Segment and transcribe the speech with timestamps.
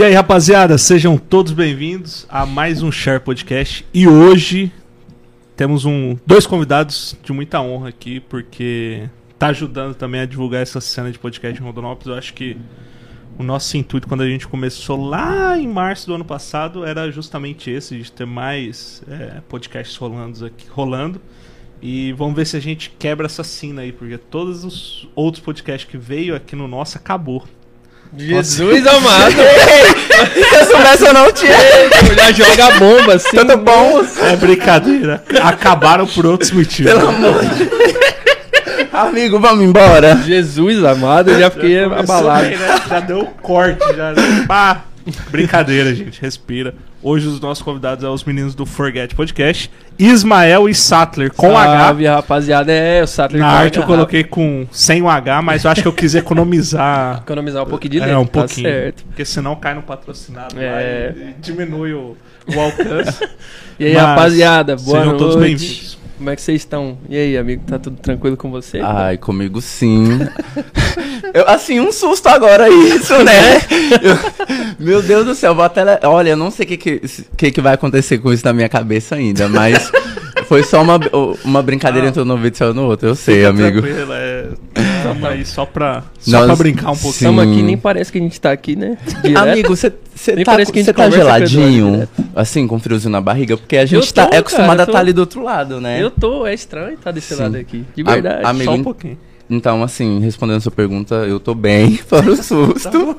[0.00, 3.84] E aí, rapaziada, sejam todos bem-vindos a mais um Share Podcast.
[3.92, 4.72] E hoje
[5.54, 10.80] temos um, dois convidados de muita honra aqui, porque tá ajudando também a divulgar essa
[10.80, 12.06] cena de podcast em Rondonópolis.
[12.06, 12.56] Eu acho que
[13.38, 17.70] o nosso intuito quando a gente começou lá em março do ano passado era justamente
[17.70, 21.20] esse, de ter mais é, podcasts rolando aqui, rolando.
[21.82, 25.90] E vamos ver se a gente quebra essa cena aí, porque todos os outros podcasts
[25.90, 27.44] que veio aqui no nosso acabou.
[28.16, 29.32] Jesus amado!
[30.50, 31.52] Se eu soubesse, eu não tinha.
[32.16, 33.36] Já joga bomba assim.
[33.36, 34.04] Tudo bom?
[34.22, 35.22] É brincadeira.
[35.42, 36.92] Acabaram por outros motivos.
[36.92, 37.70] Pelo amor de
[38.92, 40.16] Amigo, vamos embora.
[40.26, 42.46] Jesus amado, eu já fiquei Começou abalado.
[42.48, 42.82] bem, né?
[42.88, 44.12] Já deu corte, já.
[44.12, 44.44] né?
[44.46, 44.82] Pá.
[45.30, 46.20] Brincadeira, gente.
[46.20, 46.74] Respira.
[47.02, 51.78] Hoje os nossos convidados são os meninos do Forget Podcast, Ismael e Sattler, com H.
[51.86, 52.70] Salve, rapaziada.
[52.72, 55.80] É, o Sattler Na arte eu H, coloquei com sem o H, mas eu acho
[55.80, 57.20] que eu quis economizar.
[57.24, 58.68] Economizar um pouquinho de É, letra, um tá pouquinho.
[58.68, 59.04] certo.
[59.06, 61.14] Porque senão cai no patrocinado lá É.
[61.16, 63.26] e, e diminui o, o alcance.
[63.80, 65.18] E aí, Mas rapaziada, boa Sejam noite.
[65.18, 65.98] todos bem-vindos.
[66.20, 66.98] Como é que vocês estão?
[67.08, 68.78] E aí, amigo, tá tudo tranquilo com você?
[68.82, 70.18] Ai, comigo sim.
[71.32, 73.56] Eu, assim, um susto agora isso, né?
[74.02, 75.82] Eu- meu Deus do céu, vou até...
[76.06, 77.00] Olha, eu não sei o que, que,
[77.38, 79.90] que, que vai acontecer com isso na minha cabeça ainda, mas
[80.50, 80.98] foi só uma,
[81.44, 82.10] uma brincadeira Ah.
[82.10, 83.80] entre um ouvido e saiu no outro, eu sei, amigo.
[83.80, 84.46] tranquilo, é,
[85.04, 87.10] tamo aí só pra, só Nós- pra brincar um pouquinho.
[87.12, 88.98] Estamos aqui, nem parece que a gente tá aqui, né?
[89.22, 89.38] Direto.
[89.38, 89.92] Amigo, você
[90.34, 93.56] Nem tá, parece que a gente cê tá geladinho, assim, com friozinho na barriga?
[93.56, 95.80] Porque a gente Eu tá, tô, é acostumado cara, a estar ali do outro lado,
[95.80, 96.02] né?
[96.02, 97.42] Eu tô, é estranho tá desse Sim.
[97.42, 97.84] lado aqui.
[97.94, 98.44] De A- verdade.
[98.44, 99.16] amigo, Só um pouquinho.
[99.50, 103.16] Então, assim, respondendo a sua pergunta, eu tô bem, fora o susto.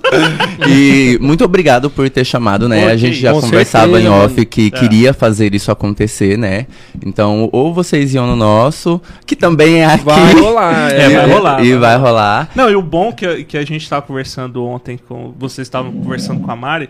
[0.67, 2.85] e muito obrigado por ter chamado, né?
[2.89, 4.69] A gente já com conversava certeza, em off que É.
[4.69, 6.67] queria fazer isso acontecer, né?
[7.05, 10.05] Então, ou vocês iam no nosso, que também é aqui.
[10.05, 12.49] Vai rolar, É, vai rolar, E vai rolar.
[12.55, 15.33] Não, e o bom que, que a gente tava conversando ontem com.
[15.37, 16.89] Vocês estavam conversando com a Mari.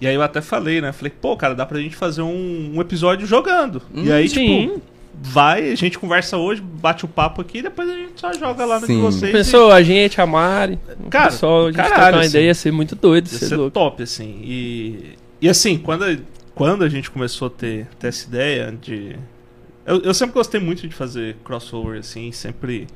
[0.00, 0.92] E aí eu até falei, né?
[0.92, 3.82] Falei, pô, cara, dá pra gente fazer um, um episódio jogando.
[3.94, 4.68] e aí, sim.
[4.68, 4.82] tipo,
[5.22, 8.64] vai, a gente conversa hoje, bate o papo aqui, e depois a gente só joga
[8.64, 9.00] lá no de Sim.
[9.00, 9.30] vocês.
[9.32, 10.78] Pensou, a gente, a Mari,
[11.10, 12.28] Cara, o pessoal, a gente caralho, trocar uma assim.
[12.30, 13.70] ideia, ia ser muito doido, Ia ser ser louco.
[13.72, 14.40] top, assim.
[14.42, 16.16] E, e assim, quando, a-
[16.54, 19.16] quando a gente começou a ter, ter essa ideia de.
[19.86, 22.86] Eu, eu sempre gostei muito de fazer crossover, assim, sempre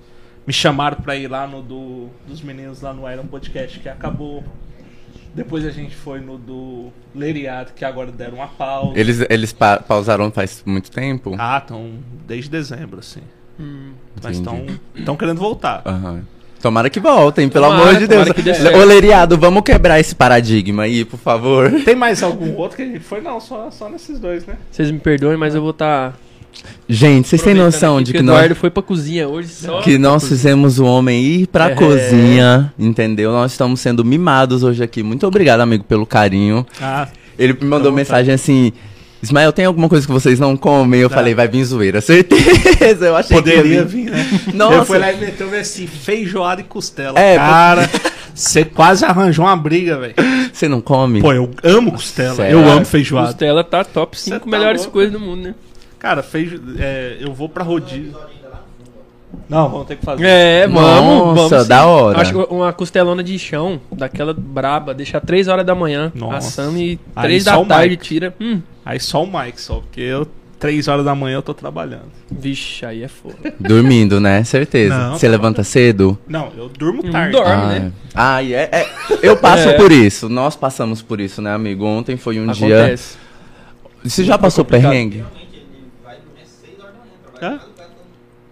[0.47, 4.45] me chamaram pra ir lá no do, dos meninos lá no Iron Podcast, que acabou.
[5.35, 8.93] Depois a gente foi no do Leriado, que agora deram uma pausa.
[8.99, 11.35] Eles, eles pa- pausaram faz muito tempo?
[11.39, 11.91] Ah, estão
[12.27, 13.21] desde dezembro, assim.
[13.59, 13.93] Hum.
[14.23, 14.37] Mas
[14.95, 15.83] estão querendo voltar.
[15.85, 16.23] Aham.
[16.63, 18.27] Tomara que voltem, pelo Tomara, amor de Deus.
[18.75, 21.71] Ô, Leriado, vamos quebrar esse paradigma aí, por favor.
[21.85, 23.21] Tem mais algum outro que a gente foi?
[23.21, 24.57] Não, só, só nesses dois, né?
[24.71, 26.17] Vocês me perdoem, mas eu vou estar.
[26.89, 28.35] Gente, vocês têm noção de que o nós...
[28.37, 29.81] Eduardo foi pra cozinha hoje só.
[29.81, 31.75] Que nós fizemos o homem ir pra É.
[31.75, 33.33] cozinha, entendeu?
[33.33, 35.03] Nós estamos sendo mimados hoje aqui.
[35.03, 36.67] Muito obrigado, amigo, pelo carinho.
[36.81, 38.73] Ah, Ele me mandou mensagem assim:
[39.23, 41.01] Ismael, tem alguma coisa que vocês não comem?
[41.01, 41.17] Eu Tá.
[41.17, 43.07] falei, vai vir zoeira, certeza.
[43.07, 44.27] Eu achei poderia que ia vir, né?
[44.53, 44.75] Nossa.
[44.77, 47.19] Eu fui lá e meteu assim, feijoada e costela.
[47.19, 47.89] É, cara,
[48.35, 50.15] você quase arranjou uma briga, velho.
[50.53, 51.21] Você não come?
[51.23, 52.35] Pô, eu amo costela.
[52.35, 52.59] Sério?
[52.59, 53.29] Eu amo feijoada.
[53.29, 54.93] Costela tá top Cê 5 tá melhores louco.
[54.93, 55.55] coisas do mundo, né?
[56.05, 58.15] Cara, feijo, é, eu vou pra rodízio.
[59.49, 60.23] Não, vamos ter que fazer.
[60.27, 61.67] É, vamos, Nossa, vamos.
[61.69, 62.21] da hora.
[62.21, 66.37] Acho que uma costelona de chão, daquela braba, deixar 3 horas da manhã, Nossa.
[66.37, 68.35] assando e Aí 3 só da tarde tira.
[68.39, 70.29] Hum, Aí só o Mike, só, porque eu,
[70.61, 72.13] três horas da manhã, eu tô trabalhando.
[72.31, 73.37] vixe, aí é foda.
[73.59, 74.45] Dormindo, né?
[74.45, 74.95] Certeza.
[74.95, 75.33] Não, Você tá.
[75.33, 76.19] levanta cedo?
[76.29, 77.33] Não, eu durmo Não tarde.
[77.33, 77.51] dorme.
[77.51, 77.77] Ah, né?
[77.87, 78.11] é.
[78.15, 78.87] Ai, é, é.
[79.23, 79.73] Eu passo É.
[79.73, 80.29] por isso.
[80.29, 81.87] Nós passamos por isso, né, amigo?
[81.87, 82.77] Ontem foi um dia.
[82.83, 83.17] Acontece.
[84.05, 85.25] Você já passou perrengue?
[87.41, 87.59] É?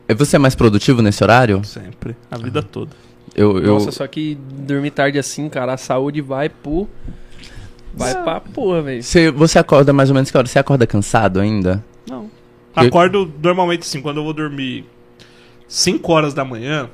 [0.08, 1.64] E Você é mais produtivo nesse horário?
[1.64, 2.90] Sempre, a vida toda.
[3.34, 3.74] Eu, eu...
[3.74, 6.88] Nossa, só que dormir tarde assim, cara, a saúde vai pro.
[7.94, 9.02] Vai pra porra, velho.
[9.02, 10.46] Você, você acorda mais ou menos que hora?
[10.46, 11.84] Você acorda cansado ainda?
[12.08, 12.30] Não.
[12.74, 14.86] Acordo normalmente assim, quando eu vou dormir
[15.68, 16.88] 5 horas da manhã,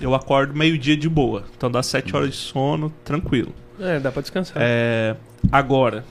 [0.00, 1.44] eu acordo meio-dia de boa.
[1.56, 3.52] Então dá 7 horas de sono, tranquilo.
[3.78, 4.56] É, dá pra descansar.
[4.60, 5.16] É,
[5.50, 6.04] agora,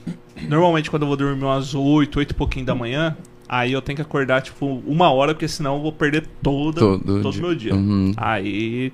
[0.48, 3.16] normalmente quando eu vou dormir umas 8, 8 e pouquinho da manhã,
[3.52, 7.20] aí eu tenho que acordar tipo uma hora, porque senão eu vou perder toda, Todo
[7.20, 7.42] todo o dia.
[7.42, 7.74] meu dia.
[7.74, 8.12] Uhum.
[8.16, 8.92] Aí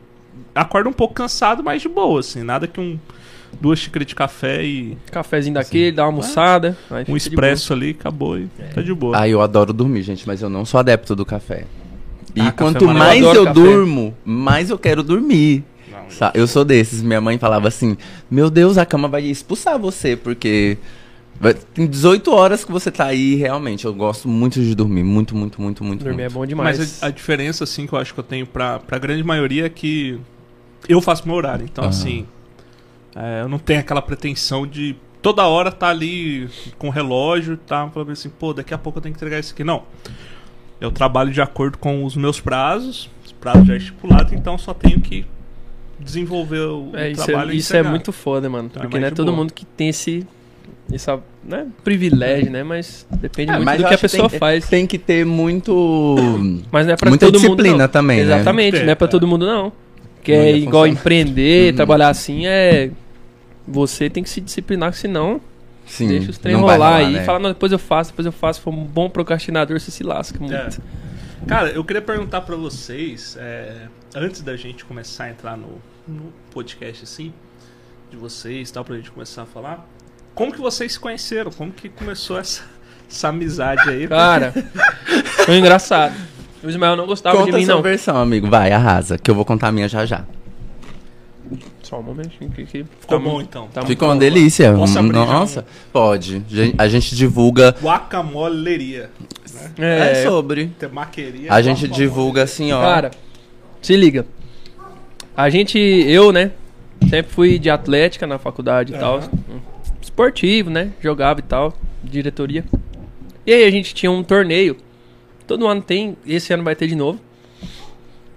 [0.55, 2.43] acordo um pouco cansado, mas de boa, assim.
[2.43, 2.99] Nada que um
[3.61, 6.77] duas xícaras de café e Cafezinho daquele, dá uma almoçada.
[6.91, 9.19] aí um expresso ali, acabou e tá de boa.
[9.21, 11.65] Ah, eu adoro dormir, gente, mas eu não sou adepto do café.
[12.35, 13.61] E Ah, café quanto é mais eu Eu café.
[13.61, 15.65] durmo, mais eu quero dormir.
[16.21, 17.03] Não, Eu sou desses.
[17.03, 17.97] Minha mãe falava assim:
[18.31, 20.77] Meu Deus, a cama vai expulsar você, porque
[21.75, 23.35] tem 18 horas que você tá aí.
[23.37, 25.03] Realmente, eu gosto muito de dormir.
[25.05, 26.05] Muito, muito, muito, muito.
[26.05, 26.35] Dormir é muito.
[26.35, 26.79] bom demais.
[26.79, 29.67] Mas a, a diferença, assim, que eu acho que eu tenho pra, pra grande maioria
[29.67, 30.19] é que
[30.89, 31.65] eu faço meu horário.
[31.65, 31.91] Então, Aham.
[31.91, 32.27] assim,
[33.15, 36.49] é, eu não tenho aquela pretensão de toda hora tá ali
[36.79, 39.53] com o relógio, tá falando assim, pô, daqui a pouco eu tenho que entregar isso
[39.53, 39.65] aqui.
[39.65, 39.83] Não.
[40.81, 45.01] Eu trabalho de acordo com os meus prazos, os prazos já estipulados, então só tenho
[45.01, 45.25] que
[45.99, 47.91] desenvolver o, É, o isso, trabalho é, e isso é entregar.
[47.91, 48.69] muito foda, mano.
[48.71, 49.37] Então é porque mais não é todo boa.
[49.39, 50.27] mundo que tem esse.
[50.93, 52.63] Essa, não é privilégio, né?
[52.63, 54.69] Mas depende É, muito mas do que a pessoa tem, faz.
[54.69, 56.17] Tem que ter muito.
[56.71, 57.57] Mas não é pra muita todo mundo.
[57.57, 57.89] disciplina não.
[57.89, 58.23] também, né?
[58.35, 59.11] Exatamente, ter, não é pra é.
[59.11, 59.73] todo mundo, não.
[60.23, 60.89] Que Não é igual funcionar.
[61.01, 61.77] empreender, Uhum.
[61.77, 62.91] trabalhar assim, é.
[63.67, 65.41] Você tem que se disciplinar, senão
[65.87, 67.13] Sim, deixa os trem vai rolar rolar, aí.
[67.15, 67.25] né?
[67.25, 68.61] Fala, não, depois eu faço, depois eu faço.
[68.61, 70.55] For um bom procrastinador, você se lasca muito.
[70.55, 70.69] É.
[71.49, 73.73] Cara, eu queria perguntar pra vocês, é,
[74.15, 77.33] antes da gente começar a entrar no, no podcast assim,
[78.11, 79.87] de vocês e tal, pra gente começar a falar,
[80.37, 81.51] como que vocês se conheceram?
[81.51, 82.63] Como que começou essa,
[83.11, 84.07] essa amizade aí?
[84.07, 84.53] Cara,
[85.45, 86.15] foi engraçado.
[86.63, 87.83] O Ismael não gostava Conta de mim, a sua não.
[87.83, 88.49] versão, amigo.
[88.49, 90.25] Vai, arrasa, que eu vou contar a minha já já.
[91.83, 93.69] Só um momentinho que, que Ficou tá bom muito- então.
[93.73, 94.73] tá Ficou uma delícia.
[94.73, 96.45] Posso abrir já Nossa, pode.
[96.77, 97.75] A gente divulga.
[97.81, 99.11] Guacamoleria.
[99.55, 99.71] Né?
[99.79, 100.67] É, É, sobre.
[100.79, 101.53] Temaqueria.
[101.53, 102.03] A gente guacamole.
[102.03, 102.81] divulga assim, ó.
[102.81, 103.11] Cara,
[103.81, 104.27] se liga.
[105.37, 106.51] A gente, eu, né?
[107.09, 109.21] Sempre fui de atlética na faculdade e tal.
[110.21, 110.93] Esportivo, né?
[111.03, 111.75] Jogava e tal.
[112.03, 112.65] Diretoria.
[113.47, 114.79] E aí a gente tinha um torneio.
[115.47, 117.21] Todo ano tem, esse ano vai ter de novo.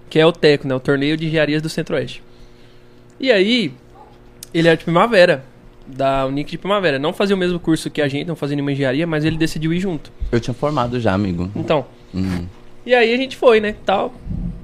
[0.10, 0.76] Que é o TECO, né?
[0.76, 2.22] O Torneio de Engenharias do Centro-Oeste.
[3.18, 3.72] E aí,
[4.54, 5.46] ele era de primavera.
[5.88, 7.00] Da Unic de primavera.
[7.00, 9.72] Não fazia o mesmo curso que a gente, não fazia nenhuma engenharia, mas ele decidiu
[9.74, 10.12] ir junto.
[10.34, 11.50] Eu tinha formado já, amigo.
[11.56, 12.46] Então, Uhum.
[12.86, 14.14] e aí a gente foi, né, tal.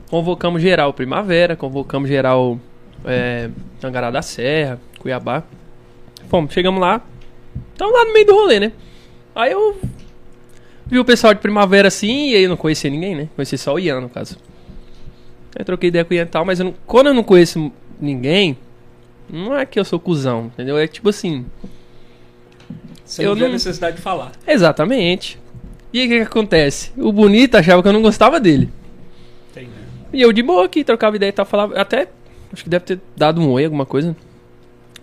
[0.09, 2.59] Convocamos geral Primavera, convocamos geral
[3.05, 3.49] é,
[3.81, 5.43] Angará da Serra, Cuiabá.
[6.29, 7.01] Fomos, chegamos lá.
[7.77, 8.71] Tamo lá no meio do rolê, né?
[9.35, 9.77] Aí eu
[10.87, 13.29] vi o pessoal de Primavera assim, e aí eu não conhecia ninguém, né?
[13.35, 14.37] Conheci só o Ian, no caso.
[15.55, 17.23] Aí eu troquei ideia com o Ian e tal, mas eu não- quando eu não
[17.23, 18.57] conheço ninguém,
[19.29, 20.77] não é que eu sou cuzão, entendeu?
[20.77, 21.45] É tipo assim,
[23.03, 24.31] Você eu não vê a necessidade de falar.
[24.47, 25.39] exatamente.
[25.93, 26.91] E aí o que, que acontece?
[26.97, 28.69] O bonito achava que eu não gostava dele.
[29.55, 29.65] Né?
[30.13, 31.79] E eu de boa aqui, trocava ideia e tal, falava.
[31.79, 32.09] Até
[32.51, 34.15] acho que deve ter dado um oi, alguma coisa.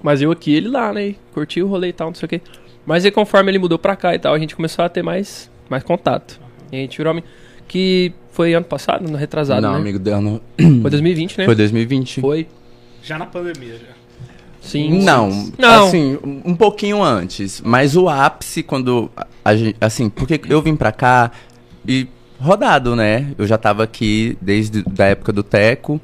[0.02, 1.14] Mas eu aqui, ele lá, né?
[1.32, 2.40] Curti o rolê e tal, não sei o quê.
[2.84, 5.50] Mas aí conforme ele mudou pra cá e tal, a gente começou a ter mais,
[5.70, 6.40] mais contato.
[6.72, 7.24] E a gente virou ami-
[7.68, 9.78] Que foi ano passado, ano retrasado, Não, né?
[9.78, 10.40] amigo, deu ano...
[10.82, 11.44] Foi 2020, né?
[11.44, 12.20] foi 2020.
[12.20, 12.46] Foi.
[13.02, 13.92] Já na pandemia, já.
[14.60, 15.02] Sim.
[15.02, 15.86] Não, Não.
[15.86, 17.60] assim, um pouquinho antes.
[17.64, 19.76] Mas o ápice, quando a- a gente.
[19.80, 21.32] Assim, porque eu vim pra cá
[21.86, 22.06] e
[22.38, 23.32] rodado, né?
[23.36, 26.00] Eu já tava aqui desde a época do Teco.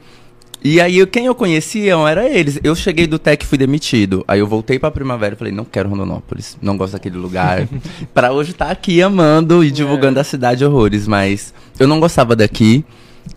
[0.63, 2.59] E aí, quem eu conhecia era eles.
[2.65, 4.25] Eu cheguei do Tec e fui demitido.
[4.27, 6.59] Aí eu voltei pra Primavera e falei, não quero Rondonópolis.
[6.61, 7.69] Não gosto daquele lugar.
[8.13, 11.07] pra hoje estar aqui amando e divulgando a cidade horrores.
[11.07, 12.85] Mas eu não gostava daqui.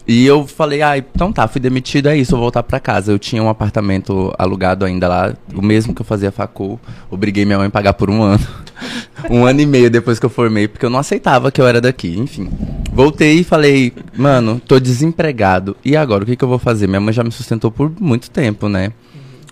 [0.07, 3.12] E eu falei, ah, então tá, fui demitido, é isso, vou voltar pra casa.
[3.12, 6.79] Eu tinha um apartamento alugado ainda lá, o mesmo que eu fazia facul.
[7.10, 8.45] Obriguei minha mãe a pagar por um ano.
[9.29, 11.79] um ano e meio depois que eu formei, porque eu não aceitava que eu era
[11.79, 12.17] daqui.
[12.17, 12.50] Enfim.
[12.91, 15.77] Voltei e falei, mano, tô desempregado.
[15.86, 16.88] E agora, o que, que eu vou fazer?
[16.88, 18.91] Minha mãe já me sustentou por muito tempo, né?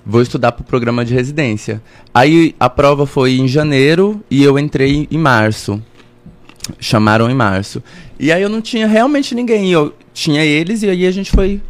[0.05, 1.81] Vou estudar pro programa de residência.
[2.13, 5.81] Aí a prova foi em janeiro e eu entrei em março.
[6.79, 7.83] Chamaram em março.
[8.19, 9.71] E aí eu não tinha realmente ninguém.
[9.71, 11.61] Eu tinha eles e aí a gente foi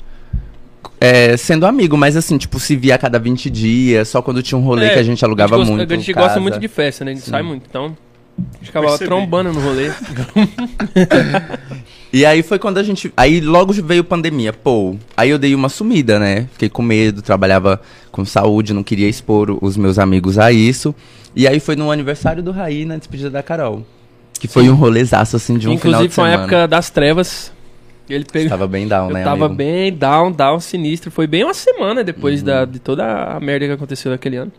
[0.99, 1.97] é, sendo amigo.
[1.97, 4.89] Mas assim, tipo, se via a cada 20 dias, só quando tinha um rolê É,
[4.93, 5.93] que a gente alugava a gente gosta, muito.
[5.93, 6.25] A gente casa.
[6.27, 7.11] gosta muito de festa, né?
[7.11, 7.31] A gente Sim.
[7.31, 7.95] sai muito, então.
[8.37, 9.05] A gente ficava Percebi.
[9.09, 9.91] trombando no rolê.
[12.11, 13.13] E aí foi quando a gente.
[13.15, 14.95] Aí logo veio pandemia, pô.
[15.15, 16.47] Aí eu dei uma sumida, né?
[16.53, 17.79] Fiquei com medo, trabalhava
[18.11, 20.95] com saúde, não queria expor os meus amigos a isso.
[21.35, 23.85] E aí foi no aniversário do Raí, na despedida da Carol.
[24.39, 26.43] Que foi um rolezaço, assim, de um final Inclusive de foi uma semana.
[26.45, 27.51] época das trevas.
[28.09, 28.49] Ele pegou.
[28.49, 29.55] Tava bem down, Eu né, tava amigo?
[29.57, 31.11] bem down, down, sinistro.
[31.11, 32.45] Foi bem uma semana depois Uhum.
[32.47, 34.51] da, de toda a merda que aconteceu naquele ano.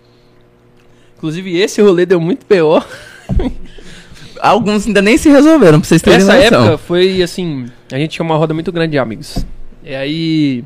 [1.17, 2.87] Inclusive, esse rolê deu muito pior.
[4.41, 6.63] Alguns ainda nem se resolveram, pra vocês terem Essa noção.
[6.63, 7.67] época foi assim.
[7.93, 9.45] A gente tinha uma roda muito grande de amigos.
[9.85, 10.65] E aí.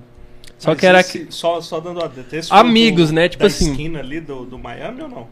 [0.58, 1.00] Só Mas que era.
[1.00, 3.28] esse- só, só dando a foi Amigos, do- né?
[3.28, 3.70] Tipo da assim.
[3.70, 5.26] esquina ali do, do Miami ou não?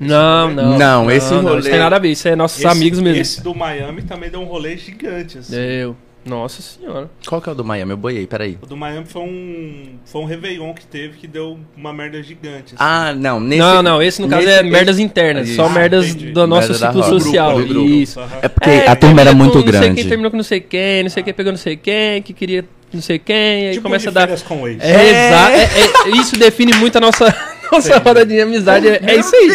[0.00, 0.78] Não, não.
[0.78, 3.20] Não, esse rolê- Isso tem nada a ver, isso é nossos Esse- amigos mesmo.
[3.20, 5.52] Esse do Miami também deu um rolê gigante, assim.
[5.52, 5.96] Deu.
[6.24, 7.08] Nossa senhora.
[7.26, 7.92] Qual que é o do Miami?
[7.92, 8.58] Eu boiei, peraí.
[8.60, 12.74] O do Miami foi um, foi um Réveillon que teve que deu uma merda gigante.
[12.74, 12.76] assim.
[12.78, 13.40] Ah, não.
[13.40, 15.46] Nesse, não, não, esse no caso nesse- é merdas internas.
[15.48, 15.56] Isso.
[15.56, 16.32] Só Ah, merdas entendi.
[16.32, 17.58] do nosso Merda da ciclo social.
[17.60, 17.88] Do grupo.
[17.88, 18.20] Isso.
[18.42, 19.94] É porque É, a turma era muito com Não sei grande.
[20.00, 22.64] quem terminou com não sei quem, não sei quem pegou não sei quem, que queria
[22.92, 24.20] não sei quem, e aí Tipo começa de a dar.
[24.22, 24.82] férias com o ex.
[24.82, 27.34] É, exa- é- é- isso define muito a nossa,
[27.72, 28.86] nossa roda de amizade.
[28.88, 29.50] É, é isso aí.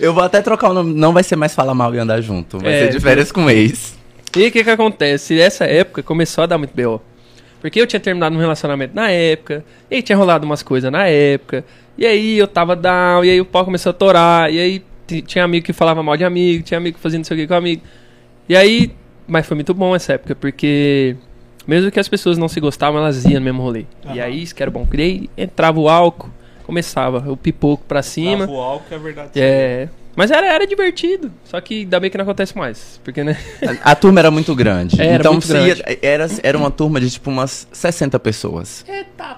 [0.00, 0.94] Eu vou até trocar o nome.
[0.94, 2.58] Não vai ser mais falar mal e andar junto.
[2.58, 2.78] Vai É.
[2.86, 4.00] ser de férias com ex.
[4.34, 5.40] E o que que acontece?
[5.40, 7.00] Essa época começou a dar muito B.O.
[7.60, 11.06] Porque eu tinha terminado um relacionamento na época, e aí tinha rolado umas coisas na
[11.06, 11.64] época,
[11.96, 14.82] e aí eu tava down, e aí o pau começou a torar, e aí
[15.26, 17.54] tinha amigo que falava mal de amigo, tinha amigo fazia não sei o que com
[17.54, 17.82] amigo.
[18.48, 18.90] E aí,
[19.28, 21.14] mas foi muito bom essa época, porque
[21.66, 23.84] mesmo que as pessoas não se gostavam, elas iam no mesmo rolê.
[24.12, 24.86] E aí, isso que era bom.
[24.92, 26.30] Aí entrava o álcool,
[26.64, 28.46] começava o pipoco pra cima.
[28.46, 29.30] Dava o álcool, é verdade.
[29.36, 29.88] É.
[30.14, 31.32] Mas era, era divertido.
[31.44, 33.00] Só que ainda bem que não acontece mais.
[33.02, 33.36] Porque, né?
[33.82, 35.00] A, a turma era muito grande.
[35.00, 35.68] Era então muito grande.
[35.86, 38.84] ia- era, era uma turma de tipo umas 60 pessoas.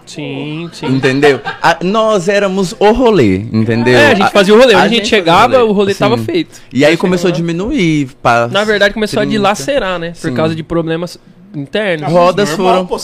[0.06, 0.86] Sim, sim.
[0.86, 1.40] Entendeu?
[1.62, 3.96] A- nós éramos o rolê, entendeu?
[3.96, 4.74] É, a gente fazia o rolê.
[4.74, 5.98] Onde a, gente, fazia chegava, o rolê Sim.
[6.00, 6.60] tava feito.
[6.72, 8.10] E aí começou a diminuir.
[8.22, 9.30] pra Na verdade, começou a 30.
[9.38, 10.10] dilacerar, né?
[10.10, 10.34] Por Sim.
[10.34, 11.18] causa de problemas
[11.54, 12.10] internos.
[12.10, 12.98] Rodas normal, foram- pô,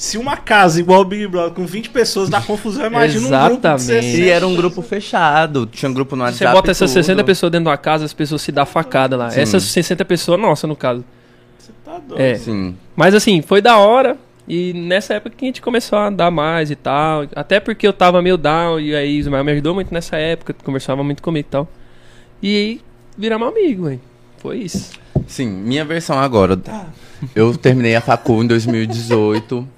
[0.00, 3.60] se, uma casa igual o Big Brother com 20 pessoas dá confusão, imagina um grupo
[3.60, 3.82] de Exatamente.
[3.82, 4.16] 60.
[4.16, 5.66] E era um grupo fechado.
[5.66, 6.54] Tinha um grupo no Você WhatsApp.
[6.54, 7.04] bota essas tudo.
[7.04, 9.28] 60 pessoas dentro de uma casa, as pessoas se dão facada lá.
[9.28, 9.42] Sim.
[9.42, 11.04] Essas 60 pessoas, nossa, no caso.
[11.58, 12.18] Você tá doido.
[12.18, 12.34] É.
[12.36, 12.74] Sim.
[12.96, 14.16] Mas assim, foi da hora.
[14.48, 17.26] E nessa época que a gente começou a andar mais e tal.
[17.36, 18.80] Até porque eu tava meio down.
[18.80, 20.54] E aí o Ismael me ajudou muito nessa época.
[20.64, 21.68] Conversava muito comigo e tal.
[22.42, 22.80] E aí
[23.18, 24.00] viramos amigo, velho.
[24.38, 24.92] Foi isso.
[25.26, 26.58] Sim, minha versão agora.
[27.34, 29.68] Eu terminei a facul em 2018,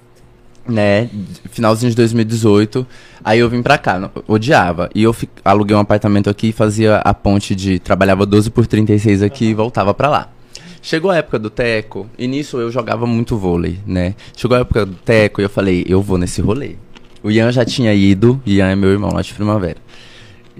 [0.67, 1.09] né?
[1.51, 2.85] Finalzinho de 2018.
[3.23, 4.89] Aí eu vim pra cá, odiava.
[4.93, 7.79] E eu fi- aluguei um apartamento aqui e fazia a ponte de.
[7.79, 10.29] Trabalhava 12 por 36 aqui e voltava pra lá.
[10.81, 14.15] Chegou a época do Teco, e nisso eu jogava muito vôlei, né?
[14.35, 16.75] Chegou a época do Teco e eu falei, eu vou nesse rolê.
[17.23, 19.77] O Ian já tinha ido, Ian é meu irmão lá de primavera.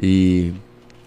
[0.02, 0.54] E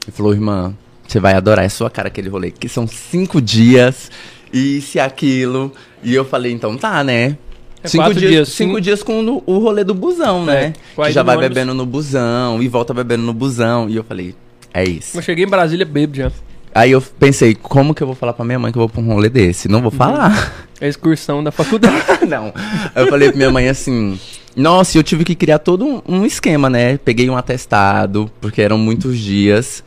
[0.06, 0.74] ele falou, irmã,
[1.08, 4.10] você vai adorar, é sua cara aquele rolê, que são cinco dias,
[4.52, 5.72] isso e aquilo.
[6.02, 7.38] E eu falei, então tá, né?
[7.86, 10.72] É cinco dias, dias, cinco dias com o, rolê do busão, É, né?
[11.04, 11.54] que já vai ônibus.
[11.54, 13.88] bebendo no busão e volta bebendo no busão.
[13.88, 14.34] E eu falei,
[14.74, 15.16] é isso.
[15.16, 16.32] Eu cheguei em Brasília bêbado já.
[16.74, 19.00] Aí eu pensei, como que eu vou falar pra minha mãe que eu vou pra
[19.00, 19.66] um rolê desse?
[19.66, 19.96] Não vou Uhum.
[19.96, 20.52] falar.
[20.78, 21.96] A excursão da faculdade.
[22.28, 22.52] não.
[22.94, 24.20] Eu falei pra minha mãe assim.
[24.54, 26.98] Nossa, e eu tive que criar todo um, um esquema, né?
[26.98, 29.82] Peguei um atestado, porque eram muitos dias.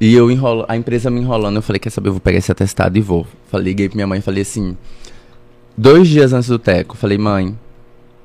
[0.00, 2.50] E eu enrolo, a empresa me enrolando, eu falei, quer saber, eu vou pegar esse
[2.52, 3.26] atestado e vou.
[3.50, 4.76] Falei, liguei pra minha mãe e falei assim.
[5.80, 7.56] Dois dias antes do Teco, falei, mãe.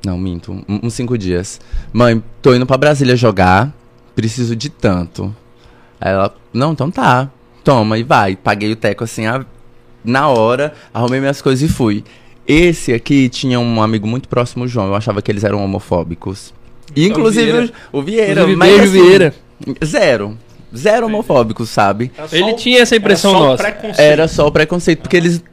[0.04, 1.62] Não, minto, um- uns cinco dias.
[1.94, 3.72] Mãe, tô indo pra Brasília jogar,
[4.16, 5.34] preciso de tanto.
[6.02, 7.30] Aí ela, não, então tá,
[7.64, 8.36] toma e vai.
[8.36, 9.46] Paguei o Teco assim, a-
[10.04, 12.04] na hora, arrumei minhas coisas e fui.
[12.46, 14.88] Esse aqui tinha um amigo muito próximo, o João.
[14.88, 16.54] Eu achava que eles eram homofóbicos.
[16.96, 17.72] E, inclusive Vieira.
[17.94, 18.32] o, o Vieira.
[18.42, 19.34] Inclusive, mas, assim, Vieira.
[19.86, 20.38] Zero.
[20.76, 22.12] Zero homofóbicos, sabe?
[22.32, 23.64] Ele o- tinha essa impressão era só o nossa.
[23.64, 24.00] preconceito.
[24.00, 25.44] Era só o preconceito, porque eles.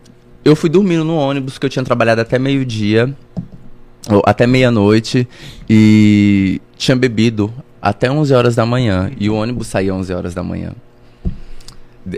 [0.44, 3.14] Eu fui dormindo no ônibus, que eu tinha trabalhado até meio-dia,
[4.11, 5.28] ou até meia-noite,
[5.68, 10.42] e tinha bebido até 11 horas da manhã, e o ônibus saía 11 horas da
[10.42, 10.73] manhã.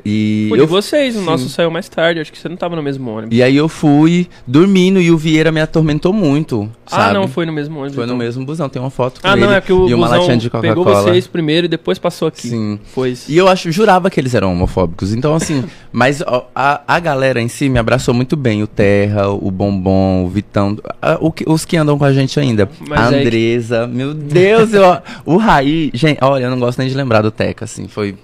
[0.04, 1.24] E Pô, eu, vocês, o sim.
[1.24, 2.20] nosso saiu mais tarde.
[2.20, 3.36] Acho que você não tava no mesmo ônibus.
[3.36, 7.14] e aí eu fui dormindo e o Vieira me atormentou muito, ah, sabe?
[7.14, 7.94] não, foi no mesmo ônibus.
[7.96, 8.18] Foi no então.
[8.18, 10.36] mesmo busão, tem uma foto com Ah, não, ele é que o e uma busão
[10.36, 12.48] de pegou vocês primeiro e depois passou aqui.
[12.48, 12.78] Sim.
[12.94, 13.30] Foi isso.
[13.30, 15.12] E eu acho, jurava que eles eram homofóbicos.
[15.12, 16.22] Então, assim, mas
[16.54, 18.62] a, a galera em si me abraçou muito bem.
[18.62, 22.68] O Terra, o Bombom, o Vitão, a- o os que andam com a gente ainda.
[22.88, 24.84] Mas a é que- Andresa, meu Deus, eu,
[25.24, 28.14] o Raí, gente, olha, eu não gosto nem de lembrar do Teca, assim, foi,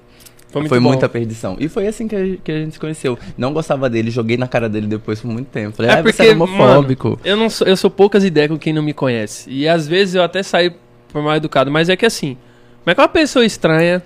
[0.50, 0.88] Foi foi, muito bom.
[0.90, 1.56] muita perdição.
[1.60, 3.18] E foi assim que a, que a gente se conheceu.
[3.36, 5.76] Não gostava dele, joguei na cara dele depois por muito tempo.
[5.76, 7.20] Falei, É ah, porque, você é homofóbico.
[7.22, 9.50] Eu não sou, eu sou poucas ideias com quem não me conhece.
[9.50, 10.74] E às vezes eu até saio
[11.12, 12.36] por mal educado, mas é que assim,
[12.82, 14.02] como é que uma pessoa estranha,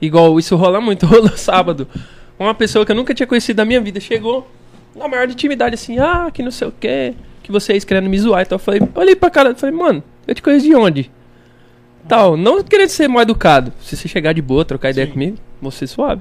[0.00, 1.88] igual isso rola muito, rolou sábado,
[2.38, 4.48] uma pessoa que eu nunca tinha conhecido na minha vida chegou
[4.94, 8.42] na maior intimidade assim, ah, que não sei o que, que vocês querendo me zoar.
[8.42, 11.10] Então eu falei, olhei pra cara, falei, mano, eu te conheço de onde?
[12.10, 13.72] Tal, não querendo ser mal educado.
[13.82, 15.12] Se você chegar de boa, trocar ideia Sim.
[15.12, 16.20] comigo, você suave.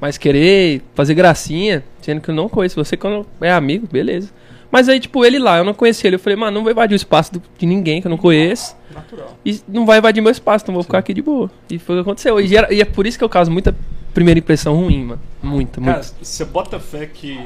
[0.00, 4.30] Mas querer fazer gracinha, sendo que eu não conheço você quando é amigo, beleza.
[4.70, 6.16] Mas aí, tipo, ele lá, eu não conhecia ele.
[6.16, 8.76] Eu falei, mano, não vou invadir o espaço do- de ninguém que eu não conheço.
[8.92, 9.38] Natural.
[9.44, 11.50] E não vai invadir meu espaço, então vou ficar aqui de boa.
[11.70, 12.38] E foi o que aconteceu.
[12.40, 13.74] E, e é por isso que eu causo muita
[14.12, 15.20] primeira impressão ruim, mano.
[15.42, 16.14] Muita, Cara, muita.
[16.20, 17.38] você bota fé que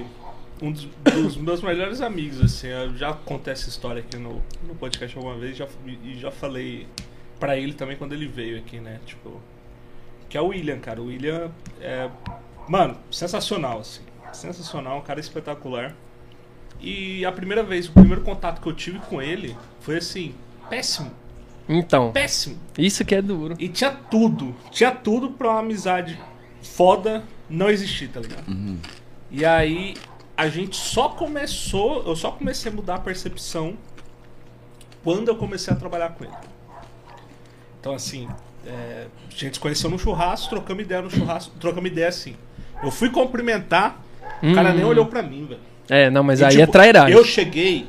[0.62, 4.74] um dos, dos meus melhores amigos, assim, eu já contei essa história aqui no, no
[4.78, 5.66] podcast alguma vez já,
[6.04, 6.86] e já falei
[7.40, 9.00] pra ele também quando ele veio aqui, né?
[9.06, 9.40] Tipo,
[10.28, 11.00] que é o William, cara.
[11.02, 12.08] O William é,
[12.68, 14.02] mano, sensacional, assim.
[14.32, 15.94] Sensacional, um cara espetacular.
[16.80, 20.34] E a primeira vez, o primeiro contato que eu tive com ele foi assim,
[20.68, 21.10] péssimo,
[21.68, 22.56] Então, péssimo.
[22.78, 23.54] isso que é duro.
[23.58, 24.54] E tinha tudo.
[24.70, 26.18] Tinha tudo pra uma amizade
[26.62, 28.44] foda não existir, tá ligado?
[29.30, 29.94] E aí
[30.36, 32.02] a gente só começou.
[32.06, 33.76] Eu só comecei a mudar a percepção
[35.02, 36.32] quando eu comecei a trabalhar com ele.
[37.80, 38.28] Então assim,
[38.66, 42.36] é, a gente se conheceu no churrasco, trocamos ideia no churrasco, trocamos ideia assim.
[42.82, 44.00] Eu fui cumprimentar,
[44.42, 44.74] o cara Hum.
[44.74, 45.60] nem olhou pra mim, velho.
[45.88, 47.16] É, não, mas E, aí tipo, é trairagem.
[47.16, 47.86] Eu cheguei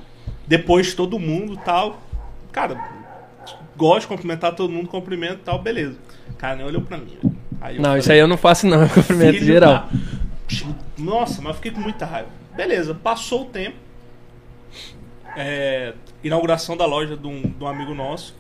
[0.48, 2.01] depois de todo mundo tal.
[2.51, 2.77] Cara,
[3.77, 5.98] gosto de cumprimentar todo mundo, cumprimento e tal, beleza.
[6.29, 7.17] O cara nem olhou pra mim.
[7.21, 7.36] velho.
[7.62, 9.88] Aí eu Não, falei, isso aí eu não faço não, cumprimento Filho geral.
[10.98, 12.29] Nossa, mas eu fiquei com muita raiva.
[12.55, 13.77] Beleza, passou o tempo.
[15.38, 15.93] É,
[16.24, 18.36] inauguração da loja de um, de um amigo nosso.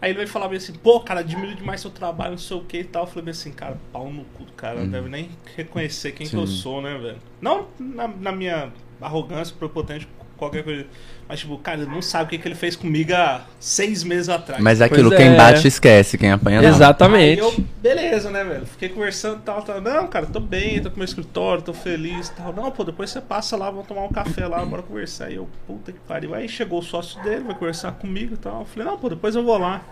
[0.00, 2.64] Aí ele veio falar bem assim, pô, cara, admiro demais seu trabalho, não sei o
[2.64, 3.02] que e tal.
[3.02, 6.26] Eu falei bem assim, cara, pau no cu do cara, não deve nem reconhecer quem
[6.26, 7.18] que eu sou, né, velho?
[7.40, 10.86] Não na, na minha arrogância, prepotente, qualquer coisa.
[11.30, 14.28] Mas, tipo, cara, ele não sabe o que, que ele fez comigo há seis meses
[14.28, 14.60] atrás.
[14.60, 15.36] Mas é aquilo, Pois quem é.
[15.36, 16.68] bate esquece, quem apanha não.
[16.68, 17.40] Exatamente.
[17.40, 18.66] Aí eu, beleza, né, velho?
[18.66, 19.80] Fiquei conversando e tal, tal.
[19.80, 22.52] Não, cara, tô bem, tô com meu escritório, tô feliz e tal.
[22.52, 25.26] Não, pô, depois você passa lá, vamos tomar um café lá, bora conversar.
[25.26, 26.34] Aí eu, puta que pariu.
[26.34, 28.62] Aí chegou o sócio dele, vai conversar comigo e tal.
[28.62, 29.82] Eu falei, não, pô, depois eu vou lá.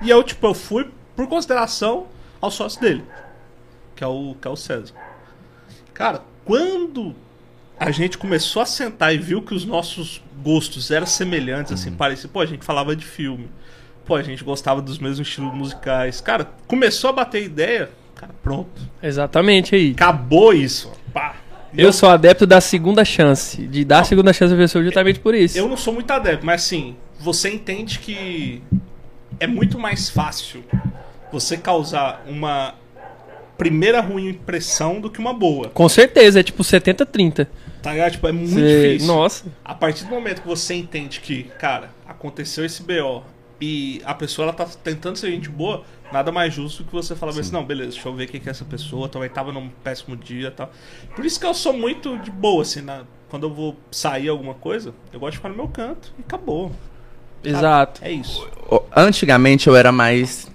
[0.00, 2.06] E eu, tipo, eu fui por consideração
[2.40, 3.02] ao sócio dele,
[3.96, 4.94] que é o, que é o César.
[5.92, 7.12] Cara, quando
[7.78, 12.28] a gente começou a sentar e viu que os nossos gostos eram semelhantes, assim, parecia,
[12.28, 13.48] pô, a gente falava de filme.
[14.04, 16.20] Pô, a gente gostava dos mesmos estilos musicais.
[16.20, 17.90] Cara, começou a bater ideia.
[18.14, 18.80] Cara, pronto.
[19.02, 19.90] Exatamente aí.
[19.90, 20.92] Acabou isso.
[21.12, 21.36] Pá.
[21.74, 25.18] E Eu sou adepto da segunda chance, de dar a segunda chance à pessoa justamente
[25.18, 25.58] por isso.
[25.58, 28.62] Eu não sou muito adepto, mas assim, você entende que
[29.38, 30.64] é muito mais fácil
[31.30, 32.74] você causar uma
[33.58, 35.68] primeira ruim impressão do que uma boa.
[35.70, 37.46] Com certeza, é tipo 70-30.
[37.86, 38.12] Tá ligado?
[38.12, 39.06] Tipo, é muito Cê- difícil.
[39.14, 39.44] Nossa.
[39.64, 43.22] A partir do momento que você entende que, cara, aconteceu esse BO
[43.60, 47.30] e a pessoa ela tá tentando ser gente boa, nada mais justo que você falar
[47.30, 50.16] assim, não, beleza, deixa eu ver quem que é essa pessoa, também tava num péssimo
[50.16, 50.70] dia e tal.
[51.14, 54.54] Por isso que eu sou muito de boa, assim, na- quando eu vou sair alguma
[54.54, 56.72] coisa, eu gosto de ficar no meu canto e acabou.
[57.44, 57.56] sabe?
[57.56, 58.00] Exato.
[58.04, 58.48] É isso.
[58.96, 60.50] Antigamente eu era mais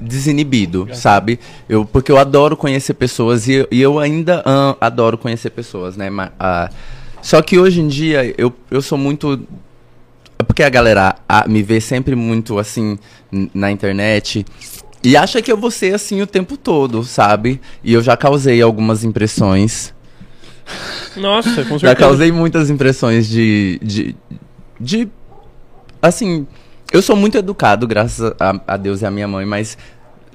[0.00, 1.38] desinibido, sabe?
[1.68, 5.96] Eu, porque eu adoro conhecer pessoas e, eu- e eu ainda ah, adoro conhecer pessoas,
[5.96, 6.08] né?
[6.10, 6.70] Ma- ah,
[7.22, 9.40] só que hoje em dia eu, eu sou muito.
[10.38, 12.98] é Porque a galera ah, me vê sempre muito assim
[13.52, 14.44] na internet
[15.04, 17.60] e acha que eu vou ser assim o tempo todo, sabe?
[17.84, 19.92] E eu já causei algumas impressões.
[21.16, 21.94] Nossa, com Já certeza.
[21.96, 24.16] causei muitas impressões de, de,
[24.80, 25.08] de.
[26.00, 26.46] Assim,
[26.92, 29.76] eu sou muito educado, graças a, a Deus e a minha mãe, mas,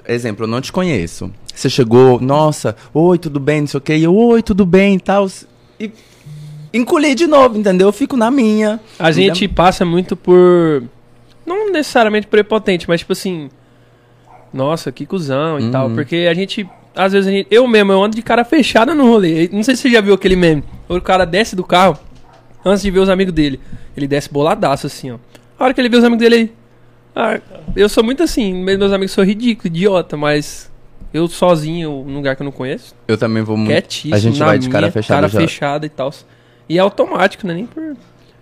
[0.07, 1.31] exemplo, eu não te conheço.
[1.53, 4.95] Você chegou, nossa, oi, tudo bem, não sei o quê, e eu, oi, tudo bem
[4.95, 5.27] e tal.
[5.79, 5.91] E
[6.73, 7.87] encolhi de novo, entendeu?
[7.87, 8.79] Eu fico na minha.
[8.97, 10.83] A gente passa muito por.
[11.45, 13.49] Não necessariamente prepotente, mas tipo assim.
[14.53, 15.71] Nossa, que cuzão e Uhum.
[15.71, 15.89] tal.
[15.91, 16.67] Porque a gente.
[16.95, 17.47] Às vezes a gente.
[17.51, 19.49] Eu mesmo, eu ando de cara fechada no rolê.
[19.51, 20.63] Não sei se você já viu aquele meme.
[20.87, 21.97] O cara desce do carro
[22.65, 23.59] antes de ver os amigos dele.
[23.95, 25.17] Ele desce boladaço assim, ó.
[25.63, 26.51] A hora que ele vê os amigos dele aí.
[27.15, 27.39] Ah,
[27.73, 28.53] eu sou muito assim.
[28.53, 30.69] Meus amigos são ridículos, idiota, mas.
[31.13, 33.69] Eu sozinho, num lugar que eu não conheço, Eu também vou muito.
[33.69, 34.13] quietíssimo.
[34.15, 35.39] A gente vai de cara fechada Cara já.
[35.39, 36.11] fechada e tal.
[36.67, 37.53] E é automático, né?
[37.53, 37.95] Nem por.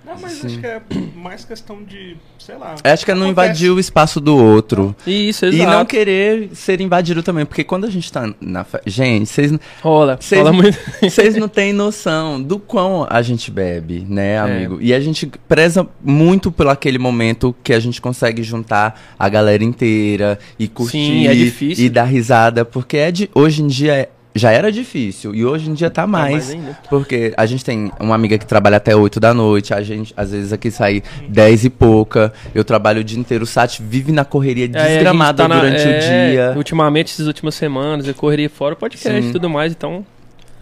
[0.06, 0.82] Não, mas acho que é
[1.16, 2.76] mais questão de, sei lá.
[2.84, 3.48] Acho que é não acontece.
[3.50, 4.96] invadir o espaço do outro.
[5.06, 5.72] Isso, E exato.
[5.72, 7.46] não querer ser invadido também.
[7.46, 8.66] Porque quando a gente tá na.
[8.86, 9.52] Gente, vocês.
[9.82, 10.78] Rola, Vocês- rola muito.
[11.02, 14.40] Vocês não têm noção do quão a gente bebe, né, É.
[14.40, 14.80] amigo?
[14.82, 19.64] E a gente preza muito por aquele momento que a gente consegue juntar a galera
[19.64, 21.86] inteira e curtir Sim, é difícil.
[21.86, 25.70] e dar risada, porque é de, hoje em dia é- já era difícil e hoje
[25.70, 26.32] em dia tá mais.
[26.32, 26.78] mais ainda.
[26.90, 30.32] Porque a gente tem uma amiga que trabalha até 8 da noite, a gente às
[30.32, 32.32] vezes aqui sai 10 e pouca.
[32.56, 35.82] Eu trabalho o dia inteiro, o Sat vive na correria É, desgramada tá na- durante
[35.82, 36.00] é, o
[36.32, 36.54] dia.
[36.56, 39.30] Ultimamente, essas últimas semanas, eu correria fora o podcast Sim.
[39.30, 40.06] e tudo mais, então.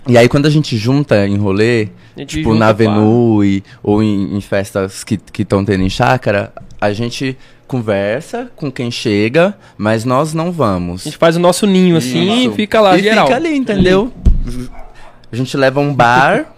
[0.08, 1.90] E aí quando a gente junta em rolê,
[2.26, 2.74] tipo na pá.
[2.74, 6.52] Venue ou em, em festas que estão tendo em chácara,
[6.82, 7.38] a gente
[7.70, 11.02] conversa com quem chega, mas nós não vamos.
[11.02, 12.52] A gente faz o nosso ninho assim Isso.
[12.52, 13.28] e fica lá, e geral.
[13.28, 14.12] fica ali, entendeu?
[15.32, 16.52] A gente leva um bar,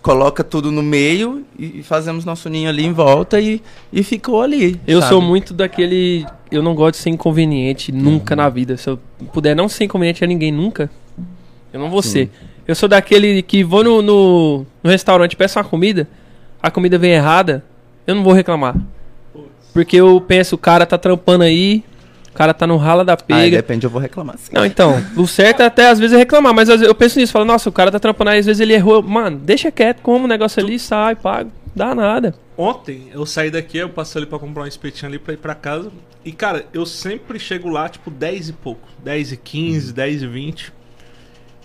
[0.00, 3.60] coloca tudo no meio e fazemos nosso ninho ali em volta e,
[3.92, 4.80] e ficou ali.
[4.86, 5.12] Eu sabe?
[5.12, 6.24] sou muito daquele.
[6.52, 8.76] Eu não gosto de ser inconveniente nunca na vida.
[8.76, 9.00] Se eu
[9.32, 10.88] puder não ser inconveniente a ninguém nunca,
[11.72, 12.30] eu não vou ser.
[12.64, 16.06] Eu sou daquele que vou no, no, no restaurante, peço uma comida,
[16.62, 17.64] a comida vem errada,
[18.06, 18.76] eu não vou reclamar.
[19.72, 21.84] Porque eu penso, o cara tá trampando aí,
[22.30, 23.56] o cara tá no rala da Aí pega.
[23.56, 24.52] depende, eu vou reclamar sim.
[24.54, 27.44] Não, então, o certo é até às vezes é reclamar, mas eu penso nisso, falo,
[27.44, 29.02] nossa, o cara tá trampando aí, às vezes ele errou.
[29.02, 32.34] Mano, deixa quieto, como o negócio ali, sai, paga, dá nada.
[32.56, 35.54] Ontem eu saí daqui, eu passei ali pra comprar um espetinho ali pra ir pra
[35.54, 35.90] casa.
[36.24, 38.86] E cara, eu sempre chego lá, tipo, 10 e pouco.
[39.02, 40.72] 10 e 15, 10 e 20.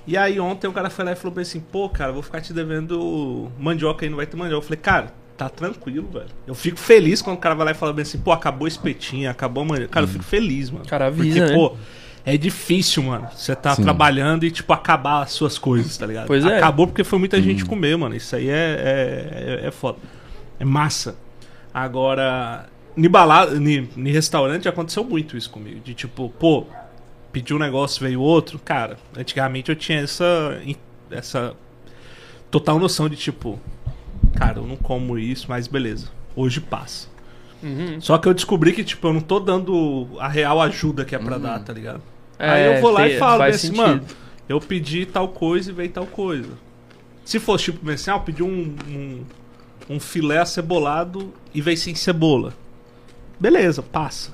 [0.07, 2.39] E aí ontem o cara foi lá e falou bem assim, pô, cara, vou ficar
[2.39, 4.57] te devendo mandioca aí, não vai ter mandioca.
[4.57, 6.25] Eu falei, cara, tá tranquilo, velho.
[6.47, 8.67] Eu fico feliz quando o cara vai lá e fala bem assim, pô, acabou o
[8.67, 9.93] espetinho, acabou a mandioca.
[9.93, 10.85] Cara, eu fico feliz, mano.
[10.85, 11.55] Cara, avisa, Porque, né?
[11.55, 11.77] pô,
[12.25, 13.29] é difícil, mano.
[13.33, 13.83] Você tá Sim.
[13.83, 16.27] trabalhando e, tipo, acabar as suas coisas, tá ligado?
[16.27, 16.57] Pois é.
[16.57, 18.15] Acabou porque foi muita gente comer, mano.
[18.15, 19.99] Isso aí é, é, é, é foda.
[20.59, 21.15] É massa.
[21.71, 25.79] Agora, ni balada, ni, ni restaurante aconteceu muito isso comigo.
[25.79, 26.65] De tipo, pô,
[27.31, 28.57] pedi um negócio, veio outro.
[28.57, 30.59] Cara, antigamente eu tinha essa.
[31.11, 31.53] essa
[32.49, 33.59] total noção de tipo,
[34.37, 36.09] cara, eu não como isso, mas beleza.
[36.35, 37.07] Hoje passa.
[37.63, 37.99] Uhum.
[37.99, 41.19] Só que eu descobri que, tipo, eu não tô dando a real ajuda que é
[41.19, 42.01] pra dar, tá ligado?
[42.37, 44.03] É, Aí eu vou lá e falo assim, mano,
[44.47, 46.51] eu pedi tal coisa e veio tal coisa.
[47.25, 49.23] Se fosse tipo assim, ah, eu pedi um, um,
[49.89, 52.53] um filé acebolado e veio sem cebola.
[53.39, 54.31] Beleza, passa.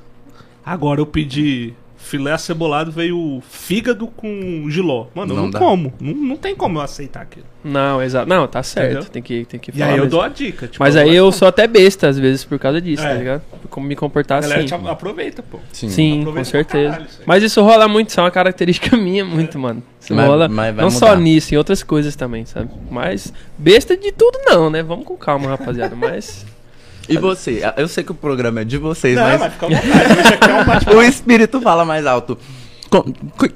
[0.66, 5.08] Agora eu pedi filé acebolado veio fígado com giló.
[5.16, 5.60] Mano, eu Não não, dá.
[5.60, 5.94] como.
[6.00, 7.46] Não, não tem como eu aceitar aquilo.
[7.64, 8.28] Não, exato.
[8.28, 8.92] Não, tá certo.
[8.92, 9.10] Entendeu?
[9.10, 9.86] Tem que, tem que E falar.
[9.86, 10.10] aí eu mesmo.
[10.12, 10.68] dou a dica.
[10.68, 11.32] Tipo, Mas aí eu como.
[11.34, 13.18] sou até besta às vezes por causa disso, tá É.
[13.18, 13.42] ligado?
[13.70, 14.68] Como me comportar galera assim.
[14.68, 15.60] te a- aproveita, pô.
[15.72, 15.90] Sim.
[15.90, 16.90] Sim, Aproveita com pra certeza.
[16.92, 17.26] caralho isso aí.
[17.26, 19.82] Mas isso rola muito, isso é uma característica minha muito, mano.
[20.00, 21.22] Isso Mas- rola mas vai não só mudar.
[21.22, 22.70] nisso, em outras coisas também, sabe?
[22.92, 24.84] Mas besta de tudo não, né?
[24.84, 25.96] Vamos com calma, rapaziada.
[25.96, 26.46] Mas
[27.10, 27.62] E você?
[27.78, 30.90] Eu sei que o programa é de vocês, Não, mas mas fica à vontade.
[30.90, 32.38] É um o espírito fala mais alto.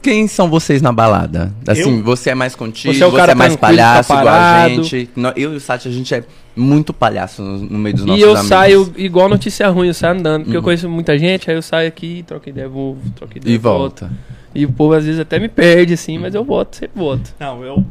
[0.01, 1.53] Quem são vocês na balada?
[1.67, 2.03] Assim, Eu?
[2.03, 4.69] você é mais contigo, Você você é é, o cara mais palhaço tá igual a
[4.69, 5.09] gente.
[5.35, 6.23] Eu e o Sati, a gente é
[6.55, 8.47] muito palhaço no, no meio dos nossos e eu amigos.
[8.47, 10.63] saio igual notícia ruim, eu saio andando, porque eu Uhum.
[10.65, 14.11] conheço muita gente, aí eu saio aqui, troco ideia, vou, troco ideia, E volta.
[14.55, 17.31] E o povo às vezes até me perde assim, mas eu voto, sempre voto.
[17.39, 17.85] Não, eu,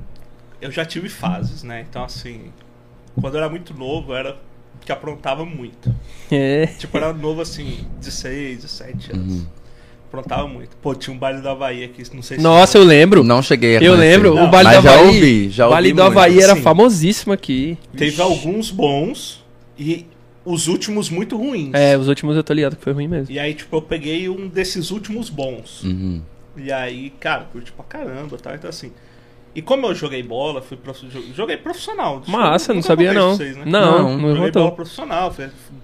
[0.60, 1.84] eu já tive fases, né?
[1.88, 2.40] Então, assim,
[3.20, 4.36] quando eu era muito novo, eu era
[4.87, 5.94] que aprontava muito.
[6.31, 6.66] É.
[6.79, 9.33] Tipo, era novo, assim, 16, 17 anos.
[9.35, 9.46] Uhum.
[10.09, 10.77] Aprontava muito.
[10.77, 12.42] Pô, tinha um baile do Havaí aqui, não sei se...
[12.42, 13.25] Nossa, eu lembro.
[13.25, 13.99] Não cheguei a Eu conhecer.
[13.99, 15.07] lembro, Não, o Baile mas do já Havaí.
[15.07, 16.18] ouvi, já o Baile ouvi do muito.
[16.18, 16.62] Havaí era Sim.
[16.62, 17.77] famosíssimo aqui.
[17.96, 18.22] Teve Ixi.
[18.22, 19.44] alguns bons
[19.77, 20.07] e
[20.44, 21.75] os últimos muito ruins.
[21.75, 23.35] É, os últimos eu tô ligado que foi ruim mesmo.
[23.35, 25.83] E aí, tipo, eu peguei um desses últimos bons.
[25.83, 26.22] Uhum.
[26.57, 28.55] E aí, cara, curti pra caramba, tá?
[28.55, 28.92] Então, assim...
[29.56, 31.06] E como eu joguei bola, fui prof...
[31.06, 32.22] jo- joguei profissional.
[32.28, 33.34] Massa, não sabia não.
[33.34, 33.64] vocês, né?
[33.64, 35.34] Não, Não, não, Joguei bola profissional,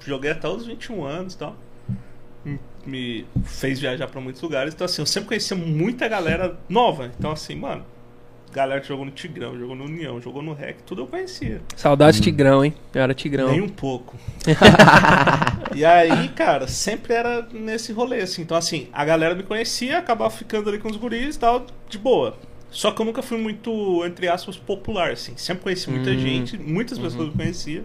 [0.04, 1.56] joguei até os 21 anos e tal.
[2.84, 4.74] Me- fez viajar pra muitos lugares.
[4.74, 7.10] Então, assim, eu sempre conhecia muita galera nova.
[7.18, 7.82] Então, assim, mano,
[8.52, 11.62] galera que jogou no Tigrão, jogou no União, jogou no REC, tudo eu conhecia.
[11.74, 12.74] Saudade Tigrão, hein?
[12.92, 13.48] Eu era Tigrão.
[13.52, 14.18] Nem um pouco.
[15.74, 18.42] e aí, cara, sempre era nesse rolê, assim.
[18.42, 21.96] Então, assim, a galera me conhecia, acabava ficando ali com os guris e tal, de
[21.96, 22.36] boa.
[22.72, 25.34] Só que eu nunca fui muito, entre aspas, popular, assim.
[25.36, 26.18] Sempre conheci muita Hum.
[26.18, 27.84] gente, muitas pessoas me conheciam,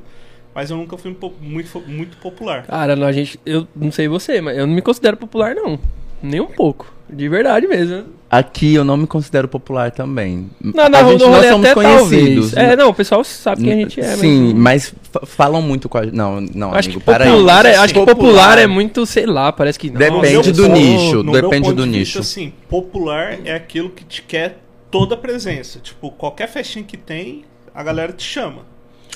[0.56, 2.64] mas eu nunca fui um po- muito, muito popular.
[2.66, 3.40] Cara, não, a gente.
[3.46, 5.78] Eu não sei você, mas eu não me considero popular, não.
[6.24, 6.92] Nem um pouco.
[7.10, 8.06] De verdade mesmo.
[8.30, 10.50] Aqui eu não me considero popular também.
[10.62, 12.52] Não, na a rua gente, do nós somos até conhecidos.
[12.52, 12.72] talvez.
[12.74, 14.16] É, não, o pessoal sabe quem a gente é.
[14.18, 14.92] Sim, mas...
[14.92, 18.06] mas fa- falam muito com a Não, não, Acho amigo, que popular, é, acho que
[18.06, 20.00] popular é muito, sei lá, parece que não.
[20.00, 22.20] Depende do ponto- nicho, depende do nicho.
[22.20, 24.58] Vista, assim, popular é aquilo que te quer
[24.92, 25.80] toda a presença.
[25.80, 28.64] Tipo, qualquer festinha que tem, a galera te chama.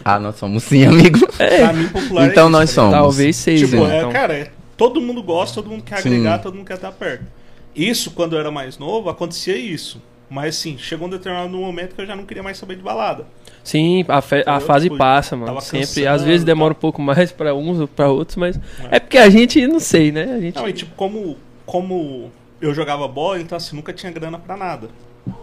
[0.03, 1.19] Ah, nós somos sim, amigo.
[1.37, 2.91] Pra mim, popular Então é isso, nós tá ligado?
[2.91, 2.91] somos.
[2.91, 3.65] Talvez seja.
[3.67, 4.11] Tipo, é, então.
[4.11, 6.09] cara, é- todo mundo gosta, todo mundo quer Sim.
[6.09, 7.25] agregar, todo mundo quer estar perto.
[7.75, 10.01] Isso, quando eu era mais novo, acontecia isso.
[10.29, 13.27] Mas assim, chegou um determinado momento que eu já não queria mais saber de balada.
[13.63, 14.61] Sim, a, fe- a Entendeu?
[14.61, 15.47] fase Tipo, passa, mano.
[15.47, 15.79] tava Sempre.
[15.87, 18.59] cansando, Às vezes demora um pouco mais pra uns ou pra outros, mas.
[18.89, 20.23] É, porque a gente, não sei, né?
[20.35, 20.55] A gente.
[20.55, 22.31] Não, e tipo, como, como
[22.61, 24.87] eu jogava bola, então assim, nunca tinha grana pra nada.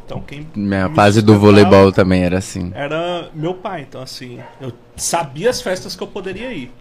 [0.04, 0.46] Então quem.
[0.54, 2.72] Minha fase do voleibol também era assim.
[2.74, 6.72] Era meu pai, então assim, eu sabia as festas que eu poderia ir.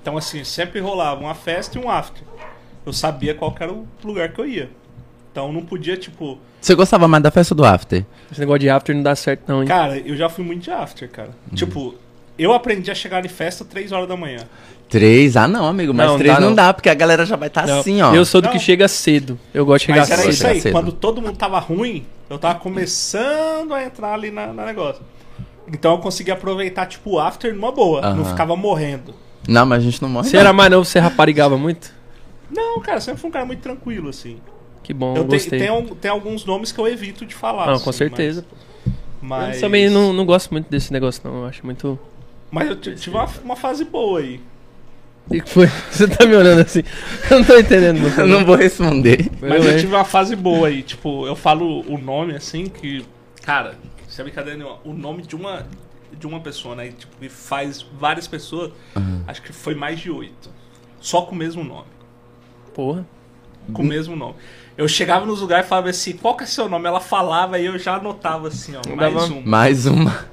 [0.00, 2.22] Então assim, sempre rolava uma festa e um after.
[2.84, 4.70] Eu sabia qual era o lugar que eu ia.
[5.30, 8.04] Então não podia, tipo, Você gostava mais da festa ou do after?
[8.30, 9.68] Esse negócio de after não dá certo, não, hein?
[9.68, 11.30] Cara, eu já fui muito de after, cara.
[11.50, 11.56] Uhum.
[11.56, 11.94] Tipo,
[12.38, 14.46] eu aprendi a chegar em festa 3 horas da manhã.
[14.92, 15.38] Três?
[15.38, 15.94] Ah, não, amigo.
[15.94, 16.54] Mas Não, três dá não não.
[16.54, 18.14] dá, porque a galera já vai estar Não, assim, ó.
[18.14, 18.52] Eu sou do Não.
[18.52, 19.40] que chega cedo.
[19.54, 20.30] Eu gosto de chegar Mas era cedo.
[20.32, 20.60] isso aí.
[20.60, 20.72] cedo.
[20.72, 25.02] Quando todo mundo tava ruim, eu tava começando a entrar ali na, na negócio.
[25.66, 28.02] Então eu conseguia aproveitar, tipo, o after numa boa.
[28.02, 28.24] Não Aham.
[28.26, 29.14] ficava morrendo.
[29.48, 30.28] Não, mas a gente não morre.
[30.28, 30.40] Você não.
[30.42, 31.90] era mais novo, você raparigava muito?
[32.50, 34.36] Não, cara, sempre fui um cara muito tranquilo, assim.
[34.82, 35.58] Que bom, eu eu te- gostei.
[35.58, 37.64] tem, tem alguns nomes que eu evito de falar.
[37.66, 38.44] Não, assim, com certeza.
[39.22, 41.38] Mas, mas, Eu também não, não gosto muito desse negócio, não.
[41.42, 41.98] Eu acho muito.
[42.50, 44.38] mas eu tive uma, uma fase boa aí.
[45.30, 45.66] E que foi?
[45.90, 46.82] Você tá me olhando assim.
[47.30, 48.00] Eu não tô entendendo.
[48.00, 48.20] muito.
[48.20, 49.30] Eu não vou responder.
[49.40, 50.82] Mas Eu, tive uma fase boa aí.
[50.82, 53.04] Tipo, eu falo o nome assim que.
[53.42, 53.74] Cara,
[54.08, 54.78] isso é brincadeira nenhuma.
[54.84, 55.66] O nome de uma,
[56.18, 56.88] de uma pessoa, né?
[56.96, 58.72] Tipo, que faz várias pessoas.
[59.26, 60.50] Acho que foi mais de oito.
[61.00, 61.86] Só com o mesmo nome.
[62.74, 63.06] Porra.
[63.72, 64.34] Com o mesmo nome.
[64.76, 66.86] Eu chegava nos lugares e falava assim, qual que é seu nome?
[66.86, 69.42] Ela falava e eu já anotava assim, ó, mais Dava- um.
[69.44, 70.26] Mais uma.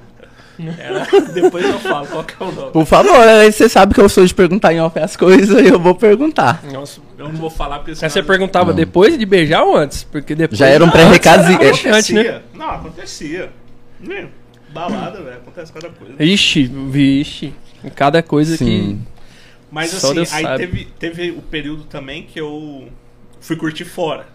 [0.78, 2.72] Era- depois eu falo qual que é o nome.
[2.72, 5.68] Por favor, aí você sabe que eu sou de perguntar em off as coisas e
[5.68, 6.62] eu vou perguntar.
[6.70, 7.00] Nossa.
[7.18, 8.76] Eu não vou falar porque você perguntava Não.
[8.76, 10.04] depois de beijar ou antes?
[10.04, 10.58] Porque depois.
[10.58, 12.20] Já era um era antes, né?
[12.20, 12.42] Acontecia.
[12.54, 13.50] Não, acontecia.
[14.72, 16.14] Balada, velho, acontece cada coisa.
[16.22, 17.52] Ixi, vixe.
[17.82, 19.00] Em cada coisa Sim.
[19.70, 20.58] Mas Só assim, Deus aí sabe.
[20.66, 22.88] teve, teve o período também que eu
[23.40, 24.26] fui curtir fora.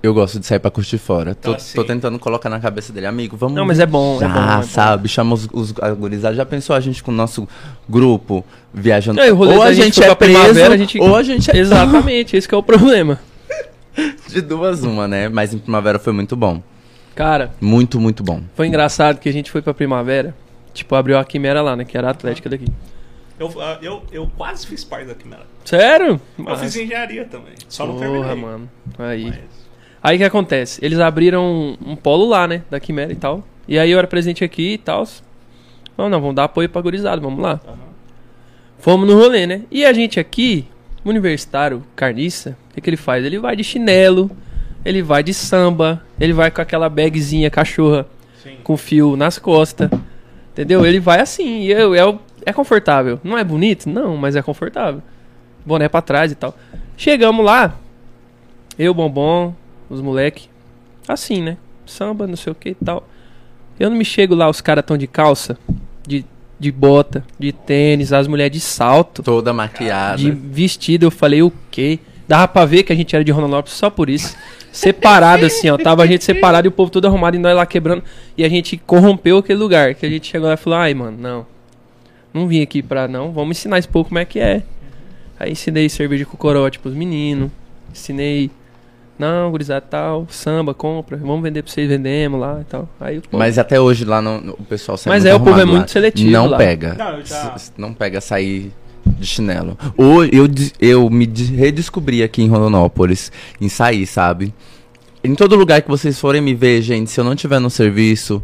[0.00, 1.34] Eu gosto de sair pra curtir fora.
[1.34, 3.56] Tô, assim- tô tentando colocar na cabeça dele, amigo, vamos.
[3.56, 4.40] Não, mas é bom, é Já, bom.
[4.52, 4.62] é bom.
[4.62, 5.08] sabe?
[5.08, 6.36] Chama os, os agonizados.
[6.36, 7.48] Já pensou a gente com o nosso
[7.88, 9.20] grupo viajando?
[9.20, 12.46] Não, ou a gente gente é preso, a gente- ou a gente é Exatamente, esse
[12.48, 13.18] que é o problema.
[14.28, 15.28] de duas uma, né?
[15.28, 16.62] Mas em primavera foi muito bom.
[17.16, 18.40] Cara, Muito, muito bom.
[18.54, 20.32] foi engraçado que a gente foi pra primavera.
[20.72, 21.84] Tipo, abriu a Quimera lá, né?
[21.84, 22.66] Que era a Atlética daqui.
[23.40, 25.42] Eu, ah, eu, eu quase fiz parte da Quimera.
[25.64, 26.20] Sério?
[26.38, 27.54] Eu fiz engenharia também.
[27.68, 28.34] Só não Porra, terminei.
[28.36, 28.70] mano.
[28.96, 29.24] Aí.
[29.24, 29.67] Mas-
[30.08, 30.82] Aí o que acontece?
[30.82, 32.62] Eles abriram um, um polo lá, né?
[32.70, 33.44] Da Quimera e tal.
[33.66, 35.06] E aí eu era presente aqui e tal.
[35.98, 37.60] Não, não, vamos dar apoio pra gurizada, vamos lá.
[37.66, 37.76] Aham.
[38.78, 39.62] Fomos no rolê, né?
[39.70, 40.66] E a gente aqui,
[41.04, 43.22] universitário, carniça, o que, que ele faz?
[43.22, 44.30] Ele vai de chinelo,
[44.82, 48.06] ele vai de samba, ele vai com aquela bagzinha cachorra
[48.42, 48.56] Sim.
[48.64, 49.90] com fio nas costas.
[50.52, 50.86] Entendeu?
[50.86, 53.20] Ele vai assim, e eu, é, o- é confortável.
[53.22, 53.90] Não é bonito?
[53.90, 55.02] Não, mas é confortável.
[55.66, 56.56] Boné pra trás e tal.
[56.96, 57.76] Chegamos lá,
[58.78, 59.54] eu, Bombom,
[59.88, 60.48] os moleque,
[61.06, 61.56] assim, né?
[61.86, 63.06] Samba, não sei o que e tal.
[63.78, 65.56] Eu não me chego lá, os caras tão de calça,
[66.06, 66.24] de,
[66.58, 70.18] de bota, de tênis, as mulheres de salto, Toda maquiada.
[70.18, 71.06] de vestido.
[71.06, 71.98] Eu falei, o quê?
[72.26, 74.36] Dava pra ver que a gente era de Rondonópolis só por isso.
[74.70, 75.78] Separado assim, ó.
[75.78, 78.02] Tava a gente separado e o povo todo arrumado e nós lá quebrando.
[78.36, 79.94] E a gente corrompeu aquele lugar.
[79.94, 81.46] Que a gente chegou lá e falou, ai, mano, não.
[82.34, 83.32] Não vim aqui pra não.
[83.32, 84.62] Vamos ensinar esse pouco como é que é.
[85.40, 87.50] Aí ensinei cerveja com corote pros meninos.
[87.90, 88.50] Ensinei.
[89.18, 92.88] Não, gurizada tal, samba, compra, vamos vender pra vocês, vendemos lá e tal.
[93.00, 95.36] Aí o povo- Mas até hoje lá no, no- o pessoal sempre Mas muito é,
[95.36, 95.70] o povo é lá.
[95.70, 96.56] muito seletivo Não lá.
[96.56, 96.94] pega.
[96.94, 98.72] Não, já- Não pega sair
[99.04, 99.76] de chinelo.
[99.96, 100.46] Ou eu,
[100.80, 104.54] eu me de- redescobri aqui em Rondonópolis, em sair, sabe?
[105.24, 108.40] Em todo lugar que vocês forem me ver, gente, se eu não tiver no serviço,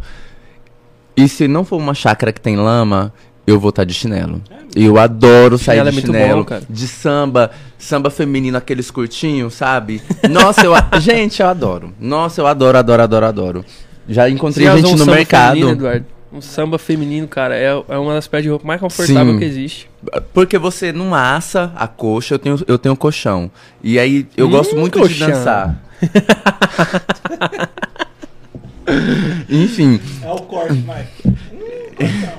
[1.17, 3.13] e se não for uma chácara que tem lama,
[3.47, 4.43] eu vou estar de chinelo.
[4.75, 6.63] E eu adoro sair Chinelo é de muito chinelo, bom, cara.
[6.69, 7.51] de samba,
[7.85, 10.03] samba feminino, aqueles curtinhos, sabe?
[10.31, 11.93] Nossa, eu, a- gente, eu adoro.
[12.01, 13.65] Nossa, eu adoro, adoro, adoro, adoro.
[14.09, 15.49] Já encontrei já gente um no samba mercado.
[15.55, 16.07] feminino, Eduardo?
[16.33, 19.39] Um samba feminino, cara, é, é uma das peças de roupa mais confortáveis Sim.
[19.39, 19.89] que existe.
[20.33, 23.49] Porque você não assa a coxa, eu tenho, eu tenho colchão.
[23.83, 25.81] E aí eu Hum, gosto muito de dançar.
[29.49, 31.39] Enfim, É o corte, Mike.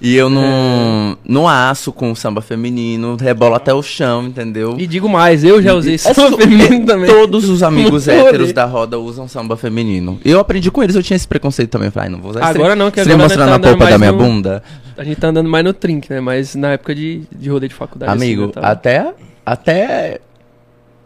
[0.00, 0.30] e eu É.
[0.30, 4.76] não, não aço com samba feminino, rebola até o chão, entendeu?
[4.78, 7.10] E digo mais, eu já usei É samba so- feminino também.
[7.10, 10.18] Todos os amigos Muito héteros da roda usam samba feminino.
[10.24, 11.86] Eu aprendi com eles, eu tinha esse preconceito também.
[11.88, 13.90] Eu Falei, "Ai, não vou usar Agora não, que agora mostrando a tá andando polpa
[13.90, 14.62] da minha no- bunda?
[14.96, 16.20] A gente tá andando mais no trink, né?
[16.20, 18.10] Mas na época de, de rolê de faculdade.
[18.12, 19.14] Amigo, assim, tava- até,
[19.46, 20.20] até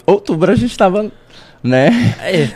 [0.06, 1.10] outubro a gente tava,
[1.62, 2.16] né?
[2.20, 2.48] É.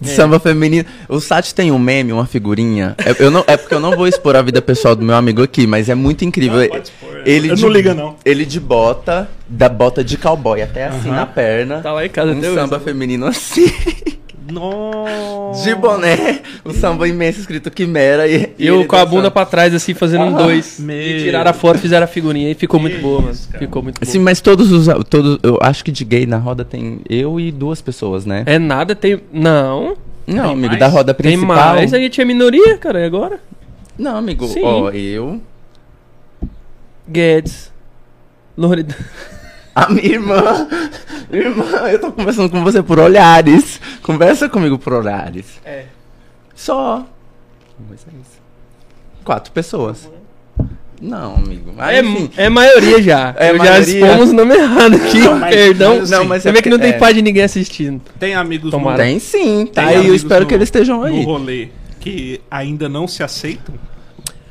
[0.00, 0.84] De samba feminino.
[1.08, 2.94] O Sati tem um meme, uma figurinha.
[2.98, 5.42] É, eu não, é porque eu não vou expor a vida pessoal do meu amigo
[5.42, 6.60] aqui, mas é muito incrível.
[6.60, 7.22] Não, pode expor.
[7.24, 8.16] Ele Eu de, não liga, não.
[8.24, 11.80] Ele de bota, da bota de cowboy, até assim na perna.
[11.80, 12.54] Tá lá em casa um hoje.
[12.54, 13.72] samba feminino assim,
[14.50, 15.64] Nossa.
[15.64, 19.74] de boné, o samba imenso escrito Quimera e, E eu com a bunda pra trás,
[19.74, 20.78] assim, fazendo um dois.
[20.80, 20.96] Meu.
[20.96, 23.34] E tiraram a foto, fizeram a figurinha e ficou muito Que boa, mano.
[23.58, 24.10] Ficou muito boa.
[24.10, 24.86] Sim, mas todos os.
[25.08, 28.42] Todos, eu acho que de gay na roda tem eu e duas pessoas, né?
[28.46, 29.20] É nada, tem.
[29.32, 29.96] Não.
[30.26, 30.78] Não, Tem amigo, mais?
[30.78, 31.56] da roda Tem principal.
[31.74, 31.92] mais.
[31.92, 33.40] A gente é minoria, cara, e agora?
[33.98, 34.62] Não, amigo, Sim.
[34.62, 35.40] ó, eu.
[37.08, 37.72] Guedes.
[38.56, 38.96] Loredana.
[39.74, 40.68] A minha irmã.
[41.32, 43.80] Irmã, eu tô conversando com você por olhares.
[44.02, 45.46] Conversa comigo por olhares.
[45.64, 45.84] É.
[46.54, 47.06] Só.
[47.88, 48.40] Mas é isso.
[49.24, 50.10] Quatro pessoas.
[51.00, 51.72] Não, amigo.
[51.76, 52.30] Mas, É, enfim.
[52.36, 53.34] é maioria já.
[53.36, 53.80] É Eu já maioria?
[54.06, 55.18] expomos o nome errado aqui.
[55.18, 55.98] Não, mas- Perdão.
[55.98, 57.00] mas Não, mas Você é vê que não porque- tem é.
[57.00, 58.00] pai de ninguém assistindo.
[58.20, 59.02] Tem amigos Tomara.
[59.02, 59.86] Tem sim, tá?
[59.88, 61.24] Tem e eu espero no- que eles estejam no aí.
[61.24, 63.74] rolê que ainda não se aceitam?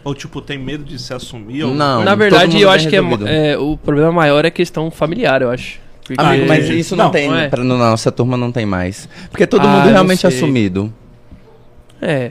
[0.04, 1.64] Ou, tipo, tem medo de se assumir?
[1.64, 1.74] Ou...
[1.74, 2.04] Não.
[2.04, 5.50] Na verdade, eu bem acho que é, é, o problema maior é questão familiar, eu
[5.52, 5.80] acho.
[6.04, 6.74] Porque- Amigo, mas É.
[6.74, 7.28] isso não, Não, tem.
[7.30, 7.48] não é.
[7.48, 9.08] pra- na nossa turma não tem mais.
[9.30, 10.92] Porque todo Ah, mundo realmente assumido.
[12.02, 12.30] É.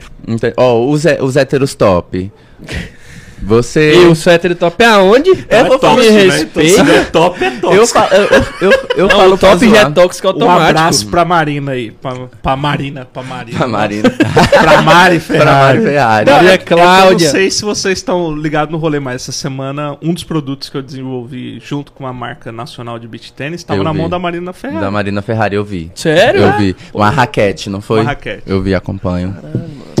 [0.57, 2.29] Ó, os, hé- os héteros top.
[3.41, 3.93] Você.
[3.95, 5.29] E o suéter top é aonde?
[5.49, 6.21] Eu vou falar- me né?
[6.23, 6.81] respeita.
[6.81, 7.75] Então, se é top, é top.
[7.75, 8.23] Eu, fa- eu,
[8.69, 10.63] eu, eu, Não, falo o top já é tóxico Um automático.
[10.69, 11.91] abraço pra Marina aí.
[11.91, 13.57] Pra, pra Marina, pra Marina.
[13.57, 14.09] Pra Marina.
[14.61, 15.45] pra Mari Ferrari.
[15.45, 16.25] pra Mari Ferrari.
[16.25, 17.25] Não, Maria é- é Cláudia.
[17.27, 20.69] Eu não sei se vocês estão ligados no rolê, mas essa semana um dos produtos
[20.69, 23.97] que eu desenvolvi junto com uma marca nacional de beach tênis estava na vi.
[23.97, 24.81] mão da Marina Ferrari.
[24.81, 25.91] Da Marina Ferrari eu vi.
[25.95, 26.41] Sério?
[26.41, 26.75] Eu vi.
[26.93, 27.99] Uma raquete, não foi?
[28.01, 28.43] Uma raquete.
[28.45, 29.35] Eu vi, acompanho.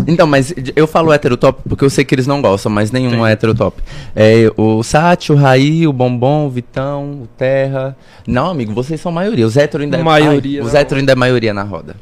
[0.07, 3.11] Então, mas eu falo hétero top porque eu sei que eles não gostam, mas nenhum
[3.11, 3.25] Sim.
[3.25, 3.81] é hétero top.
[4.15, 7.95] É o Sati, o Raí, o Bombom, o Vitão, o Terra.
[8.27, 9.45] Não, amigo, vocês são maioria.
[9.45, 11.95] Os héteros ainda é Maioria, Ai, os ainda é maioria na roda.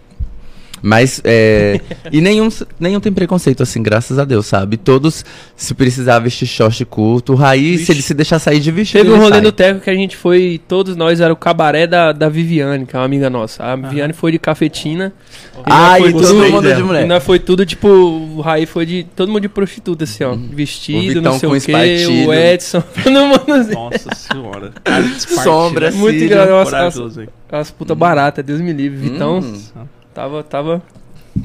[0.82, 1.80] Mas, é.
[2.12, 4.78] e nenhum, nenhum tem preconceito, assim, graças a Deus, sabe?
[4.78, 9.02] Todos, se precisar vestir short curto, o Raí, se ele se deixar sair de vestido.
[9.04, 9.42] Teve um rolê sai.
[9.42, 12.96] no Teco que a gente foi, todos nós, era o cabaré da, da Viviane, que
[12.96, 13.64] é uma amiga nossa.
[13.64, 15.12] A Viviane foi de cafetina.
[15.66, 17.06] Ai, foi todo tudo- mundo de E mulher.
[17.08, 19.04] nós foi tudo, tipo, o Raí foi de.
[19.16, 20.34] Todo mundo de prostituta, assim, ó.
[20.34, 22.30] O Vestido, não sei com o quê, espartilho.
[22.30, 22.82] o Edson.
[23.04, 23.74] todo mundo assim.
[23.74, 24.72] Nossa senhora.
[25.44, 26.26] Sombra, Muito cílio.
[26.26, 26.60] engraçado.
[26.60, 27.28] As, Corajoso, hein?
[27.52, 28.98] as putas baratas, Deus me livre.
[29.10, 29.62] Vitão Hum.
[30.14, 30.82] Tava, tava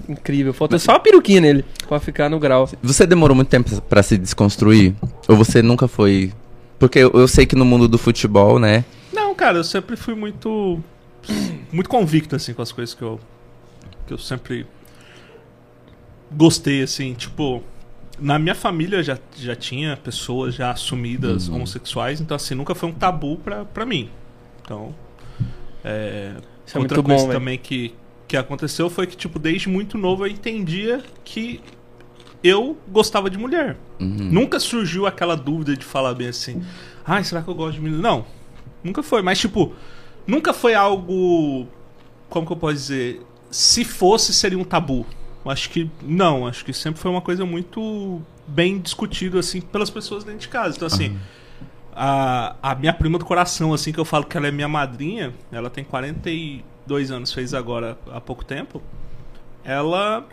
[0.08, 0.52] incrível.
[0.52, 2.68] Faltou só uma peruquinha nele pra ficar no grau.
[2.82, 4.94] Você demorou muito tempo pra se desconstruir?
[5.28, 6.32] Ou você nunca foi.
[6.78, 8.84] Porque eu, eu sei que no mundo do futebol, né?
[9.12, 10.80] Não, cara, eu sempre fui muito.
[11.72, 13.18] Muito convicto, assim, com as coisas que eu.
[14.06, 14.66] Que eu sempre.
[16.32, 17.62] Gostei, assim, tipo.
[18.18, 21.56] Na minha família já, já tinha pessoas já assumidas Uhum.
[21.56, 24.08] homossexuais, então, assim, nunca foi um tabu pra, pra mim.
[24.62, 24.94] Então.
[25.84, 27.92] É, Isso é outra muito coisa bom, também que,
[28.34, 31.60] que aconteceu foi que, tipo, desde muito novo eu entendia que
[32.42, 33.76] eu gostava de mulher.
[34.00, 34.16] Uhum.
[34.16, 36.62] Nunca surgiu aquela dúvida de falar bem assim,
[37.06, 38.02] ai, será que eu gosto de menino?
[38.02, 38.26] Não,
[38.82, 39.22] nunca foi.
[39.22, 39.72] Mas, tipo,
[40.26, 41.66] nunca foi algo.
[42.28, 43.22] Como que eu posso dizer?
[43.50, 45.06] Se fosse, seria um tabu.
[45.46, 50.24] Acho que não, acho que sempre foi uma coisa muito bem discutido, assim, pelas pessoas
[50.24, 50.74] dentro de casa.
[50.74, 51.16] Então, assim,
[51.94, 55.32] a, a minha prima do coração, assim, que eu falo que ela é minha madrinha,
[55.52, 55.84] ela tem
[56.84, 58.82] 42 anos, fez agora há pouco tempo.
[59.64, 60.26] Ela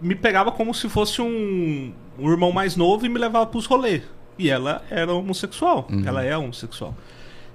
[0.00, 4.02] me pegava como se fosse um, um irmão mais novo e me levava pros rolês.
[4.38, 5.86] E ela era homossexual.
[5.90, 6.02] Uhum.
[6.06, 6.94] Ela é homossexual.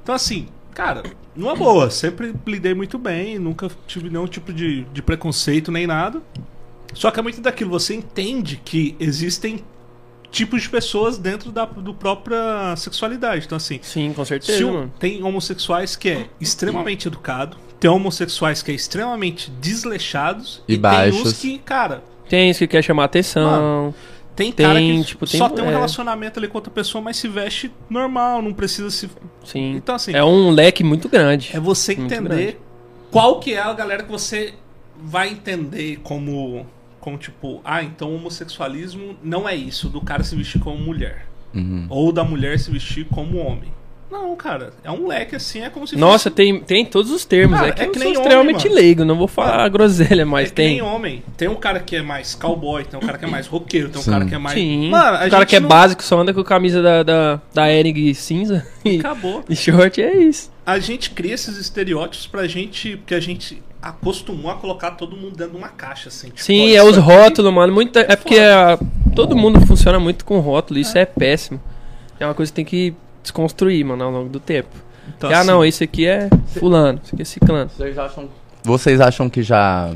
[0.03, 1.03] Então, assim, cara,
[1.35, 6.21] numa boa, sempre lidei muito bem, nunca tive nenhum tipo de, de preconceito nem nada.
[6.93, 9.63] Só que é muito daquilo, você entende que existem
[10.29, 13.45] tipos de pessoas dentro da do própria sexualidade.
[13.45, 14.93] Então, assim, Sim, com se certeza, mano.
[14.99, 21.21] tem homossexuais que é extremamente educado, tem homossexuais que é extremamente desleixados E tem baixos.
[21.21, 23.93] uns que, cara, Tem isso que quer chamar atenção.
[24.35, 25.71] tem, Tem, cara que tipo, tem- só tem um é.
[25.71, 29.09] relacionamento ali com outra pessoa, mas se veste normal, não precisa se
[29.43, 29.75] Sim.
[29.75, 31.49] Então assim, É um leque muito grande.
[31.53, 32.61] é você entender
[33.11, 34.53] qual que é a galera que você
[35.03, 36.65] vai entender como
[36.99, 41.25] como tipo, ah, então o homossexualismo não é isso do cara se vestir como mulher
[41.51, 41.87] Uhum.
[41.89, 43.73] ou da mulher se vestir como homem.
[44.11, 47.23] Não, cara, é um leque assim, é como se Nossa, fosse tem, tem todos os
[47.23, 47.57] termos.
[47.57, 48.75] Cara, é que é eu que sou nem homem, extremamente mano.
[48.75, 50.67] leigo, não vou falar groselha, mas é que tem.
[50.73, 51.23] nem homem.
[51.37, 53.99] Tem um cara que é mais cowboy, tem um cara que é mais roqueiro, tem
[53.99, 54.11] um Sim.
[54.11, 54.59] cara que é mais.
[54.59, 54.89] Sim.
[54.89, 57.71] Mano, a o cara que é não- básico só anda com camisa da, da, da
[57.73, 59.43] Enig cinza e, Acabou.
[59.49, 60.51] e short, é isso.
[60.65, 62.97] A gente cria esses estereótipos pra gente.
[62.97, 66.27] Porque a gente acostumou a colocar todo mundo dentro de uma caixa, assim.
[66.27, 67.73] tipo, Sim, é os rótulos, mano.
[67.73, 68.77] Muita, é porque a-
[69.15, 71.05] todo mundo funciona muito com rótulo, isso é.
[71.05, 71.59] péssimo.
[72.19, 74.69] É uma coisa que tem que desconstruir, mano, ao longo do tempo.
[75.17, 76.29] Então, Que, ah, assim, não, esse aqui é
[76.59, 77.69] fulano, esse aqui é ciclano.
[77.69, 78.29] Vocês acham...
[78.63, 79.91] Vocês acham que já.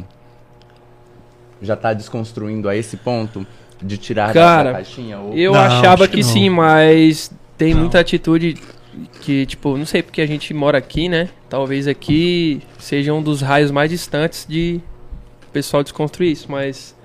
[1.61, 3.45] Já tá desconstruindo a esse ponto?
[3.81, 5.19] De tirar Cara, da caixinha?
[5.19, 5.33] Ou...
[5.33, 7.81] Eu Não, achava acho que que, sim, mas tem Não.
[7.81, 8.55] muita atitude
[9.21, 11.29] que, tipo, não sei porque a gente mora aqui, né?
[11.49, 14.79] Talvez aqui seja um dos raios mais distantes de
[15.47, 16.95] o pessoal desconstruir isso, mas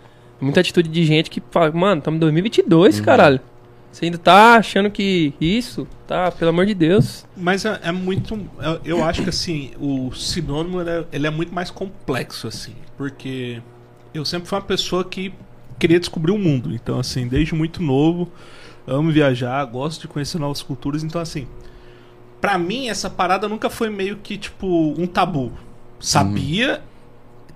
[0.40, 3.04] muita atitude de gente que fala, mano, estamos em 2022, Uhum.
[3.04, 3.40] caralho.
[3.90, 7.26] Você ainda tá achando que isso, tá, pelo amor de Deus.
[7.36, 8.34] Mas é, é muito.
[8.58, 12.74] Eu, eu acho que assim, o sinônimo ele é, ele é muito mais complexo, assim.
[12.96, 13.60] Porque
[14.14, 15.34] eu sempre fui uma pessoa que
[15.78, 16.72] queria descobrir o mundo.
[16.72, 18.30] Então, assim, desde muito novo,
[18.86, 21.02] amo viajar, gosto de conhecer novas culturas.
[21.02, 21.48] Então, assim,
[22.40, 25.52] pra mim, essa parada nunca foi meio que, tipo, um tabu.
[25.98, 26.82] Sabia.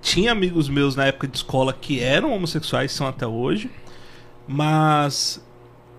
[0.01, 3.71] Tinha amigos meus na época de escola que eram homossexuais, são até hoje.
[4.47, 5.44] Mas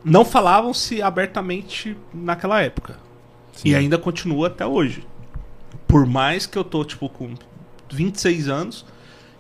[0.07, 2.97] não falavam-se abertamente naquela época.
[3.65, 5.05] E ainda continua até hoje.
[5.89, 7.35] Por mais que eu tô, tipo, com
[7.91, 8.87] 26 anos,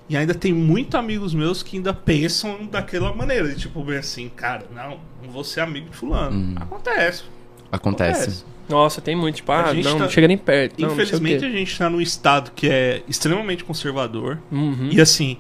[0.08, 3.48] e ainda tem muitos amigos meus que ainda pensam daquela maneira.
[3.48, 6.36] De, tipo, bem assim, cara, não, não vou ser amigo de fulano.
[6.36, 6.54] Hum.
[6.56, 7.24] Acontece.
[7.70, 8.44] Acontece.
[8.68, 10.80] Nossa, tem muito, tipo, A ah, gente não, tá- não chega nem perto.
[10.80, 11.46] Não, não sei o Infelizmente, quê.
[11.46, 14.40] a gente tá num estado que é extremamente conservador.
[14.50, 14.88] Uhum.
[14.90, 15.36] E assim,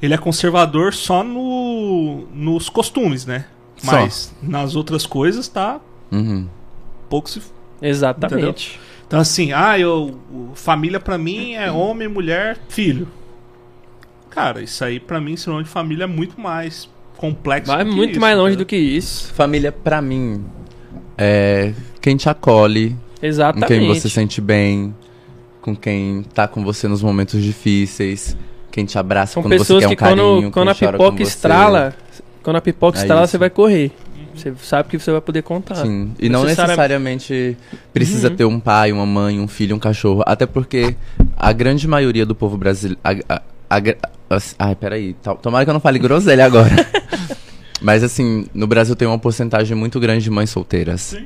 [0.00, 3.44] ele é conservador só no, nos costumes, né?
[3.82, 3.92] Só.
[3.92, 5.80] Mas nas outras coisas tá
[6.10, 6.46] Uhum.
[7.08, 7.40] pouco se
[7.80, 8.78] Exatamente.
[9.06, 10.18] Então assim, ah, eu
[10.54, 13.08] família pra mim é homem, mulher, filho.
[14.30, 17.70] Cara, isso aí pra mim, sinônimo de família é muito mais complexo.
[17.70, 18.64] Vai do que muito isso, mais longe entendeu?
[18.64, 19.32] do que isso.
[19.34, 20.44] Família, pra mim,
[21.18, 23.68] é quem te acolhe, com Exatamente.
[23.68, 24.94] quem você sente bem,
[25.60, 28.36] com quem tá com você nos momentos difíceis,
[28.70, 31.18] quem te abraça São quando você pessoas quer um que carinho, quando, quando a pipoca
[31.18, 31.92] com você.
[32.42, 33.30] Quando a pipoca É estrala, isso.
[33.32, 33.90] você vai correr.
[34.34, 35.74] Você sabe que você vai poder contar.
[35.76, 37.56] Sim, e não Necessari- necessariamente
[37.92, 38.36] precisa Uhum.
[38.36, 40.22] ter um pai, uma mãe, um filho, um cachorro.
[40.26, 40.96] Até porque
[41.36, 42.98] a grande maioria do povo brasileiro.
[44.30, 45.14] Assim, ai, peraí.
[45.42, 46.70] Tomara que eu não fale groselha agora.
[47.80, 51.16] Mas assim, no Brasil tem uma porcentagem muito grande de mães solteiras.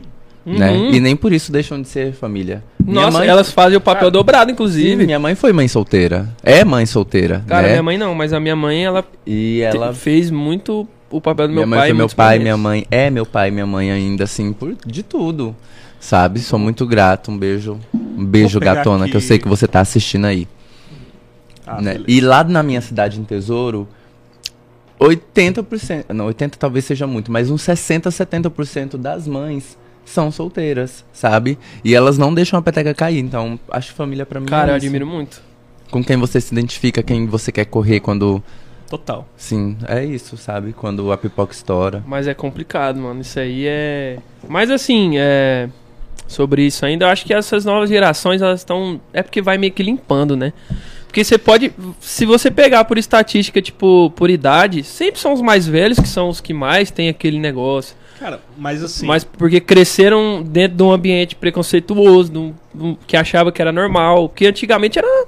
[0.45, 0.71] Né?
[0.73, 0.91] Uhum.
[0.95, 2.63] E nem por isso deixam de ser família.
[2.83, 5.05] Minha Nossa, mãe- elas fazem o papel Cara, dobrado, Sim, inclusive.
[5.05, 6.29] minha mãe foi mãe solteira.
[6.43, 7.45] É mãe solteira.
[7.47, 7.69] Cara, né?
[7.73, 9.93] minha mãe não, mas a minha mãe, ela, E te- ela.
[9.93, 11.89] fez muito o papel do minha meu mãe pai.
[11.89, 14.77] foi em meu pai, minha mãe é meu pai e minha mãe ainda, assim, por
[14.87, 15.55] de tudo.
[16.01, 16.41] Sabe?
[16.41, 17.31] Sou muito grato.
[17.31, 17.79] Um beijo.
[17.95, 20.47] Um beijo, gatona, que eu aqui- sei que você tá assistindo aí.
[21.67, 22.01] Ah, né?
[22.07, 23.89] E lá na minha cidade em Tesouro,
[25.01, 31.59] 80%, não, 80 talvez seja muito, mas uns 60, 70% das mães são solteiras, sabe?
[31.85, 34.77] E elas não deixam a peteca cair, então acho família pra mim Cara, é eu
[34.77, 35.43] admiro muito.
[35.91, 38.43] Com quem você se identifica, quem você quer correr quando,
[38.89, 39.27] Total.
[39.37, 40.73] sim, é isso, sabe?
[40.73, 42.03] Quando a pipoca estoura.
[42.07, 43.21] Mas é complicado, mano.
[43.21, 44.19] Isso aí é.
[44.49, 45.69] Mas assim, é.
[46.29, 49.01] Sobre isso ainda, eu acho que essas novas gerações, elas estão.
[49.13, 50.53] É porque vai meio que limpando, né?
[51.07, 51.73] Porque você pode.
[52.01, 56.29] Se você pegar por estatística, tipo, por idade, sempre são os mais velhos que são
[56.29, 57.95] os que mais tem aquele negócio.
[58.19, 59.07] Cara, mas assim.
[59.07, 63.61] Mas porque cresceram dentro de um ambiente preconceituoso, de um- de um- que achava que
[63.63, 64.29] era normal.
[64.29, 65.27] Que antigamente era.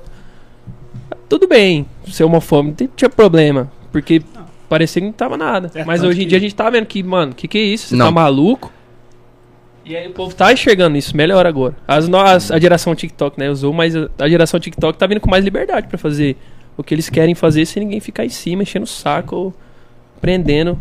[1.29, 3.71] Tudo bem ser homofóbico, não tinha problema.
[3.93, 4.23] Porque
[4.69, 5.71] parecia que não tava nada.
[5.75, 7.63] É, Mas hoje em que- dia a gente tá vendo que, mano, que que é
[7.63, 7.89] isso?
[7.89, 8.07] Você Não.
[8.07, 8.73] tá maluco?
[9.85, 11.75] E aí o povo tá enxergando isso melhor agora.
[11.87, 15.31] As, as- a geração TikTok, né, usou, mas a, a geração TikTok tá vindo com
[15.31, 16.37] mais liberdade pra fazer
[16.77, 19.55] o que eles querem fazer sem ninguém ficar em cima, enchendo o saco, ou
[20.21, 20.79] prendendo.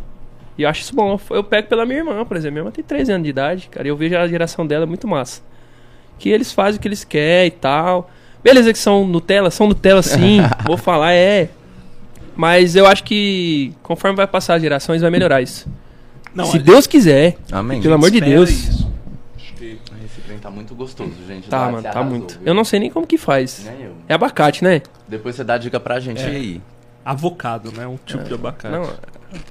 [0.58, 1.18] E eu acho isso bom.
[1.30, 2.54] Eu pego pela minha irmã, por exemplo.
[2.54, 5.08] Minha irmã tem 13 anos de idade, cara, e eu vejo a geração dela muito
[5.08, 5.42] massa.
[6.20, 8.10] Que eles fazem o que eles querem e tal.
[8.48, 11.50] Beleza que são Nutella, são Nutella sim, vou falar, é.
[12.36, 15.68] Mas eu acho que conforme vai passar as gerações, vai melhorar isso.
[16.34, 17.36] Não, Se a Deus quiser.
[17.52, 17.82] Amém.
[17.82, 18.50] Pelo amor de Deus.
[18.50, 18.88] isso.
[19.36, 21.50] Acho que- Esse trem tá muito gostoso, gente.
[21.50, 22.34] Tá, Dá- mano, tá arrasou, muito.
[22.38, 22.42] viu?
[22.48, 23.66] Eu não sei nem como que faz.
[23.66, 23.92] Nem eu.
[24.08, 24.82] É abacate, né?
[25.08, 26.28] Depois você dá a dica pra gente É.
[26.28, 26.62] aí.
[27.04, 27.86] Avocado, né?
[27.88, 28.74] Um tipo de abacate.
[28.74, 28.90] Não,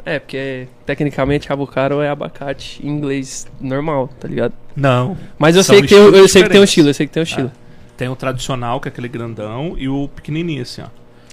[0.07, 4.55] é, porque tecnicamente avocado é abacate em inglês normal, tá ligado?
[4.75, 5.17] Não.
[5.39, 7.13] Mas eu sei que tem, eu estilos sei que tem um estilo, eu sei que
[7.13, 7.53] tem um estilo.
[7.97, 10.87] Tem o tradicional, que é aquele grandão, e o pequenininho, assim, ó.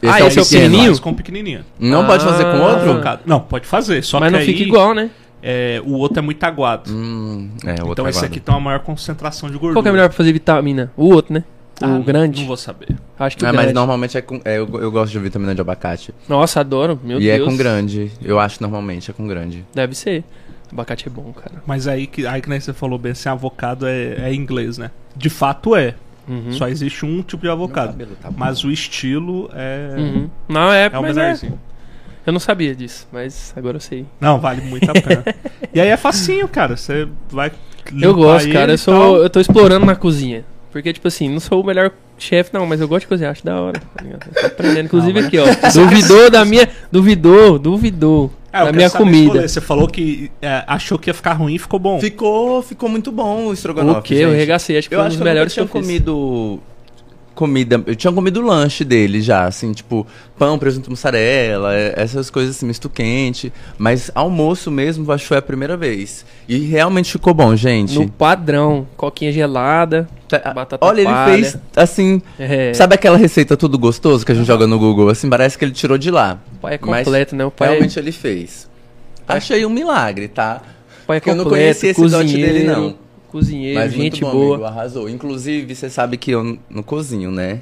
[0.06, 0.90] Ah, esse é o pequenininho?
[0.92, 1.64] Mas com pequenininho.
[1.80, 2.72] Não pode fazer com Ah.
[2.74, 3.22] outro?
[3.26, 5.10] Não, pode fazer, só Mas que não aí, fica igual, né?
[5.42, 6.90] é, o outro é muito aguado.
[6.92, 8.34] Hum, é, o outro então esse aguado.
[8.34, 9.74] aqui tem uma maior concentração de gordura.
[9.76, 10.92] Qual que é melhor pra fazer vitamina?
[10.98, 11.44] O outro, né?
[11.82, 12.40] O Ah, grande.
[12.42, 12.96] Não vou saber.
[13.20, 14.40] Acho que o É, mas normalmente é com.
[14.46, 16.14] é, eu, eu gosto de vitamina de abacate.
[16.30, 17.00] Nossa, adoro.
[17.04, 17.42] Meu e Deus.
[17.42, 18.12] é com grande.
[18.22, 19.66] Eu acho normalmente é com grande.
[19.74, 20.24] Deve ser.
[20.72, 21.62] Abacate é bom, cara.
[21.66, 24.92] Mas aí que, aí que nem você falou bem, assim, avocado é, é inglês, né?
[25.16, 25.96] De fato é.
[26.28, 26.54] Uhum.
[26.54, 27.96] Só existe um tipo de avocado.
[28.22, 28.32] Tá.
[28.36, 29.96] Mas o estilo é.
[29.98, 30.30] Uhum.
[30.48, 31.22] Não, é, É o mas é.
[31.22, 31.60] menorzinho.
[32.26, 34.06] Eu não sabia disso, mas agora eu sei.
[34.20, 35.26] Não, vale muito a pena.
[35.74, 36.78] e aí é facinho, cara.
[36.78, 37.52] Você vai.
[38.02, 38.72] Eu gosto, cara.
[38.74, 38.94] Eu sou.
[38.94, 39.18] tal.
[39.18, 40.46] Eu tô explorando na cozinha.
[40.72, 43.46] Porque, tipo assim, não sou o melhor chefe, não, mas eu gosto de cozinhar, acho
[43.46, 43.80] da hora.
[43.80, 44.86] Tá aprendendo.
[44.86, 45.46] Inclusive Não, aqui, ó.
[45.72, 46.68] Duvidou da minha.
[46.92, 48.34] Duvidou, duvidou.
[48.54, 49.24] É, eu quero minha comida.
[49.26, 49.50] escolher.
[49.50, 52.00] Você falou que é, achou que ia ficar ruim e ficou bom.
[52.00, 54.00] Ficou, ficou muito bom o estrogonofe.
[54.00, 54.14] O quê?
[54.16, 54.38] Eu gente.
[54.40, 55.72] regacei, acho que Eu foi um acho dos que eu melhores que eu fiz.
[55.74, 56.60] comido
[57.36, 57.82] comida.
[57.86, 60.06] Eu tinha comido o lanche dele já, assim, tipo,
[60.38, 63.52] pão, presunto, mussarela, é- essas coisas assim, misto quente.
[63.78, 66.26] Mas almoço mesmo, acho que foi a primeira vez.
[66.48, 67.96] E realmente ficou bom, gente.
[67.96, 70.08] No padrão, coquinha gelada.
[70.28, 71.34] Tá- batata Olha, palha.
[71.34, 72.22] ele fez assim.
[72.40, 75.10] É, Sabe aquela receita tudo gostoso que a gente joga no Google?
[75.10, 76.40] Assim, parece que ele tirou de lá.
[76.56, 77.46] o pai é Mas completo, né?
[77.46, 78.68] O pai, Realmente ele fez.
[79.28, 80.62] Achei um milagre, tá?
[81.04, 82.96] o pai é porque eu não conhecia esse dote dele, não.
[83.34, 84.56] Cozinheiro, Mas gente muito bom, boa.
[84.58, 85.10] amigo, arrasou.
[85.10, 87.60] Inclusive, você sabe que eu não cozinho, né?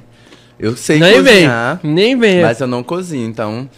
[0.58, 2.42] Eu sei Nem vem, cozinhar, nem vem.
[2.42, 3.26] mas eu não cozinho.
[3.26, 3.68] Então,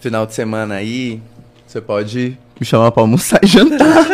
[0.00, 1.20] final de semana aí,
[1.66, 4.06] você pode me chamar pra almoçar e jantar.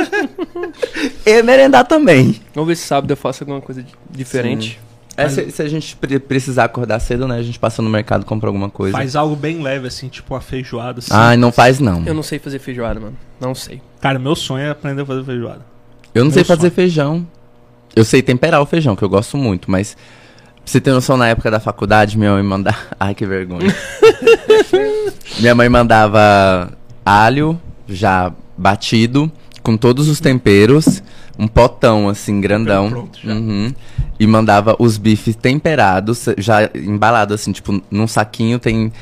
[1.24, 2.40] e merendar também.
[2.54, 4.80] Vamos ver se sábado eu faço alguma coisa di- diferente.
[5.16, 7.36] É, se, se a gente pre- precisar acordar cedo, né?
[7.38, 8.96] A gente passa no mercado e compra alguma coisa.
[8.96, 11.00] Faz algo bem leve, assim, tipo uma feijoada.
[11.00, 11.10] Assim.
[11.12, 12.04] Ai, não faz não.
[12.06, 13.16] Eu não sei fazer feijoada, mano.
[13.40, 13.82] Não sei.
[14.00, 15.60] Cara, meu sonho é aprender a fazer feijoada.
[16.14, 16.72] Eu não Meu sei fazer sonho.
[16.72, 17.26] feijão.
[17.94, 21.28] Eu sei temperar o feijão, que eu gosto muito, mas pra você ter noção, na
[21.28, 22.76] época da faculdade, minha mãe mandava.
[22.98, 23.74] Ai, que vergonha.
[25.40, 26.70] minha mãe mandava
[27.04, 29.30] alho já batido,
[29.62, 31.02] com todos os temperos,
[31.38, 32.90] um potão assim, grandão.
[32.90, 33.18] pronto.
[33.24, 33.72] Uhum.
[34.18, 38.92] E mandava os bifes temperados, já embalado assim, tipo, num saquinho tem.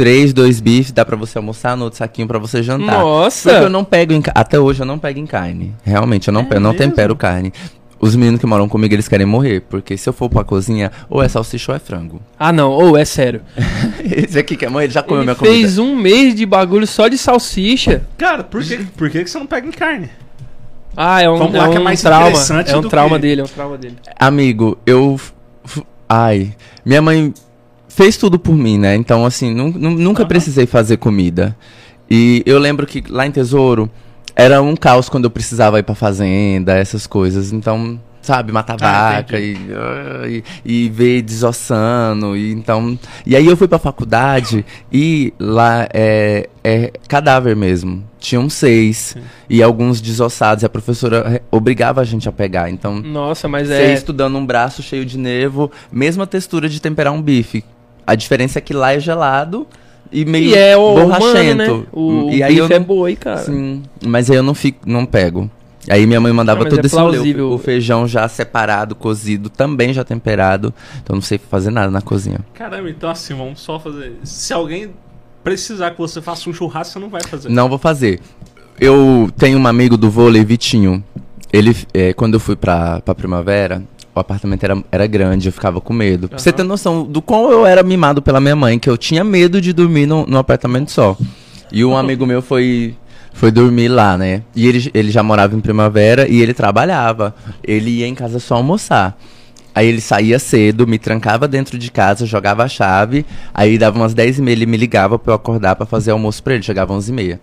[0.00, 2.98] Três, dois bifes, dá pra você almoçar, no outro saquinho pra você jantar.
[3.00, 3.50] Nossa!
[3.50, 5.74] Porque eu não pego em Até hoje eu não pego em carne.
[5.84, 7.52] Realmente, eu não, É pego, não tempero carne.
[8.00, 9.60] Os meninos que moram comigo, eles querem morrer.
[9.68, 12.18] Porque se eu for pra cozinha, ou é salsicha ou é frango.
[12.38, 12.70] Ah, não.
[12.70, 13.42] Ou é sério.
[14.02, 15.54] Esse aqui quer morrer, ele já comeu Ele minha comida.
[15.54, 18.02] fez um mês de bagulho só de salsicha.
[18.16, 20.08] Cara, por que, por que, que você não pega em carne?
[20.96, 22.28] Ah, é um, Vamos é lá, que é um mais trauma.
[22.30, 23.96] interessante É um do trauma que- dele, é um trauma dele.
[24.18, 25.20] Amigo, eu.
[26.08, 26.54] Ai.
[26.86, 27.34] Minha mãe
[27.90, 28.94] fez tudo por mim, né?
[28.94, 30.28] Então, assim, nu- nu- nunca Aham.
[30.28, 31.54] precisei fazer comida.
[32.10, 33.90] E eu lembro que lá em Tesouro
[34.34, 37.52] era um caos quando eu precisava ir pra fazenda, essas coisas.
[37.52, 39.56] Então, sabe, matar Ah, vaca e,
[40.28, 42.36] e, e ver desossando.
[42.36, 48.02] E, então, e aí eu fui pra faculdade e lá é, é cadáver mesmo.
[48.18, 49.16] Tinham seis
[49.48, 50.62] e alguns desossados.
[50.62, 52.70] E a professora obrigava a gente a pegar.
[52.70, 53.92] Então, Nossa, mas você é.
[53.94, 57.64] estudando um braço cheio de nervo, mesma textura de temperar um bife.
[58.06, 59.66] A diferença é que lá é gelado
[60.12, 61.54] e meio E é o humano, borrachento.
[61.56, 61.82] né?
[61.92, 63.38] O, e o aí eu é boi, cara.
[63.38, 65.50] sim, mas aí eu não fico, não pego.
[65.88, 69.92] Aí minha mãe mandava Ah, todo é esse o, o feijão já separado, cozido, também
[69.94, 70.74] já temperado.
[71.02, 72.40] Então não sei fazer nada na cozinha.
[72.52, 74.14] Caramba, então assim, vamos só fazer.
[74.22, 74.90] Se alguém
[75.42, 77.48] precisar que você faça um churrasco, você não vai fazer.
[77.48, 78.20] Não vou fazer.
[78.78, 81.02] Eu tenho um amigo do vôlei, Vitinho.
[81.52, 83.82] Ele, é, quando eu fui pra, pra primavera,
[84.20, 86.28] o apartamento era, era grande, eu ficava com medo.
[86.28, 89.24] Pra você ter noção do quão eu era mimado pela minha mãe, que eu tinha
[89.24, 91.16] medo de dormir no, no apartamento só.
[91.72, 92.94] E um amigo meu foi,
[93.32, 94.42] foi dormir lá, né?
[94.54, 97.34] E ele, ele já morava em primavera e ele trabalhava.
[97.62, 99.16] Ele ia em casa só almoçar.
[99.72, 103.24] Aí ele saía cedo, me trancava dentro de casa, jogava a chave.
[103.54, 106.42] Aí dava umas 10 e meia, ele me ligava pra eu acordar pra fazer almoço
[106.42, 106.62] pra ele.
[106.62, 107.40] Chegava 11 e meia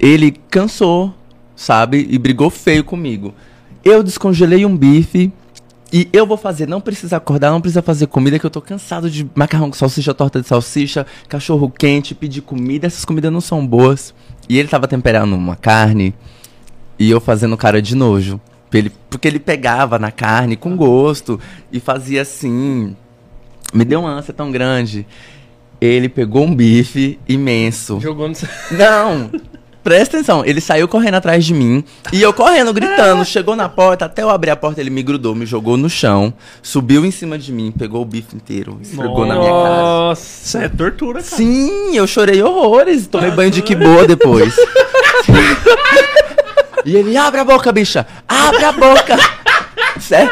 [0.00, 1.14] ele cansou,
[1.54, 2.06] sabe?
[2.10, 3.34] E brigou feio comigo.
[3.84, 5.32] Eu descongelei um bife
[5.92, 6.68] e eu vou fazer.
[6.68, 10.14] Não precisa acordar, não precisa fazer comida, que eu tô cansado de macarrão com salsicha,
[10.14, 12.86] torta de salsicha, cachorro quente, pedir comida.
[12.86, 14.14] Essas comidas não são boas.
[14.48, 16.14] E ele tava temperando uma carne
[16.98, 18.40] e eu fazendo cara de nojo.
[18.72, 21.40] Ele, porque ele pegava na carne com gosto
[21.72, 22.96] e fazia assim.
[23.74, 25.06] Me deu uma ânsia tão grande.
[25.80, 27.98] Ele pegou um bife imenso.
[28.00, 28.34] Jogou no.
[28.72, 29.30] Não!
[29.82, 33.24] Presta atenção, ele saiu correndo atrás de mim e eu correndo, gritando.
[33.24, 36.32] Chegou na porta, até eu abrir a porta, ele me grudou, me jogou no chão,
[36.62, 39.76] subiu em cima de mim, pegou o bife inteiro, esfregou na minha cara.
[39.76, 40.44] Nossa.
[40.44, 41.36] Isso é tortura, cara.
[41.36, 44.54] Sim, eu chorei horrores, tomei banho de que boa depois.
[46.84, 48.06] e ele, abre a boca, bicha!
[48.28, 49.16] Abre a boca!
[50.10, 50.30] Sério?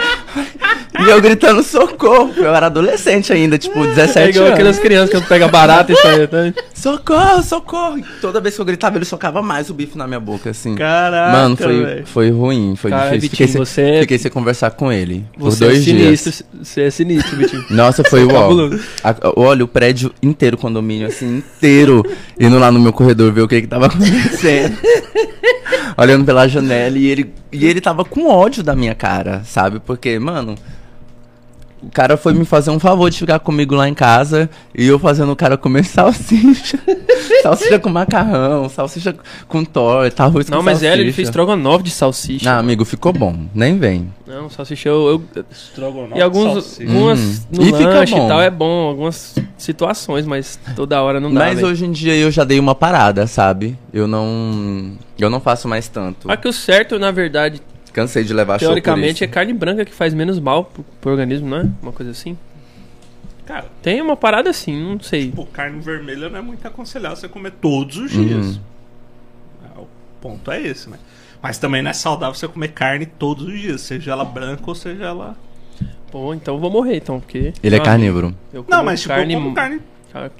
[0.98, 2.32] E eu gritando socorro.
[2.36, 4.54] Eu era adolescente ainda, tipo, 17 É igual anos.
[4.54, 6.26] aquelas crianças que pegam barata e sai.
[6.26, 6.52] Tá?
[6.74, 7.98] Socorro, socorro!
[7.98, 10.74] E toda vez que eu gritava, ele socava mais o bife na minha boca, assim.
[10.74, 13.20] Caraca, Mano, foi, foi ruim, foi Cara, difícil.
[13.20, 16.30] Vitinho, fiquei, sem, você- fiquei sem conversar com ele por Você dois é sinistro.
[16.32, 16.42] dias.
[16.62, 17.64] Você é sinistro, Vitinho.
[17.70, 18.26] Nossa, foi.
[18.26, 18.80] Cabuloso.
[19.04, 22.04] a- Olha, o prédio inteiro, o condomínio, assim, inteiro,
[22.40, 24.76] indo lá no meu corredor ver o que que tava acontecendo.
[25.96, 29.80] Olhando pela janela e ele, e ele tava com ódio da minha cara, sabe?
[29.80, 30.54] Porque, mano,
[31.82, 34.98] o cara foi me fazer um favor de ficar comigo lá em casa e eu
[34.98, 36.78] fazendo o cara comer salsicha.
[37.42, 39.14] salsicha com macarrão, salsicha
[39.46, 40.98] com torta, arroz Não, com mas salsicha.
[40.98, 42.50] é, ele fez estrogonofe de salsicha.
[42.52, 43.46] Não, amigo, ficou bom.
[43.54, 44.12] Nem vem.
[44.26, 45.08] Não, salsicha eu.
[45.34, 46.82] eu Estrogonofe e alguns, salsicha.
[46.92, 47.40] algumas Hum.
[47.52, 51.40] no E fica lanche e tal é bom, algumas situações, mas toda hora não dá.
[51.40, 51.68] Mas velho.
[51.68, 53.76] hoje em dia eu já dei uma parada, sabe?
[53.92, 54.92] Eu não.
[55.18, 56.28] Eu não faço mais tanto.
[56.28, 57.60] Só que o certo, na verdade,
[57.92, 61.48] Cansei de levar show teoricamente, é carne branca que faz menos mal pro, pro organismo,
[61.48, 61.66] não é?
[61.82, 62.36] Uma coisa assim.
[63.48, 65.32] Cara, Tem uma parada assim, não sei.
[65.32, 68.26] pô, carne vermelha não é muito aconselhável você comer todos os Uhum.
[68.26, 68.60] dias.
[69.64, 69.86] É, O
[70.20, 70.98] ponto é esse, né?
[71.42, 74.74] Mas também não é saudável você comer carne todos os dias, seja ela branca ou
[74.74, 75.34] seja ela.
[76.12, 77.54] Pô, então eu vou morrer, então, porque.
[77.62, 78.34] Ele é carnívoro.
[78.68, 79.80] Não, mas tipo, carne, eu como carne.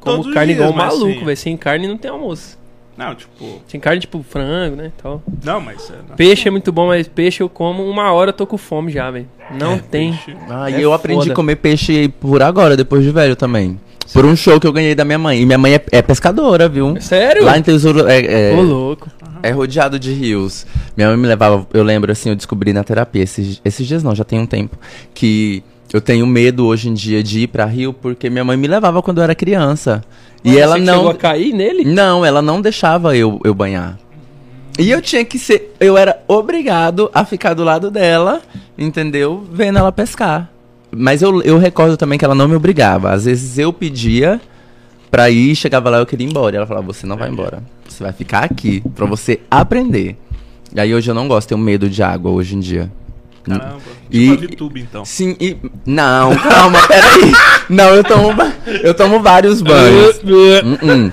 [0.01, 1.37] como carne dias, igual um maluco, assim- velho.
[1.39, 2.59] Sem carne não tem almoço.
[2.99, 3.63] Não, tipo.
[3.69, 4.91] Sem carne, tipo frango, né?
[5.01, 5.23] Tal.
[5.45, 5.89] Não, mas.
[5.89, 6.17] É, não.
[6.17, 9.09] Peixe é muito bom, mas peixe eu como uma hora eu tô com fome já,
[9.09, 9.29] velho.
[9.57, 10.11] Não É, tem.
[10.13, 10.37] peixe.
[10.51, 11.33] Ah, É e eu aprendi foda.
[11.33, 13.79] a comer peixe por agora, depois de velho também.
[14.13, 15.41] Por um show que eu ganhei da minha mãe.
[15.41, 17.01] E minha mãe é, é pescadora, viu?
[17.01, 17.45] Sério?
[17.45, 19.07] Lá em Tesouro é, é, Ô, louco.
[19.45, 20.67] é rodeado de rios.
[20.97, 24.15] Minha mãe me levava, eu lembro assim, eu descobri na terapia, esses, esses dias não,
[24.15, 24.77] já tem um tempo,
[25.15, 25.63] que
[25.93, 29.03] eu tenho medo hoje em dia de ir pra rio porque minha mãe me levava
[29.03, 30.03] quando eu era criança.
[30.45, 30.95] E Você ela que não.
[30.97, 31.85] chegou a cair nele?
[31.85, 33.99] Não, ela não deixava eu, eu banhar.
[34.79, 35.75] E eu tinha que ser.
[35.81, 38.41] Eu era obrigado a ficar do lado dela,
[38.77, 39.45] entendeu?
[39.53, 40.49] Vendo ela pescar.
[40.91, 43.11] Mas eu, eu recordo também que ela não me obrigava.
[43.13, 44.41] Às vezes eu pedia
[45.11, 46.55] pra ir, chegava lá eu queria ir embora.
[46.55, 47.63] E ela falava: Você não vai embora.
[47.89, 50.17] Você vai ficar aqui pra você aprender.
[50.73, 52.93] E aí hoje eu não gosto, tenho medo de água hoje em dia.
[53.43, 53.79] Caramba.
[54.11, 55.05] E- Tipo a VTube, então.
[55.05, 55.57] Sim, e.
[55.87, 57.33] Não, calma, peraí.
[57.69, 58.33] Não, eu tomo,
[58.83, 60.21] eu tomo vários banhos.
[60.25, 61.11] Hum, hum.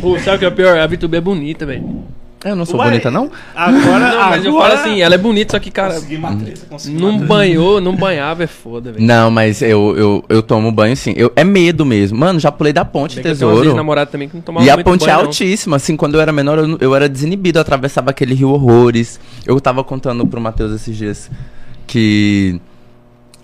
[0.00, 0.78] Pô, sabe o que é pior?
[0.78, 2.04] A VTube é bonita, velho.
[2.44, 3.30] Eu não sou Uai, bonita, não?
[3.54, 3.98] Agora.
[4.10, 7.80] Não, mas eu agora- falo assim, ela é bonita, só que, cara, consegui não banhou,
[7.80, 9.04] não banhava é foda, velho.
[9.04, 11.14] Não, mas eu, eu, eu tomo banho sim.
[11.16, 12.18] Eu, é medo mesmo.
[12.18, 13.68] Mano, já pulei da ponte, Bem que eu tenho umas tesouro.
[13.70, 15.26] ex-namoradas também que não tomavam E a muito ponte é banho, não.
[15.26, 19.20] altíssima, assim, quando eu era menor eu, eu era desinibido, eu atravessava aquele rio horrores.
[19.46, 21.30] Eu tava contando pro Matheus esses dias
[21.86, 22.60] que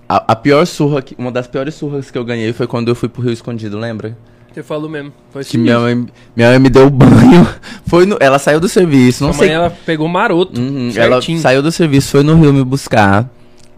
[0.09, 2.95] A, a pior surra, que- uma das piores surras que eu ganhei foi quando eu
[2.95, 4.17] fui pro Rio Escondido, lembra?
[4.53, 5.13] Você falou mesmo.
[5.31, 7.47] Foi Que minha mãe, minha mãe me deu banho.
[7.87, 9.49] Foi no- ela saiu do serviço, não Sua sei.
[9.49, 10.61] mãe, ela pegou maroto.
[10.61, 13.29] Uhum, ela saiu do serviço, foi no Rio me buscar.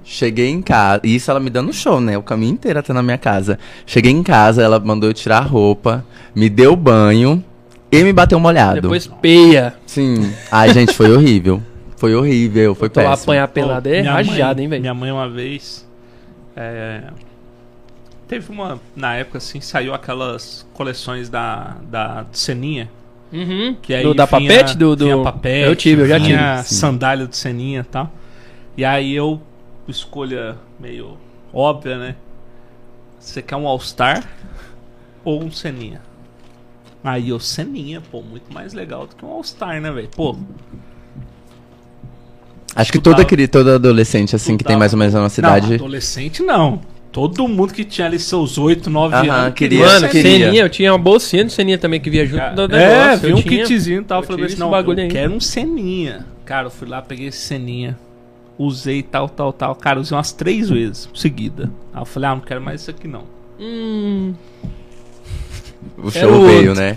[0.04, 1.02] Cheguei em casa.
[1.04, 2.16] E isso ela me dando show, né?
[2.18, 3.58] O caminho inteiro até na minha casa.
[3.86, 6.04] Cheguei em casa, ela mandou eu tirar a roupa,
[6.34, 7.44] me deu banho
[7.92, 8.80] e me bateu molhado.
[8.80, 9.74] Depois peia.
[9.86, 10.32] Sim.
[10.50, 11.62] Ai, gente, foi horrível.
[11.96, 13.12] Foi horrível, foi péssimo.
[13.14, 14.80] apanhar pelado é rajada, hein, velho.
[14.80, 15.86] Minha mãe uma vez.
[16.56, 17.02] é,
[18.30, 18.80] teve uma.
[18.94, 22.88] Na época, assim, saiu aquelas coleções da, da Seninha.
[23.32, 23.76] Uhum.
[23.82, 24.76] Que aí do, da vinha- papete?
[24.78, 25.04] Do, do...
[25.04, 26.38] vinha papete, Eu tive, eu já tive.
[26.64, 28.10] sandália de Seninha e tal.
[28.76, 29.40] E aí eu,
[29.88, 31.16] escolha meio
[31.52, 32.14] óbvia, né?
[33.18, 34.24] Você quer um All-Star
[35.24, 36.00] ou um Seninha?
[37.02, 40.08] Aí eu, Seninha, pô, muito mais legal do que um All-Star, né, velho?
[40.14, 40.36] Pô,
[42.74, 45.74] Acho que todo, aquele, todo adolescente, assim, que tem mais ou menos na Não, cidade.
[45.74, 46.80] adolescente não.
[47.12, 49.54] Todo mundo que tinha ali seus 8, 9 Aham, anos.
[49.54, 50.46] queria- Mano, queria.
[50.46, 53.20] Seninha, eu tinha uma bolsinha de Seninha também que via junto Cara, do é, negócio.
[53.26, 53.64] vi eu um tinha.
[53.66, 54.20] kitzinho e tal.
[54.20, 55.10] eu Falei assim, não, bagulho eu aí.
[55.10, 56.24] quero um Seninha.
[56.44, 57.98] Cara, eu fui lá, peguei esse Seninha.
[58.56, 59.74] Usei tal, tal, tal.
[59.74, 61.70] Cara, usei umas três vezes seguida.
[61.92, 63.24] Aí eu falei, ah, não quero mais isso aqui não.
[63.58, 64.32] Hum,
[65.98, 66.74] O Era show o veio, outro.
[66.82, 66.96] né?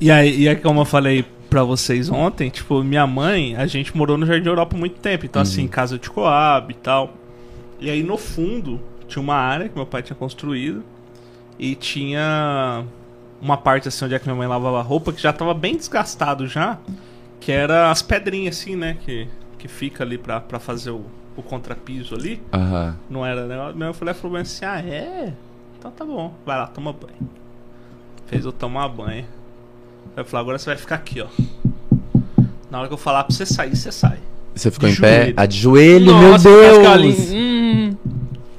[0.00, 3.96] E aí, e aí, como eu falei pra vocês ontem, tipo, minha mãe, a gente
[3.96, 5.24] morou no Jardim Europa há muito tempo.
[5.24, 7.14] Então, assim, casa de Coab e tal.
[7.80, 8.80] E aí, no fundo,
[9.12, 10.82] tinha uma área que meu pai tinha construído.
[11.58, 12.84] E tinha
[13.40, 15.76] uma parte, assim, onde é que minha mãe lavava a roupa, que já tava bem
[15.76, 16.78] desgastado já.
[17.38, 18.96] Que era as pedrinhas, assim, né?
[19.04, 21.04] Que, que fica ali pra, pra fazer o,
[21.36, 22.40] o contrapiso ali.
[22.52, 22.96] Aham.
[23.10, 23.56] Não era, né?
[23.74, 25.32] Minha mãe falou, falou assim, ah, é?
[25.78, 27.28] Então tá bom, vai lá, toma banho.
[28.26, 29.26] Fez eu tomar banho.
[30.16, 31.26] Eu falei, agora você vai ficar aqui, ó.
[32.70, 34.18] Na hora que eu falar pra você sair, você sai.
[34.54, 35.16] Você ficou De em pé?
[35.22, 35.34] joelho.
[35.36, 37.16] Ah, de joelho, meu Nossa, Cascalinho.
[37.16, 37.51] Deus!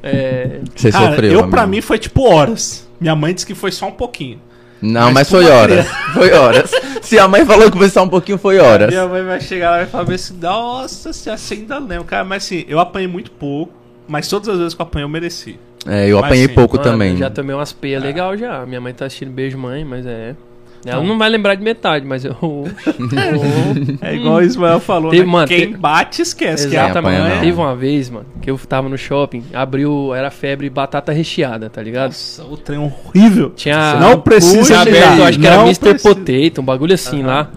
[0.03, 1.51] É, Você Cara, sofreu, eu amigo.
[1.51, 2.87] pra mim foi tipo horas.
[2.99, 4.39] Minha mãe disse que foi só um pouquinho.
[4.81, 5.87] Não, mas mas, pra foi horas.
[6.13, 6.71] Foi horas.
[7.01, 8.89] Se a mãe falou que foi só um pouquinho, foi horas.
[8.89, 12.03] Minha mãe vai chegar lá e vai falar assim, nossa, você ainda lembra.
[12.03, 13.71] Cara, mas assim, eu apanhei muito pouco.
[14.09, 15.57] Mas todas as vezes que eu apanhei, eu mereci.
[15.87, 17.15] É, eu Mas apanhei sim, pouco mano, também.
[17.15, 18.65] já tomei umas peias legal já.
[18.65, 20.35] Minha mãe tá assistindo Beijo Mãe, mas é.
[20.85, 22.35] Ela não vai lembrar de metade, mas eu.
[24.01, 25.31] É igual o Ismael falou, Teve, né?
[25.31, 26.67] mano, Quem te- bate, esquece.
[26.69, 27.21] Que é a Exatamente.
[27.21, 27.39] apanha.
[27.39, 31.81] Teve uma vez, mano, que eu tava no shopping, abriu, era febre batata recheada, tá
[31.81, 32.07] ligado?
[32.09, 33.51] Nossa, o trem horrível.
[33.51, 35.79] Tinha Não precisa tinha aberto, acho que era Não Mr.
[35.79, 36.15] precisa.
[36.15, 37.49] Potato, um bagulho assim lá.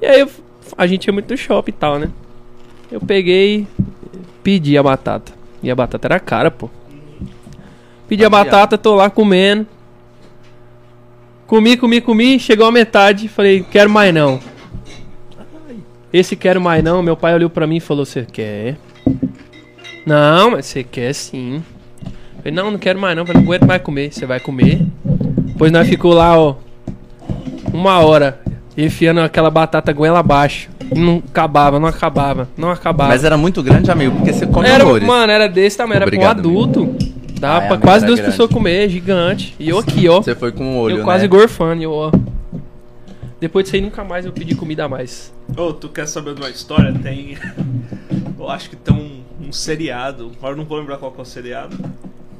[0.00, 0.30] E aí eu-
[0.78, 2.08] a gente ia muito no shopping e tal, né?
[2.90, 3.66] Eu peguei,
[4.42, 5.32] pedi a batata.
[5.62, 6.70] E a batata era cara, pô.
[8.08, 9.66] Pedi a batata, tô lá comendo.
[11.46, 14.40] Comi, comi, comi, chegou a metade, falei, quero mais não.
[16.12, 18.76] Esse quero mais não, meu pai olhou pra mim e falou, você quer?
[20.04, 21.62] Não, mas você quer sim.
[22.38, 24.12] Falei, não, não quero mais não, falei, não aguento mais comer.
[24.12, 24.80] Você vai comer?
[25.04, 26.56] Depois nós ficou lá, ó,
[27.72, 28.40] uma hora,
[28.76, 30.68] enfiando aquela batata goela abaixo.
[30.94, 33.10] Não acabava, não acabava, não acabava.
[33.10, 36.14] Mas era muito grande, amigo, porque você come era, mano, era desse tamanho, era pra
[36.14, 36.96] um Obrigado, adulto.
[37.38, 38.32] Dá Ah, é, pra quase duas grande.
[38.32, 39.54] pessoas comer, gigante.
[39.58, 40.22] E eu aqui, ó.
[40.22, 41.28] Você foi com o olho, eu quase né?
[41.28, 42.10] gorfando, e eu, ó.
[43.38, 45.32] Depois disso aí, nunca mais eu pedi comida a mais.
[45.56, 46.92] Ô, tu quer saber de uma história?
[46.92, 47.36] Tem.
[48.38, 50.30] Eu acho que tem um, um seriado.
[50.38, 51.76] Agora eu não vou lembrar qual que é o seriado.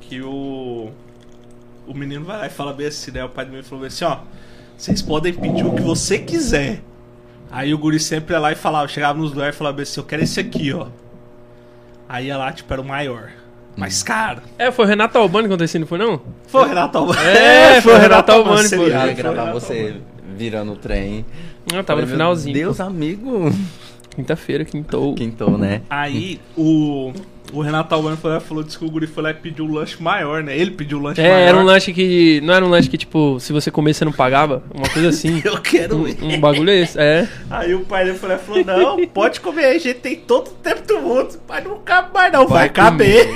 [0.01, 0.90] Que o.
[1.86, 3.24] O menino vai lá e fala bem assim, né?
[3.24, 4.18] O pai do menino falou bem assim: ó.
[4.76, 6.80] Vocês podem pedir o que você quiser.
[7.51, 10.01] Aí o guri sempre ia lá e falava, chegava nos lugares e falava bem assim:
[10.01, 10.86] eu quero esse aqui, ó.
[12.09, 13.30] Aí ia lá, tipo, era o maior.
[13.76, 14.40] Mais caro.
[14.58, 16.20] É, foi o Renato Albani que aconteceu, não foi não?
[16.48, 17.20] Foi o Renato Albani.
[17.26, 19.96] É, foi o Renato Albani, seriado, Eu foi ia gravar você
[20.36, 21.24] virando o trem.
[21.72, 22.54] Eu tava no finalzinho.
[22.56, 22.82] Meu Deus, pô.
[22.84, 23.52] amigo.
[24.14, 25.14] Quinta-feira, quintou.
[25.14, 25.82] Quintou, né?
[25.90, 27.12] Aí o.
[27.52, 29.72] O Renato Albani foi lá, falou disse que o guri foi lá e pediu um
[29.72, 30.58] lanche maior, né?
[30.58, 31.48] Ele pediu o lanche É, maior.
[31.48, 32.40] era um lanche que.
[32.42, 34.64] Não era um lanche que, tipo, se você comer, você não pagava?
[34.74, 35.40] Uma coisa assim.
[35.46, 36.16] Eu quero Um, ir.
[36.22, 37.28] um bagulho esse, é.
[37.48, 40.48] Aí o pai dele foi e falou: Não, pode comer aí, a gente tem todo
[40.48, 41.38] o tempo do mundo.
[41.48, 42.48] Mas não cabe mais, não.
[42.48, 43.28] Vai, Vai caber.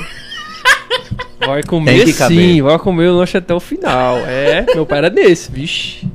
[1.47, 2.39] Vai comer que caber.
[2.39, 4.19] sim, vai comer o lanche até o final.
[4.19, 6.07] É, meu pai era desse, vixe.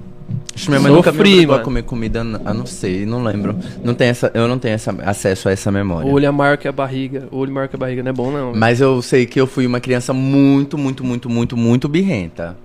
[0.55, 3.57] Acho minha mãe nunca me Sofri, obrigou a comer comida, ah, não sei, não lembro.
[3.83, 6.09] Não tem essa, eu não tenho essa, acesso a essa memória.
[6.09, 7.27] O olho é maior que a barriga.
[7.29, 8.53] O olho maior que a barriga não é bom, não.
[8.55, 12.55] Mas eu sei que eu fui uma criança muito, muito, muito, muito, muito birrenta.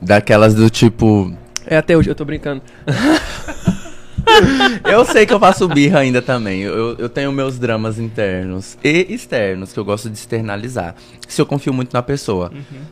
[0.00, 1.30] Daquelas do tipo.
[1.66, 2.62] É até hoje, eu tô brincando.
[4.84, 6.60] Eu sei que eu faço birra ainda também.
[6.60, 10.94] Eu, eu tenho meus dramas internos e externos que eu gosto de externalizar.
[11.26, 12.50] Se eu confio muito na pessoa,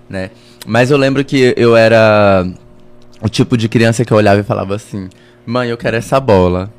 [0.09, 0.30] né?
[0.66, 2.47] Mas eu lembro que eu era
[3.20, 5.09] o tipo de criança que eu olhava e falava assim:
[5.45, 6.70] Mãe, eu quero essa bola.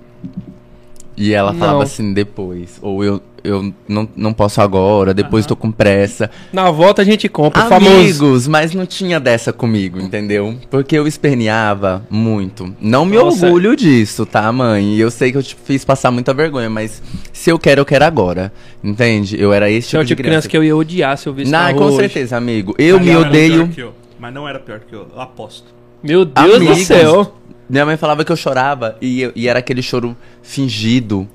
[1.17, 1.59] E ela Não.
[1.59, 2.77] falava assim, depois.
[2.79, 6.29] Ou eu, eu não, não posso agora, depois tô com pressa.
[6.53, 7.91] Na volta a gente compra, o famoso.
[7.91, 10.55] Amigos, mas não tinha dessa comigo, entendeu?
[10.69, 12.71] Porque eu esperneava muito.
[12.79, 13.45] Não me Nossa.
[13.47, 14.93] orgulho disso, tá, mãe?
[14.93, 17.01] E eu sei que eu te fiz passar muita vergonha, mas
[17.33, 18.53] se eu quero, eu quero agora.
[18.83, 19.41] Entende?
[19.41, 21.33] Eu era esse é tipo de tipo de criança que eu ia odiar se eu
[21.33, 22.75] visse Não, na com certeza, amigo.
[22.77, 23.73] Eu Mas me odeio.
[23.75, 23.93] eu.
[24.19, 25.65] Mas não era pior que eu, eu aposto.
[26.03, 26.77] Meu Deus Amigos.
[26.77, 27.33] do céu.
[27.69, 31.27] Minha mãe falava que eu chorava e, e era aquele choro fingido,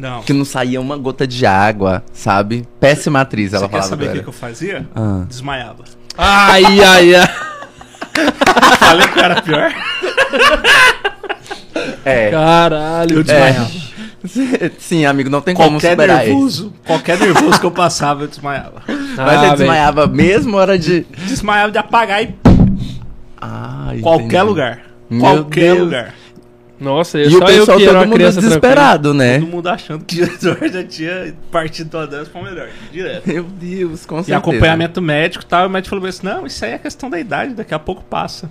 [0.00, 0.22] Não.
[0.22, 2.66] que não saía uma gota de água, sabe?
[2.80, 3.88] Péssima atriz, ela Você quer falava.
[3.90, 4.86] saber o que que, eu que eu fazia?
[4.94, 5.24] Ah.
[5.28, 5.84] Desmaiava.
[6.16, 7.28] Ai, ai, ai.
[8.78, 9.58] Falei que era pior.
[9.60, 9.74] era.
[12.04, 12.30] É.
[12.30, 13.16] Caralho.
[13.18, 13.70] Eu desmaiava.
[14.78, 16.32] Sim, amigo, não tem como Qualquer superar isso.
[16.34, 18.82] nervoso, qualquer nervoso que eu passava, eu desmaiava.
[18.88, 19.56] Mas Ah, você velho.
[19.56, 21.06] desmaiava mesmo hora de.
[21.26, 22.34] Desmaiava de apagar em
[23.40, 24.42] Ah, qualquer entendi.
[24.42, 24.80] lugar.
[25.10, 25.78] Meu qualquer Deus.
[25.80, 26.14] lugar.
[26.78, 28.60] Nossa, E só o eu pessoal que era todo mundo criança tranquila.
[28.60, 29.38] desesperado, né?
[29.38, 32.68] Todo mundo achando que Jesus já tinha partido toda delas pra melhor.
[32.92, 33.26] Direto.
[33.26, 34.36] Meu Deus, com E certeza.
[34.38, 37.18] acompanhamento médico e tal, e o médico falou assim, não, isso aí é questão da
[37.18, 38.50] idade, daqui a pouco passa.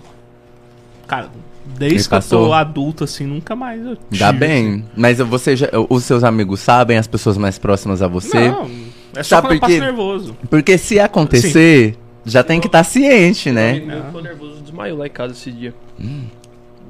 [1.07, 1.29] Cara,
[1.77, 4.85] desde E que eu tô adulto, assim, nunca mais eu Dá tive, bem.
[4.97, 8.13] Mas você já, os seus amigos sabem, as pessoas mais próximas a assim.
[8.13, 8.49] você?
[8.49, 8.67] Não,
[9.15, 10.37] é só Sabe quando eu por passo nervoso.
[10.49, 11.95] Porque se acontecer,
[12.25, 13.69] já tem que estar ciente, Um né?
[13.69, 15.75] amigo meu ficou nervoso, desmaiou lá em casa esse dia.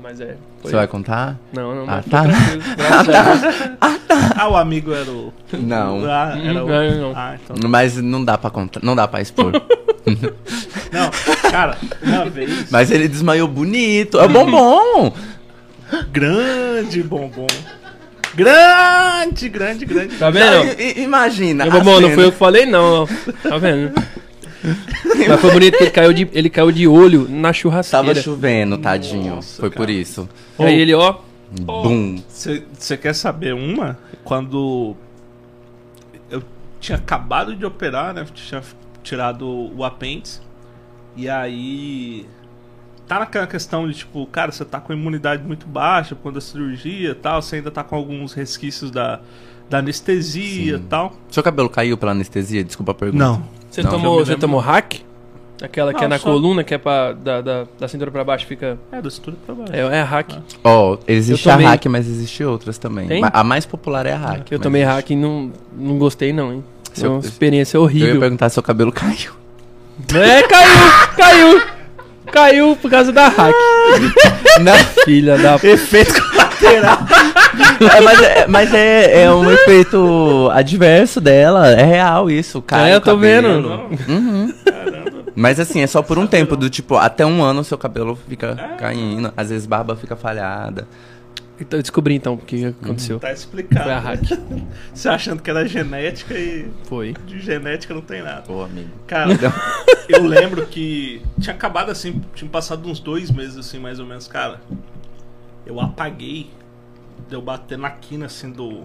[0.08, 0.36] Mas é.
[0.62, 1.36] foi- Você vai contar?
[1.52, 2.24] Não, não, Ah, tá.
[2.24, 2.30] tá.
[2.30, 2.64] tranquilo.
[2.78, 3.76] Graças a Deus.
[4.38, 5.34] Ah, o amigo era o...
[5.54, 6.06] Não.
[6.06, 6.70] Ah, era Hum, o...
[6.70, 7.14] não, não.
[7.16, 7.70] Ah, então...
[7.70, 9.52] Mas não dá pra contar, não dá pra expor.
[10.92, 12.70] Não, cara, uma vez...
[12.70, 14.20] Mas ele desmaiou bonito.
[14.20, 15.12] É bombom!
[16.12, 17.48] Grande bombom.
[18.36, 20.16] Grande, grande, grande.
[20.18, 20.80] Tá Não, vendo?
[20.80, 21.66] i- imagina.
[21.66, 23.08] Meu a bom, não foi eu que falei, não.
[23.44, 23.94] Tá vendo?
[25.28, 28.08] Mas foi bonito que ele caiu de, ele caiu de olho na churrasqueira.
[28.08, 29.36] Tava chovendo, tadinho.
[29.36, 29.82] Nossa, foi cara.
[29.82, 30.30] por isso.
[30.60, 31.20] Aí ele, ó.
[31.62, 32.22] Bum.
[32.28, 33.98] Você quer saber uma?
[34.24, 34.96] Quando
[36.30, 36.44] eu
[36.80, 38.26] tinha acabado de operar, né?
[38.34, 38.62] Tinha
[39.04, 40.42] tirado o apêndice.
[41.16, 42.26] E aí.
[43.08, 46.42] Tá naquela questão de tipo, cara, você tá com a imunidade muito baixa quando a
[46.42, 49.22] cirurgia e tal, você ainda tá com alguns resquícios da,
[49.70, 51.16] da anestesia e tal.
[51.30, 52.64] Seu cabelo caiu pela anestesia?
[52.64, 53.24] Desculpa a pergunta.
[53.24, 53.44] Não.
[53.76, 55.02] Você Não, tomou, você tomou hack?
[55.62, 58.24] Aquela que Não, é na só- coluna, que é pra, da, da, da cintura pra
[58.24, 58.78] baixo, fica.
[58.92, 59.74] É, do estudo pra baixo.
[59.74, 60.32] É, é hack.
[60.64, 63.08] Ó, existe Eu a tomei- hack, mas existe outras também.
[63.08, 63.22] Tem?
[63.24, 64.50] A mais popular é a hack.
[64.52, 64.96] Eu tomei existe.
[64.96, 66.64] hack e não, não gostei, não, hein?
[66.94, 68.20] Seu- Foi uma experiência Eu ia horrível.
[68.22, 69.32] perguntar se seu cabelo caiu.
[70.14, 70.92] É, caiu!
[71.18, 71.62] Caiu!
[72.32, 73.54] Caiu por causa da hack.
[74.62, 74.74] Não,
[75.06, 75.56] Filha da.
[75.64, 76.98] Efeito colateral.
[77.80, 81.68] É, mas, é, mas é, é um efeito adverso dela.
[81.70, 82.62] É real isso.
[82.62, 83.88] Cai É, eu o tô cabelo.
[83.90, 84.12] vendo.
[84.12, 84.54] Uhum.
[85.36, 88.56] Mas assim, é só por um tempo, do tipo, até um ano seu cabelo fica
[88.78, 89.34] caindo.
[89.36, 90.88] Às vezes barba fica falhada.
[91.60, 93.18] Então, eu descobri então o que aconteceu.
[93.18, 93.90] Tá Foi a explicado.
[93.90, 94.22] hack.
[94.94, 97.14] Você achando que era genética e Foi.
[97.26, 98.42] de genética não tem nada.
[98.42, 98.90] Pô, amigo.
[99.08, 99.30] Cara,
[100.10, 104.28] eu lembro que tinha acabado assim, tinha passado uns dois meses assim, mais ou menos,
[104.28, 104.60] cara.
[105.66, 106.50] Eu apaguei,
[107.28, 108.84] de eu bater na quina assim do.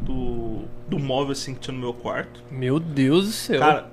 [0.00, 0.64] Do.
[0.88, 2.40] Do móvel assim que tinha no meu quarto.
[2.50, 3.58] Meu Deus do céu.
[3.58, 3.88] Cara,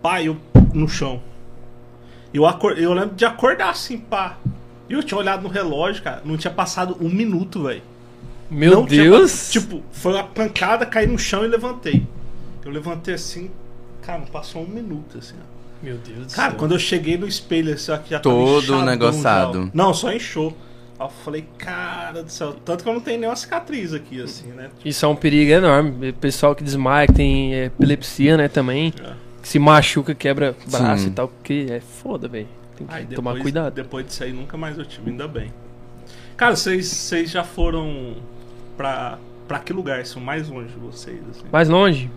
[0.00, 0.36] pá, eu
[0.72, 1.20] no chão.
[2.32, 2.78] Eu, acor...
[2.78, 4.38] eu lembro de acordar assim, pá.
[4.88, 6.22] E eu tinha olhado no relógio, cara.
[6.24, 7.82] Não tinha passado um minuto, velho.
[8.48, 9.46] Meu Não tinha Deus.
[9.46, 12.06] pa- tipo, foi uma pancada, caí no chão e levantei.
[12.64, 13.50] Eu levantei assim,
[14.02, 15.56] cara, não passou um minuto, assim, ó.
[15.84, 16.58] Meu Deus do Cara, céu.
[16.60, 19.64] quando eu cheguei no espelho, assim, ó, que já tava Todo negociado.
[19.64, 19.70] ó.
[19.74, 20.56] Não, só inchou.
[20.98, 22.54] Aí eu falei, cara do céu.
[22.64, 24.70] Tanto que eu não tenho nenhuma cicatriz aqui, assim, né?
[24.84, 26.12] Isso é um perigo enorme.
[26.12, 28.92] Pessoal que desmaia, que tem é, epilepsia, né, também.
[29.02, 29.12] É.
[29.42, 31.08] Que se machuca, quebra braço Sim.
[31.08, 31.28] e tal.
[31.28, 32.48] Porque é foda, velho.
[32.76, 33.74] Tem que Aí tomar depois, cuidado.
[33.74, 35.52] depois disso aí nunca mais eu tive, ainda bem.
[36.36, 38.16] Cara, vocês, vocês já foram
[38.76, 39.18] pra,
[39.48, 40.04] pra que lugar?
[40.04, 41.44] São mais longe de vocês, assim?
[41.50, 42.10] Mais longe?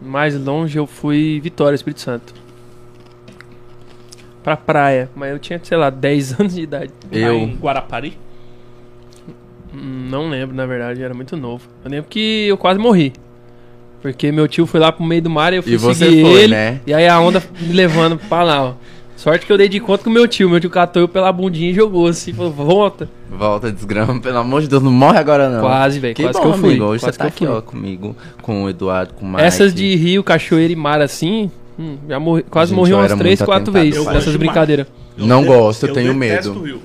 [0.00, 2.34] Mais longe eu fui Vitória, Espírito Santo.
[4.42, 5.08] Pra praia.
[5.14, 6.90] Mas eu tinha, sei lá, 10 anos de idade.
[7.10, 8.18] Lá Eu- em Guarapari?
[9.74, 11.66] Não lembro, na verdade, era muito novo.
[11.84, 13.12] Eu lembro que eu quase morri.
[14.02, 16.22] Porque meu tio foi lá pro meio do mar e eu fui E você seguir
[16.22, 16.54] foi, ele.
[16.54, 16.80] né?
[16.86, 18.74] E aí a onda me levando pra lá, ó.
[19.16, 20.50] Sorte que eu dei de conta com meu tio.
[20.50, 22.32] Meu tio catou eu pela bundinha e jogou assim.
[22.32, 23.08] Falou, volta.
[23.30, 25.60] Volta, desgrama, pelo amor de Deus, não morre agora não.
[25.60, 26.14] Quase, velho.
[26.14, 26.70] Que Quase bom, que eu fui.
[26.70, 26.84] amigo.
[26.86, 27.58] Hoje quase você tá que aqui, eu fui.
[27.58, 29.42] ó, comigo, com o Eduardo, com o Mike.
[29.42, 33.10] Essas de rio, cachoeira e mar assim, hum, já morri, quase Gente, morri eu umas
[33.10, 33.82] era 3, muito 4 atentado.
[33.84, 34.86] vezes Eu nessas brincadeiras.
[35.16, 36.64] Não gosto, eu tenho detesto medo.
[36.64, 36.82] Rio.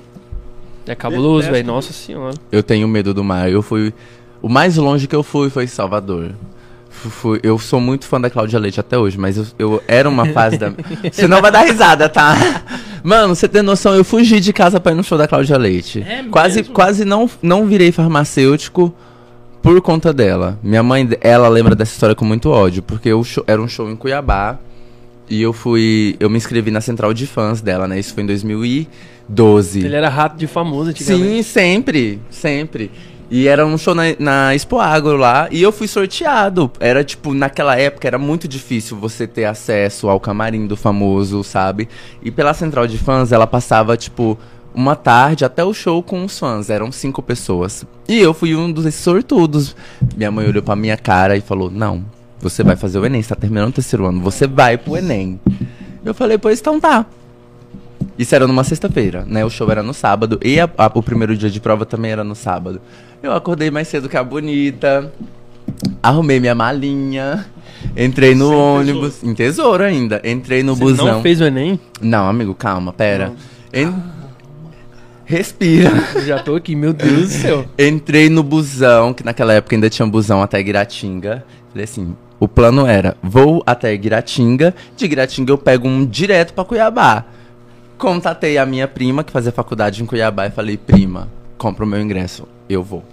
[0.86, 1.68] É cabuloso, velho.
[1.68, 2.34] Nossa senhora.
[2.52, 3.50] Eu tenho medo do mar.
[3.52, 3.94] Eu fui.
[4.42, 6.32] O mais longe que eu fui foi Salvador.
[6.90, 10.08] Fu- fui- eu sou muito fã da Cláudia Leite até hoje, mas eu, eu era
[10.10, 10.72] uma fase da.
[11.12, 12.36] Você não vai dar risada, tá?
[13.04, 16.02] Mano, você tem noção, eu fugi de casa pra ir no show da Cláudia Leite.
[16.08, 16.74] É quase mesmo?
[16.74, 18.94] quase não, não virei farmacêutico
[19.62, 20.58] por conta dela.
[20.64, 23.96] Minha mãe, ela lembra dessa história com muito ódio, porque show- era um show em
[23.96, 24.58] Cuiabá
[25.30, 28.00] e eu fui, eu me inscrevi na central de fãs dela, né?
[28.00, 29.86] Isso foi em 2012.
[29.86, 31.44] Ele era rato de famoso antigamente.
[31.44, 32.92] Sim, sempre, sempre.
[33.30, 36.72] E era um show na, na Expo Agro lá e eu fui sorteado.
[36.80, 41.90] Era tipo, naquela época era muito difícil você ter acesso ao camarim do famoso, sabe?
[42.24, 44.38] E pela central de fãs ela passava tipo
[44.74, 47.84] uma tarde até o show com os fãs, eram cinco pessoas.
[48.08, 49.76] E eu fui um dos sortudos.
[50.16, 52.06] Minha mãe olhou pra minha cara e falou: Não,
[52.40, 55.40] você vai fazer o Enem, você tá terminando o terceiro ano, você vai pro Enem.
[56.06, 57.06] Eu falei, pois então tá.
[58.18, 59.44] Isso era numa sexta-feira, né?
[59.46, 62.24] O show era no sábado e a- a- o primeiro dia de prova também era
[62.24, 62.82] no sábado.
[63.22, 65.12] Eu acordei mais cedo que a bonita,
[66.02, 67.46] arrumei minha malinha,
[67.96, 71.06] entrei no Sem ônibus, em tesouro ainda, entrei no Você busão.
[71.08, 71.80] não fez o Enem?
[72.02, 73.34] Não, amigo, calma, pera.
[73.74, 73.94] En-
[75.26, 75.92] Respira.
[76.16, 77.66] Eu já tô aqui, meu Deus do céu.
[77.78, 81.44] Entrei no busão, que naquela época ainda tinha um busão até Guiratinga.
[81.70, 86.64] Falei assim, o plano era, vou até Guiratinga, de Guiratinga eu pego um direto pra
[86.64, 87.26] Cuiabá.
[87.98, 92.00] Contatei a minha prima, que fazia faculdade em Cuiabá, e falei, prima, compra o meu
[92.00, 93.04] ingresso, eu vou.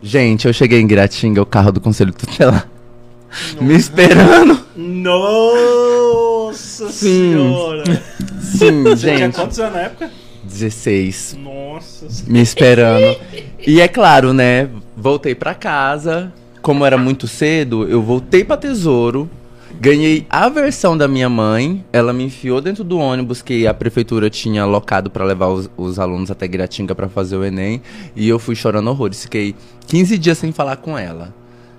[0.00, 2.66] Gente, eu cheguei em Guiratinga, o carro do Conselho Tutelar,
[3.60, 4.58] me esperando.
[4.76, 7.32] Nossa Sim.
[7.32, 8.02] senhora!
[8.40, 10.10] Sim, Você tinha gente, quantos anos na época?
[10.44, 11.36] 16.
[11.42, 12.32] Nossa senhora.
[12.32, 13.16] me esperando.
[13.66, 14.68] E é claro, né?
[14.96, 16.32] Voltei pra casa.
[16.60, 19.28] Como era muito cedo, eu voltei pra Tesouro.
[19.80, 21.84] Ganhei a versão da minha mãe.
[21.92, 25.98] Ela me enfiou dentro do ônibus que a prefeitura tinha alocado pra levar os, os
[25.98, 27.80] alunos até Guiratinga pra fazer o Enem.
[28.16, 29.22] E eu fui chorando horrores.
[29.22, 29.54] Fiquei
[29.86, 31.32] 15 dias sem falar com ela.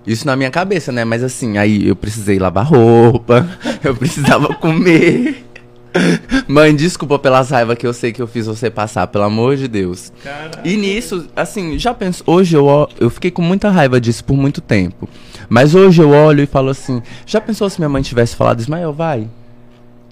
[0.07, 1.03] Isso na minha cabeça, né?
[1.03, 3.47] Mas assim, aí eu precisei lavar roupa,
[3.83, 5.45] eu precisava comer.
[6.47, 9.67] Mãe, desculpa pelas raivas que eu sei que eu fiz você passar, pelo amor de
[9.67, 10.11] Deus.
[10.23, 10.61] Caraca.
[10.63, 14.61] E nisso, assim, já penso, hoje eu, eu fiquei com muita raiva disso por muito
[14.61, 15.09] tempo.
[15.47, 18.93] Mas hoje eu olho e falo assim, já pensou se minha mãe tivesse falado, Ismael,
[18.93, 19.27] vai?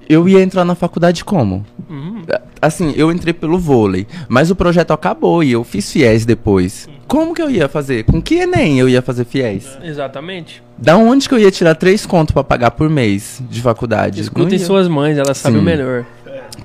[0.09, 1.65] Eu ia entrar na faculdade como?
[1.89, 2.23] Hum,
[2.61, 6.89] Assim, eu entrei pelo vôlei, mas o projeto acabou e eu fiz fiéis depois.
[7.07, 8.03] Como que eu ia fazer?
[8.03, 9.77] Com que Enem eu ia fazer fiéis?
[9.81, 10.61] exatamente.
[10.77, 14.17] Da onde que eu ia tirar três contos pra pagar por mês de faculdade?
[14.17, 16.05] Não Escutem suas mães, elas sabem o melhor.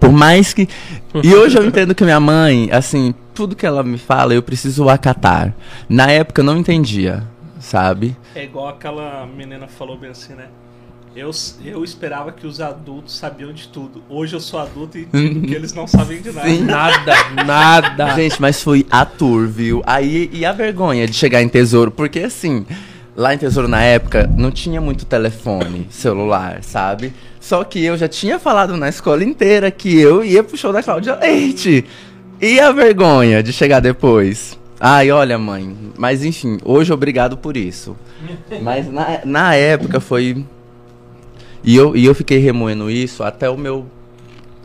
[0.01, 0.69] Por mais que.
[1.23, 4.89] E hoje eu entendo que minha mãe, assim, tudo que ela me fala, eu preciso
[4.89, 5.55] acatar.
[5.89, 7.23] Na época eu não entendia,
[7.61, 8.17] sabe?
[8.35, 10.47] É igual aquela menina falou bem assim, né?
[11.15, 11.31] Eu,
[11.63, 14.03] eu esperava que os adultos sabiam de tudo.
[14.09, 16.49] Hoje eu sou adulto e digo que eles não sabem de nada.
[16.49, 16.63] Sim.
[16.63, 18.15] Nada, nada.
[18.15, 19.83] Gente, mas fui ator, viu?
[19.87, 22.65] Aí, e a vergonha de chegar em Tesouro, porque assim,
[23.15, 27.13] lá em Tesouro na época não tinha muito telefone, celular, sabe?
[27.39, 30.83] Só que eu já tinha falado na escola inteira que eu ia pro show da
[30.83, 31.85] Cláudia Leite.
[32.41, 34.59] E a vergonha de chegar depois?
[34.81, 35.77] Ai, olha, mãe.
[35.97, 37.97] Mas enfim, hoje obrigado por isso.
[38.63, 40.45] Mas na, na época foi.
[41.65, 43.87] E eu, e eu fiquei remoendo isso até o meu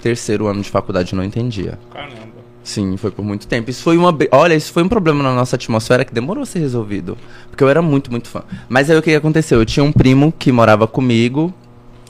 [0.01, 1.77] terceiro ano de faculdade, não entendia.
[1.91, 2.37] Caramba.
[2.67, 3.69] Sim, foi por muito tempo.
[3.69, 4.15] Isso foi uma.
[4.29, 7.17] Olha, isso foi um problema na nossa atmosfera que demorou a ser resolvido.
[7.49, 8.43] Porque eu era muito, muito fã.
[8.67, 9.59] Mas aí o que aconteceu?
[9.59, 11.53] Eu tinha um primo que morava comigo.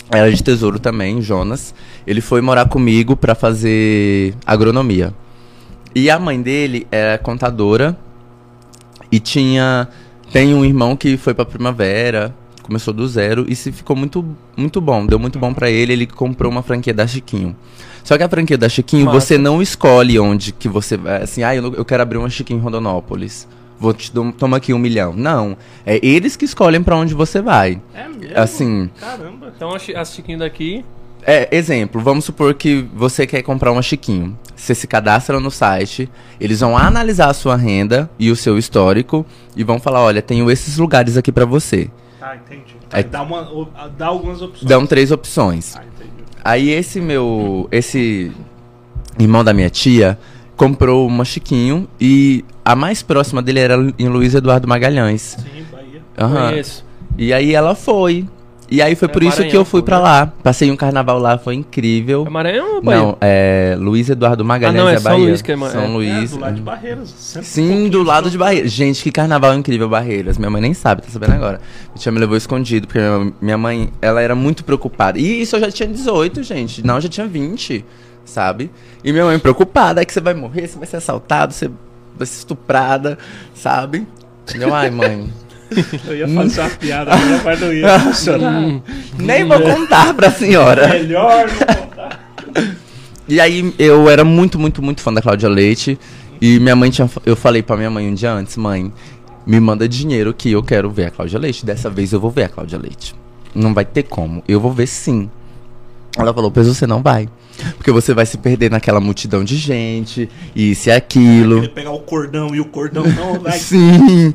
[0.10, 1.76] Era de tesouro também, Jonas.
[2.08, 5.14] Ele foi morar comigo pra fazer agronomia.
[5.94, 7.96] E a mãe dele era contadora.
[9.12, 9.88] E tinha.
[10.32, 12.34] Tem um irmão que foi pra primavera.
[12.68, 14.24] Começou do zero e se ficou muito,
[14.56, 15.06] muito bom.
[15.06, 15.94] Deu muito bom pra ele.
[15.94, 17.56] Ele comprou uma franquia da Chiquinho.
[18.04, 19.20] Só que a franquia da Chiquinho, Massa.
[19.22, 21.24] você não escolhe onde que você vai.
[21.24, 23.48] Assim, ah, eu, eu quero abrir uma Chiquinho em Rondonópolis.
[23.80, 25.14] Vou te dar, toma aqui um milhão.
[25.14, 25.56] Não.
[25.86, 27.82] É eles que escolhem pra onde você vai.
[27.96, 28.38] É mesmo?
[28.38, 29.52] Assim, Caramba.
[29.56, 30.84] Então a Chi- a Chiquinho daqui.
[31.26, 34.38] é, exemplo, vamos supor que você quer comprar uma Chiquinho.
[34.56, 36.10] Você se cadastra no site,
[36.40, 39.24] eles vão analisar a sua renda e o seu histórico
[39.56, 41.90] e vão falar, olha, tenho esses lugares aqui pra você.
[42.22, 42.76] Ah, entendi.
[42.92, 44.68] É- Dá, uma, dá algumas opções.
[44.68, 45.76] Dão três opções.
[45.76, 46.12] Ah, entendi.
[46.44, 48.32] Aí esse meu, esse
[49.20, 50.18] irmão da minha tia
[50.56, 55.38] comprou uma Chiquinho e a mais próxima dele era em Luiz Eduardo Magalhães.
[55.40, 56.02] Sim, Bahia.
[56.18, 56.50] Aham.
[56.50, 56.86] Conheço.
[57.18, 58.28] E aí ela foi.
[58.70, 60.04] E aí foi É por isso que Maranhão, eu fui pô, pra né?
[60.04, 60.26] lá.
[60.44, 62.26] Passei um carnaval lá, foi incrível.
[62.28, 63.00] É Maranhão ou Bahia?
[63.02, 65.26] Não, é Luiz Eduardo Magalhães Ah, não, é é São Bahia.
[65.28, 65.88] Luís que é Ma- São é.
[65.88, 66.34] Luís.
[66.34, 67.36] É, do lado de Barreiras.
[67.38, 68.38] um Sim, do lado de.
[68.38, 68.72] Barreiras.
[68.72, 70.38] Gente, que carnaval incrível, Barreiras.
[70.38, 71.62] Minha mãe nem sabe, tá sabendo agora.
[71.88, 73.00] Minha tia me levou escondido, porque
[73.42, 75.18] minha- mãe, ela era muito preocupada.
[75.18, 76.86] E isso eu já tinha 18, gente.
[76.86, 77.86] Não, eu já tinha 20,
[78.26, 78.70] sabe?
[79.02, 81.68] E minha mãe preocupada, é que você vai morrer, você vai ser assaltado, você
[82.18, 83.18] vai ser estuprada,
[83.56, 84.06] sabe?
[84.54, 85.30] Eu, ai, mãe.
[86.06, 87.12] Eu ia fazer uma piada,
[87.44, 88.82] mas não ia funcionar.
[89.18, 90.88] Nem vou contar pra senhora.
[90.88, 92.32] Melhor não contar.
[93.28, 96.00] E aí eu era muito, muito, muito fã da Cláudia Leite.
[96.40, 97.10] E minha mãe tinha.
[97.26, 98.92] Eu falei pra minha mãe um dia antes, mãe,
[99.46, 101.66] me manda dinheiro que eu quero ver a Cláudia Leite.
[101.66, 103.16] Dessa vez eu vou ver a Cláudia Leite.
[103.54, 104.44] Não vai ter como.
[104.48, 105.30] Eu vou ver sim.
[106.18, 107.30] Ela falou, pois você não vai.
[107.76, 111.60] Porque você vai se perder naquela multidão de gente, isso e aquilo.
[111.60, 113.58] Ele pegar o cordão e o cordão não vai.
[113.58, 114.34] Sim.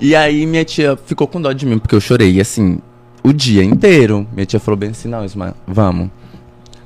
[0.00, 2.78] E aí minha tia ficou com dó de mim, porque eu chorei, assim,
[3.22, 4.26] o dia inteiro.
[4.32, 6.10] Minha tia falou bem assim, não, Ismael, vamos.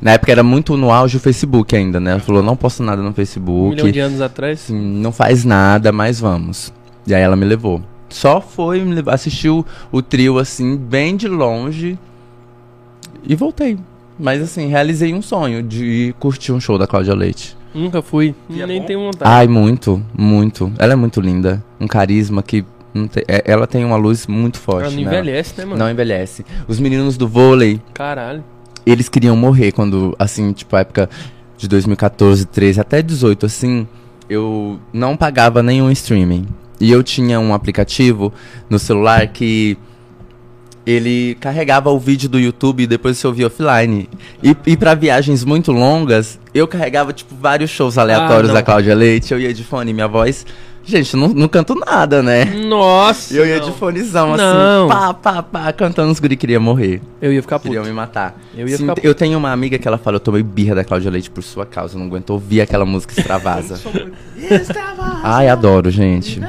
[0.01, 2.13] Na época era muito no auge o Facebook ainda, né?
[2.13, 3.77] Ela falou, não posto nada no Um Facebook.
[3.77, 4.65] milhão de anos atrás.
[4.65, 6.73] Assim, não faz nada, mas vamos.
[7.07, 7.83] E aí ela me levou.
[8.11, 11.99] Só foi, me levou, assistiu o trio, assim, bem de longe.
[13.27, 13.79] E voltei.
[14.19, 17.57] Mas assim, realizei um sonho de curtir um show da Cláudia Leite.
[17.75, 18.35] Nunca fui.
[18.49, 18.87] E é Nem bom?
[18.87, 19.25] tenho vontade.
[19.31, 20.73] Ai, muito, muito.
[20.79, 21.63] Ela é muito linda.
[21.79, 22.65] Um carisma que.
[23.29, 24.87] é- ela tem uma luz muito forte.
[24.87, 25.79] Ela não envelhece, né, mano?
[25.79, 26.47] Não envelhece.
[26.67, 28.43] Os meninos do vôlei, Caralho.
[28.87, 31.11] eles queriam morrer quando, assim, tipo, a época
[31.59, 33.87] de 2014, 13 até 18, assim,
[34.31, 36.47] eu não pagava nenhum streaming.
[36.81, 38.33] E eu tinha um aplicativo
[38.71, 39.77] no celular que
[40.87, 44.09] ele carregava o vídeo do YouTube e depois você ouvia offline.
[44.43, 48.95] E, e para viagens muito longas, eu carregava, tipo, vários shows aleatórios Ah, da Cláudia
[48.95, 49.33] Leite.
[49.33, 50.47] Eu ia de fone, minha voz.
[50.85, 52.45] Gente, não, não canto nada, né?
[52.45, 53.35] Nossa.
[53.35, 53.69] Eu ia não.
[53.69, 54.89] de fonezão, Não.
[54.89, 57.03] assim, pá, pá, pá, cantando os guri queria morrer.
[57.21, 57.71] Eu ia ficar puto.
[57.71, 58.41] Queriam me matar.
[58.57, 60.85] Eu ia Sim, ficar eu tenho uma amiga que ela fala, eu tomei birra da
[60.85, 63.81] Cláudia Leite por sua causa, eu não aguento ouvir aquela música extravasa.
[65.25, 66.41] Ai, adoro, gente.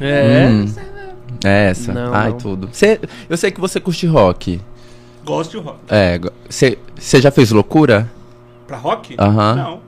[0.00, 0.48] É.
[0.48, 0.66] Hum,
[1.44, 1.92] é essa.
[1.92, 2.38] Não, Ai, não.
[2.38, 2.68] tudo.
[2.72, 4.60] Cê- eu sei que você curte rock.
[5.24, 5.78] Gosto de rock.
[5.88, 8.10] É, você já fez loucura?
[8.66, 9.14] Pra rock?
[9.18, 9.54] Aham.
[9.54, 9.80] Não.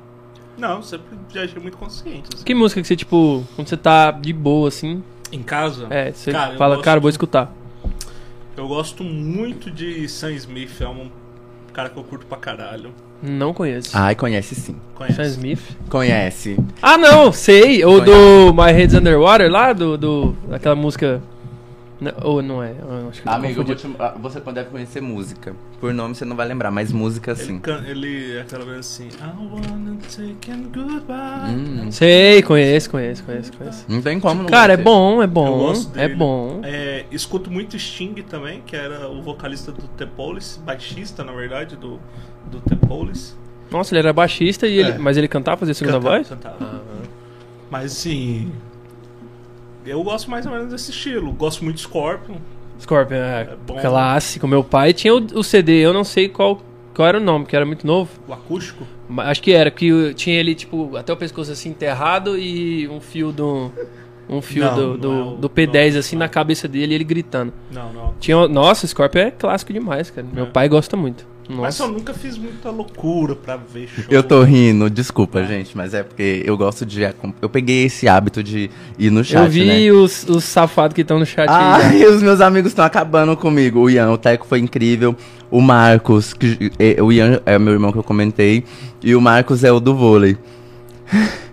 [0.59, 2.29] Não, sempre já achei muito consciente.
[2.35, 2.43] assim.
[2.45, 6.33] Que música que você, tipo, quando você tá de boa, assim, Em casa, é, você
[6.33, 7.53] Cara, fala, gosto cara, vou escutar.
[8.57, 11.11] eu gosto muito de Sam Smith, é um
[11.75, 12.91] cara que eu curto pra caralho.
[13.23, 13.91] Não conheço.
[13.97, 14.77] Ai, conhece sim.
[14.95, 15.17] Conhece?
[15.17, 15.61] Sam Smith?
[15.91, 16.59] Conhece.
[16.81, 17.85] Ah, não, sei.
[17.85, 21.21] O do My Head's Underwater lá, do, do daquela música.
[21.99, 22.73] Não, ou não é?
[22.79, 23.95] Eu acho que eu tô Amigo, eu vou confundindo.
[23.99, 25.55] te- ah, você deve conhecer música.
[25.81, 27.59] Por nome você não vai lembrar, mas música Ele, sim.
[27.59, 31.55] can, ele é aquela vez assim, I wanna take and goodbye.
[31.55, 33.85] Hum, Sei, conheço, conheço, conheço, conheço.
[33.89, 35.73] não tem como não Cara, é bom, é Eu bom.
[35.95, 36.61] É bom.
[36.65, 41.77] É, escuto muito Sting também, que era o vocalista do The Police, baixista, na verdade,
[41.77, 41.99] do,
[42.51, 43.33] do The Police.
[43.71, 44.99] Nossa, ele era baixista, e ele, É.
[44.99, 46.29] mas ele cantava, fazia segunda Cantava, voz?
[46.29, 46.83] cantava.
[47.71, 48.53] Mas assim.
[49.87, 51.33] Eu gosto mais ou menos desse estilo.
[51.33, 52.37] Gosto muito de Scorpion.
[52.81, 53.77] Scorpion, é, É bom.
[53.81, 54.47] clássico.
[54.49, 56.61] Meu pai tinha o, o CD, eu não sei qual,
[56.95, 58.11] qual era o nome, que era muito novo.
[58.29, 58.85] O acústico.
[59.19, 63.31] Acho que era, que tinha ele, tipo, até o pescoço assim enterrado e um fio
[63.33, 63.71] do.
[64.29, 66.21] Um fio Não, do, não do, é o- do P10 não, assim não.
[66.21, 67.53] na cabeça dele e ele gritando.
[67.71, 68.15] Não, não.
[68.19, 70.27] Tinha, nossa, Scorpion é clássico demais, cara.
[70.33, 70.49] Meu É.
[70.49, 71.25] pai gosta muito.
[71.49, 71.85] Mas Nossa.
[71.85, 74.05] eu nunca fiz muita loucura pra ver show.
[74.09, 77.03] Eu tô rindo, desculpa, gente, mas é porque eu gosto de.
[77.41, 78.69] Eu peguei esse hábito de
[78.99, 79.45] ir no chat.
[79.45, 79.93] Eu vi né?
[79.93, 81.57] os, os safados que estão no chat aí.
[81.57, 83.81] Ai, os meus amigos estão acabando comigo.
[83.81, 85.15] O Ian, o Teco foi incrível.
[85.49, 88.65] O Marcos, que, é, o Ian é meu irmão que eu comentei.
[89.03, 90.37] E o Marcos é o do vôlei.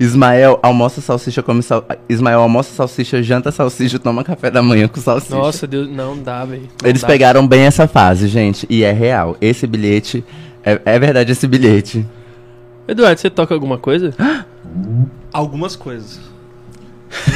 [0.00, 1.84] Ismael almoça salsicha, come sal...
[2.08, 5.34] Ismael almoça salsicha, janta salsicha, toma café da manhã com salsicha.
[5.34, 6.68] Nossa, Deus, não dá, velho.
[6.82, 7.06] Não Eles dá.
[7.06, 8.66] pegaram bem essa fase, gente.
[8.70, 9.36] E é real.
[9.40, 10.24] Esse bilhete.
[10.64, 12.06] É, é verdade esse bilhete.
[12.86, 14.14] Eduardo, você toca alguma coisa?
[15.32, 16.20] Algumas coisas.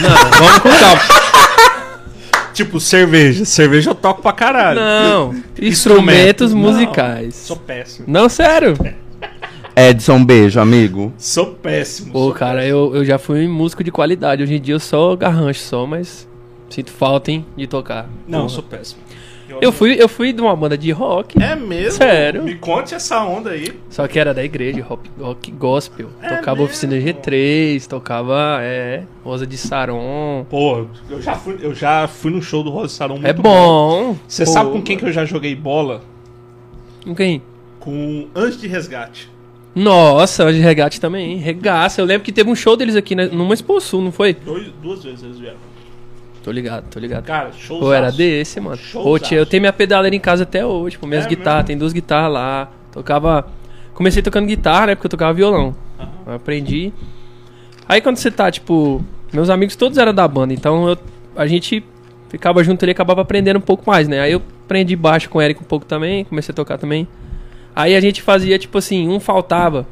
[0.00, 1.02] Não, vamos com calma.
[2.52, 3.44] Tipo, cerveja.
[3.44, 4.78] Cerveja eu toco pra caralho.
[4.78, 7.34] Não, instrumentos Não, musicais.
[7.34, 8.04] Sou péssimo.
[8.08, 8.74] Não, sério.
[9.74, 11.12] Edson, beijo, amigo.
[11.16, 12.12] Sou péssimo.
[12.12, 14.42] Pô, sou cara, eu, eu já fui músico de qualidade.
[14.42, 16.28] Hoje em dia eu só garrancho só, mas
[16.68, 18.08] sinto falta, hein, de tocar.
[18.28, 18.50] Não, Porra.
[18.50, 19.00] sou péssimo.
[19.60, 21.98] Eu fui, eu fui de uma banda de rock, É mesmo?
[21.98, 22.42] Sério?
[22.42, 23.68] Me conte essa onda aí.
[23.90, 26.08] só que era da igreja, rock, rock gospel.
[26.22, 26.64] É tocava mesmo?
[26.64, 30.46] oficina G3, tocava, é, Rosa de Saron.
[30.48, 34.16] Pô, eu já fui, eu já fui no show do Rosa Sarão muito É bom.
[34.26, 36.00] Você sabe com quem que eu já joguei bola?
[37.04, 37.42] Com quem?
[37.78, 39.30] Com Anjo de Resgate.
[39.74, 41.36] Nossa, de regate também, hein?
[41.38, 42.00] Regaça.
[42.00, 44.34] Eu lembro que teve um show deles aqui né, numa Expo Sul, não foi?
[44.34, 45.56] Dois, duas vezes eles vieram.
[46.42, 47.24] Tô ligado, tô ligado.
[47.24, 48.78] Cara, show Pô, era desse, mano.
[48.92, 51.06] Pô, tia, eu tenho minha pedaleira em casa até hoje, pô.
[51.06, 51.66] Minhas É guitarras, mesmo?
[51.68, 52.68] tem duas guitarras lá.
[52.90, 53.46] Tocava.
[53.94, 54.94] Comecei tocando guitarra, né?
[54.94, 55.74] Porque eu tocava violão.
[56.26, 56.92] Eu aprendi.
[57.88, 59.02] Aí quando você tá, tipo.
[59.32, 60.98] Meus amigos todos eram da banda, então eu,
[61.34, 61.82] a gente
[62.28, 64.20] ficava junto ali e acabava aprendendo um pouco mais, né?
[64.20, 67.08] Aí eu aprendi baixo com o Eric um pouco também, comecei a tocar também.
[67.74, 69.86] Aí a gente fazia, tipo assim, um faltava.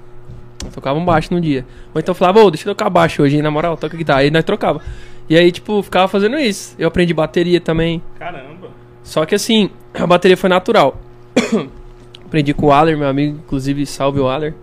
[0.75, 1.65] Tocava um baixo no dia.
[1.95, 4.21] Ou então falava, ô, deixa eu tocar baixo hoje, hein, na moral, toca guitarra.
[4.21, 4.81] Aí nós trocava.
[5.29, 6.75] E aí, tipo, ficava fazendo isso.
[6.79, 8.03] Eu aprendi bateria também.
[8.19, 8.69] Caramba.
[9.03, 11.01] Só que assim, a bateria foi natural.
[12.25, 14.55] Aprendi com o Aller, meu amigo, inclusive salve o Aller.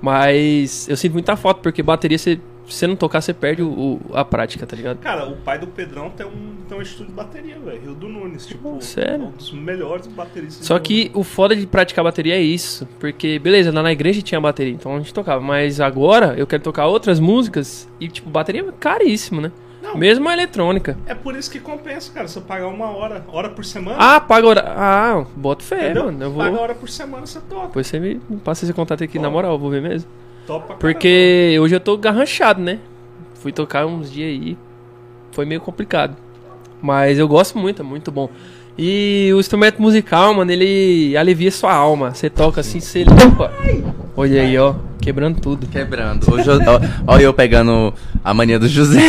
[0.00, 2.38] Mas eu sinto muita falta, porque bateria, você,
[2.70, 4.98] se você não tocar, você perde o, o- a prática, tá ligado?
[4.98, 7.80] Cara, o pai do Pedrão tem um, tem um estúdio de bateria, velho.
[7.80, 9.26] Rio do Nunes, tipo, Sério?
[9.26, 10.66] um dos melhores bateristas.
[10.66, 12.88] Só que o foda de praticar bateria é isso.
[12.98, 15.40] Porque, beleza, lá na igreja tinha bateria, então a gente tocava.
[15.40, 19.50] Mas agora eu quero tocar outras músicas e, tipo, bateria é caríssimo, né?
[19.82, 19.96] Não.
[19.96, 20.96] Mesmo a eletrônica.
[21.06, 22.28] É por isso que compensa, cara.
[22.28, 23.96] Você pagar uma hora, hora por semana.
[23.98, 24.64] Ah, paga hora.
[24.76, 26.04] Ah, bota fé, entendeu?
[26.04, 26.22] mano.
[26.22, 26.44] Eu vou.
[26.44, 27.66] Paga hora por semana, você toca.
[27.68, 29.22] Depois você me passa esse contato aqui, Ó.
[29.22, 30.08] na moral, eu vou ver mesmo.
[30.50, 32.80] Topa pra Porque hoje eu tô garranchado, né?
[33.34, 34.58] Fui tocar uns dias aí.
[35.30, 36.16] Foi meio complicado.
[36.82, 38.28] Mas eu gosto muito, é muito bom.
[38.76, 42.12] E o instrumento musical, mano, ele alivia sua alma.
[42.12, 43.52] Você toca assim, você limpa.
[44.16, 44.74] Olha aí, ó.
[45.00, 45.68] Quebrando tudo.
[45.68, 46.28] Quebrando.
[46.32, 47.94] Hoje eu, ó, ó eu pegando
[48.24, 49.00] a mania do José.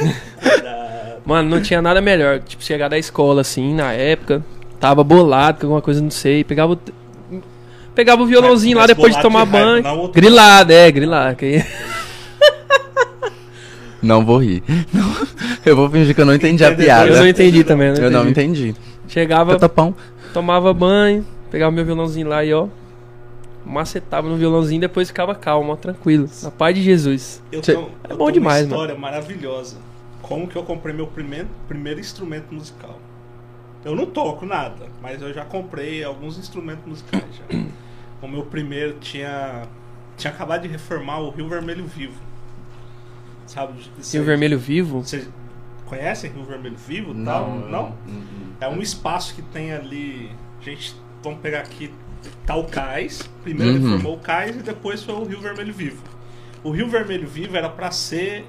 [1.26, 2.40] Mano, não tinha nada melhor.
[2.40, 4.42] Tipo, chegar da escola, assim, na época.
[4.80, 6.42] Tava bolado com alguma coisa, não sei.
[6.42, 6.78] Pegava o.
[8.00, 9.82] Pegava o violãozinho Mas- lá mas depois de tomar de banho.
[9.82, 11.36] não outro- Grilado, é, grilado.
[11.36, 11.62] que
[14.02, 14.62] Não vou rir.
[14.90, 15.14] Não,
[15.66, 17.10] eu vou fingir que eu não entendi a piada.
[17.10, 17.88] Eu não entendi também.
[17.88, 18.74] Eu não Eu não entendi.
[19.06, 19.94] Chegava, Tata pão.
[20.32, 22.68] tomava banho, pegava meu violãozinho lá e ó.
[23.66, 26.26] Macetava no violãozinho depois ficava calmo, ó, tranquilo.
[26.42, 27.42] Na paz de Jesus.
[27.52, 29.76] Eu tenho, É eu bom tenho demais, uma história maravilhosa.
[30.22, 32.98] Como que eu comprei meu primeiro, primeiro instrumento musical.
[33.84, 37.58] Eu não toco nada, mas eu já comprei alguns instrumentos musicais já.
[38.22, 39.62] O meu primeiro tinha
[40.16, 42.20] tinha acabado de reformar o Rio Vermelho Vivo.
[43.46, 43.72] Sabe?
[43.98, 45.02] Isso Rio Vermelho Vivo.
[45.02, 45.28] Vocês
[45.86, 47.14] conhecem Rio Vermelho Vivo?
[47.24, 47.50] Tal?
[47.50, 47.94] Não?
[48.60, 50.30] É um espaço que tem ali.
[50.60, 51.92] Gente, vamos pegar aqui.
[52.46, 53.28] Tá o cais.
[53.42, 53.82] Primeiro Uhum.
[53.82, 56.02] reformou o cais e depois foi o Rio Vermelho Vivo.
[56.62, 58.44] O Rio Vermelho Vivo era pra ser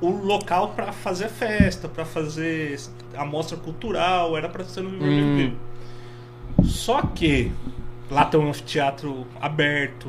[0.00, 2.78] o local pra fazer festa, pra fazer
[3.16, 5.36] amostra cultural, era pra ser no Rio Vermelho Hum.
[5.36, 6.68] Vivo.
[6.68, 7.52] Só que
[8.10, 10.08] lá tem um anfiteatro aberto,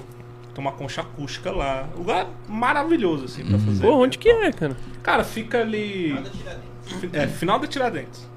[0.53, 1.87] tem uma concha acústica lá.
[1.95, 3.81] Lugar maravilhoso, assim, pra fazer.
[3.81, 4.77] Pô, onde que e é, cara?
[5.03, 6.15] Cara, fica ali.
[6.83, 8.27] Fi- É, final da Tiradentes.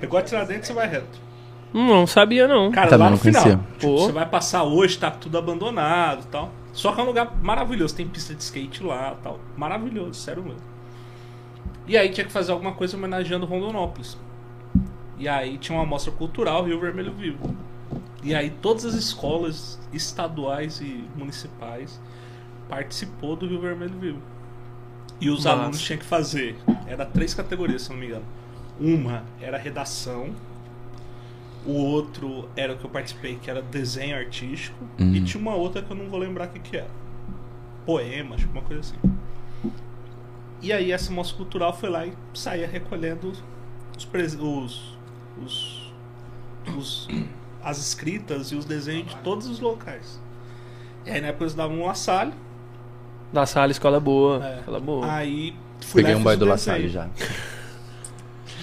[0.00, 1.18] Pegou a Tiradentes, você vai reto.
[1.72, 2.70] Hum, Não sabia não.
[2.72, 3.42] Cara, Também lá no não conhecia.
[3.42, 3.64] final.
[3.78, 6.50] Tipo, você vai passar hoje, tá tudo abandonado e tal.
[6.72, 7.94] Só que é um lugar maravilhoso.
[7.94, 9.38] Tem pista de skate lá e tal.
[9.56, 10.58] Maravilhoso, sério mesmo.
[11.86, 14.16] E aí tinha que fazer alguma coisa homenageando Rondonópolis.
[15.18, 17.54] E aí tinha uma amostra cultural Rio Vermelho Vivo.
[18.22, 22.00] E aí todas as escolas estaduais e municipais
[22.68, 24.18] participou do Rio Vermelho Vivo.
[25.20, 25.58] E os Massa.
[25.60, 26.56] alunos tinham que fazer.
[26.86, 28.24] Era três categorias, se não me engano.
[28.78, 30.30] Uma era redação.
[31.66, 34.78] O outro era o que eu participei, que era desenho artístico.
[34.98, 35.14] Uhum.
[35.14, 36.88] E tinha uma outra que eu não vou lembrar o que, que era.
[37.84, 38.96] Poema, acho que uma coisa assim.
[40.62, 43.42] E aí essa moça cultural foi lá e saía recolhendo os,
[43.98, 44.98] os,
[45.42, 45.90] os,
[46.76, 47.08] os-
[47.62, 50.20] as escritas e os desenhos de todos os locais.
[51.06, 52.32] E aí na época eles davam um assalho.
[53.32, 54.44] Da sala, escola boa.
[54.44, 54.58] É.
[54.58, 55.12] Escola boa.
[55.12, 56.56] Aí fui Peguei um boy do La.
[56.58, 57.08] Salle já.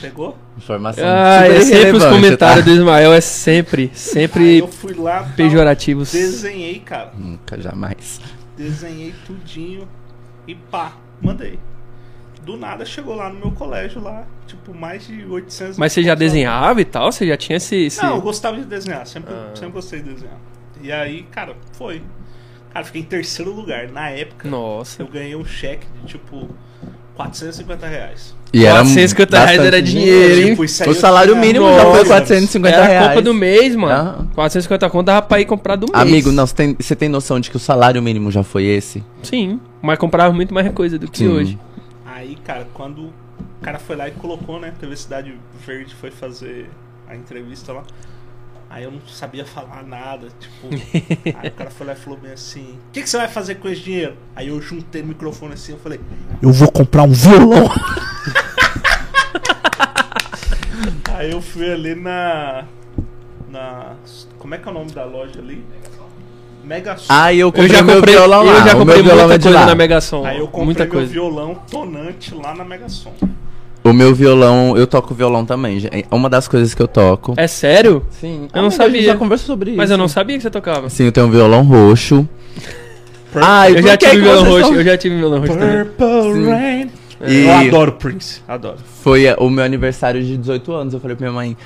[0.01, 0.37] Pegou?
[0.55, 2.71] Informação Ah, é sempre os comentários tá?
[2.71, 6.11] do Ismael, é sempre, sempre eu fui lá, pejorativos.
[6.11, 7.13] desenhei, cara.
[7.17, 8.21] Nunca, jamais.
[8.55, 9.87] Desenhei tudinho
[10.47, 11.57] e pá, mandei.
[12.47, 16.15] Do nada chegou lá no meu colégio lá, tipo, mais de 800 Mas você já
[16.15, 17.11] desenhava e tal?
[17.11, 17.75] Você já tinha esse...
[17.75, 18.01] esse...
[18.01, 19.49] Não, eu gostava de desenhar, sempre, Ah.
[19.53, 20.37] sempre gostei de desenhar.
[20.81, 22.01] E aí, cara, foi.
[22.73, 23.89] Cara, fiquei em terceiro lugar.
[23.89, 25.01] Na época, Nossa.
[25.01, 26.47] eu ganhei um cheque de tipo
[27.15, 28.33] 450 reais.
[28.53, 30.55] E era 450 reais era dinheiro, hein?
[30.55, 32.07] Tipo, O salário tinha mínimo nove já foi anos.
[32.07, 33.07] 450 Era a reais.
[33.07, 33.93] compra do mês, mano.
[33.93, 34.27] Aham.
[34.35, 36.01] 450 conto dava pra ir comprar do mês.
[36.01, 39.03] Amigo, não, você tem, você tem noção de que o salário mínimo já foi esse?
[39.21, 41.27] Sim, mas comprava muito mais coisa do que Sim.
[41.27, 41.59] hoje.
[42.17, 43.13] Aí, cara, quando o
[43.61, 44.73] cara foi lá e colocou, né?
[44.79, 46.67] TV Cidade Verde foi fazer
[47.07, 47.83] a entrevista lá.
[48.67, 50.67] Aí eu não sabia falar nada, tipo.
[51.37, 53.55] aí o cara foi lá e falou bem assim: O que, que você vai fazer
[53.55, 54.17] com esse dinheiro?
[54.35, 55.99] Aí eu juntei o microfone assim eu falei:
[56.41, 57.69] Eu vou comprar um violão.
[61.13, 62.65] aí eu fui ali na.
[63.47, 63.95] Na.
[64.39, 65.63] Como é que é o nome da loja ali?
[66.67, 67.05] Mega Sul.
[67.09, 68.51] Ah, eu Eu comprei já meu comprei, violão lá.
[68.53, 69.65] eu já o comprei meu violão muita é coisa lá.
[69.65, 70.25] na Mega Som.
[70.25, 71.11] Aí eu comprei muita meu coisa.
[71.11, 73.13] violão tonante lá na Mega Som.
[73.83, 75.81] O meu violão, eu toco violão também.
[75.91, 77.33] É uma das coisas que eu toco.
[77.37, 78.05] É sério?
[78.09, 78.49] Sim.
[78.53, 79.01] Eu não a gente sabia.
[79.03, 79.77] já conversou sobre isso.
[79.77, 80.89] Mas eu não sabia que você tocava.
[80.89, 82.27] Sim, eu tenho um violão roxo.
[83.35, 85.85] Ah, eu já tive que violão roxo, são- eu já tive violão roxo também.
[85.85, 86.49] Purple Sim.
[86.49, 86.91] Rain.
[87.25, 88.77] E- Eu adoro Prince, adoro.
[89.01, 90.93] Foi é, o meu aniversário de 18 anos.
[90.93, 91.57] Eu falei pra minha mãe: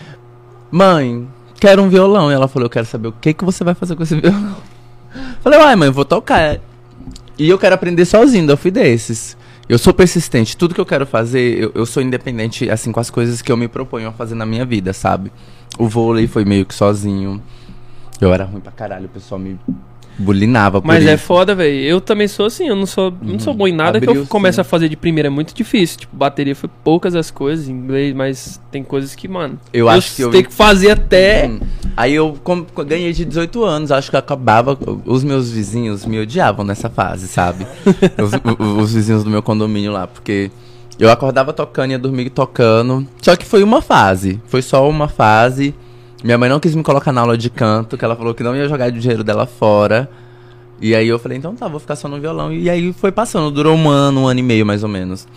[0.71, 1.27] Mãe,
[1.59, 2.31] quero um violão.
[2.31, 4.55] E ela falou: Eu quero saber o que, que você vai fazer com esse violão.
[5.41, 6.59] Falei: Uai, mãe, eu vou tocar.
[7.37, 8.49] E eu quero aprender sozinho.
[8.49, 9.35] Eu fui desses.
[9.67, 10.55] Eu sou persistente.
[10.55, 13.57] Tudo que eu quero fazer, eu, eu sou independente, assim, com as coisas que eu
[13.57, 15.31] me proponho a fazer na minha vida, sabe?
[15.79, 17.41] O vôlei foi meio que sozinho.
[18.19, 19.57] Eu era ruim pra caralho, o pessoal me
[20.17, 21.23] bulinava por Mas é isso.
[21.25, 21.79] foda, velho.
[21.81, 24.25] Eu também sou assim, eu não sou, não sou bom em nada que eu Abriu,
[24.27, 24.61] começo sim.
[24.61, 25.27] a fazer de primeira.
[25.27, 25.99] É muito difícil.
[25.99, 29.59] Tipo, bateria foi poucas as coisas em inglês, mas tem coisas que, mano.
[29.73, 31.47] Eu acho que eu- tenho que fazer até.
[31.47, 31.59] Hum.
[31.97, 32.37] Aí eu
[32.87, 34.77] ganhei de 18 anos, acho que acabava.
[35.05, 37.65] Os meus vizinhos me odiavam nessa fase, sabe?
[38.21, 40.51] os, os vizinhos do meu condomínio lá, porque
[40.99, 43.07] eu acordava tocando e ia dormir tocando.
[43.21, 45.73] Só que foi uma fase, foi só uma fase.
[46.23, 48.55] Minha mãe não quis me colocar na aula de canto, que ela falou que não
[48.55, 50.09] ia jogar o dinheiro dela fora.
[50.79, 52.51] E aí eu falei, então tá, vou ficar só no violão.
[52.51, 55.27] E aí foi passando, durou um ano, um ano e meio mais ou menos.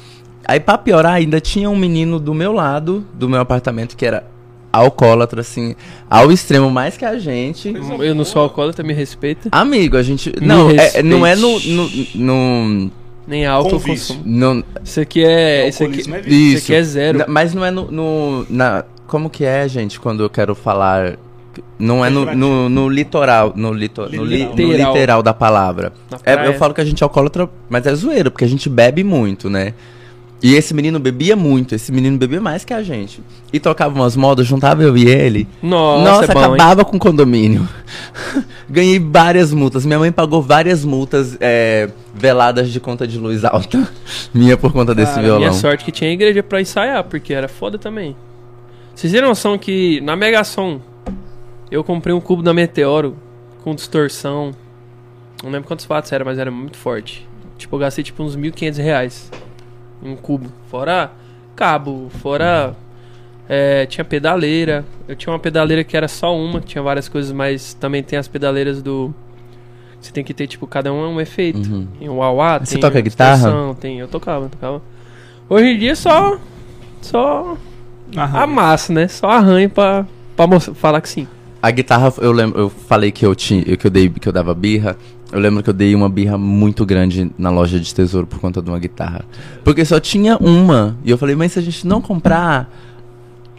[0.46, 4.24] Aí pra piorar, ainda tinha um menino do meu lado, do meu apartamento, que era
[4.72, 5.74] alcoólatra, assim,
[6.10, 7.72] ao extremo mais que a gente.
[8.00, 9.48] Eu não sou alcoólatra, me respeita.
[9.52, 10.32] Amigo, a gente.
[10.40, 11.58] Me Não, é- não é no.
[11.60, 12.90] no, no,
[13.26, 14.20] Nem álcool consumo.
[14.24, 15.68] no- Isso aqui é.
[15.68, 16.64] Isso aqui, é isso isso.
[16.64, 17.24] aqui é zero.
[17.28, 17.90] Mas não é no.
[17.90, 21.16] no- na, como que é, gente, quando eu quero falar.
[21.78, 23.52] Não é no, no, no litoral.
[23.54, 25.22] No, lito, no, li- no Literal.
[25.22, 25.92] da palavra.
[26.24, 29.04] É, eu falo que a gente é alcoólatra, mas é zoeira, porque a gente bebe
[29.04, 29.72] muito, né?
[30.42, 33.22] E esse menino bebia muito, esse menino bebia mais que a gente.
[33.52, 35.48] E tocava umas modas, juntava eu e ele.
[35.62, 36.46] Nossa, Nossa, é bom, hein?
[36.46, 37.66] acabava com o condomínio.
[38.68, 39.86] Ganhei várias multas.
[39.86, 43.88] Minha mãe pagou várias multas é, veladas de conta de luz alta.
[44.34, 45.40] Minha por conta desse Cara, violão.
[45.40, 48.14] Minha sorte que tinha igreja pra ensaiar, porque era foda também.
[48.94, 50.80] Vocês têm noção que na Mega Som
[51.70, 53.16] eu comprei um cubo da Meteoro
[53.62, 54.52] com distorção.
[55.42, 57.26] Não lembro quantos watts era, mas era muito forte.
[57.58, 59.30] Tipo, eu gastei tipo uns 1.500 reais
[60.02, 60.50] em um cubo.
[60.68, 61.10] Fora
[61.54, 62.74] cabo, fora.
[63.48, 64.84] é, tinha pedaleira.
[65.08, 68.28] Eu tinha uma pedaleira que era só uma, tinha várias coisas, mas também tem as
[68.28, 69.14] pedaleiras do.
[70.00, 71.58] Você tem que ter, tipo, cada um é um efeito.
[71.58, 71.86] Uhum.
[71.98, 73.74] Tem o wah Você toca guitarra?
[73.80, 74.82] Tem, eu tocava, eu tocava.
[75.48, 76.38] Hoje em dia só.
[77.00, 77.56] Só
[78.16, 78.38] Aham.
[78.42, 79.08] amassa, né?
[79.08, 80.06] Só arranho pra,
[80.36, 81.26] pra mostrar- falar que sim.
[81.62, 84.54] A guitarra, eu lembro, eu falei que eu tinha, que eu dei, que eu dava
[84.54, 84.96] birra.
[85.32, 88.60] Eu lembro que eu dei uma birra muito grande na loja de tesouro por conta
[88.62, 89.24] de uma guitarra.
[89.64, 90.96] Porque só tinha uma.
[91.04, 92.70] E eu falei, mas se a gente não comprar,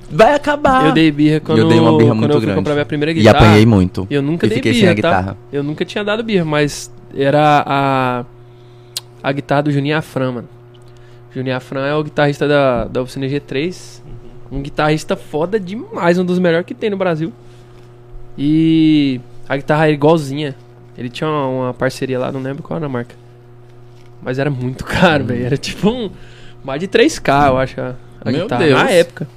[0.10, 0.86] vai acabar.
[0.86, 2.60] eu dei birra quando, eu dei uma birra quando muito eu fui grande.
[2.60, 3.38] comprar minha primeira E guitarra.
[3.40, 4.08] apanhei muito.
[4.10, 4.96] Eu nunca E dei fiquei birra, sem a tá?
[5.18, 5.38] guitarra.
[5.52, 8.26] Eu nunca tinha dado birra, mas era a
[9.24, 10.50] a guitarra do Juninho Afran, mano.
[11.34, 14.02] Juninho Afran é o guitarrista da, da oficina G3.
[14.52, 17.34] Um guitarrista foda demais, um dos melhores que tem no Brasil.
[18.38, 20.56] E a guitarra era igualzinha.
[20.98, 23.16] Ele tinha uma, uma parceria lá, não lembro qual era a marca.
[24.22, 25.28] Mas era muito caro, Hum.
[25.28, 25.46] velho.
[25.46, 26.10] Era tipo um.
[26.64, 28.64] Mais de 3K, eu acho, a, a Meu guitarra.
[28.66, 28.80] Deus.
[28.84, 29.28] Na época.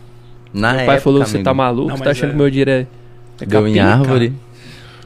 [0.52, 1.96] Na meu época, pai falou: você tá maluco?
[1.96, 2.86] Você tá achando é- que meu dinheiro é.
[3.40, 4.32] é Deu em capim?" árvore.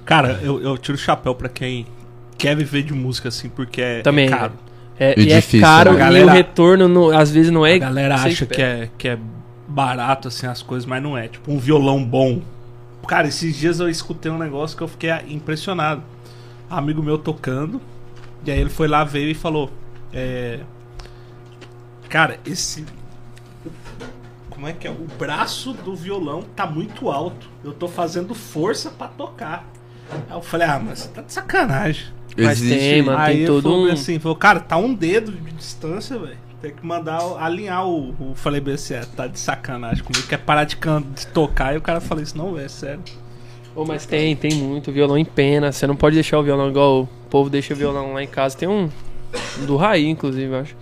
[0.05, 1.87] Cara, eu, eu tiro o chapéu pra quem
[2.39, 4.53] quer viver de música assim, porque é, é Também, caro.
[4.99, 5.97] É, E e é difícil, caro né?
[5.97, 7.74] e Galera- o retorno não- às vezes não é.
[7.74, 9.19] A galera acha que é, que é
[9.73, 11.28] barato, assim, as coisas, mas não é.
[11.28, 12.40] Tipo, um violão bom.
[13.07, 16.03] Cara, esses dias eu escutei um negócio que eu fiquei impressionado.
[16.70, 17.81] Amigo meu tocando,
[18.47, 19.70] e aí ele foi lá, veio e falou:
[20.12, 20.61] é,
[22.09, 22.85] Cara, esse.
[24.51, 24.90] Como é que é?
[24.90, 27.49] O braço do violão tá muito alto.
[27.65, 29.66] Eu tô fazendo força pra tocar.
[30.31, 32.07] Aí eu falei: Ah, mas você tá de sacanagem.
[32.36, 33.19] Mas Existe- tem, mano.
[33.19, 36.39] Aí tem todo falou um- assim, falou, cara, tá um dedo de distância, velho.
[36.63, 38.11] Tem que mandar alinhar o.
[38.21, 40.27] o falei bem assim, é, tá de sacanagem comigo.
[40.29, 43.03] Quer parar de, can- de tocar e o cara falou isso, não, é sério.
[43.75, 45.73] Ô, mas tem, tem muito violão em pena.
[45.73, 48.57] Você não pode deixar o violão igual o povo deixa o violão lá em casa.
[48.57, 48.89] Tem um,
[49.67, 50.77] do Raí, inclusive, eu acho.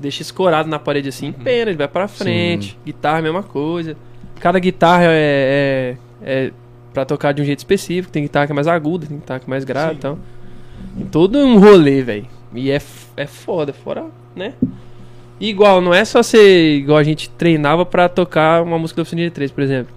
[0.00, 2.78] Deixa escorado na parede assim, em pena, ele vai pra frente.
[2.86, 3.96] Guitarra, mesma coisa.
[4.40, 6.52] Cada guitarra é, é, é
[6.94, 8.10] pra tocar de um jeito específico.
[8.12, 10.00] Tem guitarra que é mais aguda, tem guitarra que é mais grave e Sim.
[10.00, 10.18] tal.
[10.96, 12.26] Tem todo um rolê, velho.
[12.54, 12.80] E é,
[13.16, 14.06] é foda, fora,
[14.38, 14.54] né?
[15.40, 19.02] E igual, não é só ser igual a gente treinava pra tocar uma música da
[19.02, 19.94] Oficina de 3, por exemplo.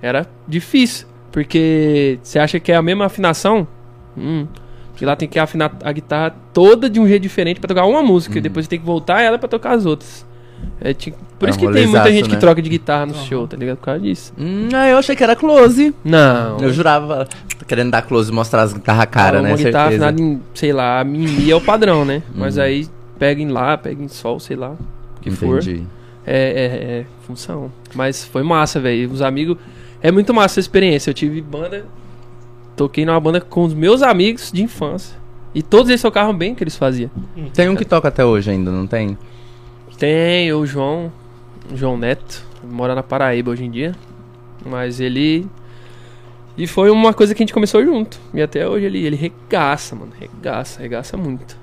[0.00, 1.06] Era difícil.
[1.30, 3.66] Porque você acha que é a mesma afinação?
[4.16, 4.46] Hum.
[4.90, 8.02] Porque lá tem que afinar a guitarra toda de um jeito diferente pra tocar uma
[8.02, 8.36] música.
[8.38, 10.26] E depois você tem que voltar ela pra tocar as outras.
[10.80, 12.40] É, ti- Por É isso que tem muita gente que né?
[12.40, 13.24] troca de guitarra no Aham.
[13.24, 13.78] show, tá ligado?
[13.78, 14.32] Por causa disso.
[14.38, 15.94] Hum, ah, eu achei que era close.
[16.04, 16.58] Não.
[16.58, 17.26] Eu jurava,
[17.66, 19.56] querendo dar close e mostrar as guitarras cara, uma né?
[19.56, 20.06] guitarra Certeza.
[20.08, 21.04] afinada em, sei lá, a
[21.50, 22.22] é o padrão, né?
[22.34, 22.62] Mas Uhum.
[22.62, 22.86] aí
[23.22, 24.70] pega em Lá, pega em Sol, sei lá.
[25.16, 25.62] O que for.
[25.62, 25.86] Entendi.
[26.26, 26.64] É, é,
[26.98, 27.70] é função.
[27.94, 29.12] Mas foi massa, velho.
[29.12, 29.56] Os amigos.
[30.00, 31.10] É muito massa essa experiência.
[31.10, 31.86] Eu tive banda.
[32.76, 35.16] Toquei numa banda com os meus amigos de infância.
[35.54, 37.12] E todos eles tocavam bem o que eles faziam.
[37.54, 39.16] Tem um que toca até hoje ainda, não tem?
[39.96, 41.12] Tem o João.
[41.72, 42.44] o João Neto.
[42.64, 43.94] Mora na Paraíba hoje em dia.
[44.66, 45.46] Mas ele.
[46.58, 48.18] E foi uma coisa que a gente começou junto.
[48.34, 50.10] E até hoje ele, ele regaça, mano.
[50.18, 51.61] Regaça, regaça muito.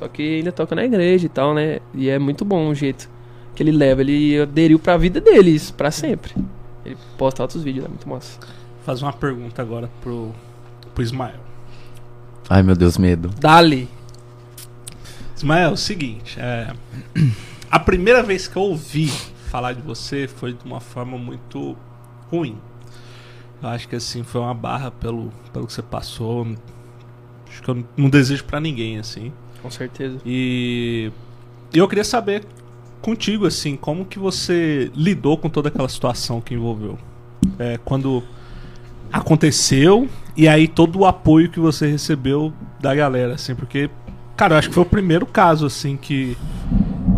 [0.00, 1.78] Só que ainda toca na igreja e tal, né?
[1.92, 3.06] E é muito bom o jeito
[3.54, 4.00] que ele leva.
[4.00, 6.34] Ele aderiu pra vida dele, isso, pra sempre.
[6.86, 8.40] Ele posta altos vídeos, é muito massa.
[8.82, 10.32] fazer uma pergunta agora pro,
[10.94, 11.38] pro Ismael.
[12.48, 13.28] Ai, meu Deus, medo.
[13.38, 13.86] Dali.
[15.36, 16.72] Ismael, é o seguinte, é,
[17.70, 19.08] a primeira vez que eu ouvi
[19.50, 21.76] falar de você foi de uma forma muito
[22.30, 22.56] ruim.
[23.62, 26.46] Eu acho que assim foi uma barra pelo, pelo que você passou.
[27.46, 29.30] Acho que eu não desejo pra ninguém assim.
[29.62, 30.18] Com certeza.
[30.24, 31.10] E
[31.72, 32.44] eu queria saber
[33.00, 36.98] contigo assim, como que você lidou com toda aquela situação que envolveu?
[37.58, 38.22] É, quando
[39.12, 43.90] aconteceu e aí todo o apoio que você recebeu da galera, assim, porque
[44.36, 46.36] cara, eu acho que foi o primeiro caso assim que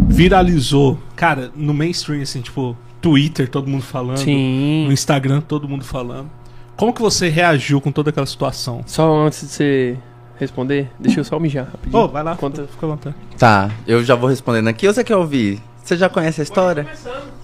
[0.08, 4.86] viralizou, cara, no mainstream assim, tipo, Twitter, todo mundo falando, Sim.
[4.86, 6.30] no Instagram, todo mundo falando.
[6.76, 8.82] Como que você reagiu com toda aquela situação?
[8.86, 9.98] Só antes de você
[10.38, 12.02] responder, deixa eu só mijar rapidinho.
[12.02, 12.66] Ô, vai lá, Conta.
[12.66, 13.16] fica à vontade.
[13.38, 14.86] Tá, eu já vou respondendo aqui.
[14.86, 15.60] Ou você quer ouvir?
[15.84, 16.86] Você já conhece a história?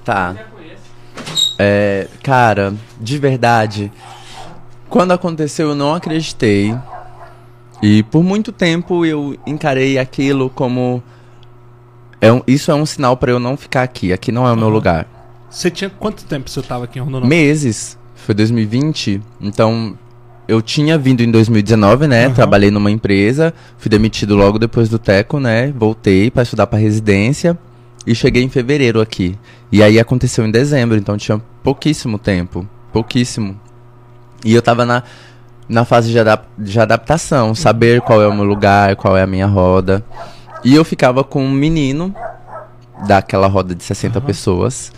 [0.05, 0.35] Tá.
[1.59, 3.93] É, cara, de verdade,
[4.89, 6.75] quando aconteceu eu não acreditei.
[7.83, 11.03] E por muito tempo eu encarei aquilo como
[12.21, 14.13] é um- isso é um sinal pra eu não ficar aqui.
[14.13, 14.75] Aqui não é o meu Aham.
[14.75, 15.07] lugar.
[15.51, 17.29] Você tinha quanto tempo você tava aqui em Rondonópolis?
[17.31, 17.99] Meses.
[18.17, 19.21] Foi 2020.
[19.41, 19.97] Então
[20.49, 22.25] eu tinha vindo em 2019, né?
[22.27, 22.35] Aham.
[22.35, 25.71] Trabalhei numa empresa, fui demitido logo depois do Teco, né?
[25.77, 27.57] Voltei pra estudar pra residência
[28.07, 29.37] e cheguei em fevereiro aqui.
[29.71, 33.61] E aí aconteceu em dezembro, então tinha pouquíssimo tempo, pouquíssimo.
[34.45, 35.03] E eu tava na
[35.69, 39.27] na fase de, adap- de adaptação, saber qual é o meu lugar, qual é a
[39.27, 40.03] minha roda.
[40.65, 42.15] E eu ficava com um menino
[43.07, 44.27] daquela roda de 60 Aham.
[44.27, 44.91] pessoas,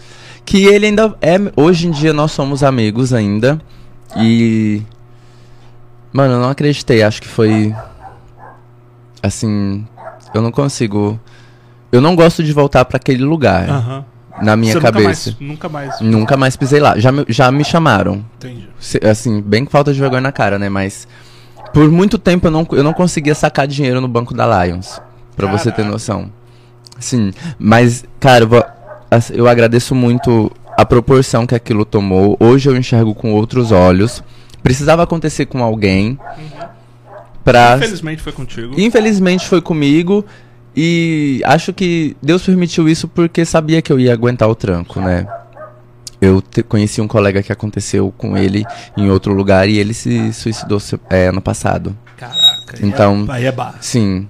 [0.45, 3.61] que ele ainda é, hoje em dia nós somos amigos ainda.
[4.17, 4.83] E
[6.13, 7.75] mano, eu não acreditei, acho que foi
[9.23, 9.87] assim,
[10.35, 11.19] eu não consigo
[11.93, 14.05] eu não gosto de voltar pra aquele lugar
[14.41, 15.37] na minha Você cabeça.
[15.41, 16.01] Nunca mais, nunca mais.
[16.01, 16.97] Nunca mais pisei lá.
[16.99, 18.25] Já me, já me chamaram.
[18.37, 18.69] Entendi.
[18.79, 20.69] Se- Assim, bem com falta de vergonha na cara, né?
[20.69, 21.07] Mas
[21.75, 25.01] por muito tempo eu não, eu não conseguia sacar dinheiro no banco da Lions.
[25.37, 25.93] Pra você ter Caraca.
[25.93, 26.31] noção.
[27.01, 28.65] Sim, mas, cara, eu, vou-
[29.33, 32.37] eu agradeço muito a proporção que aquilo tomou.
[32.39, 34.23] Hoje eu enxergo com outros olhos.
[34.63, 36.19] Precisava acontecer com alguém.
[37.45, 38.75] Pra, Infelizmente foi contigo.
[38.81, 40.25] Infelizmente foi comigo
[40.77, 45.27] e acho que Deus permitiu isso porque sabia que eu ia aguentar o tranco, né?
[46.21, 48.65] Eu te- conheci um colega que aconteceu com ele
[48.97, 50.79] em outro lugar e ele se suicidou
[51.09, 51.97] é, ano passado.
[52.19, 52.77] Caraca.
[52.77, 53.79] aí Então- é- Aí é barra.
[53.81, 54.29] Sim.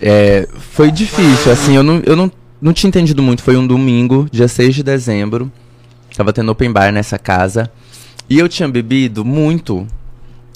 [0.00, 2.30] É, foi difícil, assim, eu, não, eu não,
[2.60, 3.42] não tinha entendido muito.
[3.42, 5.50] Foi um domingo, dia 6 de dezembro.
[6.14, 7.70] Tava tendo open bar nessa casa.
[8.28, 9.86] E eu tinha bebido muito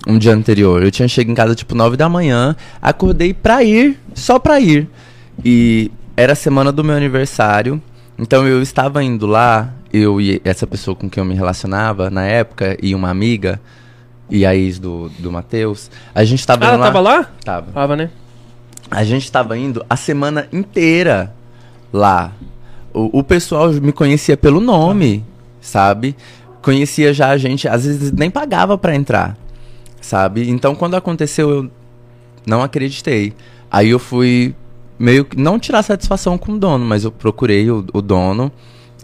[0.06, 0.82] um dia anterior.
[0.82, 2.56] Eu tinha chegado em casa tipo 9 da manhã.
[2.80, 4.88] Acordei pra ir, só pra ir.
[5.44, 7.80] E era a semana do meu aniversário.
[8.18, 12.24] Então eu estava indo lá, eu e essa pessoa com quem eu me relacionava na
[12.24, 13.60] época, e uma amiga,
[14.30, 15.90] e a ex do, do Matheus.
[16.14, 16.86] A gente tava Ah, indo ela lá.
[16.86, 17.30] tava lá?
[17.44, 17.72] Tava.
[17.72, 18.10] Tava, né?
[18.90, 21.34] A gente tava indo a semana inteira
[21.92, 22.32] lá.
[22.94, 25.22] O, o pessoal me conhecia pelo nome,
[25.60, 26.16] sabe?
[26.66, 29.38] Conhecia já a gente, às vezes nem pagava pra entrar,
[30.00, 30.50] sabe?
[30.50, 31.70] Então quando aconteceu eu
[32.44, 33.34] não acreditei.
[33.70, 34.52] Aí eu fui
[34.98, 38.50] meio que não tirar satisfação com o dono, mas eu procurei o, o dono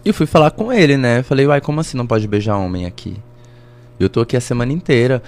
[0.05, 1.23] e fui falar com ele, né?
[1.23, 3.17] Falei, uai, como assim não pode beijar homem aqui?
[4.01, 5.23] Eu tô aqui a semana inteira.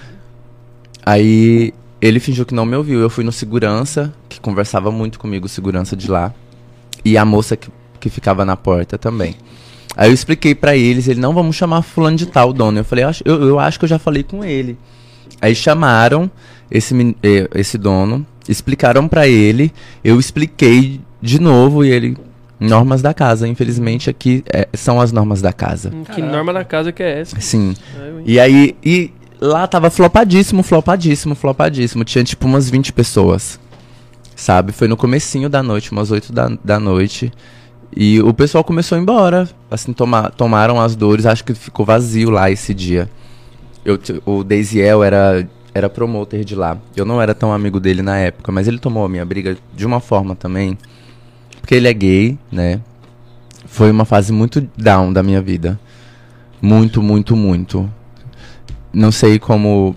[1.06, 2.98] Aí ele fingiu que não me ouviu.
[2.98, 6.34] Eu fui no segurança, que conversava muito comigo, segurança de lá.
[7.04, 7.70] E a moça que,
[8.00, 9.36] que ficava na porta também.
[9.96, 12.78] Aí eu expliquei pra eles, ele, não, vamos chamar fulano de tal, dono.
[12.78, 14.76] Eu falei, eu, acho- eu, eu acho que eu já falei com ele.
[15.40, 16.30] Aí chamaram
[16.70, 19.72] esse, eh, esse dono, explicaram pra ele,
[20.02, 22.16] eu expliquei de novo e ele...
[22.60, 25.90] Normas da casa, infelizmente aqui eh, são as normas da casa.
[25.92, 26.32] Hum, Que Caraca.
[26.32, 27.38] norma da casa que é essa?
[27.40, 27.74] Sim.
[27.98, 28.22] Hein?
[28.24, 29.10] E aí, e
[29.40, 32.04] lá tava flopadíssimo, flopadíssimo, flopadíssimo.
[32.04, 33.58] Tinha tipo umas 20 pessoas.
[34.36, 34.72] Sabe?
[34.72, 37.30] Foi no comecinho da noite, umas 8 da, da noite.
[37.96, 39.48] E o pessoal começou a ir embora.
[39.70, 41.26] Assim, toma, tomaram as dores.
[41.26, 43.08] Acho que ficou vazio lá esse dia.
[43.84, 46.76] Eu, o Daisiel era, era promoter de lá.
[46.96, 49.86] Eu não era tão amigo dele na época, mas ele tomou a minha briga de
[49.86, 50.76] uma forma também.
[51.60, 52.80] Porque ele é gay, né?
[53.66, 55.78] Foi uma fase muito down da minha vida.
[56.60, 57.88] Muito, muito, muito.
[58.92, 59.94] Não sei como.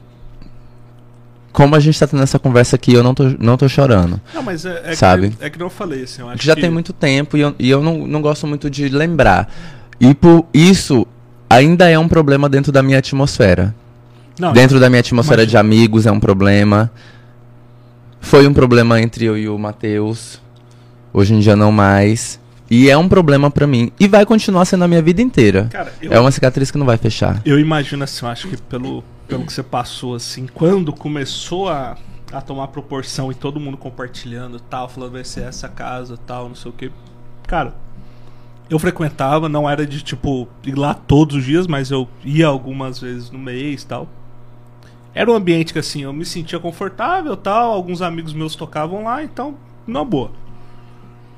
[1.57, 4.21] Como a gente tá tendo essa conversa aqui, eu não tô, não tô chorando.
[4.31, 5.31] Não, mas é, é Sabe?
[5.31, 6.21] Que, é que não eu falei, assim.
[6.21, 8.69] Eu acho Já que tem muito tempo e eu, e eu não, não gosto muito
[8.69, 9.51] de lembrar.
[9.99, 11.07] E por isso
[11.49, 13.73] ainda é um problema dentro da minha atmosfera.
[14.39, 16.91] Não, dentro da minha atmosfera de amigos é um problema.
[18.21, 20.39] Foi um problema entre eu e o Matheus.
[21.11, 22.39] Hoje em dia não mais.
[22.69, 23.91] E é um problema pra mim.
[23.99, 25.67] E vai continuar sendo a minha vida inteira.
[25.71, 27.41] Cara, eu, É uma cicatriz que não vai fechar.
[27.43, 31.97] eu imagino assim, eu acho que pelo, pelo que você passou, assim, quando começou a,
[32.31, 36.55] a tomar proporção e todo mundo compartilhando tal, falando vai ser essa casa, tal, não
[36.55, 36.91] sei o que.
[37.45, 37.75] Cara,
[38.69, 42.99] eu frequentava, não era de tipo ir lá todos os dias, mas eu ia algumas
[42.99, 44.07] vezes no mês tal.
[45.13, 49.23] Era um ambiente que assim, eu me sentia confortável tal, alguns amigos meus tocavam lá,
[49.23, 49.55] então,
[49.85, 50.31] na boa.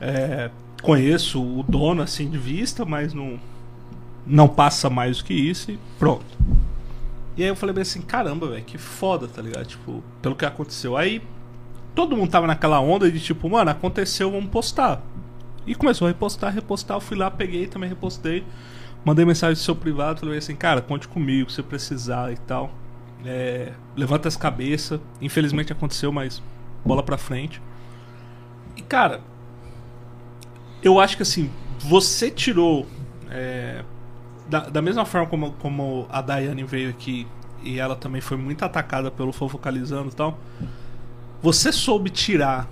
[0.01, 0.49] É,
[0.81, 3.39] conheço o dono assim de vista, mas não
[4.27, 6.37] não passa mais do que isso e pronto.
[7.39, 9.65] E aí eu falei bem assim, caramba, velho, que foda, tá ligado?
[9.65, 10.97] Tipo, pelo que aconteceu.
[10.97, 11.21] Aí
[11.95, 15.01] todo mundo tava naquela onda de tipo, mano, aconteceu, vamos postar.
[15.65, 18.43] E começou a repostar, repostar, eu fui lá, peguei, também repostei.
[19.05, 22.73] Mandei mensagem do seu privado, falei assim, cara, conte comigo se precisar e tal.
[23.25, 24.99] É, levanta as cabeças.
[25.21, 26.43] Infelizmente aconteceu, mas
[26.83, 27.61] bola pra frente.
[28.75, 29.21] E cara,
[30.83, 31.49] eu acho que assim,
[31.79, 32.85] você tirou.
[33.31, 33.85] É,
[34.49, 37.27] da, da mesma forma como, como a Daiane veio aqui
[37.63, 40.39] e ela também foi muito atacada pelo fofocalizando e tal.
[41.41, 42.67] Você soube tirar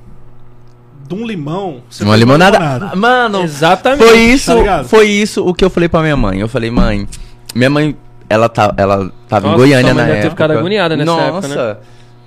[1.08, 1.84] de um limão.
[1.90, 2.96] Você Uma fez limonada.
[2.96, 4.04] Mano, Exatamente.
[4.04, 6.40] foi isso, tá foi isso o que eu falei pra minha mãe.
[6.40, 7.08] Eu falei, mãe,
[7.56, 7.96] minha mãe,
[8.30, 10.30] ela, tá, ela tava em Nossa, Goiânia sua mãe na época.
[10.32, 11.78] ficado agoniada nessa Nossa, época, né?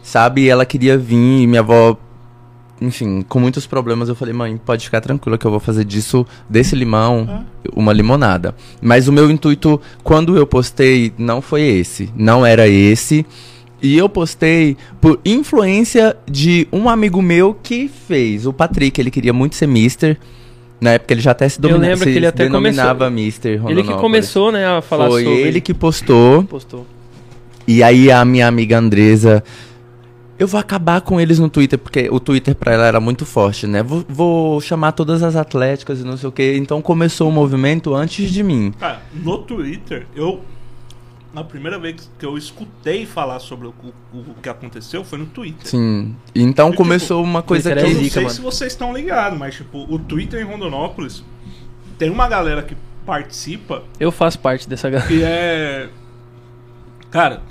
[0.03, 1.97] sabe, ela queria vir e minha avó,
[2.81, 6.27] enfim, com muitos problemas, eu falei, mãe, pode ficar tranquila que eu vou fazer disso,
[6.49, 7.45] desse limão,
[7.75, 8.55] uma limonada.
[8.81, 13.27] Mas o meu intuito, quando eu postei, não foi esse, não era esse.
[13.83, 19.33] E eu postei por influência de um amigo meu que fez, o Patrick, ele queria
[19.33, 20.19] muito ser Mister.
[20.81, 23.11] Na época ele já até se, Eu domina, lembro se que ele até denominava começou-
[23.11, 25.41] Mister Ele que começou, né, a falar Foi sobre.
[25.41, 26.43] ele que postou.
[26.45, 26.87] postou.
[27.69, 29.45] E aí a minha amiga Andresa,
[30.41, 33.67] eu vou acabar com eles no Twitter, porque o Twitter pra ela era muito forte,
[33.67, 33.83] né?
[33.83, 36.57] Vou, vou chamar todas as atléticas e não sei o que.
[36.57, 38.73] Então começou o movimento antes de mim.
[38.81, 40.41] Cara, no Twitter, eu.
[41.33, 43.75] Na primeira vez que eu escutei falar sobre o,
[44.13, 45.65] o- o que aconteceu foi no Twitter.
[45.65, 46.17] Sim.
[46.35, 48.03] Então E, tipo, começou uma coisa Twitter Eu é que.
[48.05, 48.35] não sei mano.
[48.35, 51.23] se vocês estão ligados, mas tipo, o Twitter em Rondonópolis
[51.97, 52.77] tem uma galera que
[53.07, 55.07] participa Eu faço parte dessa galera.
[55.09, 55.89] que é.
[57.13, 57.43] Cara,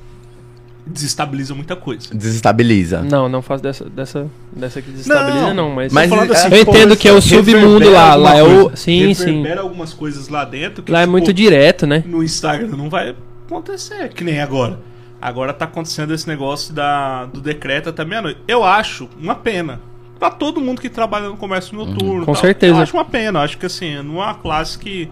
[0.85, 2.09] desestabiliza muita coisa.
[2.13, 3.01] Desestabiliza.
[3.01, 5.91] Não, não faço dessa, dessa, dessa que desestabiliza, Não, não, mas.
[5.93, 8.75] mas falando é- assim, eu entendo que é o submundo lá, lá é o.
[8.75, 9.25] Sim, sim.
[9.25, 12.03] Reverbera algumas coisas lá dentro que Lá é tipo, muito direto, né?
[12.05, 13.15] no Instagram não vai
[13.47, 14.79] acontecer, que nem agora.
[15.21, 18.39] Agora tá acontecendo esse negócio da, do decreto até meia-noite.
[18.47, 19.81] Eu acho uma pena.
[20.17, 22.19] Pra todo mundo que trabalha no comércio noturno.
[22.19, 22.25] Uhum.
[22.25, 22.41] Com tal.
[22.41, 22.73] certeza.
[22.77, 23.39] Eu acho uma pena.
[23.39, 25.09] Eu acho que assim, não é uma classe que,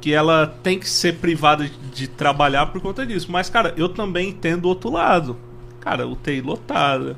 [0.00, 3.30] que ela tem que ser privada de, de trabalhar por conta disso.
[3.30, 5.36] Mas, cara, eu também entendo o outro lado.
[5.80, 7.16] Cara, UTI lotada.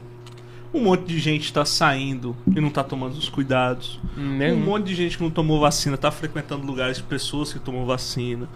[0.74, 4.00] Um monte de gente tá saindo e não tá tomando os cuidados.
[4.16, 4.52] Né?
[4.52, 7.84] Um monte de gente que não tomou vacina tá frequentando lugares de pessoas que tomam
[7.84, 8.48] vacina.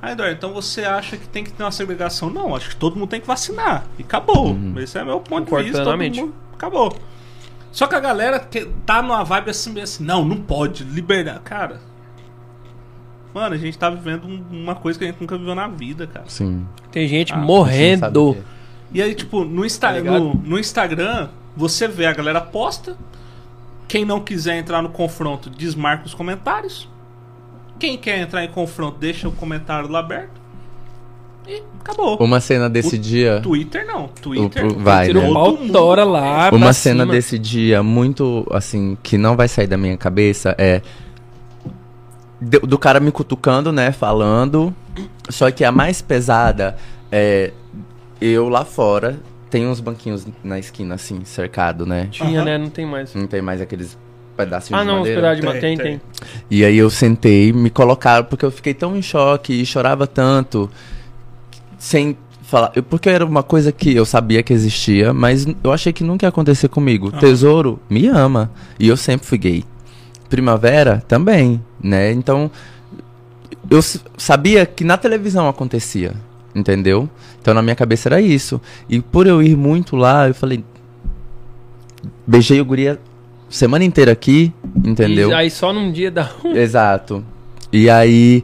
[0.00, 2.28] Aí, Eduardo, então você acha que tem que ter uma segregação?
[2.28, 3.86] Não, acho que todo mundo tem que vacinar.
[3.96, 4.56] E acabou.
[4.76, 5.84] Esse é meu ponto Concordo de vista.
[5.84, 6.98] Todo mundo, acabou.
[7.70, 11.40] Só que a galera que tá numa vibe assim, meio assim, não, não pode, liberdade.
[11.40, 11.80] Cara,
[13.34, 16.06] mano, a gente tá vivendo um- uma coisa que a gente nunca viveu na vida,
[16.06, 16.26] cara.
[16.28, 16.66] Sim.
[16.90, 18.36] Tem gente Ah, morrendo.
[18.92, 22.96] E aí, tipo, no, Insta Tá no, no Instagram, você vê a galera posta.
[23.88, 26.88] Quem não quiser entrar no confronto, desmarca os comentários.
[27.78, 30.40] Quem quer entrar em confronto, deixa o comentário lá aberto.
[31.48, 32.16] E acabou.
[32.18, 33.40] Uma cena desse O dia.
[33.42, 34.06] Twitter não.
[34.08, 34.64] Twitter.
[34.64, 35.28] O- o- vai, Tira né?
[35.28, 36.04] o todo pau mundo tora é.
[36.04, 36.50] lá.
[36.52, 37.12] Uma cena cima.
[37.12, 40.80] desse dia muito, assim, que não vai sair da minha cabeça é.
[42.42, 43.92] De- Do cara me cutucando, né?
[43.92, 44.74] Falando.
[45.28, 46.76] Só que a mais pesada
[47.10, 47.52] é.
[48.20, 49.18] Eu lá fora.
[49.50, 52.08] Tem uns banquinhos na esquina, assim, cercado, né?
[52.10, 52.44] Tinha, Aham.
[52.44, 52.58] né?
[52.58, 53.14] Não tem mais.
[53.14, 53.98] Não tem mais aqueles
[54.36, 55.18] pedacinhos Ah, de não, madeira.
[55.20, 55.98] hospedagem de Tem, mantém, tem.
[55.98, 56.28] tem.
[56.50, 60.70] E aí eu sentei, me colocaram, porque eu fiquei tão em choque e chorava tanto,
[61.78, 62.72] sem falar.
[62.74, 66.24] eu- Porque era uma coisa que eu sabia que existia, mas eu achei que nunca
[66.26, 67.10] ia acontecer comigo.
[67.12, 68.50] Tesouro me ama.
[68.78, 69.64] E eu sempre fui gay.
[70.32, 72.10] Primavera também, né?
[72.10, 72.50] Então,
[73.68, 73.80] eu
[74.16, 76.14] sabia que na televisão acontecia,
[76.54, 77.06] entendeu?
[77.38, 78.58] Então na minha cabeça era isso.
[78.88, 80.64] E por eu ir muito lá, eu falei.
[82.26, 82.98] Beijei o guria
[83.50, 84.50] semana inteira aqui,
[84.82, 85.28] entendeu?
[85.28, 86.52] E aí só num dia dá um.
[86.56, 87.22] Exato.
[87.70, 88.42] E aí,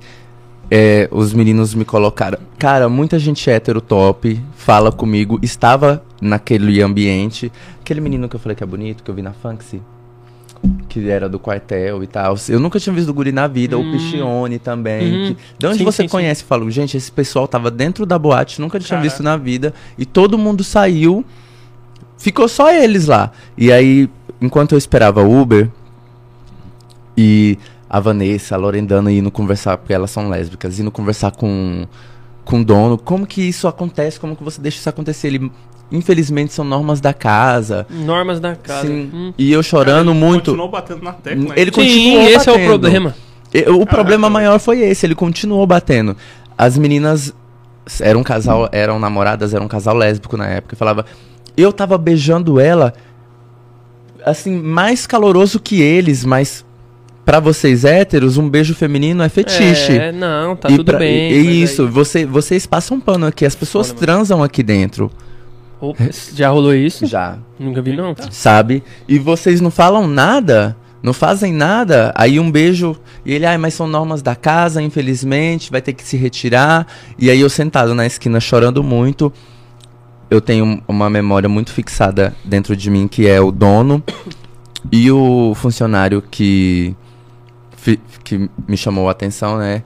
[0.70, 2.38] é, os meninos me colocaram.
[2.58, 7.50] Cara, muita gente hétero top fala comigo, estava naquele ambiente.
[7.80, 9.80] Aquele menino que eu falei que é bonito, que eu vi na Funksy,
[10.88, 12.34] que era do quartel e tal.
[12.48, 13.92] Eu nunca tinha visto o Guri na vida, o Hum.
[13.92, 15.12] Pichione também.
[15.28, 15.34] Uhum.
[15.34, 16.12] que- de onde Sim, você sim, sim.
[16.12, 16.44] conhece?
[16.44, 19.02] Falo, gente, esse pessoal tava dentro da boate, nunca tinha Caraca.
[19.08, 19.72] visto na vida.
[19.96, 21.24] E todo mundo saiu,
[22.16, 23.30] ficou só eles lá.
[23.56, 24.08] E aí,
[24.40, 25.68] enquanto eu esperava o Uber,
[27.16, 27.58] e
[27.88, 31.86] a Vanessa, a Lorendana indo conversar, porque elas são lésbicas, indo conversar com,
[32.48, 32.96] com o dono.
[32.96, 34.18] Como que isso acontece?
[34.18, 35.26] Como que você deixa isso acontecer?
[35.28, 35.52] Ele,
[35.92, 37.86] infelizmente, são normas da casa.
[37.90, 38.86] Normas da casa.
[38.86, 39.10] Sim.
[39.12, 39.32] Hum.
[39.36, 40.46] E eu chorando Ele muito.
[40.52, 41.52] Continuou batendo na tecla.
[41.54, 41.74] Ele hein?
[41.74, 42.68] continuou Sim, esse é o batendo.
[42.68, 43.14] problema.
[43.52, 46.16] E- O problema maior foi esse, ele continuou batendo.
[46.56, 47.34] As meninas
[48.00, 51.04] eram um casal, eram namoradas, eram um casal lésbico na época, falava,
[51.56, 52.92] eu tava beijando ela
[54.24, 56.64] assim, mais caloroso que eles, mas
[57.28, 59.92] pra vocês héteros, um beijo feminino é fetiche.
[59.98, 61.30] É, não, tá E tudo pra- bem.
[61.30, 64.00] e isso, aí- você, vocês passam pano aqui, as pessoas mano.
[64.00, 65.10] transam aqui dentro,
[65.78, 67.04] Opa, já rolou isso?
[67.06, 67.36] já.
[67.58, 68.14] Nunca vi, não.
[68.30, 68.82] sabe?
[69.06, 72.14] E vocês não falam nada, não fazem nada.
[72.16, 72.96] Aí um beijo
[73.26, 76.86] e ele, ai, mas são normas da casa, infelizmente, vai ter que se retirar.
[77.18, 79.30] E aí eu sentado na esquina chorando muito.
[80.30, 84.02] Eu tenho uma memória muito fixada dentro de mim que é o dono
[84.90, 86.96] e o funcionário que
[88.28, 89.82] que me chamou a atenção, né?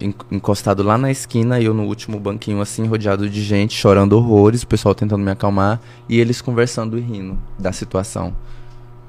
[0.00, 4.62] en- Encostado lá na esquina eu no último banquinho assim, rodeado de gente, chorando horrores,
[4.62, 8.34] o pessoal tentando me acalmar e eles conversando e rindo da situação,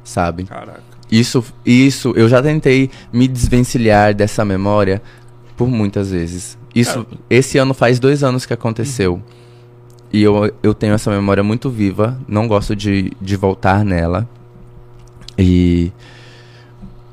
[0.03, 0.43] sabe?
[0.43, 0.81] Caraca.
[1.11, 5.01] Isso, isso, eu já tentei me desvencilhar dessa memória
[5.55, 6.57] por muitas vezes.
[6.73, 7.17] Isso, Cara.
[7.29, 9.21] esse ano faz dois anos que aconteceu.
[10.11, 14.27] E eu, eu tenho essa memória muito viva, não gosto de, de voltar nela.
[15.37, 15.91] E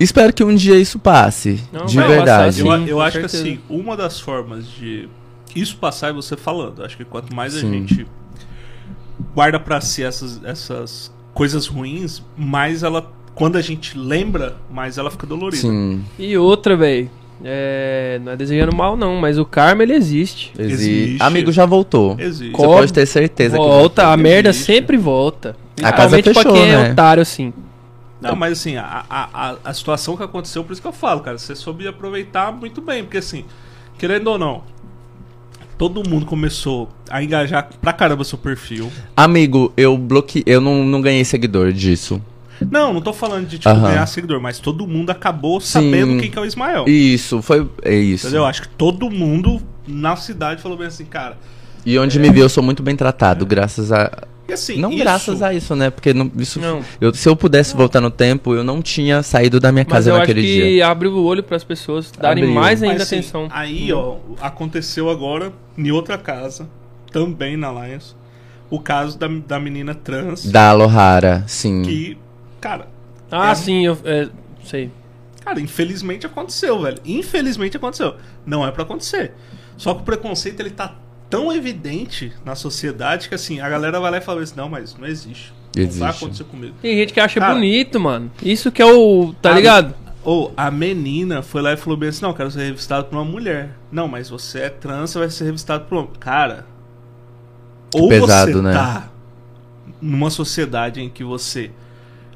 [0.00, 2.62] espero que um dia isso passe, Não, de verdade.
[2.62, 3.42] passar, Eu, Sim, eu acho que certeza.
[3.42, 5.08] assim, uma das formas de
[5.54, 6.82] isso passar é você falando.
[6.84, 7.70] Acho que quanto mais a Sim.
[7.72, 8.06] gente
[9.34, 13.10] guarda pra si essas, essas coisas ruins, mais ela.
[13.34, 15.62] Quando a gente lembra, mais ela fica dolorida.
[15.62, 17.10] Sim, E outra, velho.
[17.42, 20.52] É, não é desejando mal, não, mas o karma ele existe.
[20.58, 20.90] existe.
[20.90, 21.22] Existe.
[21.22, 22.14] Amigo já voltou.
[22.18, 22.52] Existe.
[22.52, 24.22] Você pode ter certeza que volta, a existe.
[24.22, 25.56] merda sempre volta.
[25.82, 26.88] A casa Principalmente pra fechou, quem né?
[26.88, 27.52] é otário assim.
[28.20, 31.38] Não, mas assim, a, a, a, situação que aconteceu, por isso que eu falo, cara,
[31.38, 33.44] você soube aproveitar muito bem, porque assim,
[33.98, 34.62] querendo ou não,
[35.78, 38.92] todo mundo começou a engajar pra caramba seu perfil.
[39.16, 42.20] Amigo, eu bloqueei, eu não, não ganhei seguidor disso.
[42.70, 43.88] Não, não tô falando de tipo Aham.
[43.88, 45.66] ganhar seguidor, mas todo mundo acabou Sim.
[45.66, 46.84] sabendo quem que é o Ismael.
[46.86, 47.66] Isso, foi.
[47.82, 48.26] É isso.
[48.26, 48.44] Entendeu?
[48.44, 51.38] Acho que todo mundo na cidade falou bem assim, cara.
[51.86, 54.10] E onde me viu, eu sou muito bem tratado, graças a.
[54.50, 55.90] E assim, não isso- graças a isso, né?
[55.90, 56.58] Porque não, isso.
[56.60, 56.82] Não.
[57.00, 60.10] Eu, se eu pudesse voltar no tempo, eu não tinha saído da minha Mas casa
[60.10, 60.86] eu acho naquele que dia.
[60.88, 62.54] abre o olho pras pessoas darem Abriu.
[62.60, 63.48] mais ainda Mas, assim, atenção.
[63.50, 66.68] Aí, ó, aconteceu agora em outra casa,
[67.12, 68.16] também na Lions,
[68.68, 71.82] o caso da, da menina trans Da Lohara, sim.
[71.82, 72.18] que,
[72.60, 72.88] cara,
[73.30, 74.28] Ah, é- sim, eu é,
[74.64, 74.90] sei.
[75.44, 76.98] cara, infelizmente aconteceu, velho.
[77.04, 78.14] Infelizmente aconteceu.
[78.44, 79.32] Não é pra acontecer.
[79.76, 80.94] Só que o preconceito ele tá
[81.30, 84.94] tão evidente na sociedade que assim, a galera vai lá e fala assim: "Não, mas
[84.98, 85.52] não existe.
[85.76, 86.74] Não vai acontecer comigo".
[86.82, 88.30] Tem gente que acha Cara, bonito, mano.
[88.42, 89.32] Isso que é o.
[89.40, 89.94] Tá a- ligado?
[90.22, 93.24] Ou a menina foi lá e falou bem assim: não, quero ser revistado por uma
[93.24, 93.70] mulher.
[93.90, 96.10] Não, mas você é trans, você vai ser revistado por um homem.
[96.20, 96.66] Cara,
[97.94, 98.72] ou pesado, você né?
[98.72, 99.10] tá
[100.00, 101.70] numa sociedade em que você.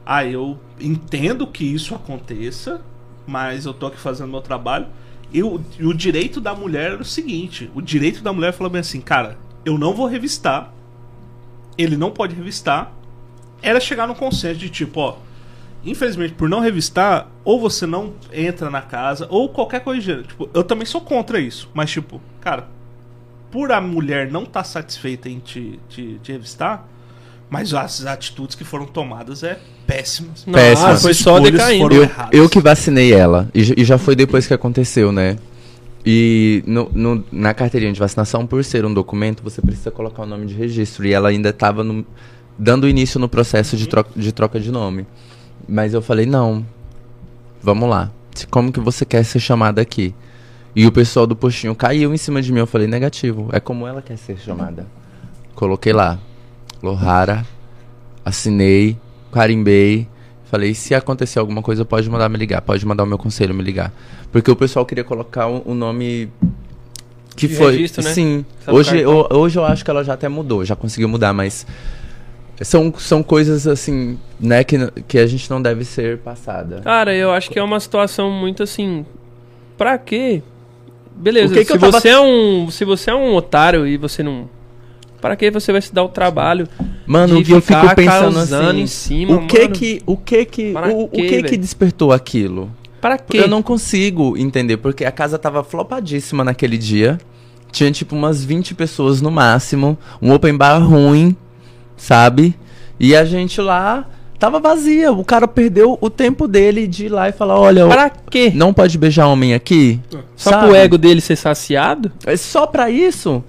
[0.06, 2.80] Ah, eu entendo que isso aconteça,
[3.26, 4.86] mas eu tô aqui fazendo meu trabalho.
[5.34, 9.00] E o, direito da mulher era o seguinte: o direito da mulher falou bem assim,
[9.00, 10.72] cara, eu não vou revistar,
[11.76, 12.92] ele não pode revistar.
[13.60, 15.16] Era chegar no consenso de tipo, ó,
[15.84, 20.22] infelizmente, por não revistar, ou você não entra na casa, ou qualquer coisa.
[20.22, 21.68] Tipo, eu também sou contra isso.
[21.74, 22.68] Mas, tipo, cara,
[23.50, 26.86] por a mulher não estar satisfeita em te, te, te revistar,
[27.50, 30.44] mas as atitudes que foram tomadas é péssimas.
[30.46, 30.88] Não, Péssimo.
[30.88, 31.94] ah, foi só decaindo.
[31.94, 33.48] Eu, eu que vacinei ela.
[33.54, 35.36] E, e já foi depois que aconteceu, né?
[36.06, 40.26] E no, no- na carteirinha de vacinação, por ser um documento, você precisa colocar o
[40.26, 41.06] nome de registro.
[41.06, 41.84] E ela ainda estava
[42.58, 45.06] dando início no processo de, troca, de troca de nome.
[45.68, 46.64] Mas eu falei, não.
[47.62, 48.10] Vamos lá.
[48.34, 50.14] Se- Como que você quer ser chamada aqui?
[50.76, 52.58] E o pessoal do postinho caiu em cima de mim.
[52.58, 53.48] Eu falei, negativo.
[53.52, 54.86] É como ela quer ser chamada.
[55.54, 56.18] Coloquei lá.
[56.84, 57.44] Lohara.
[58.24, 58.96] Assinei.
[59.32, 60.06] Carimbei.
[60.50, 62.60] Falei, se acontecer alguma coisa, pode mandar me ligar.
[62.62, 63.92] Pode mandar o meu conselho me ligar.
[64.30, 66.30] Porque o pessoal queria colocar o, o nome
[67.36, 67.72] que De foi.
[67.72, 68.10] registro, né?
[68.12, 68.44] Sim.
[68.64, 71.66] Sabe Hoje, ho- hoje eu acho que ela já até mudou, já conseguiu mudar, mas
[72.62, 74.78] são, são coisas assim, né, que,
[75.08, 76.80] que a gente não deve ser passada.
[76.82, 79.04] Cara, eu acho que é uma situação muito assim.
[79.76, 80.40] Pra quê?
[81.16, 82.70] Beleza, que que se eu tava- você é um.
[82.70, 84.48] Se você é um otário e você não.
[85.24, 86.68] Pra que você vai se dar o trabalho
[87.06, 89.72] Mano, de eu fico pensando assim, em cima, o que mano?
[89.72, 92.70] que o que que Para o, o quê, que que despertou aquilo?
[93.00, 93.38] Pra quê?
[93.38, 97.18] Eu não consigo entender, porque a casa tava flopadíssima naquele dia.
[97.72, 101.34] Tinha tipo umas 20 pessoas no máximo, um open bar ruim,
[101.96, 102.54] sabe?
[103.00, 104.06] E a gente lá
[104.38, 105.10] Tava vazia.
[105.10, 108.52] O cara perdeu o tempo dele de ir lá e falar: olha, Pra quê?
[108.54, 109.98] não pode beijar homem aqui.
[110.36, 110.66] Só sabe?
[110.66, 112.12] pro ego dele ser saciado?
[112.26, 113.42] É só pra isso.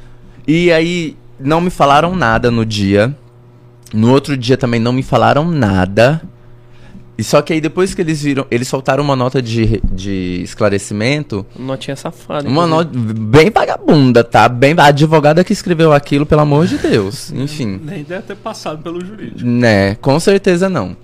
[0.48, 3.16] E aí, não me falaram nada no dia.
[3.94, 6.22] No outro dia também não me falaram nada.
[7.18, 11.46] E só que aí depois que eles viram, eles soltaram uma nota de, de esclarecimento.
[11.58, 12.48] Notinha safada.
[12.48, 14.50] Uma nota bem vagabunda, tá?
[14.50, 17.32] Bem a advogada que escreveu aquilo, pelo amor de Deus.
[17.36, 17.80] Enfim.
[17.82, 19.48] Nem deve ter passado pelo jurídico.
[19.48, 20.96] Né, com certeza não.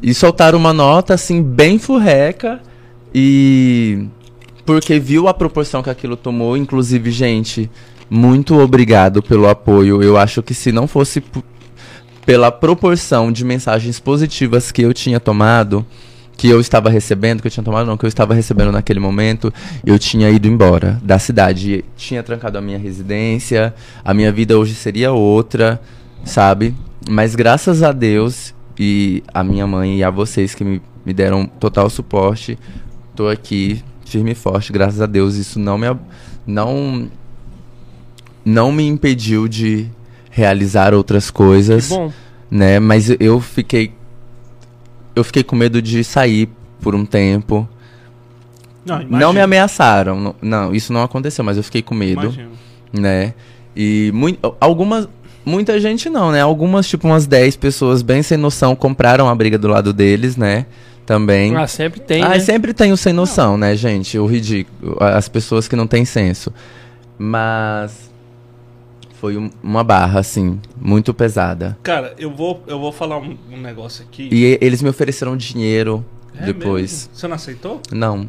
[0.00, 2.60] E soltaram uma nota assim bem furreca
[3.12, 4.06] e
[4.64, 7.68] porque viu a proporção que aquilo tomou, inclusive, gente,
[8.10, 10.02] muito obrigado pelo apoio.
[10.02, 11.22] Eu acho que se não fosse
[12.24, 15.84] pela proporção de mensagens positivas que eu tinha tomado,
[16.36, 19.52] que eu estava recebendo, que eu tinha tomado não, que eu estava recebendo naquele momento,
[19.84, 23.74] eu tinha ido embora da cidade, tinha trancado a minha residência,
[24.04, 25.80] a minha vida hoje seria outra,
[26.24, 26.74] sabe?
[27.10, 31.44] Mas graças a Deus e a minha mãe e a vocês que me, me deram
[31.44, 32.56] total suporte,
[33.16, 35.86] tô aqui firme e forte, graças a Deus, isso não me
[36.46, 37.10] não
[38.44, 39.86] não me impediu de
[40.30, 42.12] realizar outras Que coisas bom.
[42.50, 42.78] né?
[42.78, 43.92] Mas eu fiquei
[45.14, 46.48] eu fiquei com medo de sair
[46.80, 47.68] por um tempo.
[48.86, 52.50] Não, Não me ameaçaram, não, não, isso não aconteceu, mas eu fiquei com medo, Imagino.
[52.92, 53.34] né?
[53.76, 55.08] E mui- algumas
[55.44, 56.40] muita gente não, né?
[56.40, 60.64] Algumas tipo umas 10 pessoas bem sem noção compraram a briga do lado deles, né?
[61.04, 61.56] Também.
[61.56, 62.38] Ah, sempre tem, Ah, né?
[62.38, 64.18] sempre tem o sem noção, né, gente?
[64.18, 64.96] O ridículo.
[65.00, 66.52] As pessoas que não têm senso.
[67.18, 68.10] Mas
[69.20, 71.76] foi um- uma barra, assim, muito pesada.
[71.82, 74.28] Cara, eu vou, eu vou falar um, um negócio aqui.
[74.32, 76.04] E eles me ofereceram dinheiro
[76.38, 76.92] É depois.
[76.92, 77.10] mesmo?
[77.14, 77.80] Você não aceitou?
[77.90, 78.28] Não.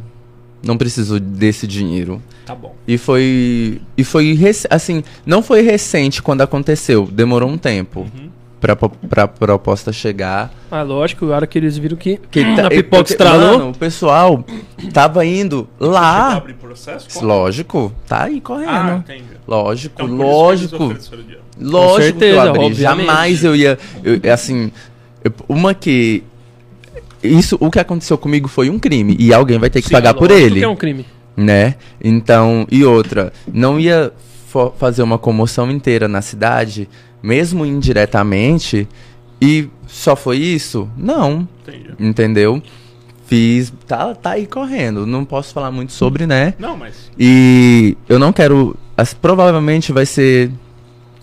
[0.62, 2.22] Não preciso desse dinheiro.
[2.46, 2.76] Tá bom.
[2.88, 3.80] E foi.
[3.96, 4.38] E foi.
[4.70, 7.06] Assim, não foi recente quando aconteceu.
[7.10, 8.30] Demorou um tempo Uhum.
[8.60, 10.52] Pra, pra proposta chegar.
[10.70, 13.58] Ah, lógico, a hora que eles viram que, Que tá- a pipoca porque, estralou.
[13.60, 14.44] Mano, o pessoal
[14.94, 16.34] tava indo lá.
[16.36, 17.26] abrir processo?
[17.26, 18.70] Lógico, tá aí correndo.
[18.70, 19.24] Ah, entendi.
[19.48, 20.94] Lógico, Então, lógico.
[21.60, 22.64] Lógico certeza, que eu abri.
[22.66, 22.82] obviamente.
[22.82, 23.78] Jamais eu ia.
[24.04, 24.72] eu- assim.
[25.24, 26.24] eu- uma que.
[27.22, 29.16] Isso, o que aconteceu comigo foi um crime.
[29.20, 30.60] E alguém vai ter que Sim, pagar é por ele.
[30.60, 31.06] que é um crime.
[31.36, 31.76] né?
[32.02, 34.12] Então, e outra, não ia
[34.78, 36.88] fazer uma comoção inteira na cidade,
[37.22, 38.88] mesmo indiretamente,
[39.42, 40.90] e só foi isso?
[40.98, 41.90] Não, Entendi.
[42.00, 42.62] entendeu?
[43.26, 46.54] Fiz, tá, tá aí correndo, não posso falar muito sobre, né?
[46.58, 47.12] Não, mas.
[47.18, 50.52] E eu não quero, as- provavelmente vai ser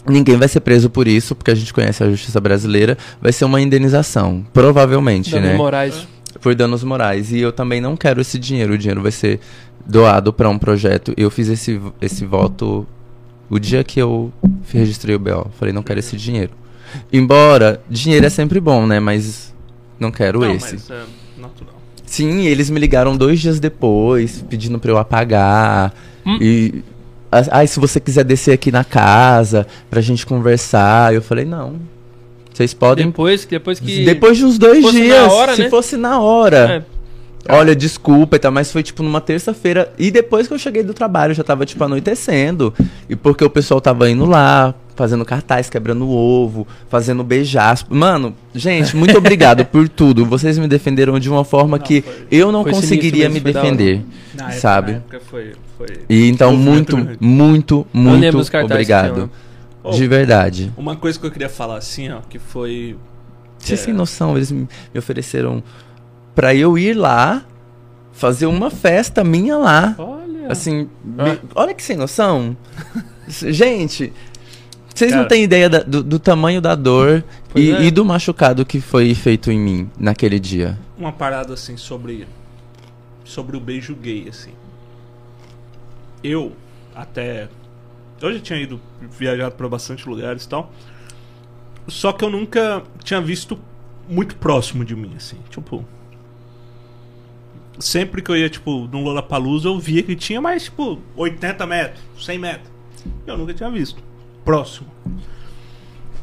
[0.08, 2.96] Ninguém vai ser preso por isso, porque a gente conhece a justiça brasileira.
[3.20, 5.56] Vai ser uma indenização, provavelmente, Danos né?
[5.56, 6.06] Moraes.
[6.40, 7.32] por danos morais.
[7.32, 8.74] E eu também não quero esse dinheiro.
[8.74, 9.40] O dinheiro vai ser
[9.84, 11.12] doado para um projeto.
[11.16, 12.86] Eu fiz esse, esse voto
[13.48, 14.32] o dia que eu
[14.72, 15.50] registrei o BO.
[15.58, 16.52] Falei, não quero esse dinheiro.
[17.12, 19.00] Embora dinheiro é sempre bom, né?
[19.00, 19.54] Mas
[19.98, 20.74] não quero não, esse.
[20.74, 21.04] mas é
[21.36, 21.74] natural.
[22.04, 25.92] Sim, eles me ligaram dois dias depois, pedindo pra eu apagar.
[26.24, 26.38] Hum.
[26.40, 26.82] E.
[27.30, 31.12] ah, Ai, se você quiser descer aqui na casa pra gente conversar.
[31.12, 31.76] Eu falei, não.
[32.52, 33.06] Vocês podem.
[33.06, 34.04] Depois, depois que.
[34.04, 35.30] Depois de uns dois dias.
[35.30, 35.70] hora, se né?
[35.70, 36.56] fosse na hora.
[36.56, 36.95] É,
[37.48, 39.92] Olha, desculpa e tal, mas foi tipo numa terça-feira.
[39.98, 42.72] E depois que eu cheguei do trabalho, já tava tipo anoitecendo.
[43.08, 47.78] E porque o pessoal tava indo lá, fazendo cartaz, quebrando ovo, fazendo beijar.
[47.88, 50.24] Mano, gente, muito obrigado por tudo.
[50.24, 54.02] Vocês me defenderam de uma forma Não, que foi- eu não conseguiria me defender.
[54.34, 54.92] Na época, Sabe?
[54.92, 55.52] Na época foi.
[55.78, 55.86] foi...
[56.08, 59.30] E então, muito, muito, muito que obrigado.
[59.82, 60.72] Oh, De verdade.
[60.76, 62.96] Uma coisa que eu queria falar assim, ó, que foi.
[63.58, 63.84] Vocês É.
[63.86, 64.66] têm noção, eles me
[64.96, 65.62] ofereceram
[66.36, 67.44] pra eu ir lá,
[68.12, 69.96] fazer uma festa minha lá.
[69.98, 70.46] Olha.
[70.52, 70.88] Assim,
[71.18, 71.24] Ah.
[71.24, 72.56] me- olha que sem noção.
[73.28, 74.12] Gente,
[74.94, 75.28] vocês não Cara.
[75.30, 77.82] têm ideia da- do, do tamanho da dor e, é.
[77.82, 80.78] e do machucado que foi feito em mim naquele dia.
[80.96, 82.26] uma parada assim sobre
[83.24, 84.52] sobre o beijo gay assim.
[86.22, 86.52] Eu
[86.94, 87.48] até
[88.20, 88.80] eu já tinha ido
[89.18, 90.72] viajado para bastante lugares e tal.
[91.88, 93.58] Só que eu nunca tinha visto
[94.08, 95.84] muito próximo de mim assim, tipo
[97.78, 102.02] sempre que eu ia tipo num Lollapalooza eu via que tinha mais tipo 80 metros,
[102.24, 102.70] 100 metros.
[103.26, 104.02] Eu nunca tinha visto
[104.44, 104.86] próximo.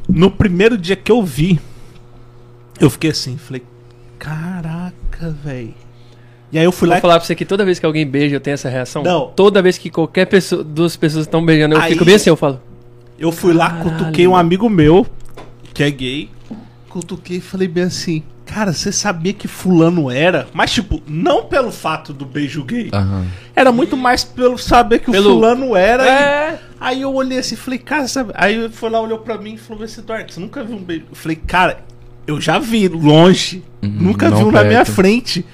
[0.08, 1.58] No primeiro dia que eu vi,
[2.80, 3.62] eu fiquei assim, falei,
[4.18, 5.74] caraca, velho.
[6.52, 8.36] E aí eu fui lá Vou falar pra você que toda vez que alguém beija
[8.36, 9.02] eu tenho essa reação.
[9.02, 9.28] Não.
[9.34, 12.36] Toda vez que qualquer pessoa, duas pessoas estão beijando, eu Aí- fico bem assim, eu
[12.36, 12.60] falo.
[13.18, 13.90] Eu fui lá, Caralho.
[13.98, 15.06] cutuquei um amigo meu,
[15.72, 16.30] que é gay.
[16.88, 20.46] Cutuquei e falei bem assim, cara, você sabia que fulano era?
[20.52, 22.90] Mas, tipo, não pelo fato do beijo gay.
[22.92, 23.26] Aham.
[23.56, 26.04] Era muito mais pelo saber que Pelo- o fulano era.
[26.04, 26.60] e- É.
[26.80, 28.32] Aí eu olhei assim e falei, cara, sabe?
[28.34, 30.82] Aí ele foi lá, olhou pra mim e falou assim, Eduardo, você nunca viu um
[30.82, 31.04] beijo?
[31.10, 31.78] Eu falei, cara,
[32.26, 33.62] eu já vi longe.
[33.82, 35.44] Uhum, nunca vi um na minha frente.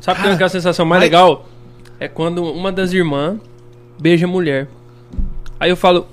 [0.00, 1.48] Sabe Cara, qual é a sensação mais ai- legal?
[2.00, 3.38] É quando uma das irmãs
[4.00, 4.68] beija a mulher.
[5.60, 6.06] Aí eu falo.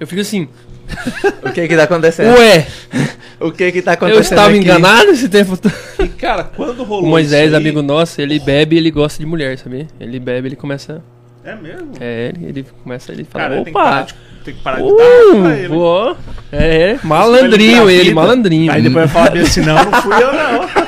[0.00, 0.48] Eu fico assim,
[1.44, 2.36] O que que tá acontecendo?
[2.38, 2.66] ué,
[3.40, 4.58] O que que tá acontecendo eu estava aqui?
[4.58, 5.72] enganado esse tempo todo.
[6.00, 9.18] E, cara, quando rolou O Moisés, isso aí- amigo nosso, ele bebe e ele gosta
[9.20, 9.86] de mulher, sabia?
[10.00, 11.02] Ele bebe, ele começa.
[11.44, 11.92] É mesmo?
[12.00, 14.06] É, ele, ele começa, ele fala, Cara, tem que parar opa!
[14.06, 15.68] de, tem que parar de dar pra ele.
[15.74, 16.16] Uh, ó,
[16.52, 18.14] é, Isso malandrinho ele, vida.
[18.14, 18.72] malandrinho.
[18.72, 20.68] Aí depois vai falar bem assim, não, não fui eu não.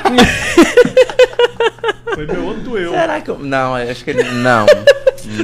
[2.14, 2.90] Foi meu outro eu.
[2.90, 3.38] Será que eu...
[3.38, 4.24] Não, eu acho que ele...
[4.24, 4.66] Não.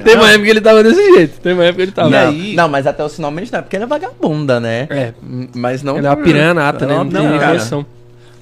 [0.04, 2.10] Tem uma época que ele tava desse jeito, tem uma época que ele tava.
[2.10, 2.54] Não, aí?
[2.54, 4.86] não, mas até o finalmente não é porque ele é vagabunda, né?
[4.90, 5.12] É,
[5.54, 5.96] Mas não...
[5.98, 6.94] ele é uma piranha nata, né?
[6.94, 7.54] Não, Não, tem cara.
[7.54, 7.86] noção.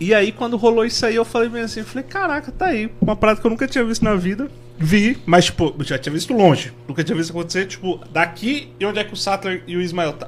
[0.00, 2.90] E aí, quando rolou isso aí, eu falei bem assim, eu falei, caraca, tá aí.
[3.00, 4.48] Uma parada que eu nunca tinha visto na vida.
[4.76, 6.72] Vi, mas, tipo, eu já tinha visto longe.
[6.88, 10.12] Nunca tinha visto acontecer, tipo, daqui e onde é que o Sattler e o Ismael
[10.14, 10.26] tá.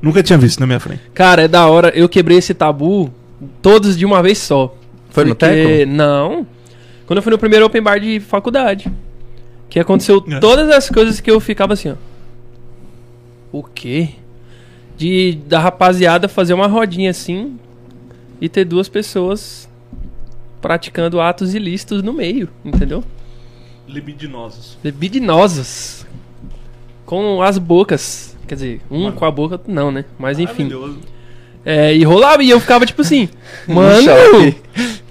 [0.00, 1.02] Nunca tinha visto na minha frente.
[1.12, 3.12] Cara, é da hora, eu quebrei esse tabu
[3.60, 4.74] todos de uma vez só.
[5.10, 5.90] Foi no Porque- teco?
[5.92, 6.46] Não.
[7.06, 8.90] Quando eu fui no primeiro open bar de faculdade.
[9.68, 10.38] Que aconteceu É.
[10.38, 11.94] todas as coisas que eu ficava assim, ó.
[13.52, 14.10] O quê?
[14.96, 17.58] De da rapaziada fazer uma rodinha assim
[18.40, 19.68] e ter duas pessoas
[20.60, 23.04] praticando atos ilícitos no meio, entendeu?
[23.88, 24.78] Libidinosos.
[24.82, 26.06] Libidinosos.
[27.04, 28.36] Com as bocas.
[28.48, 29.16] Quer dizer, um Mano.
[29.16, 30.04] com a boca, não, né?
[30.18, 30.70] Mas enfim.
[31.64, 33.28] É, e rolava e eu ficava tipo assim,
[33.66, 34.56] mano, choque.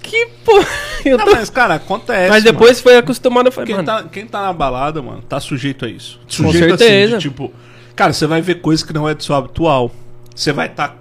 [0.05, 0.67] Que porra.
[1.05, 2.29] Eu Não, tô- mas, cara, acontece.
[2.29, 5.39] Mas depois foi acostumado, eu falei, Quem mano, tá, quem tá na balada, mano, tá
[5.39, 6.19] sujeito a isso.
[6.23, 7.17] Com Sujeito assim, certeza.
[7.17, 7.53] de, tipo,
[7.95, 9.91] cara, você vai ver coisa que não é do seu habitual.
[10.35, 10.97] Você vai estar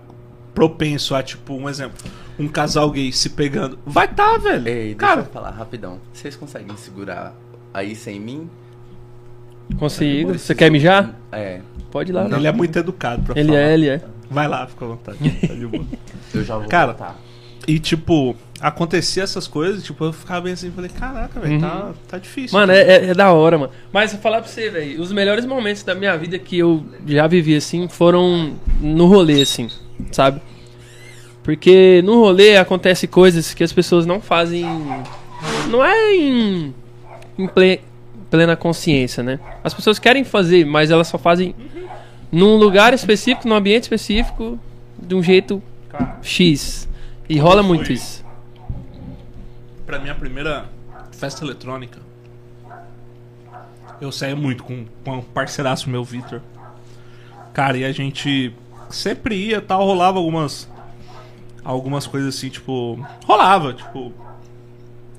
[0.55, 1.97] propenso a, tipo, um exemplo,
[2.39, 3.79] um casal gay se pegando.
[3.87, 4.69] Vai tá, velho.
[4.69, 5.99] Ei, deixa cara, eu falar rapidão.
[6.13, 7.35] Vocês conseguem segurar
[7.73, 8.49] aí sem mim?
[9.79, 10.33] consigo.
[10.39, 11.15] Você quer mijar?
[11.33, 11.61] É,
[11.91, 12.27] Pode ir lá.
[12.27, 13.61] ele é muito educado pra Ele falar.
[13.61, 14.01] é, ele é.
[14.31, 15.19] Vai lá, fica à vontade.
[15.47, 15.85] Tá de boa.
[16.35, 17.17] eu já vou Cara, voltar.
[17.66, 21.61] E, tipo, acontecia essas coisas, tipo, eu ficava bem assim, falei, caraca, velho, Uhum.
[21.61, 22.59] tá, tá difícil.
[22.59, 23.73] Mano, é, é- é da hora, mano.
[23.93, 27.27] Mas eu falar pra você, velho, os melhores momentos da minha vida que eu já
[27.27, 29.69] vivi, assim, foram no rolê, assim,
[30.12, 30.41] sabe?
[31.43, 34.65] Porque no rolê acontece coisas que as pessoas não fazem.
[35.70, 36.74] Não é em,
[37.39, 37.81] em ple-
[38.31, 39.39] plena consciência, né?
[39.62, 41.55] As pessoas querem fazer, mas elas só fazem
[42.32, 44.59] num lugar específico, num ambiente específico,
[44.99, 45.62] de um jeito
[46.23, 46.89] X.
[47.29, 48.25] E rola muito isso.
[49.87, 50.67] pra minha primeira
[51.13, 52.01] festa eletrônica,
[54.01, 56.41] eu saía muito com, com um parceiraço meu, Vitor.
[57.53, 58.55] Cara, e a gente
[58.91, 60.69] sempre ia tal, rolava algumas.
[61.65, 62.99] Algumas coisas assim, tipo.
[63.25, 64.13] Rolava, tipo.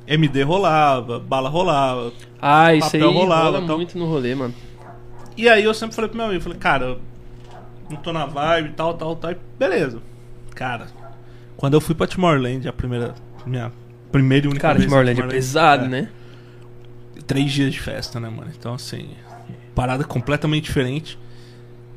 [0.08, 2.14] MD rolava, bala rolava.
[2.40, 3.78] Ah, isso aí rolava, rola então.
[3.78, 4.54] muito no rolê, mano.
[5.36, 7.00] E aí eu sempre falei pro meu amigo, falei, cara,
[7.90, 9.32] não tô na vibe, tal, tal, tal.
[9.32, 10.00] E beleza.
[10.54, 10.88] Cara,
[11.66, 13.16] quando eu fui pra Tomorrowland, a primeira.
[13.44, 13.72] Minha
[14.12, 14.86] primeira e única Cara, vez.
[14.86, 16.10] Tomorrowland é pesado, é, né?
[17.26, 18.52] Três dias de festa, né, mano?
[18.56, 19.10] Então, assim,
[19.74, 21.18] parada completamente diferente.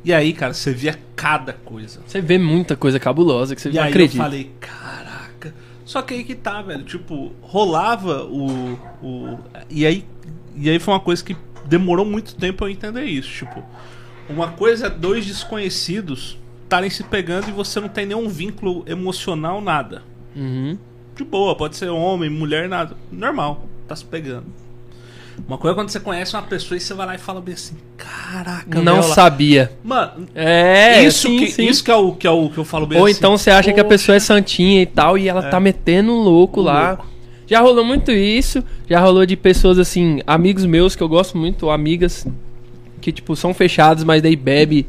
[0.03, 2.01] E aí, cara, você via cada coisa.
[2.07, 4.17] Você vê muita coisa cabulosa que você E não aí acredita.
[4.17, 5.55] eu falei, caraca.
[5.85, 6.85] Só que aí que tá, velho.
[6.85, 8.73] Tipo, rolava o.
[9.03, 9.39] o
[9.69, 10.03] e, aí,
[10.57, 11.37] e aí foi uma coisa que
[11.67, 13.29] demorou muito tempo eu entender isso.
[13.29, 13.63] Tipo,
[14.31, 16.39] uma coisa é dois desconhecidos
[16.69, 20.03] estarem se pegando e você não tem nenhum vínculo emocional, nada.
[20.37, 20.77] Uhum.
[21.17, 22.95] De boa, pode ser homem, mulher, nada.
[23.11, 24.45] Normal, tá se pegando.
[25.47, 27.55] Uma coisa é quando você conhece uma pessoa e você vai lá e fala bem
[27.55, 29.73] assim, caraca, Não sabia.
[29.83, 31.65] Mano, É, isso, sim, que, sim.
[31.67, 33.15] isso que é o que, é o que eu falo bem Ou assim.
[33.17, 35.49] então você acha que a Poxa, pessoa é santinha e tal e ela É.
[35.49, 36.89] tá metendo um louco lá.
[36.91, 37.07] louco.
[37.47, 38.63] Já rolou muito isso.
[38.91, 42.27] Já rolou de pessoas assim, amigos meus que eu gosto muito, amigas
[43.01, 44.87] que tipo são fechados, mas daí bebe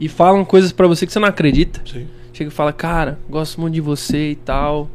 [0.00, 1.80] e falam coisas pra você que você não acredita.
[1.86, 2.06] Sim.
[2.32, 4.88] Chega e fala, cara, gosto muito de você e tal.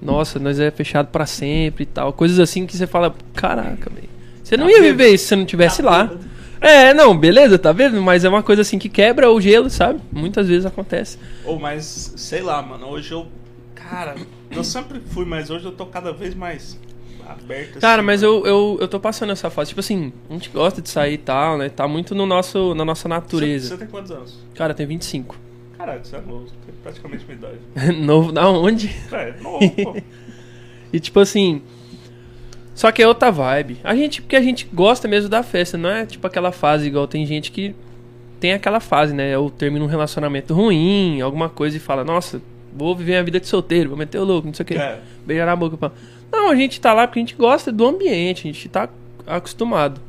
[0.00, 2.12] Nossa, nós é fechado pra sempre e tal.
[2.12, 4.08] Coisas assim que você fala, caraca, velho.
[4.44, 6.04] Você não Tá ia viver isso se você não tivesse Tá lá.
[6.04, 6.20] vendo?
[6.60, 8.00] É, não, beleza, tá vendo?
[8.02, 10.00] Mas é uma coisa assim que quebra o gelo, sabe?
[10.12, 11.18] Muitas vezes acontece.
[11.44, 13.26] Ou mas, sei lá, mano, hoje eu.
[13.74, 14.16] Cara,
[14.50, 16.78] eu sempre fui, mas hoje eu tô cada vez mais
[17.32, 17.80] aberto.
[17.80, 18.34] Cara, assim, mas mano.
[18.34, 19.68] eu, eu, eu tô passando essa fase.
[19.70, 21.68] Tipo assim, a gente gosta de sair e tal, né?
[21.68, 23.68] Tá muito no nosso, na nossa Você, natureza.
[23.68, 24.38] você tem quantos anos?
[24.54, 25.36] Cara, tem 25.
[25.76, 27.58] Caralho, você é novo, tem praticamente minha idade.
[28.04, 28.94] Novo da onde?
[29.12, 29.96] É, novo, pô.
[30.92, 31.60] E tipo assim.
[32.74, 33.78] Só que é outra vibe.
[33.84, 37.06] A gente, porque a gente gosta mesmo da festa, não é tipo aquela fase igual
[37.06, 37.74] tem gente que
[38.40, 39.36] tem aquela fase, né?
[39.36, 42.40] Ou termina um relacionamento ruim, alguma coisa e fala, nossa,
[42.78, 44.74] vou viver a vida de solteiro, vou meter o louco, não sei o que.
[44.74, 45.00] É.
[45.26, 45.76] Beijar na boca.
[45.76, 45.92] Pá.
[46.32, 48.88] Não, a gente tá lá porque a gente gosta do ambiente, a gente tá
[49.26, 50.00] acostumado.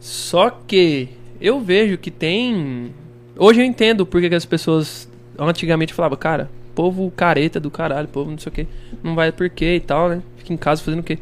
[0.00, 1.08] Só que
[1.40, 2.92] eu vejo que tem.
[3.36, 5.08] Hoje eu entendo porque que as pessoas
[5.38, 8.66] antigamente falavam, cara, povo careta do caralho, povo não sei o que,
[9.02, 10.22] não vai por quê e tal, né?
[10.36, 11.18] Fica em casa fazendo o quê?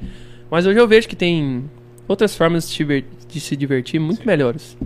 [0.51, 1.65] Mas hoje eu vejo que tem
[2.09, 4.27] outras formas de se, diver- de se divertir muito Sim.
[4.27, 4.77] melhores.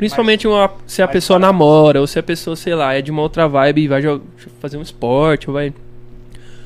[0.00, 3.02] Principalmente uma- se a mas pessoa para- namora, ou se a pessoa, sei lá, é
[3.02, 4.22] de uma outra vibe e vai jo-
[4.58, 5.74] fazer um esporte, ou vai,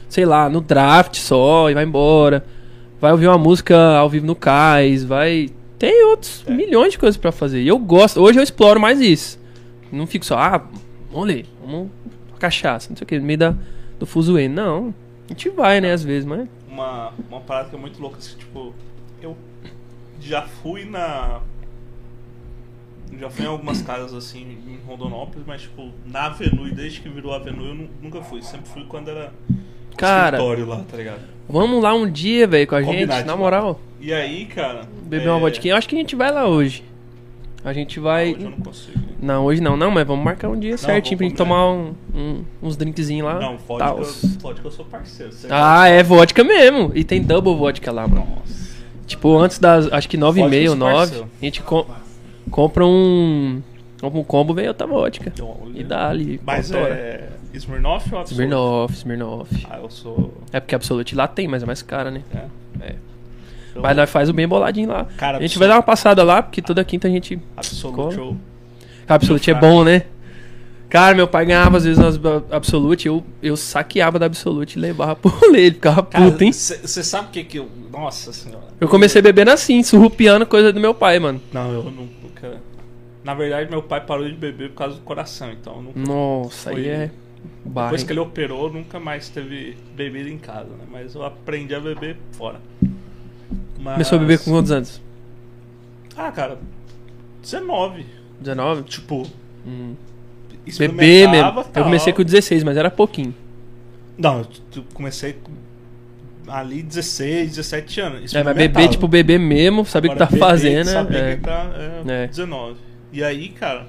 [0.09, 2.45] sei lá, no draft só e vai embora.
[3.01, 5.51] Vai ouvir uma música ao vivo no cais, vai.
[5.79, 6.53] Tem outros É.
[6.53, 7.61] milhões de coisas pra fazer.
[7.61, 9.39] E eu gosto, hoje eu exploro mais isso.
[9.91, 10.63] Não fico só, ah,
[11.13, 11.89] vamos ler, vamos
[12.39, 13.55] cachaça, não sei o que, no meio da,
[13.99, 14.47] do fuzuê.
[14.49, 14.95] Não,
[15.29, 16.47] a gente vai, né, às vezes, mas.
[16.71, 18.73] uma, uma parada que é muito louca, assim, tipo,
[19.21, 19.37] eu
[20.21, 21.41] já fui na.
[23.21, 27.33] Já fui em algumas casas assim em Rondonópolis, mas tipo, na Avenue, desde que virou
[27.33, 28.43] Avenue, eu nu- nunca fui.
[28.43, 29.33] Sempre fui quando era
[29.97, 31.21] Cara, escritório lá, tá ligado?
[31.49, 33.81] vamos lá um dia, velho, com a gente, na moral.
[34.01, 34.83] E aí, cara.
[35.05, 35.67] Beber é, uma vodka.
[35.69, 36.83] Eu acho que a gente vai lá hoje.
[37.65, 38.33] A gente vai.
[38.35, 39.05] Hoje eu não consigo.
[39.23, 42.45] Não, hoje não, não, mas vamos marcar um dia certinho pra gente tomar um, um-
[42.63, 43.39] uns drinkzinhos lá.
[43.41, 43.95] Não, vodka,
[44.41, 45.33] vodka eu sou parceiro.
[45.49, 46.93] Ah, é vodka mesmo.
[46.95, 48.27] E tem double vodka lá, mano.
[48.37, 48.75] Nossa.
[49.07, 49.91] Tipo, antes das.
[49.91, 50.95] Acho que 9 e Vodka sou 9.
[50.97, 51.31] parceiro.
[51.41, 51.63] A gente
[52.51, 53.63] compra um.
[54.01, 55.33] Compra um combo, vem outra vodka.
[55.41, 55.81] Olha.
[55.81, 56.41] E dá ali.
[56.45, 56.95] Mas autora.
[56.95, 57.29] é.
[57.55, 58.33] Smirnoff ou Absolute?
[58.49, 59.67] Smirnoff, Smirnoff.
[59.71, 60.35] Ah, eu sou.
[60.53, 62.23] É porque Absolute lá tem, mas é mais cara, né?
[62.35, 62.87] É.
[62.89, 62.95] É.
[63.75, 65.05] Eu- Mas nós faz o bem boladinho lá.
[65.17, 67.41] Cara, a gente Absolute- vai dar uma passada lá, porque toda quinta a gente.
[67.57, 68.15] Absolute.
[68.15, 68.37] Show.
[69.09, 70.03] Absolute é bom, né?
[70.89, 72.21] Cara, meu pai ganhava às vezes nas
[72.53, 76.53] Absolute, eu, eu saqueava da Absolute e levava pro rolê, ele ficava puto, hein?
[76.53, 77.69] Você sabe o que que eu.
[77.91, 78.65] Nossa senhora.
[78.81, 81.41] Eu comecei bebendo assim, surrupiando coisa do meu pai, mano.
[81.53, 82.24] Não, eu não-.
[83.25, 85.99] Na verdade, meu pai parou de beber por causa do coração, então nunca.
[85.99, 87.11] Nossa, aí Foi- é
[87.65, 87.87] barra.
[87.89, 90.85] Depois que ele operou, nunca mais teve bebida em casa, né?
[90.91, 92.61] Mas eu aprendi a beber fora.
[93.79, 93.95] Mas...
[93.95, 95.01] Começou a beber com quantos anos?
[96.17, 96.59] Ah, cara,
[97.43, 98.07] 19.
[98.41, 98.83] 19?
[98.85, 99.27] Tipo,
[99.67, 99.95] Hum.
[100.79, 101.61] Beber mesmo.
[101.75, 102.17] Eu comecei tal.
[102.19, 103.35] com 16, mas era pouquinho.
[104.17, 104.41] Não,
[104.75, 105.53] eu comecei com
[106.51, 108.35] ali 16, 17 anos.
[108.35, 111.37] É, mas beber, tipo, beber mesmo, saber o que tá beber, fazendo, saber né?
[111.37, 111.71] que tá,
[112.07, 112.27] é, É.
[112.29, 112.77] 19.
[113.15, 113.87] E aí, cara,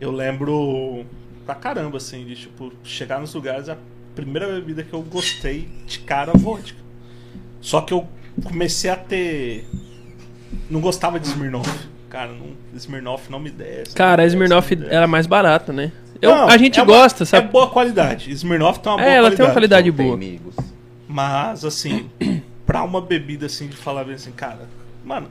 [0.00, 1.04] eu lembro
[1.44, 3.76] pra caramba, assim, de tipo, chegar nos lugares, a
[4.14, 6.78] primeira bebida que eu gostei de cara, vodka.
[7.60, 8.08] Só que eu
[8.42, 9.68] comecei a ter.
[10.70, 11.70] Não gostava de Smirnoff.
[12.08, 13.94] Cara, não, Smirnoff não me desce.
[13.94, 14.94] Cara, a Smirnoff desce.
[14.94, 15.92] era mais barata, né?
[16.22, 17.46] Eu, Não, a gente é uma- gosta, sabe?
[17.46, 18.30] É boa qualidade.
[18.32, 19.90] Smirnoff tem uma boa É, ela tem uma qualidade.
[19.90, 20.14] qualidade boa.
[20.14, 20.54] amigos.
[21.06, 22.08] Mas, assim,
[22.64, 24.66] pra uma bebida assim, de falar bem assim, cara,
[25.04, 25.28] mano,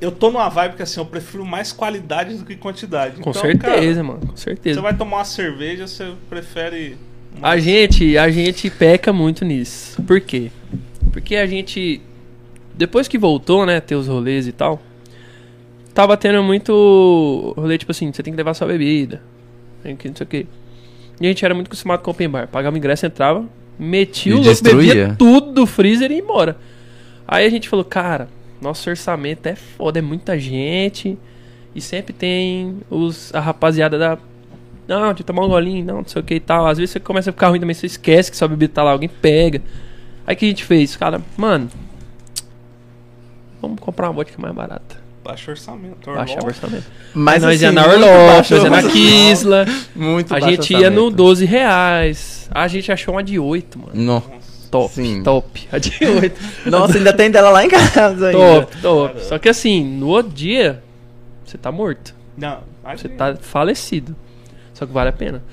[0.00, 3.20] eu tô numa vibe que assim, eu prefiro mais qualidade do que quantidade.
[3.20, 4.80] Com Então, certeza, cara, mano, com você certeza.
[4.80, 6.96] vai tomar uma cerveja, você prefere.
[7.36, 10.00] uma- A gente, a gente peca muito nisso.
[10.02, 10.50] Por quê?
[11.12, 12.00] Porque a gente
[12.76, 14.82] depois que voltou, né, ter os rolês e tal,
[15.94, 19.22] tava tendo muito rolê tipo assim, você tem que levar sua bebida.
[19.82, 20.46] Tem que não sei o quê.
[21.20, 22.48] E a gente era muito acostumado com open bar.
[22.48, 23.44] Pagava o ingresso, entrava,
[23.78, 24.94] metia E o louco, destruía.
[24.94, 26.56] bebia tudo do freezer e ia embora.
[27.28, 28.28] Aí a gente falou, cara,
[28.64, 31.18] nosso orçamento é foda, é muita gente.
[31.74, 34.18] E sempre tem os, a rapaziada da.
[34.88, 36.66] Não, de tomar um golinho, não, não sei o que e tal.
[36.66, 38.92] Às vezes você começa a ficar ruim também, você esquece que sua bebida tá lá,
[38.92, 39.62] alguém pega.
[40.26, 40.96] Aí o que a gente fez?
[40.96, 41.68] Cara, mano,
[43.60, 45.02] vamos comprar uma vodka mais barata.
[45.24, 46.10] Baixo orçamento.
[46.10, 46.48] Baixar o Orlov.
[46.48, 46.84] orçamento.
[47.14, 48.92] Mas nós assim, ia na baixo nós ia na orçamento.
[48.92, 49.64] Kisla.
[49.96, 51.16] Muito A baixo gente ia no orçamento.
[51.16, 52.50] 12 reais.
[52.50, 53.90] A gente achou uma de 8, mano.
[53.94, 54.22] No-
[54.74, 55.22] Top, Sim.
[55.22, 55.68] top.
[55.70, 56.68] A de 8.
[56.68, 58.32] Nossa, ainda tem dela lá em casa ainda.
[58.32, 59.20] top, top.
[59.24, 60.82] Só que assim, no outro dia,
[61.44, 62.12] você tá morto.
[62.36, 62.58] Não,
[62.96, 64.16] Você tá falecido.
[64.72, 65.44] Só que vale a pena.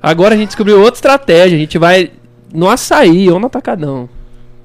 [0.00, 1.56] Agora a gente descobriu outra estratégia.
[1.56, 2.12] A gente vai
[2.54, 4.08] no açaí ou no atacadão.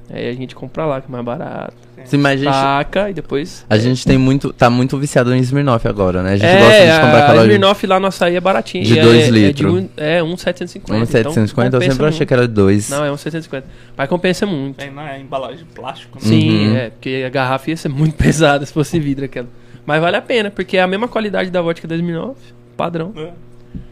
[0.10, 1.74] Aí a gente compra lá, que é mais barato.
[2.06, 3.66] Sim, mas a gente, Taca e depois.
[3.70, 6.34] a gente tem muito, tá muito viciado em Smirnoff agora, né?
[6.34, 8.86] A gente é, gosta de comprar a aquela Smirnoff lá no açaí é baratinho.
[8.86, 9.56] De e é- dois é, litros.
[9.74, 10.94] de um, é, 1,750.
[11.04, 12.90] um 750, eu sempre achei que era dois.
[12.90, 13.68] Não, é 1,750.
[13.98, 14.78] Mas compensa muito.
[14.78, 16.26] Tem na embalagem de plástico, né?
[16.26, 16.76] Sim, Uhum.
[16.78, 19.48] é, porque a garrafa ia ser muito pesada se fosse vidro aquela.
[19.86, 22.36] Mas vale a pena, porque é a mesma qualidade da vodka 2009,
[22.78, 23.12] padrão.
[23.18, 23.32] É.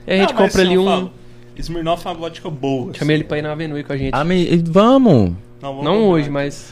[0.08, 0.86] E a gente Não, compra ali um.
[0.86, 1.12] falo,
[1.62, 2.94] Smirnoff é uma vodka boa.
[2.94, 3.22] Chamei assim.
[3.22, 4.14] ele pra ir na Avenue com a gente.
[4.14, 5.34] Ah, me- vamos!
[5.62, 6.72] vamos Não hoje, mas.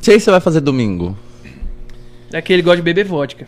[0.00, 1.16] Sei que você vai fazer domingo.
[2.32, 3.46] É que ele gosta de beber vodka.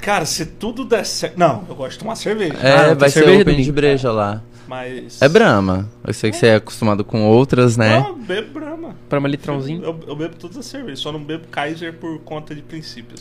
[0.00, 1.36] Cara, se tudo der certo.
[1.38, 2.54] Não, eu gosto de tomar cerveja.
[2.62, 4.42] É, Ah, vai ser cerveja open de breja lá.
[4.68, 5.20] Mas.
[5.20, 5.88] É Brahma.
[6.06, 7.98] Eu sei que você é acostumado com outras, né?
[7.98, 8.94] Não, eu bebo Brahma.
[9.08, 9.82] Pra uma litrãozinho.
[9.82, 13.20] Eu, eu bebo todas as cervejas, só não bebo Kaiser por conta de princípios.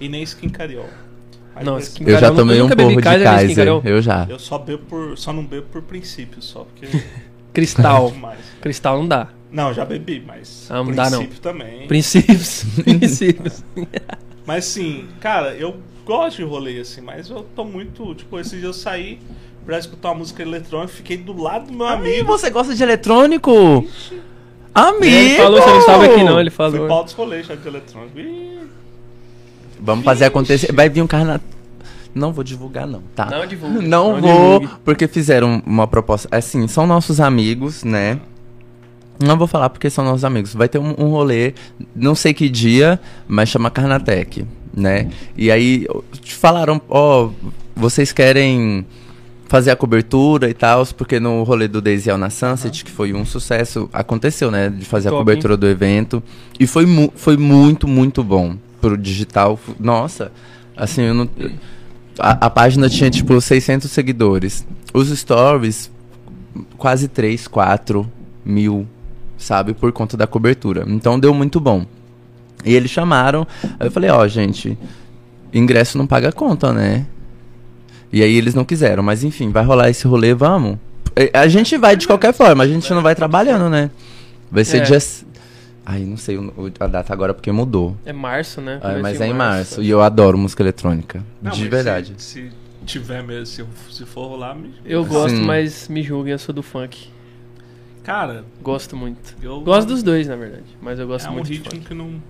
[0.00, 0.86] E nem Skin Cariol.
[1.62, 1.80] Não, Eu
[2.14, 3.68] já Carol, tomei eu um porro de Kaiser Kaiser.
[3.84, 4.26] Eu já.
[4.28, 5.18] Eu só bebo por.
[5.18, 6.86] Só não bebo por princípios, só, porque.
[7.52, 8.10] Cristal.
[8.10, 8.38] demais.
[8.60, 9.28] Cristal não dá.
[9.50, 10.66] Não, já bebi, mas.
[10.70, 11.18] Ah, não dá, não.
[11.18, 11.86] princípio também.
[11.86, 12.64] Princípios.
[12.82, 13.62] Princípios.
[14.44, 18.12] Mas sim, cara, eu gosto de rolê assim, mas eu tô muito.
[18.16, 19.20] Tipo, esses dias eu saí
[19.64, 22.26] pra escutar uma música eletrônica, fiquei do lado do meu Amigo, amigo.
[22.26, 23.86] você gosta de eletrônico?
[24.74, 25.04] Amigo!
[25.04, 26.86] Ele falou, você não estava aqui não, ele Fui falou.
[26.86, 28.18] pra altos rolês já de eletrônico.
[28.18, 28.58] Ih,
[29.82, 30.72] Vamos fazer acontecer.
[30.72, 31.40] Vai vir um carnaval.
[32.14, 33.26] Não vou divulgar, não, tá?
[33.26, 34.80] Não divulgue, Não, não vou, divulgue.
[34.84, 36.28] porque fizeram uma proposta.
[36.30, 38.20] Assim, são nossos amigos, né?
[39.18, 40.54] Não vou falar porque são nossos amigos.
[40.54, 41.54] Vai ter um, um rolê,
[41.96, 44.44] não sei que dia, mas chama Carnatec,
[44.76, 45.08] né?
[45.36, 45.86] E aí
[46.20, 47.30] te falaram, ó,
[47.74, 48.84] vocês querem
[49.48, 53.24] fazer a cobertura e tal, porque no rolê do Daisy na Sunset, que foi um
[53.24, 54.68] sucesso, aconteceu, né?
[54.68, 56.22] De fazer a Top, cobertura do evento.
[56.60, 59.58] E foi, mu foi muito, muito bom pro digital.
[59.80, 60.30] Nossa,
[60.76, 61.28] assim, eu não.
[62.18, 64.66] A, a página tinha, tipo, 600 seguidores.
[64.92, 65.90] Os stories,
[66.76, 68.06] quase 3, 4
[68.44, 68.86] mil,
[69.38, 69.72] sabe?
[69.72, 70.84] Por conta da cobertura.
[70.86, 71.86] Então deu muito bom.
[72.64, 73.46] E eles chamaram.
[73.80, 74.76] Aí eu falei, ó, gente,
[75.54, 77.06] ingresso não paga conta, né?
[78.12, 80.76] E aí eles não quiseram, mas enfim, vai rolar esse rolê, vamos.
[81.32, 83.90] A gente vai de qualquer forma, a gente não vai trabalhando, né?
[84.50, 84.80] Vai ser É.
[84.82, 84.98] dia.
[85.84, 86.38] Ai, não sei
[86.78, 87.96] a data agora porque mudou.
[88.04, 88.76] É março, né?
[88.80, 89.82] Ah, Começo mas é em março.
[89.82, 91.22] E eu adoro música eletrônica.
[91.40, 92.14] não, de verdade.
[92.18, 92.52] Se, se
[92.86, 94.70] tiver mesmo, se, se for rolar, me...
[94.84, 95.42] Eu gosto, Sim.
[95.44, 97.08] mas me julguem, eu sou do funk.
[98.04, 99.36] Cara, Gosto muito.
[99.42, 99.60] eu.
[99.60, 100.64] Gosto dos dois, na verdade.
[100.80, 101.86] Mas eu gosto É um muito de ritmo funk.
[101.86, 102.22] que não.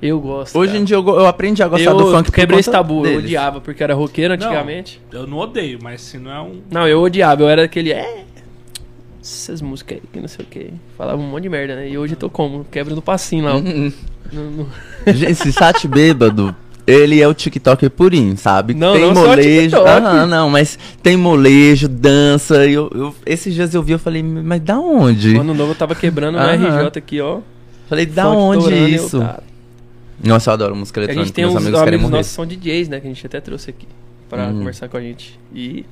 [0.00, 0.58] Eu gosto.
[0.58, 0.80] Hoje cara.
[0.80, 3.24] em dia eu, eu aprendi a gostar eu do funk quebrei esse tabu, eu deles.
[3.24, 4.46] odiava, porque era roqueiro Não.
[4.46, 5.00] antigamente.
[5.12, 6.60] Eu não odeio, mas se não é um.
[6.70, 7.92] Não, eu odiava, eu era aquele.
[7.92, 8.24] É.
[9.26, 10.70] Essas músicas aí, que não sei o que.
[10.98, 11.88] Falava um monte de merda, né?
[11.88, 12.62] E hoje eu tô como?
[12.70, 13.56] Quebra no passinho lá.
[13.56, 13.90] Uhum.
[14.30, 14.68] No- no-
[15.06, 16.54] Gente, esse Sat bêbado,
[16.86, 18.74] ele é o TikTok purinho, sabe?
[18.74, 19.76] Não, tem não molejo.
[19.78, 22.66] Aham, não, mas tem molejo, dança.
[22.66, 25.34] Eu, eu- esses dias eu vi, eu falei, mas da onde?
[25.36, 26.52] O ano novo eu tava quebrando Aham.
[26.82, 27.40] RJ aqui, ó.
[27.88, 29.18] falei, da onde eu, isso?
[29.20, 29.42] cara.
[30.22, 31.26] Nossa, eu adoro música A eletrônica.
[31.26, 33.00] gente tem uns amigos amigos, nossos são DJs, né?
[33.00, 33.86] Que a gente até trouxe aqui
[34.28, 34.58] pra Uhum.
[34.58, 35.38] conversar com a gente.
[35.54, 35.86] E.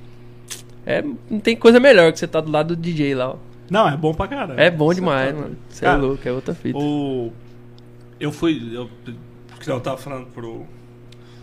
[0.85, 3.37] É, não tem coisa melhor que você tá do lado do DJ lá, ó.
[3.71, 4.59] Não, é bom pra caralho.
[4.61, 5.57] É bom Você demais, tá- mano.
[5.69, 6.79] Você é Cara, louco, é outra fita.
[6.79, 7.33] O...
[8.21, 8.71] Eu fui.
[8.73, 8.91] Eu,
[9.49, 10.67] porque eu tava falando pro,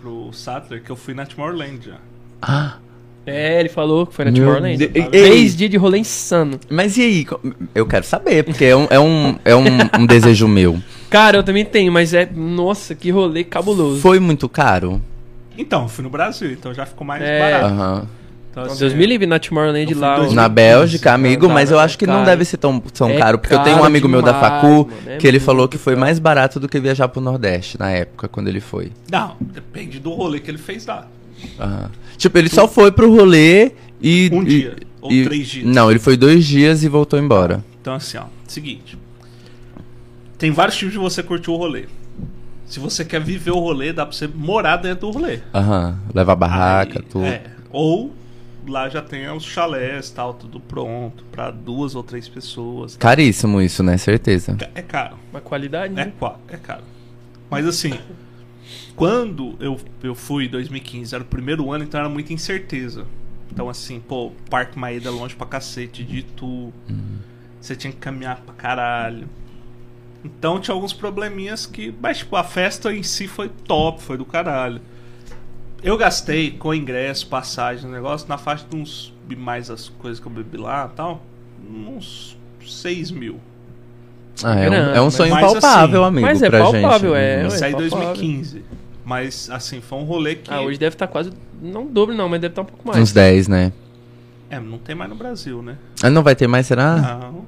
[0.02, 1.98] pro Sattler que eu fui na Tomorrowland já.
[2.41, 2.78] Ah,
[3.26, 4.88] É, ele falou que foi na Tomorrowland.
[4.88, 6.60] Três dias de rolê insano.
[6.70, 7.28] mas e aí?
[7.74, 9.66] Eu quero saber, porque é um, é um, é um,
[10.02, 10.80] um desejo meu.
[11.10, 12.30] Cara, eu também tenho, mas é.
[12.32, 14.02] Nossa, que rolê cabuloso.
[14.02, 15.02] Foi muito caro?
[15.57, 17.40] Então, eu fui no Brasil, então já ficou mais É.
[17.40, 17.66] barato.
[17.74, 18.07] Aham.
[18.51, 20.07] Então, Não, assim, Deus me livre na Tomorrowland lá.
[20.07, 20.15] em ó.
[20.15, 20.35] 2015.
[20.35, 23.38] Na Bélgica, amigo, Cara, mas eu acho que não deve ser tão, tão É caro,
[23.38, 25.67] porque eu tenho um caro amigo meu da demais, Facu mano, é que ele falou
[25.67, 26.01] que foi caro.
[26.05, 28.91] mais barato do que viajar pro Nordeste na época, quando ele foi.
[29.11, 31.07] Não, depende do rolê que ele fez lá.
[32.17, 33.71] Tipo, ele só foi pro rolê
[34.01, 34.30] e.
[34.34, 35.65] Um e- dia, ou e- três dias.
[35.65, 37.63] Não, ele foi dois dias e voltou embora.
[37.81, 38.97] Então, assim, ó, seguinte.
[40.38, 41.85] Tem vários tipos de você curtir o rolê.
[42.65, 45.39] Se você quer viver o rolê, dá pra você morar dentro do rolê.
[45.53, 45.97] Aham.
[46.13, 47.26] Leva a barraca, Aí, tudo.
[47.26, 47.41] é.
[47.71, 48.13] Ou
[48.69, 52.95] lá já tem os chalés, tal, tudo pronto, pra duas ou três pessoas.
[52.95, 53.97] Caríssimo isso, né?
[53.97, 54.57] Certeza.
[54.75, 55.17] É caro.
[55.31, 56.13] Uma qualidade, É, né?
[56.17, 56.83] qua- é caro.
[57.49, 57.93] Mas assim,
[58.95, 63.05] quando eu, eu fui em 2015, era o primeiro ano, então era muita incerteza.
[63.51, 66.71] Então assim, pô, Parque Maída é longe pra cacete de Itu.
[67.59, 69.27] Você tinha que caminhar pra caralho.
[70.23, 71.93] Então tinha alguns probleminhas que.
[72.01, 74.81] Mas tipo, a festa em si foi top, foi do caralho.
[75.81, 79.14] Eu gastei com ingresso, passagem, negócio, na faixa de uns.
[79.38, 81.22] Mais as coisas que eu bebi lá e tal.
[81.69, 82.35] Uns
[82.65, 83.39] 6 mil.
[84.43, 87.19] Ah, é, um, é um sonho mas palpável, assim- amigo, Mas é pra palpável, gente.
[87.19, 87.99] é, Isso aí em palpável.
[87.99, 88.64] 2015.
[89.06, 90.51] Mas, assim, foi um rolê que.
[90.51, 91.31] Ah, hoje deve estar quase.
[91.61, 92.99] Não dobro, não, mas deve estar um pouco mais.
[92.99, 93.72] Uns 10, né?
[94.49, 95.77] É, não tem mais no Brasil, né?
[96.01, 96.95] Ah, não vai ter mais, será?
[96.97, 97.45] Não.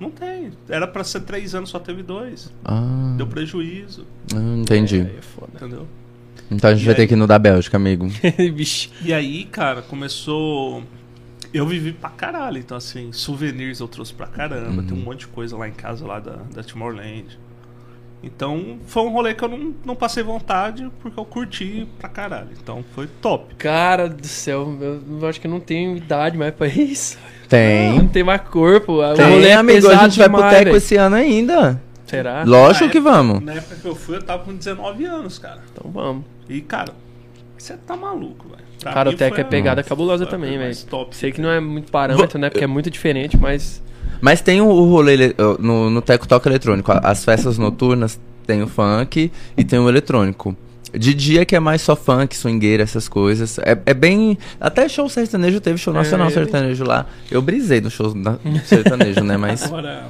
[0.00, 0.50] Não tem.
[0.68, 2.52] Era pra ser três anos, só teve dois.
[2.64, 5.00] Ah, Deu prejuízo, ah, entendi.
[5.00, 5.52] É, é foda.
[5.54, 5.86] entendeu?
[6.50, 7.08] Então a gente E vai ter aí?
[7.08, 8.06] que ir no da Bélgica, amigo.
[9.04, 10.82] E aí, cara, começou.
[11.52, 15.26] Eu vivi pra caralho, então assim, souvenirs eu trouxe pra caramba, tem um monte de
[15.28, 17.38] coisa lá em casa lá da, da Timorland.
[18.24, 22.48] Então foi um rolê que eu não, não passei vontade porque eu curti pra caralho.
[22.60, 23.54] Então foi top.
[23.56, 24.76] Cara do céu,
[25.20, 27.18] eu acho que eu não tenho idade mais pra isso.
[27.42, 28.08] Não Tem.
[28.08, 28.94] tem mais corpo.
[28.94, 29.88] O rolê Tem, é amigo.
[29.88, 31.80] A gente vai pro Teco esse ano ainda.
[32.16, 32.44] Será?
[32.44, 33.42] Lógico Na que época- vamos.
[33.42, 35.60] Na época que eu fui, eu tava com 19 anos, cara.
[35.72, 36.24] Então vamos.
[36.48, 36.92] E, cara,
[37.56, 38.64] você tá maluco, velho.
[38.82, 40.74] Cara, o Teco foi é pegada a- cabulosa também, velho.
[41.12, 42.50] Sei que não é muito parâmetro, né?
[42.50, 43.82] Porque é muito diferente, mas.
[44.20, 46.92] Mas tem o, rolê no, no Teco Toca Eletrônico.
[47.02, 50.54] As festas noturnas tem o funk e tem o eletrônico.
[50.92, 53.58] De dia que é mais só funk, swingueira, essas coisas.
[53.58, 54.38] É, é bem.
[54.60, 57.06] Até show sertanejo teve show É, nacional eu- sertanejo lá.
[57.30, 59.36] Eu brisei no show na- sertanejo, né?
[59.36, 59.62] Mas.
[59.64, 60.06] Agora,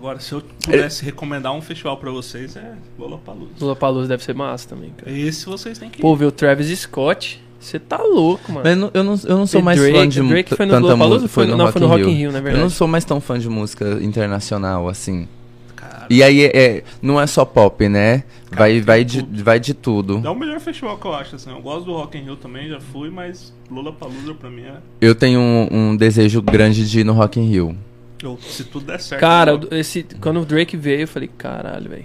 [0.00, 3.52] agora, se eu pudesse recomendar um festival pra vocês, é Lollapalooza.
[3.60, 5.12] Lula Palusa deve ser massa também, cara.
[5.12, 6.02] Esse vocês têm que ir.
[6.02, 7.40] Pô, ver o Travis Scott.
[7.60, 8.62] Você tá louco, mano.
[8.64, 10.64] Mas eu não, eu não, eu não sou E mais Drake- fã de Drake foi
[10.64, 11.14] no tanta Lollapalooza?
[11.24, 11.28] música.
[11.34, 12.62] Foi no- não, foi no Rock in Rio, na Eu verdade.
[12.62, 15.28] não sou mais tão fã de música internacional, assim.
[15.76, 18.24] Cara, E aí, é, é- não é só pop, né?
[18.50, 19.44] Vai, tem vai, de, tudo.
[19.44, 20.22] vai de tudo.
[20.24, 21.50] é o melhor festival que eu acho, assim.
[21.50, 24.76] Eu gosto do Rock in Rio também, já fui, mas Lollapalooza pra mim é...
[24.98, 27.76] Eu tenho um, um desejo grande de ir no Rock in Rio.
[28.22, 29.20] Eu, se tudo der certo...
[29.20, 32.04] Cara, eu- esse, quando o Drake veio, eu falei, caralho, velho.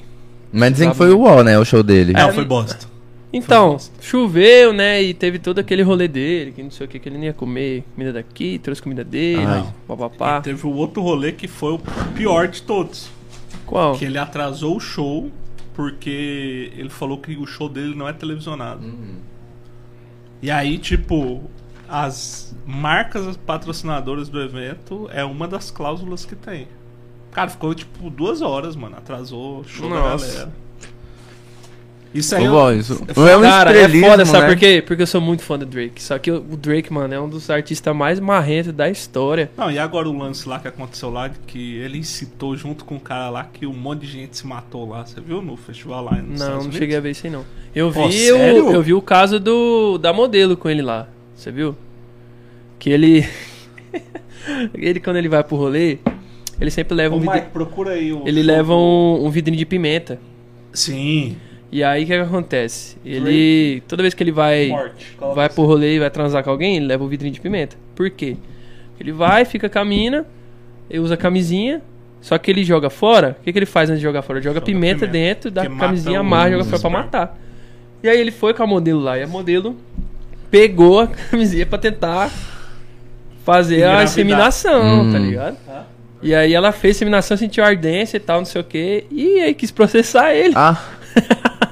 [0.51, 1.59] Mas dizem que foi o UOL, né?
[1.59, 2.13] O show dele.
[2.15, 2.87] É, foi bosta.
[3.33, 4.01] Então, bosta.
[4.01, 5.03] choveu, né?
[5.03, 7.33] E teve todo aquele rolê dele, que não sei o que, que ele nem ia
[7.33, 10.39] comer comida daqui, trouxe comida dele, papapá.
[10.41, 11.79] Teve o outro rolê que foi o
[12.15, 13.09] pior de todos.
[13.65, 13.97] Qual?
[13.97, 15.29] Que ele atrasou o show
[15.73, 18.81] porque ele falou que o show dele não é televisionado.
[20.41, 21.43] E aí, tipo,
[21.89, 26.67] as marcas patrocinadoras do evento é uma das cláusulas que tem.
[27.31, 28.95] Cara, ficou tipo duas horas, mano.
[28.97, 30.25] Atrasou o show Nossa.
[30.27, 30.65] da galera.
[32.13, 32.43] Isso aí.
[32.43, 32.93] O eu- UOL, isso.
[33.09, 34.47] é Não é um Cara, é foda, sabe né?
[34.53, 34.81] por quê?
[34.87, 36.01] Porque eu sou muito fã do Drake.
[36.01, 39.51] Só que o Drake, mano, é um dos artistas mais marrentos da história.
[39.57, 42.99] Não, e agora o lance lá que aconteceu lá, que ele incitou junto com o
[43.01, 45.05] cara lá que um monte de gente se matou lá.
[45.05, 46.77] Você viu no festival lá Não, Estados não Unidos?
[46.77, 47.43] cheguei a ver isso aí, não.
[47.75, 51.09] Eu vi, Pô, o, eu vi o caso do da modelo com ele lá.
[51.35, 51.75] Você viu?
[52.79, 53.27] Que ele.
[54.73, 55.99] ele, quando ele vai pro rolê,
[56.59, 58.09] ele sempre leva Ô, um Mike, procura aí.
[58.25, 60.19] Ele leva um, um vidrinho de pimenta.
[60.73, 61.35] Sim.
[61.71, 62.97] E aí o que, que acontece?
[63.03, 63.83] Ele.
[63.87, 64.69] Toda vez que ele vai.
[64.69, 65.05] Morte.
[65.19, 65.55] Vai assim.
[65.55, 67.75] pro rolê e vai transar com alguém, ele leva o vidrinho de pimenta.
[67.93, 68.37] Por quê?
[68.99, 70.25] Ele vai, fica com a mina,
[70.89, 71.81] ele usa a camisinha,
[72.21, 73.35] só que ele joga fora.
[73.39, 74.39] O que, que ele faz antes de jogar fora?
[74.39, 75.51] Ele joga, Joga pimenta, pimenta.
[75.51, 77.39] dentro mata camisinha, amarra, joga fora pra matar.
[78.01, 79.75] E aí ele foi com a modelo lá, e a modelo
[80.55, 82.31] pegou a camisinha pra tentar
[83.43, 84.03] fazer a Engravidar.
[84.05, 85.11] inseminação, Hum.
[85.11, 85.57] tá ligado?
[86.23, 89.41] E aí ela fez a inseminação, sentiu ardência e tal, não sei o que, e
[89.41, 90.53] aí quis processar ele.
[90.55, 90.81] Ah,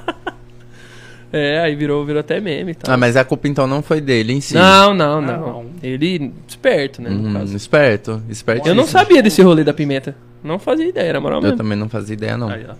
[1.32, 2.94] É, aí virou, virou até meme e tal.
[2.94, 4.54] ah, mas a culpa então não foi dele em si.
[4.54, 5.66] Não, não, não, Ah, não.
[5.82, 7.56] Ele, esperto, né, no caso.
[7.56, 8.68] esperto, esperto.
[8.68, 10.14] Eu não sabia desse rolê da pimenta.
[10.44, 11.56] Não fazia ideia, na moral Eu mesmo.
[11.56, 12.48] também não fazia ideia, não.
[12.50, 12.74] Aí, ó.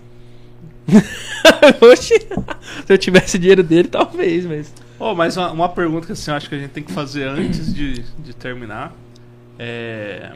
[1.91, 4.71] Oxi, se eu tivesse dinheiro dele, talvez, mas...
[4.99, 7.27] Ô, mas uma, uma pergunta que assim, eu acho que a gente tem que fazer
[7.27, 8.93] antes de, de terminar
[9.57, 10.33] é.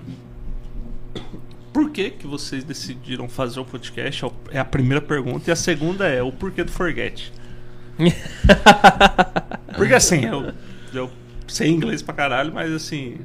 [1.71, 4.25] Por que, que vocês decidiram fazer o podcast?
[4.51, 5.49] É a primeira pergunta.
[5.49, 7.31] E a segunda é o porquê do Forget.
[9.75, 10.51] Porque assim, eu,
[10.93, 11.11] eu
[11.47, 13.17] sei inglês pra caralho, mas assim.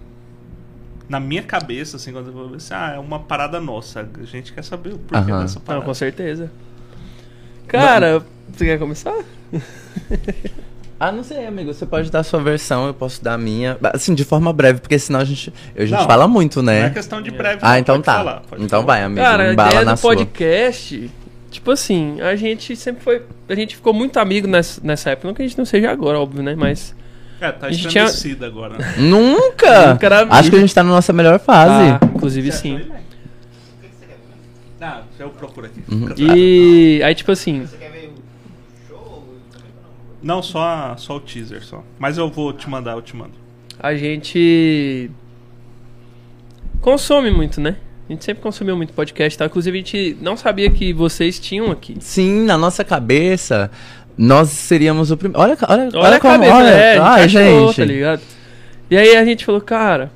[1.08, 4.08] Na minha cabeça, assim, quando eu vou ver assim, ah, é uma parada nossa.
[4.20, 5.42] A gente quer saber o porquê Aham.
[5.42, 5.84] dessa Não, parada.
[5.84, 6.50] com certeza.
[7.66, 9.14] Cara, você quer começar?
[10.98, 11.72] Ah, não sei, amigo.
[11.74, 13.76] Você pode dar a sua versão, eu posso dar a minha.
[13.92, 15.52] Assim, de forma breve, porque senão a gente.
[15.76, 16.90] A gente Não, fala muito, Não é né?
[16.90, 17.58] questão de breve.
[17.62, 18.14] Ah, não, então pode tá.
[18.14, 18.94] falar, pode então falar.
[18.94, 19.20] vai, amigo.
[19.20, 20.14] Cara, a embala ideia na do sua.
[20.14, 21.10] podcast...
[21.50, 23.22] Tipo assim, a gente sempre foi...
[23.48, 25.28] A gente ficou muito amigo nessa, nessa época.
[25.28, 26.56] Não que a gente não seja agora, óbvio, né?
[26.56, 26.96] Mas...
[27.40, 28.06] É, tá A gente tinha-
[28.44, 28.94] agora, né?
[28.98, 29.92] Nunca!
[29.92, 30.34] Nunca era amigo.
[30.34, 31.92] Acho que a gente tá na nossa melhor fase.
[31.92, 32.80] Ah, inclusive sim.
[34.80, 35.80] Ah, eu procuro aqui.
[35.88, 36.08] Uhum.
[36.18, 37.60] E aí, tipo assim...
[37.66, 39.24] Você quer ver o show?
[40.24, 41.84] Não, só, só o teaser só.
[41.98, 43.32] Mas eu vou te mandar, eu te mando.
[43.78, 45.10] a gente
[46.80, 47.76] consome muito, né?
[48.08, 49.46] A gente sempre consumiu muito podcast, tá?
[49.46, 51.96] Inclusive a gente não sabia que vocês tinham aqui.
[52.00, 53.70] Sim, na nossa cabeça,
[54.16, 55.40] nós seríamos o primeiro.
[55.40, 56.34] Olha, olha, olha, Olha a como.
[56.34, 56.68] cabeça, olha.
[56.68, 57.76] é, a Ai, gente achou, gente.
[57.76, 58.22] tá ligado?
[58.90, 60.12] E aí a gente falou, cara,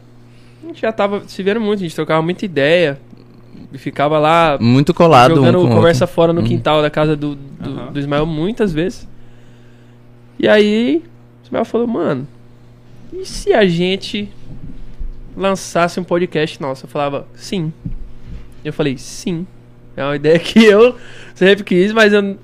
[0.62, 3.00] a gente já tava se vendo muito, a gente trocava muita ideia.
[3.72, 6.14] E ficava lá Muito colado jogando um conversa outro.
[6.14, 6.44] fora no Hum.
[6.44, 7.92] quintal da casa do, do, Aham.
[7.92, 9.07] do Ismael muitas vezes.
[10.38, 11.02] E aí,
[11.42, 12.26] o Ismael falou, mano,
[13.12, 14.30] e se a gente
[15.36, 16.84] lançasse um podcast nosso?
[16.84, 17.72] Eu falava, sim.
[18.64, 19.46] Eu falei, sim.
[19.96, 20.96] É uma ideia que eu
[21.34, 22.36] sempre quis, mas eu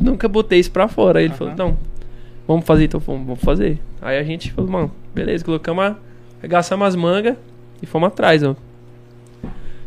[0.00, 1.18] nunca botei isso pra fora.
[1.18, 1.38] Aí ele Aham.
[1.38, 1.78] falou, não,
[2.46, 3.78] vamos fazer então, vamos, vamos fazer.
[4.00, 5.96] Aí a gente falou, mano, beleza, colocamos a.
[6.38, 7.36] Arregaçamos as mangas
[7.82, 8.56] e fomos atrás, ó.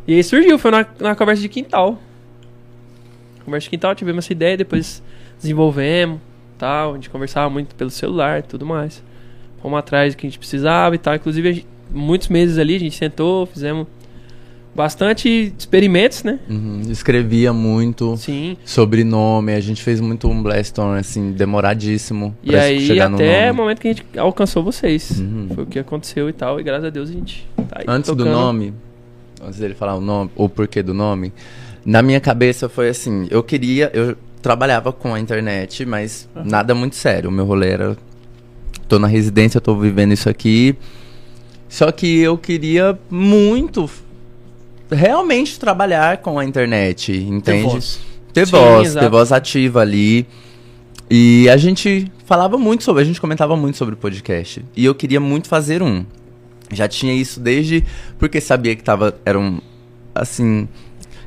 [0.08, 2.00] E aí surgiu, foi na, na conversa de quintal.
[3.44, 5.02] Conversa de quintal, tivemos essa ideia, depois
[5.42, 6.20] desenvolvemos,
[6.64, 6.92] tal.
[6.92, 9.04] A gente conversava muito pelo celular e tudo mais.
[9.62, 11.16] Fomos atrás do que a gente precisava e tal.
[11.16, 13.86] Inclusive, gente- muitos meses ali, a gente sentou, fizemos
[14.76, 16.40] bastante experimentos, né?
[16.50, 18.18] Uhum, Escrevia muito.
[18.18, 18.58] Sim.
[18.66, 22.36] Sobrenome, a gente fez muito um Blaston, assim, demoradíssimo.
[22.44, 25.20] E pra aí, chegar no até o momento que a gente alcançou vocês.
[25.20, 25.48] Uhum.
[25.54, 26.60] Foi o que aconteceu e tal.
[26.60, 28.34] E graças a Deus a gente tá aí Antes do tocando.
[28.34, 28.74] nome,
[29.46, 31.32] antes dele falar o nome, o porquê do nome,
[31.86, 36.98] na minha cabeça foi assim, eu queria, eu trabalhava com a internet, mas nada muito
[36.98, 37.30] sério.
[37.30, 37.98] O meu rolê era,
[38.90, 40.76] tô na residência, tô vivendo isso aqui.
[41.70, 43.90] Só que eu queria muito
[44.92, 47.64] realmente trabalhar com a internet, entende?
[47.64, 48.00] voz.
[48.34, 49.06] Ter Sim, voz, exato.
[49.06, 50.28] ter voz ativa ali.
[51.10, 54.64] E a gente falava muito sobre, a gente comentava muito sobre o podcast.
[54.76, 56.06] E eu queria muito fazer um.
[56.72, 57.84] Já tinha isso desde
[58.20, 59.60] porque sabia que tava era um
[60.14, 60.68] assim,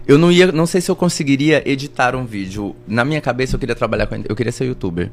[0.07, 2.75] eu não ia, não sei se eu conseguiria editar um vídeo.
[2.87, 5.11] Na minha cabeça eu queria trabalhar com, eu queria ser youtuber.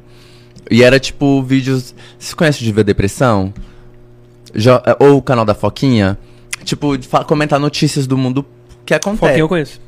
[0.69, 3.53] E era tipo vídeos, você conhece o Diva Depressão?
[4.53, 6.17] Jo- ou o canal da Foquinha?
[6.63, 6.91] Tipo,
[7.25, 8.45] comentar notícias do mundo
[8.85, 9.19] que acontece.
[9.19, 9.81] Foquinha eu conheço.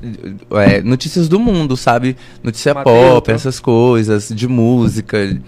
[0.51, 2.17] É, notícias do mundo, sabe?
[2.43, 3.35] Notícia Mateus, pop, então.
[3.35, 5.39] essas coisas, de música.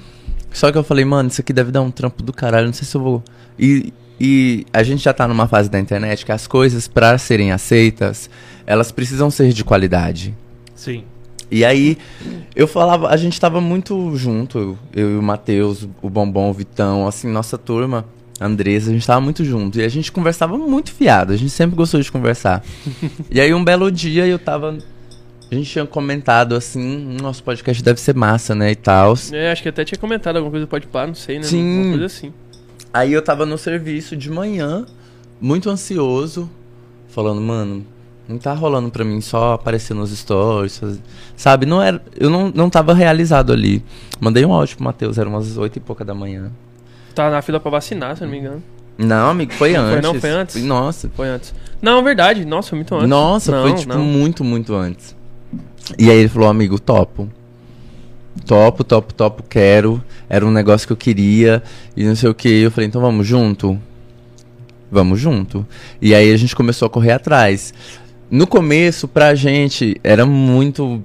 [0.54, 2.88] Só que eu falei, mano, isso aqui deve dar um trampo do caralho, não sei
[2.88, 3.24] se eu vou.
[3.60, 7.52] E, e a gente já tá numa fase da internet que as coisas, pra serem
[7.52, 8.30] aceitas,
[8.66, 10.36] elas precisam ser de qualidade.
[10.76, 11.04] Sim.
[11.50, 11.98] E aí,
[12.56, 16.54] eu falava, a gente tava muito junto, eu, eu e o Matheus, o Bombom, o
[16.54, 18.06] Vitão, assim, nossa turma,
[18.40, 19.80] a Andressa, a gente tava muito junto.
[19.80, 22.64] E a gente conversava muito fiado, a gente sempre gostou de conversar.
[23.32, 24.78] e aí, um belo dia, eu tava.
[25.50, 28.72] A gente tinha comentado assim, nosso podcast deve ser massa, né?
[28.72, 29.14] E tal.
[29.32, 31.44] É, acho que até tinha comentado alguma coisa pode parar, não sei, né?
[31.44, 31.84] Sim.
[31.84, 32.34] Uma coisa assim.
[32.98, 34.84] Aí eu tava no serviço de manhã,
[35.40, 36.50] muito ansioso,
[37.10, 37.86] falando, mano,
[38.28, 40.82] não tá rolando pra mim só aparecer nos stories,
[41.36, 41.68] sabe?
[41.68, 43.84] Não era, eu não, não tava realizado ali.
[44.20, 46.52] Mandei um áudio pro Matheus, era umas oito e pouca da manhã.
[47.14, 48.64] Tá na fila pra vacinar, se não me engano.
[48.98, 50.04] Não, amigo, foi Não foi antes.
[50.04, 50.20] não?
[50.20, 50.64] Foi antes?
[50.64, 51.12] Nossa.
[51.16, 51.54] Foi antes.
[51.80, 52.46] Não, verdade.
[52.46, 53.10] Nossa, foi muito antes.
[53.10, 54.04] Nossa, Não, foi tipo não.
[54.04, 55.16] muito, muito antes.
[56.00, 57.30] E aí ele falou, amigo, topo.
[58.46, 60.04] Topo, topo, topo, quero.
[60.30, 61.62] Era um negócio que eu queria.
[61.96, 62.50] E não sei o que.
[62.50, 63.80] Eu falei, então vamos junto?
[64.92, 65.66] Vamos junto.
[66.02, 67.74] E aí a gente começou a correr atrás.
[68.30, 71.04] No começo, pra gente, era muito.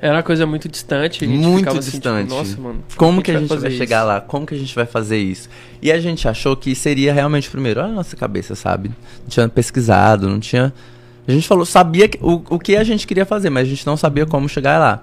[0.00, 1.24] Era uma coisa muito distante.
[1.24, 2.28] A gente Muito ficava assim, tipo, distante.
[2.28, 2.84] Nossa, mano.
[2.96, 4.20] Como que a gente vai, fazer chegar lá?
[4.20, 5.48] Como que a gente vai fazer isso?
[5.80, 8.90] E a gente achou que seria realmente primeiro a nossa cabeça, sabe?
[9.22, 10.72] Não tinha pesquisado, não tinha.
[11.26, 13.86] A gente falou, sabia que- o, o que a gente queria fazer, mas a gente
[13.86, 15.02] não sabia como chegar lá.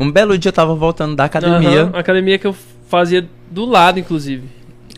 [0.00, 1.82] Um belo dia eu tava voltando da academia.
[1.82, 2.56] Aham, academia que eu
[2.88, 4.44] fazia do lado, inclusive.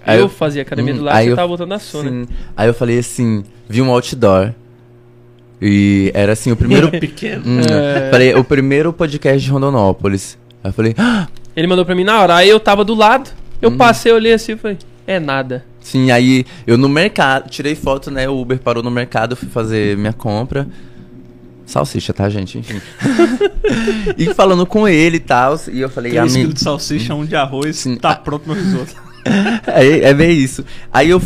[0.06, 2.10] Aí eu, eu- fazia academia Hum, do lado e eu tava voltando da sua, né?
[2.10, 2.28] Sim.
[2.56, 4.52] Aí eu falei assim, vi um outdoor.
[5.60, 6.90] E era assim, o primeiro.
[6.98, 7.42] Pequeno.
[7.46, 8.10] Hum, É.
[8.10, 10.38] Falei, o primeiro podcast de Rondonópolis.
[10.62, 12.34] Aí eu falei, ah, Ele mandou pra mim na hora.
[12.36, 13.30] Aí eu tava do lado.
[13.60, 13.76] Eu Hum.
[13.76, 15.64] passei, olhei assim e falei, é nada.
[15.80, 18.28] Sim, aí eu no mercado, tirei foto, né?
[18.28, 20.66] O Uber parou no mercado, eu fui fazer minha compra.
[21.66, 22.58] Salsicha, tá, gente?
[22.58, 22.80] Enfim.
[24.18, 26.38] e falando com ele e tal, e eu falei, 3 amigo.
[26.40, 27.96] quilos de salsicha, um de arroz, Sim.
[27.96, 28.16] tá Ah.
[28.16, 28.94] pronto meu risoto.
[29.68, 30.64] É, é bem isso.
[30.92, 31.22] Aí eu,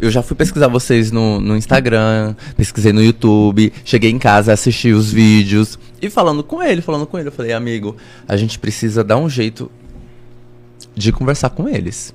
[0.00, 4.90] eu já fui pesquisar vocês no, no Instagram, pesquisei no YouTube, cheguei em casa, assisti
[4.90, 5.78] os vídeos.
[6.02, 9.28] E falando com ele, falando com ele, eu falei, amigo, a gente precisa dar um
[9.30, 9.70] jeito
[10.92, 12.12] de conversar com eles.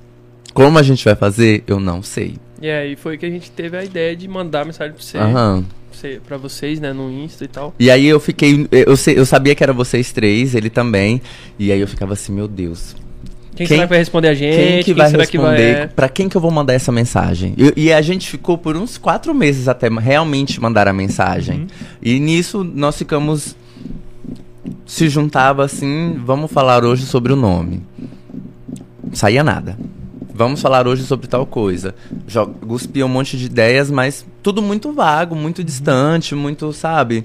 [0.52, 2.36] Como a gente vai fazer, eu não sei.
[2.60, 5.64] E aí foi que a gente teve a ideia de mandar mensagem pra você, Aham.
[6.00, 7.74] Você- pra vocês, né, no Insta e tal.
[7.78, 8.66] E aí eu fiquei.
[8.72, 11.20] Eu, eu sabia que era vocês três, ele também.
[11.58, 12.96] E aí eu ficava assim, meu Deus.
[13.54, 14.56] Quem, Quem- será que vai responder a gente?
[14.56, 15.56] Quem que vai será responder?
[15.74, 15.88] que vai...
[15.88, 17.54] Pra quem que eu vou mandar essa mensagem?
[17.58, 21.60] E, e a gente ficou por uns quatro meses até realmente mandar a mensagem.
[21.60, 21.66] Uhum.
[22.00, 23.54] E nisso nós ficamos.
[24.86, 27.82] Se juntava assim, vamos falar hoje sobre o nome.
[29.12, 29.76] Saía nada.
[30.32, 31.94] Vamos falar hoje sobre tal coisa.
[32.66, 37.24] Cuspia um monte de ideias, mas tudo muito vago, muito distante, muito, sabe?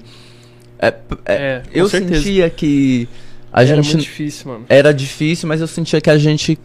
[0.78, 0.94] É, é,
[1.34, 2.16] É, eu certeza.
[2.16, 3.08] sentia que
[3.52, 4.64] a Era gente muito difícil, mano.
[4.68, 6.58] era difícil, mas eu sentia que a gente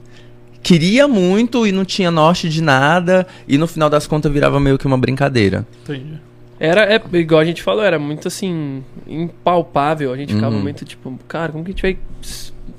[0.61, 4.77] queria muito e não tinha norte de nada, e no final das contas virava meio
[4.77, 5.65] que uma brincadeira.
[5.83, 6.19] Entendi.
[6.59, 10.13] Era, é, igual a gente falou, era muito assim, impalpável.
[10.13, 10.61] A gente ficava Uhum.
[10.61, 11.97] muito tipo, cara, como que a gente vai.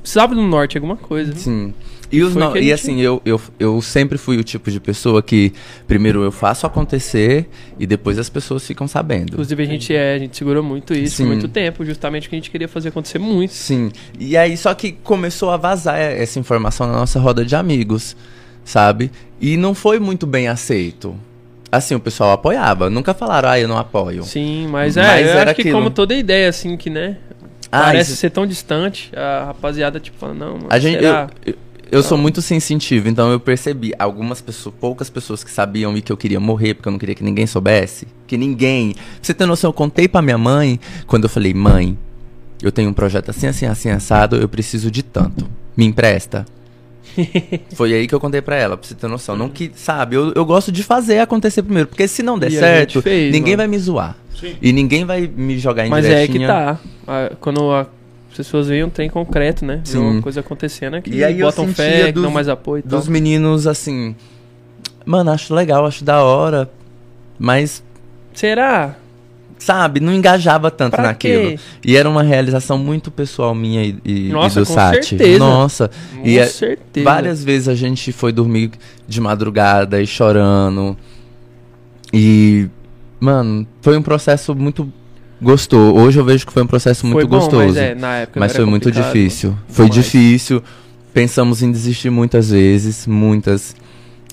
[0.00, 1.32] Precisava do norte, alguma coisa.
[1.50, 1.72] né?
[2.12, 5.22] E, os no- e gente- assim, eu, eu, eu sempre fui o tipo de pessoa
[5.22, 5.52] que
[5.86, 7.48] primeiro eu faço acontecer
[7.78, 9.32] e depois as pessoas ficam sabendo.
[9.32, 11.22] Inclusive a gente, é, a gente segurou muito isso Sim.
[11.24, 13.54] por muito tempo, justamente que a gente queria fazer acontecer muito.
[13.54, 13.90] Sim.
[14.20, 18.14] E aí, só que começou a vazar essa informação na nossa roda de amigos,
[18.64, 19.10] sabe?
[19.40, 21.16] E não foi muito bem aceito.
[21.70, 22.90] Assim, o pessoal apoiava.
[22.90, 24.22] Nunca falaram, ah, eu não apoio.
[24.24, 25.78] Sim, mas é, Mas eu era acho que aquilo.
[25.78, 27.16] como toda ideia, assim, que, né?
[27.74, 31.54] Ah, parece isso- ser tão distante, a rapaziada, tipo, fala, não, mano, A gente, eu,
[31.92, 36.10] eu sou muito sensitivo, então eu percebi algumas pessoas, poucas pessoas que sabiam e que
[36.10, 38.08] eu queria morrer porque eu não queria que ninguém soubesse.
[38.26, 38.92] Que ninguém.
[38.94, 41.96] Pra você ter noção, eu contei pra minha mãe quando eu falei, mãe,
[42.62, 45.46] eu tenho um projeto assim, assim, assim, assado, eu preciso de tanto.
[45.76, 46.44] Me empresta?
[47.74, 49.36] Foi aí que eu contei pra ela, pra você ter noção.
[49.36, 52.56] Não que, sabe, eu, eu gosto de fazer acontecer primeiro, porque se não der E
[52.56, 53.56] a certo, gente fez, ninguém mano.
[53.58, 54.16] vai me zoar.
[54.40, 54.56] Sim.
[54.62, 56.48] E ninguém vai me jogar em Mas é que direitinha.
[56.48, 56.78] tá.
[57.38, 57.86] Quando a-
[58.32, 59.82] as pessoas veem um trem concreto, né?
[59.84, 59.98] Vê Sim.
[59.98, 62.98] uma coisa acontecendo aqui, E aí botam fé, que dos- dão mais apoio e tal.
[62.98, 64.16] dos meninos assim.
[65.04, 66.70] Mano, acho legal, acho da hora.
[67.38, 67.82] Mas
[68.32, 68.96] Será?
[69.58, 71.50] sabe, não engajava tanto Pra naquilo.
[71.50, 71.58] quê?
[71.84, 75.06] E era uma realização muito pessoal minha e, e- e Nossa, do com Sati.
[75.10, 75.38] certeza.
[75.38, 77.04] Nossa, Com e é- certeza.
[77.04, 78.70] várias vezes a gente foi dormir
[79.06, 80.96] de madrugada e chorando.
[82.12, 82.68] E,
[83.20, 84.90] mano, foi um processo muito
[85.42, 85.94] gostoso.
[85.98, 87.66] Hoje eu vejo que foi um processo muito Foi bom, gostoso.
[87.66, 89.56] Mas, é, na época Mas foi muito difícil.
[89.68, 90.62] Foi difícil.
[91.12, 93.74] Pensamos em desistir muitas vezes, muitas.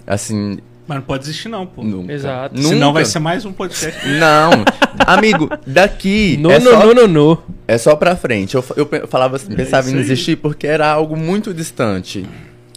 [0.08, 0.58] Assim,
[0.88, 1.84] Mas não pode desistir, não, pô.
[1.84, 2.14] nunca.
[2.14, 2.56] Exato.
[2.56, 2.68] Nunca.
[2.70, 4.00] Senão vai ser mais um podcast.
[4.08, 4.52] Não,
[5.06, 7.38] amigo, daqui No, é, no, só, no, no, no.
[7.68, 8.56] é só pra frente.
[8.56, 10.00] Eu, eu falava, assim, pensava em aí.
[10.00, 12.26] desistir porque era algo muito distante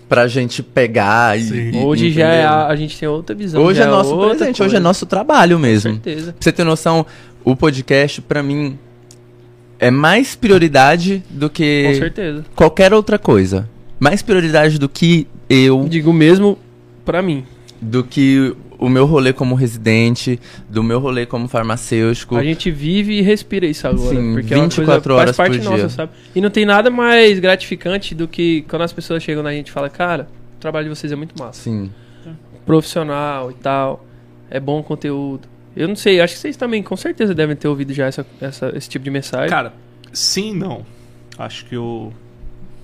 [0.08, 1.44] pra gente pegar e.
[1.44, 1.70] Sim.
[1.70, 3.62] e- Hoje já é a, a gente tem outra visão.
[3.62, 4.76] Hoje já é nosso presente, hoje coisa.
[4.76, 5.92] é nosso trabalho Com mesmo.
[5.92, 6.32] certeza.
[6.32, 7.06] Pra você ter noção,
[7.44, 8.78] o podcast, pra mim,
[9.78, 12.44] é mais prioridade do Com que certeza.
[12.54, 13.68] qualquer outra coisa.
[13.98, 16.58] Mais prioridade do que eu, Digo mesmo
[17.04, 17.44] pra mim.
[17.80, 22.34] do que o meu rolê como residente, do meu rolê como farmacêutico.
[22.36, 24.16] A gente vive e respira isso agora.
[24.16, 25.88] Sim, porque é uma 24 coisa, horas faz parte nossa, dia.
[25.88, 26.12] sabe?
[26.34, 29.70] E não tem nada mais gratificante do que quando as pessoas chegam na gente e
[29.70, 31.62] falam, cara, o trabalho de vocês é muito massa.
[31.62, 31.90] Sim.
[32.66, 34.04] Profissional e tal.
[34.50, 35.48] É bom conteúdo.
[35.74, 38.72] Eu não sei, acho que vocês também com certeza devem ter ouvido já essa, essa-
[38.76, 39.48] esse tipo de mensagem.
[39.48, 39.72] Cara,
[40.12, 40.84] sim não.
[41.38, 42.12] Acho que o.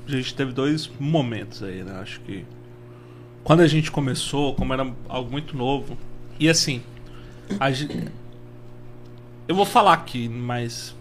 [0.06, 1.98] A gente teve dois momentos aí, né?
[2.00, 2.44] Acho que.
[3.44, 5.96] Quando a gente começou, como era algo muito novo.
[6.40, 6.82] E assim.
[7.60, 8.08] A gente...
[9.46, 10.94] Eu vou falar aqui, mas.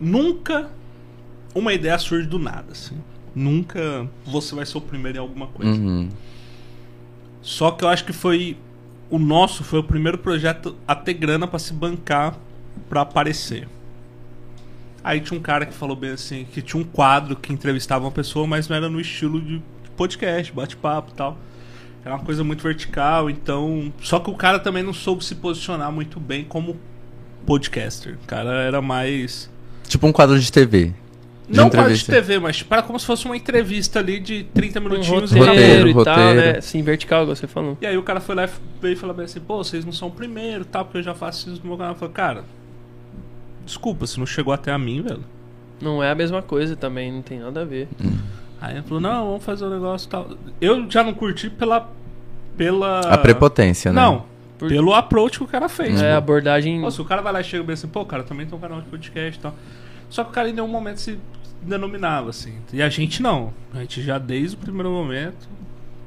[0.00, 0.68] Nunca
[1.54, 2.96] uma ideia surge do nada, assim.
[3.34, 5.72] Nunca você vai ser o primeiro em alguma coisa.
[5.80, 6.08] Uhum.
[7.40, 8.56] Só que eu acho que foi.
[9.10, 12.36] O nosso foi o primeiro projeto a ter grana pra se bancar
[12.88, 13.68] pra aparecer.
[15.02, 18.10] Aí tinha um cara que falou bem assim, que tinha um quadro que entrevistava uma
[18.10, 19.62] pessoa, mas não era no estilo de
[19.96, 21.38] podcast, bate-papo e tal.
[22.04, 23.92] Era uma coisa muito vertical, então.
[24.00, 26.76] Só que o cara também não soube se posicionar muito bem como
[27.46, 28.18] podcaster.
[28.22, 29.50] O cara era mais.
[29.88, 30.94] Tipo um quadro de TV.
[31.48, 32.06] De Não quadro de.
[32.06, 35.44] TV, mas tipo, era como se fosse uma entrevista ali de 30 um minutinhos roteiro,
[35.44, 36.34] e Roteiro, e tal, roteiro.
[36.54, 36.60] né?
[36.62, 37.76] Sim, vertical, igual você falou.
[37.82, 40.64] E aí o cara foi lá e bem assim, pô, vocês não são o primeiro,
[40.64, 41.92] tal, porque eu já faço isso no meu canal.
[41.92, 42.44] Eu falei, cara,
[43.64, 45.22] desculpa, se não chegou até a mim, velho.
[45.80, 47.88] Não é a mesma coisa também, não tem nada a ver.
[48.60, 50.30] Aí ele falou, não, vamos fazer o negócio e tal.
[50.60, 51.90] Eu já não curti pela.
[52.56, 53.00] pela.
[53.00, 54.00] A prepotência, né?
[54.00, 54.24] Não,
[54.58, 56.00] Por- pelo approach que o cara fez.
[56.00, 56.80] É, a abordagem.
[56.80, 58.60] Pô, se o cara vai lá e chega bem assim, pô, cara, também tem um
[58.60, 59.54] canal de podcast e tal.
[60.14, 61.18] Só que o cara em nenhum momento se
[61.60, 62.54] denominava, assim.
[62.72, 63.52] E a gente não.
[63.72, 65.48] A gente já, desde o primeiro momento,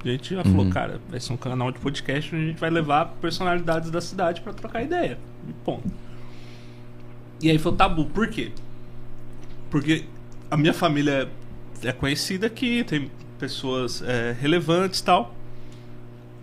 [0.02, 2.70] a gente já falou, cara, vai ser um canal de podcast onde a gente vai
[2.70, 5.20] levar personalidades da cidade pra trocar ideia.
[5.46, 5.92] E ponto.
[7.42, 8.06] E aí foi o tabu.
[8.06, 8.54] Por quê?
[9.70, 10.06] Porque
[10.50, 11.30] a minha família
[11.84, 15.36] é conhecida aqui, tem pessoas é, relevantes e tal.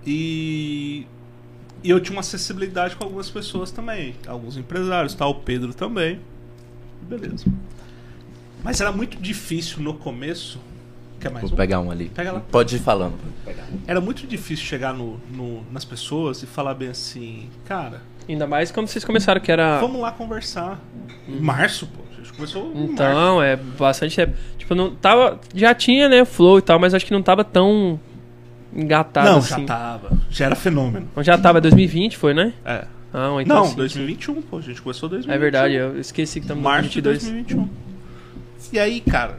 [0.06, 1.06] E
[1.82, 4.14] e eu tinha uma acessibilidade com algumas pessoas também.
[4.26, 6.20] Alguns empresários, tal, o Pedro também.
[7.08, 7.44] Beleza.
[8.62, 10.58] Mas era muito difícil no começo.
[11.20, 11.56] Quer mais Vou um?
[11.56, 12.08] pegar um ali.
[12.08, 12.40] Pega lá.
[12.50, 13.14] Pode ir falando.
[13.86, 18.70] Era muito difícil chegar no, no- nas pessoas e falar bem assim, cara, Ainda mais
[18.70, 19.78] quando vocês começaram, que era.
[19.80, 20.80] vamos lá conversar.
[21.28, 22.00] Em março, pô.
[22.12, 22.92] A gente começou em março.
[22.92, 24.34] Então, é bastante tempo.
[24.56, 25.38] Tipo, não tava.
[25.54, 28.00] Já tinha, né, flow e tal, mas acho que não tava tão
[28.74, 29.60] engatado Não, assim.
[29.60, 30.18] já tava.
[30.30, 31.06] Já era fenômeno.
[31.12, 32.54] Então já tava 2020, foi, né?
[32.64, 32.86] É.
[33.16, 34.58] Ah, então Não, sim, 2021, pô.
[34.58, 35.32] A gente começou em 2021.
[35.32, 37.68] É verdade, eu esqueci que estamos em Março de 2022.
[37.68, 38.72] 2021.
[38.72, 39.38] E aí, cara,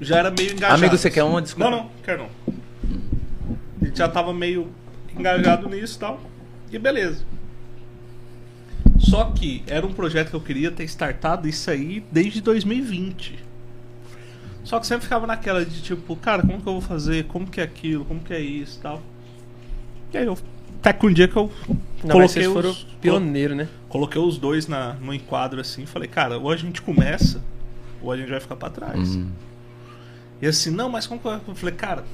[0.00, 0.74] já era meio engajado.
[0.74, 1.42] Amigo, você quer uma?
[1.42, 1.68] Desculpa.
[1.68, 2.54] Não, não, quero não.
[3.82, 4.68] A gente já tava meio
[5.18, 6.20] engajado nisso e tal.
[6.70, 7.24] E beleza.
[9.00, 13.36] Só que era um projeto que eu queria ter startado isso aí desde 2020.
[14.62, 17.24] Só que sempre ficava naquela de tipo, cara, como que eu vou fazer?
[17.24, 18.04] Como que é aquilo?
[18.04, 19.02] Como que é isso e tal.
[20.12, 20.38] E aí eu.
[20.78, 21.50] Até que um dia que eu
[22.04, 23.68] Não, mas vocês os- foram pioneiro, né?
[23.88, 27.42] coloquei os dois na, no enquadro assim e falei, cara, ou a gente começa,
[28.02, 29.16] ou a gente vai ficar pra trás.
[29.16, 29.28] Uhum.
[30.40, 32.04] E assim, não, mas como que eu falei, cara,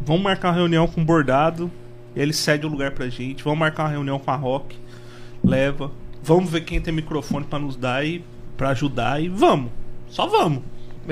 [0.00, 1.70] vamos marcar uma reunião com o bordado,
[2.14, 4.76] ele cede o lugar pra gente, vamos marcar uma reunião com a Rock,
[5.42, 5.90] leva,
[6.22, 8.24] vamos ver quem tem microfone pra nos dar e
[8.56, 9.70] para ajudar e vamos.
[10.08, 10.62] Só vamos.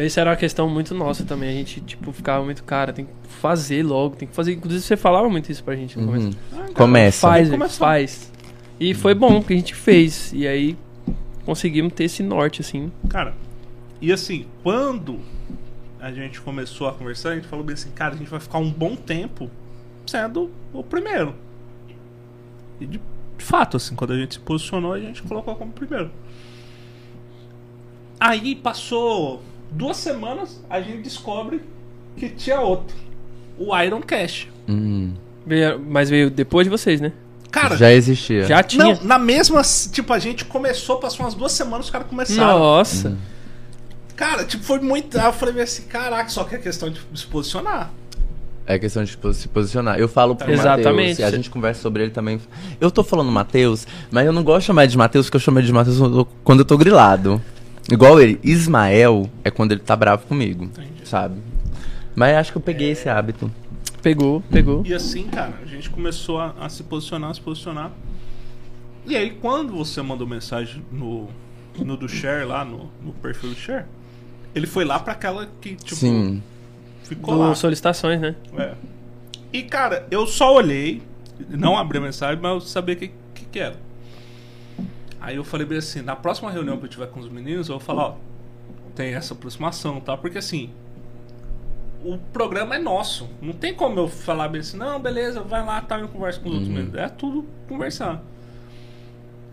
[0.05, 1.51] Isso era uma questão muito nossa também.
[1.51, 4.53] A gente, tipo, ficava muito, cara, tem que fazer logo, tem que fazer.
[4.53, 6.27] Inclusive, você falava muito isso pra gente no começo.
[6.27, 6.35] Uhum.
[6.53, 7.29] Ah, cara, Começa.
[7.29, 7.79] Faz, começar.
[7.79, 8.33] faz.
[8.79, 10.33] E foi bom que a gente fez.
[10.33, 10.77] E aí
[11.45, 12.91] conseguimos ter esse norte, assim.
[13.09, 13.35] Cara,
[14.01, 15.21] e assim, quando
[16.01, 18.59] a gente começou a conversar, a gente falou bem assim, cara, a gente vai ficar
[18.59, 19.51] um bom tempo
[20.07, 21.35] sendo o primeiro.
[22.81, 23.01] E de,
[23.39, 26.11] de fato, assim, quando a gente se posicionou, a gente colocou como primeiro.
[28.21, 31.61] Aí passou duas semanas, a gente descobre
[32.17, 32.97] que tinha outro.
[33.59, 34.49] O Iron Cash.
[35.47, 37.13] Veio- mas veio depois de vocês, né?
[37.51, 38.45] Cara, Já existia.
[38.45, 38.85] Já tinha.
[38.85, 39.63] não, na mesma.
[39.93, 42.59] Tipo, a gente começou, passou umas duas semanas, os caras começaram.
[42.59, 43.17] Nossa.
[44.15, 45.19] Cara, tipo, foi muito.
[45.19, 47.91] Aí eu falei assim, caraca, só que é questão de se posicionar.
[48.67, 49.97] É questão de se posicionar.
[49.99, 51.11] Eu falo pro Exatamente.
[51.11, 52.41] Matheus, e a gente conversa sobre ele também.
[52.81, 55.41] Eu tô falando Matheus, mas eu não gosto de chamar ele de Matheus, porque eu
[55.41, 57.41] chamo ele de Matheus quando eu tô- quando eu tô grilado.
[57.91, 58.39] Igual ele.
[58.43, 60.69] Ismael é quando ele tá bravo comigo,
[61.05, 61.41] sabe?
[62.15, 63.51] Mas acho que eu peguei esse hábito.
[64.03, 64.83] Pegou, pegou.
[64.87, 67.91] E assim, cara, a gente começou a, a se posicionar, a se posicionar.
[69.05, 71.29] E aí, quando você mandou mensagem no,
[71.79, 73.85] no do share lá, no, no perfil do share,
[74.55, 76.43] ele foi lá pra aquela que, tipo, Sim.
[77.05, 77.55] ficou Do lá.
[77.55, 78.35] solicitações, né?
[78.59, 78.75] É.
[79.53, 81.03] E, cara, eu só olhei,
[81.49, 83.77] não abri a mensagem, mas eu sabia o que, que, que era.
[85.27, 87.79] Aí eu falei bem assim, na próxima reunião que eu tiver com os meninos, eu
[87.79, 88.17] vou falar, ó,
[88.95, 90.17] tem essa aproximação, tá?
[90.17, 90.71] Porque assim,
[92.05, 93.29] o programa é nosso.
[93.43, 96.49] Não tem como eu falar bem assim, não, beleza, vai lá, tá, eu converso com
[96.49, 96.95] os outros meninos.
[96.95, 98.23] É tudo conversar.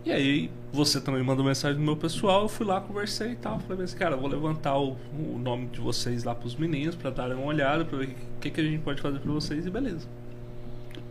[0.04, 3.58] E aí, você também mandou mensagem no meu pessoal, eu fui lá, conversei e tal.
[3.58, 7.34] Falei assim, cara, vou levantar o, o nome de vocês lá pros meninos pra darem
[7.34, 10.06] uma olhada, pra ver o que, que a gente pode fazer pra vocês e beleza.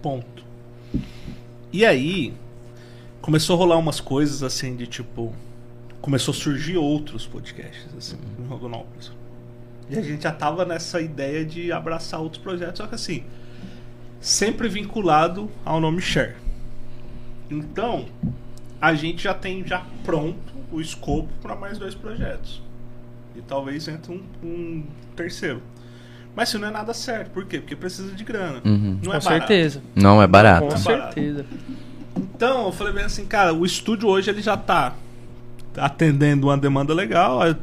[0.02, 0.46] Ponto.
[1.74, 2.34] E aí,
[3.24, 5.34] começou a rolar umas coisas assim de tipo.
[6.02, 9.10] Começou a surgir outros podcasts, assim, no Rondonópolis.
[9.90, 13.24] E a gente já tava nessa ideia de abraçar outros projetos, só que assim,
[14.20, 16.36] sempre vinculado ao nome Share.
[17.50, 18.06] Então,
[18.82, 22.62] a gente já tem já pronto o escopo para mais dois projetos.
[23.34, 24.84] E talvez entre um, um
[25.16, 25.62] terceiro.
[26.36, 27.60] Mas se não é nada certo, por quê?
[27.60, 28.62] Porque precisa de grana.
[28.66, 29.00] Uhum.
[29.02, 29.30] Não Com é barato.
[29.30, 29.82] certeza.
[29.96, 30.68] Não é barato.
[30.68, 31.14] Com é barato.
[31.14, 31.46] certeza.
[32.36, 34.96] Então, eu falei bem assim, cara, o estúdio hoje ele já tá
[35.78, 37.46] atendendo uma demanda legal.
[37.46, 37.56] É-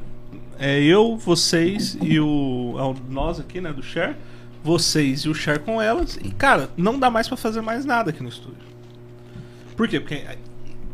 [0.62, 2.74] É eu, vocês e o.
[2.78, 4.14] é o- nós aqui, né, do Share.
[4.62, 6.18] Vocês e o Share com elas.
[6.22, 8.58] E, cara, não dá mais pra fazer mais nada aqui no estúdio.
[9.74, 9.98] Por quê?
[9.98, 10.36] Porque é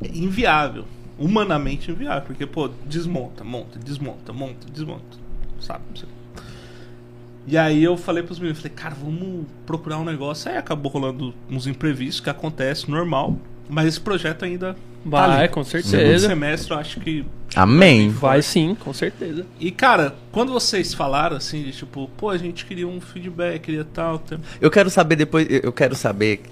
[0.05, 0.85] é inviável.
[1.19, 2.23] Humanamente inviável.
[2.23, 5.17] Porque, pô, desmonta, monta, desmonta, monta, desmonta.
[5.59, 5.83] Sabe?
[7.45, 10.49] E aí eu falei pros meninos, falei, cara, vamos procurar um negócio.
[10.49, 13.37] Aí acabou rolando uns imprevistos que acontece normal.
[13.69, 15.49] Mas esse projeto ainda tá Vai, ali.
[15.49, 16.29] com Segundo certeza.
[16.29, 17.25] semestre, eu acho que.
[17.55, 18.11] Amém.
[18.11, 19.47] Vai sim, com certeza.
[19.59, 23.85] E cara, quando vocês falaram assim, de tipo, pô, a gente queria um feedback, queria
[23.85, 24.39] tal, tal.
[24.61, 26.43] Eu quero saber depois, eu quero saber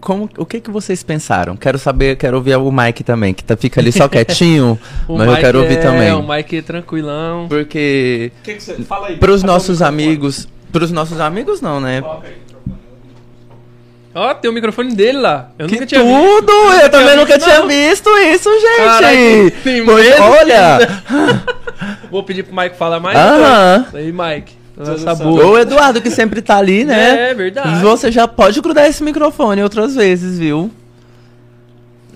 [0.00, 1.56] como, o que que vocês pensaram.
[1.56, 4.78] Quero saber, quero ouvir o Mike também, que tá, fica ali só quietinho,
[5.08, 6.12] mas eu Mike quero ouvir é, também.
[6.12, 7.46] O Mike é tranquilão.
[7.48, 8.74] Porque O que, que você.
[8.82, 9.16] Fala aí.
[9.16, 10.04] pros o nossos microfone?
[10.04, 12.02] amigos, pros nossos amigos não, né?
[14.14, 15.50] Ó, tem o microfone dele lá.
[15.58, 16.52] Eu Que nunca tinha tudo!
[16.70, 16.82] visto.
[16.82, 17.68] Eu também nunca visto, tinha não.
[17.68, 18.76] visto isso, gente!
[18.76, 20.78] Caraca, tem Pois, olha!
[22.10, 23.16] Vou pedir pro Mike falar mais.
[23.18, 23.84] Aham.
[23.86, 24.04] depois.
[24.04, 24.62] Aí, Mike.
[25.24, 27.30] O Eduardo que sempre tá ali, né?
[27.30, 27.80] É verdade.
[27.82, 30.70] Você já pode grudar esse microfone outras vezes, viu?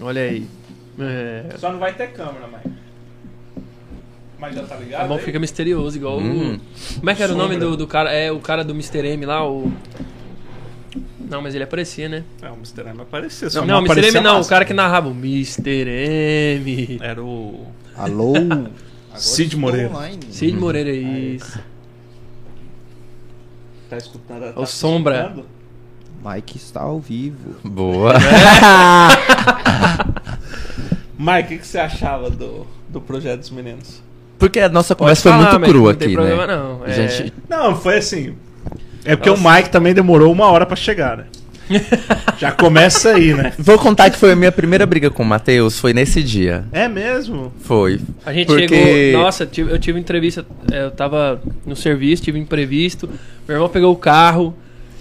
[0.00, 0.46] Olha aí.
[0.98, 1.44] É.
[1.58, 2.72] Só não vai ter câmera, mas.
[4.38, 5.04] Mas já tá ligado?
[5.04, 5.22] A mão aí?
[5.22, 6.58] fica misterioso, igual Hum.
[6.58, 6.94] o.
[6.98, 8.12] Como é que era o nome do, do cara?
[8.12, 9.06] É o cara do Mr.
[9.06, 9.72] M lá, o.
[11.28, 12.24] Não, mas ele aparecia, né?
[12.40, 12.82] É, o Mr.
[12.88, 13.50] M apareceu.
[13.50, 13.92] só Não, o Mr.
[13.92, 15.08] aparecia M não, o cara que narrava.
[15.08, 15.86] o Mr.
[16.60, 16.98] M.
[17.02, 17.66] Era o.
[17.96, 18.34] Alô?
[19.16, 19.88] Cid Moreira.
[19.88, 20.20] online.
[20.30, 21.58] Cid Moreira, isso.
[23.88, 24.52] Tá escutando?
[24.60, 25.20] O Sombra.
[25.22, 25.46] escutando?
[26.24, 27.54] Mike está ao vivo.
[27.64, 28.14] Boa.
[31.18, 34.02] Mike, o que, que você achava do, do projeto dos meninos?
[34.38, 36.56] Porque a nossa Pode conversa foi falar, muito mas crua não tem aqui, problema né?
[36.56, 36.92] não, é.
[37.08, 38.36] Gente, Não, foi assim.
[39.06, 39.42] É porque Nossa.
[39.48, 41.24] o Mike também demorou uma hora pra chegar, né?
[42.38, 43.52] Já começa aí, né?
[43.58, 46.64] vou contar que foi a minha primeira briga com o Matheus, foi nesse dia.
[46.70, 47.52] É mesmo?
[47.62, 48.00] Foi.
[48.24, 49.22] A gente Porque- chegou.
[49.22, 50.46] Nossa, eu tive entrevista.
[50.70, 53.08] é, Eu tava no serviço, tive imprevisto.
[53.48, 54.54] Meu irmão pegou o carro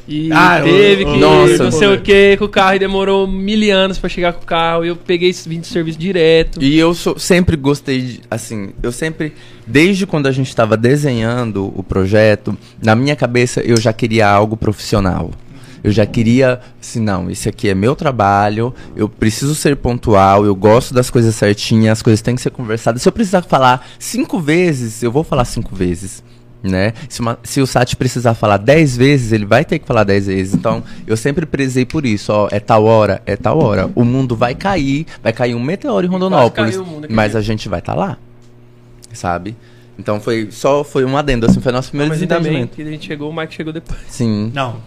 [0.07, 1.17] e Ah, teve eu- que.
[1.17, 1.63] Nossa.
[1.63, 4.45] não sei o que com o carro e demorou mil anos pra chegar com o
[4.45, 4.85] carro.
[4.85, 6.61] E eu peguei esse vim do serviço direto.
[6.61, 9.33] E eu sou- sempre gostei, de, assim, eu sempre,
[9.65, 14.55] desde quando a gente estava desenhando o projeto, na minha cabeça eu já queria algo
[14.55, 15.31] profissional.
[15.83, 20.55] Eu já queria, assim, não, esse aqui é meu trabalho, eu preciso ser pontual, eu
[20.55, 23.03] gosto das coisas certinhas, as coisas têm que ser conversadas.
[23.03, 26.23] Se eu precisar falar cinco vezes, eu vou falar cinco vezes.
[26.63, 26.93] Né?
[27.07, 30.25] Se, uma- se o Sati precisar falar dez vezes, ele vai ter que falar dez
[30.25, 30.55] vezes.
[30.55, 32.31] Então, eu sempre prezei por isso.
[32.33, 33.89] Ó, é tal hora, é tal hora.
[33.93, 36.79] O mundo vai cair, vai cair um meteoro em Rondonópolis,
[37.09, 38.17] mas a gente vai estar lá,
[39.13, 39.55] sabe?
[39.97, 42.75] Então foi só foi um adendo, assim, foi nosso primeiro Mas ainda bem desentendimento.
[42.75, 43.99] que a gente chegou, o Mike chegou depois.
[44.09, 44.51] Sim.
[44.53, 44.77] Não.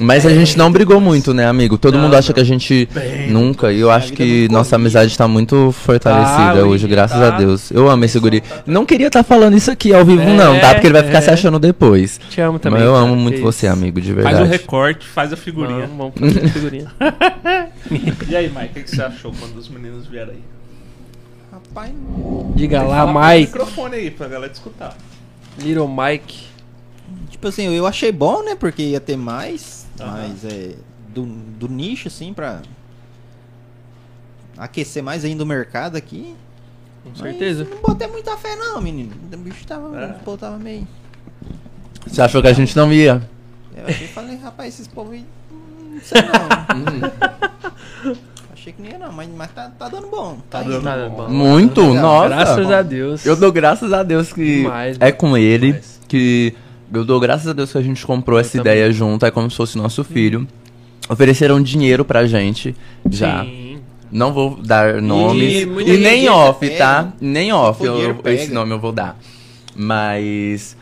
[0.00, 1.78] Mas a gente não brigou muito, né, amigo?
[1.78, 2.34] Todo Não, mundo acha não.
[2.34, 3.72] que a gente Bem, nunca.
[3.72, 7.28] E eu acho que não nossa amizade tá muito fortalecida Tá, hoje, graças tá.
[7.28, 7.70] a Deus.
[7.70, 8.42] Eu amo esse guri.
[8.66, 10.74] Não queria estar falando isso aqui ao vivo, É, não, tá?
[10.74, 11.20] Porque ele vai ficar é.
[11.22, 12.20] se achando depois.
[12.28, 12.80] Te amo também.
[12.80, 13.42] Mas eu cara, amo muito isso.
[13.44, 14.42] você, amigo, de Faz verdade.
[14.42, 15.86] o recorte, faz a figurinha.
[15.86, 16.86] Vamos, vamos fazer a figurinha.
[18.28, 20.40] E aí, Mike, o que, você achou quando os meninos vieram aí?
[21.52, 21.90] Rapaz,
[22.54, 23.46] Diga lá, Mike.
[23.46, 24.96] microfone aí pra galera escutar.
[25.58, 26.44] Little Mike.
[27.30, 28.56] tipo assim, eu achei bom, né?
[28.58, 30.12] Porque ia ter mais, Aham.
[30.28, 30.74] mas é
[31.14, 32.60] do, do nicho, assim, pra
[34.58, 36.34] aquecer mais ainda o mercado aqui.
[37.02, 37.64] Com Mas certeza.
[37.70, 39.12] não botei muita fé não, menino.
[39.32, 40.06] O bicho tava, É.
[40.10, 40.86] o povo tava meio...
[42.06, 43.22] Você achou que a gente não ia?
[43.76, 48.12] Eu achei, falei, rapaz, esses povos aí, hum, não sei não.
[48.52, 50.38] achei que não ia não, mas, mas tá, tá dando bom.
[50.48, 50.72] Tá indo.
[50.80, 51.16] dando Tá bom.
[51.26, 51.28] bom.
[51.28, 52.02] Muito, Legal.
[52.02, 52.28] nossa.
[52.28, 53.26] Graças a Deus.
[53.26, 56.00] Eu dou graças a Deus que Demais, é com ele, Demais.
[56.08, 56.54] que
[56.92, 58.72] eu dou graças a Deus que a gente comprou essa também.
[58.72, 60.46] ideia junto, é como se fosse nosso filho.
[61.08, 62.74] Ofereceram dinheiro pra gente
[63.10, 63.44] já.
[63.44, 63.78] Sim.
[64.10, 65.62] Não vou dar nomes.
[65.62, 66.78] E, muita nem gente off, pega.
[66.78, 67.12] tá?
[67.20, 69.16] Nem off, eu- eu- esse nome eu vou dar.
[69.74, 70.76] Mas.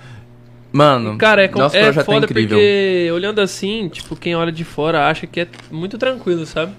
[0.72, 2.59] Mano, Cara, é, nosso é é foda incrível.
[2.59, 6.72] porque olhando assim, tipo, quem olha de fora acha que é muito tranquilo, sabe?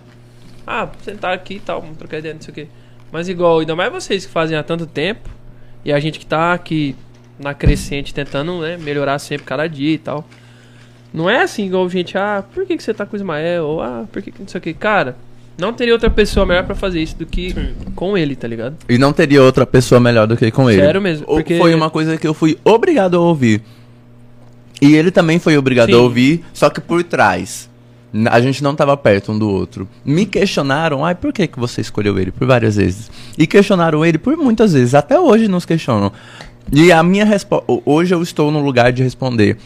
[0.68, 2.68] Ah, sentar aqui e tal, vamos trocar ideia, não sei o quê.
[3.11, 5.30] Mas igual, ainda mais vocês que fazem há tanto tempo,
[5.85, 6.93] e a gente que tá aqui
[7.40, 10.28] na crescente tentando né, melhorar sempre cada dia e tal.
[11.14, 13.64] Não é assim igual gente, ah, por que, que você tá com o Ismael?
[13.66, 14.74] Ou ah, por que, que não sei o quê.
[14.74, 15.16] Cara,
[15.57, 17.56] não teria outra pessoa melhor pra fazer isso do que
[17.95, 18.76] com ele, tá ligado?
[18.90, 20.82] E não teria outra pessoa melhor do que com ele.
[20.82, 23.62] Sério mesmo, O- porque- Foi uma coisa que eu fui obrigado a ouvir.
[24.82, 25.95] E ele também foi obrigado Sim.
[25.95, 27.70] a ouvir, só que por trás.
[28.30, 29.88] A gente não tava perto um do outro.
[30.06, 32.32] Me questionaram, ai, por que, que você escolheu ele?
[32.32, 33.12] Por várias vezes.
[33.38, 34.94] E questionaram ele por muitas vezes.
[34.94, 36.12] Até hoje nos questionam.
[36.72, 37.66] E a minha resposta.
[37.86, 39.58] Hoje eu estou no lugar de responder.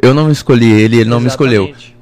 [0.00, 1.64] Eu não escolhi ele, ele não me escolheu.
[1.64, 1.92] Exatamente.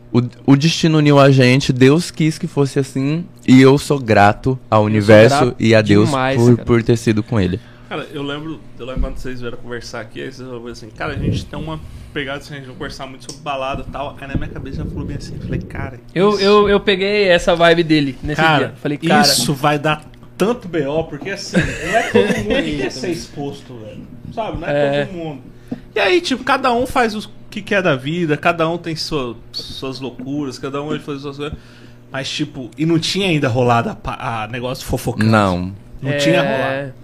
[0.47, 4.59] O, o destino uniu a gente, Deus quis que fosse assim, e eu sou grato
[4.69, 6.67] ao universo grato e a Deus demais, por, cara.
[6.67, 7.61] por ter sido com ele.
[7.89, 11.13] Cara, eu lembro, eu lembro quando vocês vieram conversar aqui, aí vocês falaram assim, cara,
[11.13, 11.79] a gente tem uma
[12.13, 14.17] pegada assim, a gente vai conversar muito sobre balada e tal.
[14.21, 16.01] Aí na minha cabeça já falou bem assim, eu falei, cara.
[16.13, 18.75] Eu, isso- eu, eu peguei essa vibe dele nesse cara, dia.
[18.83, 20.05] Falei, cara, isso vai dar
[20.37, 24.01] tanto BO, porque assim, não é todo mundo que quer ser exposto, velho.
[24.33, 24.59] Sabe?
[24.59, 25.05] Não é, É.
[25.07, 25.43] todo mundo.
[25.95, 29.37] E aí, tipo, cada um faz o que quer da vida, cada um tem sua-
[29.53, 31.59] suas loucuras, cada um ele faz suas coisas.
[32.13, 35.31] Mas, tipo, e não tinha ainda rolado a, a negócio fofocante.
[35.31, 35.73] Não.
[36.03, 36.95] Não é, tinha rolado.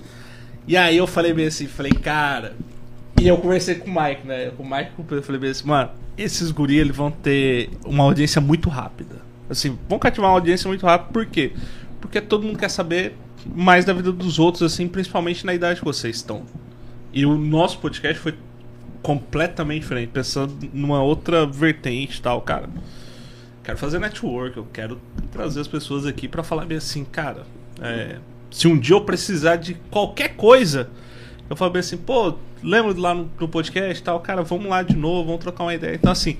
[0.66, 2.54] E aí eu falei bem assim, falei, cara.
[3.20, 4.50] E eu conversei com o Mike, né?
[4.56, 7.10] Com o Mike com o Pedro, eu falei bem assim, mano, esses guri eles vão
[7.10, 9.16] ter uma audiência muito rápida.
[9.48, 11.52] Assim, vão cativar uma audiência muito rápida, por quê?
[12.00, 13.16] Porque todo mundo quer saber
[13.54, 16.42] mais da vida dos outros, assim, principalmente na idade que vocês estão.
[17.16, 18.34] E o nosso podcast foi
[19.00, 22.68] completamente diferente, pensando numa outra vertente e tal, cara.
[23.64, 25.00] Quero fazer network, eu quero
[25.32, 27.46] trazer as pessoas aqui pra falar bem assim, cara.
[27.80, 28.18] é,
[28.50, 30.90] se um dia eu precisar de qualquer coisa,
[31.48, 34.82] eu falo bem assim, pô, lembra lá no, no podcast e tal, cara, vamos lá
[34.82, 35.94] de novo, vamos trocar uma ideia.
[35.94, 36.36] Então, assim,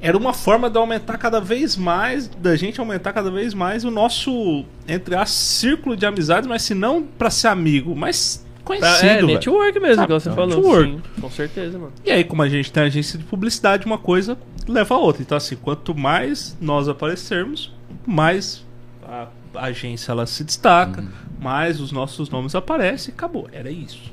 [0.00, 3.90] era uma forma de aumentar cada vez mais, da gente aumentar cada vez mais o
[3.92, 9.14] nosso, entre aspas, círculo de amizades, mas se não pra ser amigo, mas conhecido, é,
[9.14, 9.26] velho.
[9.26, 10.04] network mesmo, Sabe?
[10.06, 10.56] igual você falou.
[10.56, 10.92] Network.
[10.92, 11.92] Sim, com certeza, mano.
[12.04, 14.36] E aí, como a gente tem agência de publicidade, uma coisa
[14.68, 15.22] leva a outra.
[15.22, 17.72] Então, assim, quanto mais nós aparecermos,
[18.06, 18.64] mais
[19.02, 21.04] a, agência ela se destaca,
[21.40, 23.48] mais os nossos nomes aparecem e acabou.
[23.50, 24.12] Era isso.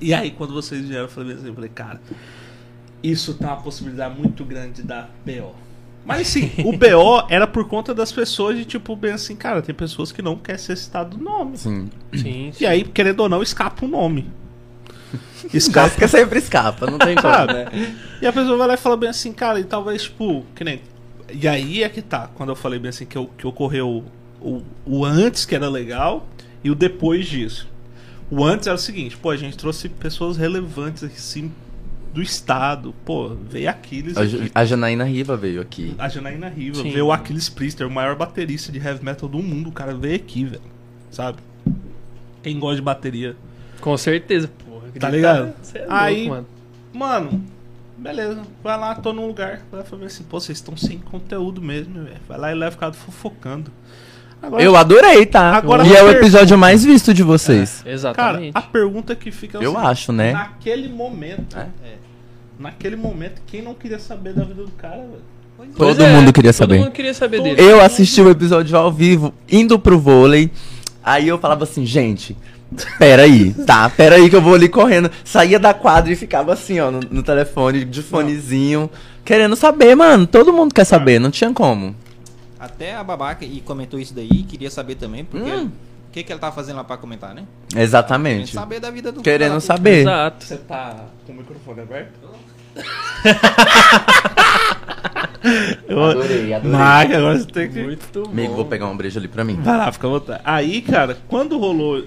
[0.00, 2.00] E aí, quando vocês vieram, eu falei assim, eu falei, cara,
[3.02, 5.54] isso tem uma possibilidade muito grande de dar BO.
[6.04, 9.74] Mas assim, o BO era por conta das pessoas de tipo, bem assim, cara, tem
[9.74, 11.56] pessoas que não querem ser citado o nome.
[11.58, 11.88] Sim.
[12.14, 14.28] Sim, E aí, querendo ou não, escapa o nome.
[15.52, 17.52] Escapa que sempre escapa, não tem como, Sabe?
[17.74, 17.96] né?
[18.20, 20.80] E a pessoa vai lá e fala bem assim, cara, e talvez, tipo, que nem.
[21.32, 24.04] E aí é que tá, quando eu falei bem assim, que, eu- que ocorreu
[24.40, 26.26] o, o antes que era legal
[26.62, 27.68] e o depois disso.
[28.30, 31.52] O antes era o seguinte, pô, a gente trouxe pessoas relevantes assim
[32.12, 32.94] do estado.
[33.04, 34.16] Pô, veio Aquiles.
[34.16, 35.94] A, aqui, a Janaína Riva veio aqui.
[35.98, 36.90] a Janaína Riva, Sim.
[36.90, 39.68] veio o Aquiles Priester, o maior baterista de heavy metal do mundo.
[39.68, 40.62] O cara veio aqui, velho.
[41.10, 41.38] Sabe?
[42.42, 43.36] Quem gosta de bateria.
[43.80, 44.88] Com certeza, porra.
[44.98, 45.54] Tá ligado?
[45.62, 46.46] Você é Aí- louco, mano.
[47.30, 47.44] Mano,
[47.96, 48.42] beleza.
[48.62, 49.62] Vai lá, tô num lugar.
[49.70, 52.16] Vai falar assim, pô, vocês estão sem conteúdo mesmo, velho.
[52.28, 53.70] Vai lá e leva ficar fofocando.
[54.42, 55.54] Agora, Eu adorei, tá?
[55.56, 57.80] Agora e é o episódio mais visto de vocês.
[57.82, 58.52] cara, Exatamente.
[58.54, 60.32] a pergunta que fica é o Eu acho, né?
[60.32, 61.60] Naquele momento, É.
[61.60, 61.94] é,
[62.58, 65.32] naquele momento, quem não queria saber da vida do cara, velho?
[65.76, 66.74] Todo é, mundo queria saber.
[66.76, 67.62] Todo mundo queria saber Todo- dele.
[67.62, 70.50] Eu assisti o episódio ao vivo, indo pro vôlei.
[71.04, 72.36] Aí eu falava assim, gente,
[72.98, 73.88] peraí, tá?
[73.88, 75.08] Peraí que eu vou ali correndo.
[75.24, 78.90] Saía da quadra e ficava assim, ó, no, no telefone, de fonezinho,
[79.24, 80.26] querendo saber, mano.
[80.26, 81.94] Todo mundo quer saber, não tinha como.
[82.62, 85.66] Até a babaca e comentou isso daí, queria saber também, porque Hum.
[85.66, 87.42] o que, que ela tava fazendo lá pra comentar, né?
[87.68, 88.52] Querendo Exatamente.
[88.54, 89.60] saber da vida do Querendo cara.
[89.60, 90.00] saber.
[90.02, 90.44] Exato.
[90.44, 92.12] Você tá com o microfone aberto?
[95.88, 96.70] Eu- Adorei, adorei.
[96.78, 97.82] Marca, agora você tem que.
[97.82, 98.56] Muito Amigo, bom.
[98.56, 99.56] vou pegar um brejo ali pra mim.
[99.60, 100.40] Vai lá, fica à vontade.
[100.44, 102.04] Aí, cara, quando rolou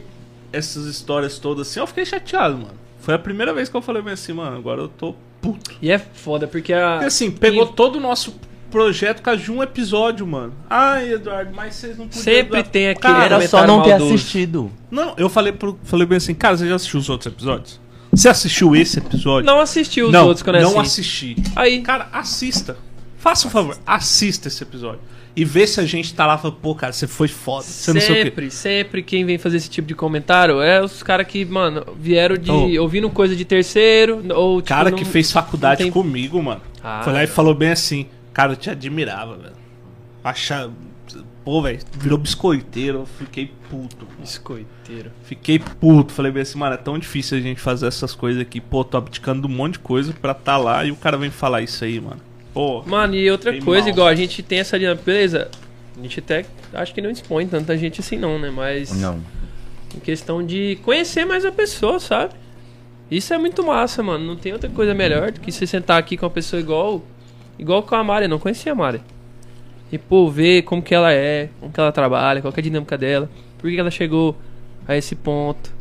[0.53, 2.73] essas histórias todas assim, eu fiquei chateado, mano.
[3.01, 5.71] Foi a primeira vez que eu falei assim, mano, agora eu tô puto.
[5.81, 6.91] E é foda, porque a.
[6.93, 8.33] Porque assim, pegou e todo o nosso
[8.75, 10.53] projeto com de um episódio, mano.
[10.69, 12.23] Ai, Eduardo, mas vocês não podiam.
[12.23, 14.13] Sempre dar- tem aquele Cara, Era só não ter maldoso.
[14.15, 14.71] assistido.
[14.91, 17.79] Não, eu falei, pro, falei bem assim, cara, você já assistiu os outros episódios?
[18.11, 19.45] Você assistiu esse episódio?
[19.45, 21.35] Não assistiu os não, outros quando é não assisti.
[21.55, 22.77] Aí, Cara, assista.
[23.17, 24.99] Faça um favor, assista esse episódio.
[25.37, 27.63] E vê se a gente tá lá e fala, pô, cara, você foi foda.
[27.63, 28.23] Você não sei o quê.
[28.23, 32.37] sempre, sempre quem vem fazer esse tipo de comentário é os caras que, mano, vieram
[32.37, 32.49] de.
[32.51, 32.81] Oh.
[32.83, 34.69] ouvindo coisa de terceiro, ou tipo.
[34.69, 36.61] cara não- que fez faculdade tem- comigo, mano.
[36.81, 38.05] Ah, foi lá e falou bem assim,
[38.35, 39.55] cara, eu te admirava, velho.
[40.23, 40.71] Achava.
[41.43, 44.07] Pô, velho, virou biscoiteiro, eu fiquei puto.
[44.19, 45.11] Biscoiteiro.
[45.23, 46.11] Fiquei puto.
[46.11, 48.59] Falei bem assim, mano, é tão difícil a gente fazer essas coisas aqui.
[48.59, 51.29] Pô, tô abdicando de um monte de coisa pra tá lá e o cara vem
[51.29, 52.19] falar isso aí, mano.
[52.53, 53.89] Pô, Mano, e outra coisa, mal.
[53.89, 55.51] igual a gente tem essa dinâmica, beleza?
[55.97, 58.49] A gente até acho que não expõe tanta gente assim, não, né?
[58.49, 59.21] Mas Não.
[59.95, 62.33] em questão de conhecer mais a pessoa, sabe?
[63.11, 64.25] Isso é muito massa, mano.
[64.25, 67.03] Não tem outra coisa melhor do que você sentar aqui com uma pessoa igual.
[67.57, 69.01] Igual com a Mari, eu não conhecia a Mari.
[69.91, 72.63] E, pô, ver como que ela é, como que ela trabalha, qual que é a
[72.63, 74.35] dinâmica dela, por que ela chegou
[74.87, 75.73] a esse ponto.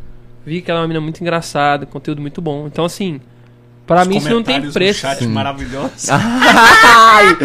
[0.44, 2.66] Vi que ela é uma menina muito engraçada, conteúdo muito bom.
[2.66, 3.20] Então, assim,
[3.86, 5.01] pra os mim isso não tem preço.
[5.01, 5.28] chat Sim.
[5.28, 6.09] maravilhosos.
[6.12, 7.36] Ai!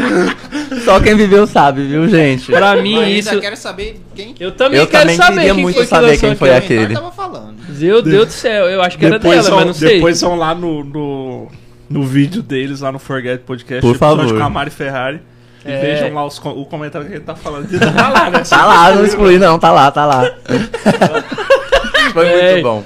[0.83, 2.51] Só quem viveu sabe, viu, gente?
[2.51, 3.39] Pra mim, Mas isso.
[3.39, 6.17] quero saber quem Eu também Eu quero também saber queria quem muito foi que saber
[6.17, 6.83] quem foi aquele.
[6.83, 7.55] Ele tava falando.
[7.69, 9.95] Meu Deus do céu, eu acho que era depois dela, vão, mas não sei.
[9.95, 11.47] Depois vão lá no, no,
[11.89, 14.37] no vídeo deles, lá no Forget Podcast, Por episódio favor.
[14.37, 15.21] com a Mari Ferrari.
[15.65, 15.81] E É.
[15.81, 17.67] vejam lá os, o comentário que ele tá falando.
[17.77, 18.39] Tá lá, né?
[18.47, 20.23] Tá lá, não exclui não, tá lá, tá lá.
[22.13, 22.51] Foi É.
[22.53, 22.83] muito bom.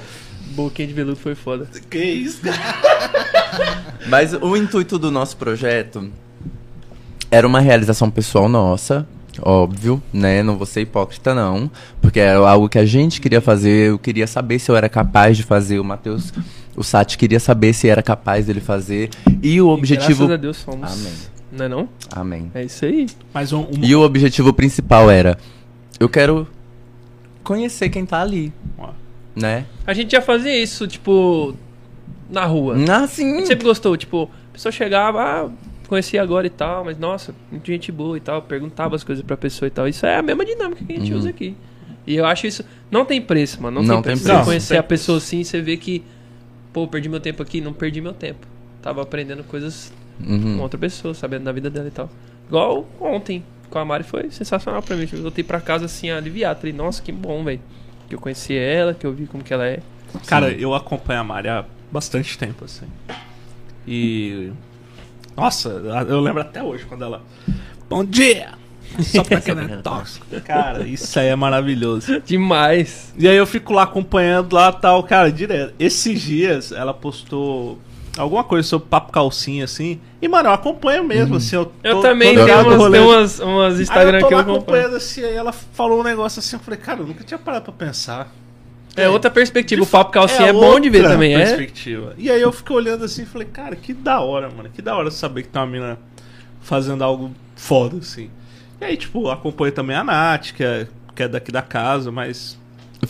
[0.56, 1.66] Boquinha de veludo foi foda.
[1.90, 2.56] Que isso, cara?
[4.08, 6.10] Mas o intuito do nosso projeto
[7.30, 9.04] era uma realização pessoal nossa,
[9.42, 10.42] óbvio, né?
[10.44, 11.68] Não vou ser hipócrita, não.
[12.00, 13.88] Porque era algo que a gente queria fazer.
[13.90, 15.80] Eu queria saber se eu era capaz de fazer.
[15.80, 16.32] O Matheus,
[16.76, 19.10] o Sati queria saber se era capaz dele fazer.
[19.42, 20.26] E o objetivo.
[20.26, 20.92] Graças a Deus somos.
[20.92, 21.12] Amém.
[21.52, 21.88] Não é não?
[22.12, 22.50] Amém.
[22.54, 23.06] É isso aí.
[23.32, 25.38] Mas um, um- E o objetivo principal era:
[26.00, 26.48] eu quero
[27.42, 28.52] conhecer quem tá ali,
[29.34, 29.66] né?
[29.86, 31.54] A gente já fazia isso, tipo,
[32.30, 32.76] na rua.
[32.90, 33.36] Ah, A sim.
[33.36, 35.50] gente sempre gostou, tipo, a pessoa chegava, ah,
[35.88, 39.36] conheci agora e tal, mas nossa, muita gente boa e tal, perguntava as coisas pra
[39.36, 39.86] pessoa e tal.
[39.86, 41.18] Isso é a mesma dinâmica que a gente Uhum.
[41.18, 41.54] usa aqui.
[42.06, 42.64] E eu acho isso.
[42.90, 43.80] Não tem preço, mano.
[43.80, 44.24] Não, Não tem tem preço.
[44.24, 44.38] preço.
[44.40, 46.02] Você conhecer Tem a pessoa assim, você vê que,
[46.74, 48.46] pô, perdi meu tempo aqui, não perdi meu tempo.
[48.82, 49.90] Tava aprendendo coisas
[50.22, 50.60] com Uhum.
[50.60, 52.10] outra pessoa, sabendo da vida dela e tal.
[52.46, 55.08] Igual ontem, com a Mari foi sensacional pra mim.
[55.10, 56.60] Eu voltei pra casa assim, aliviado.
[56.60, 57.60] Falei, nossa, que bom, velho.
[58.08, 59.78] Que eu conheci ela, que eu vi como que ela é.
[60.26, 62.86] Cara, eu acompanho a Mari há bastante tempo, assim.
[63.88, 64.52] E.
[65.36, 65.68] Nossa,
[66.08, 67.22] eu lembro até hoje quando ela.
[67.88, 68.52] Bom dia!
[69.02, 70.26] Só pra quem não é tóxico.
[70.44, 72.20] Cara, isso aí é maravilhoso.
[72.24, 73.12] Demais.
[73.18, 75.74] E aí eu fico lá acompanhando lá tal, cara, direto.
[75.78, 77.78] Esses dias ela postou
[78.16, 79.98] alguma coisa sobre papo calcinha, assim.
[80.22, 81.56] E, mano, eu acompanho mesmo, assim.
[81.56, 84.34] Eu, Eu tô- também tô tenho umas, tem umas, umas Aí Instagram eu tô que
[84.34, 84.58] eu acompanho.
[84.62, 87.64] acompanhando assim, aí ela falou um negócio assim, eu falei, cara, eu nunca tinha parado
[87.64, 88.32] pra pensar.
[88.96, 89.82] É outra perspectiva.
[89.82, 91.44] O papo calcinha é, bom de ver também, é?
[91.44, 92.14] perspectiva.
[92.16, 94.68] E aí eu fiquei olhando assim e falei, cara, que da hora, mano.
[94.72, 95.98] Que da hora saber que tem uma mina
[96.62, 98.30] fazendo algo foda, assim.
[98.84, 102.58] E aí, tipo, acompanho também a Nath, que é, que é daqui da casa, mas.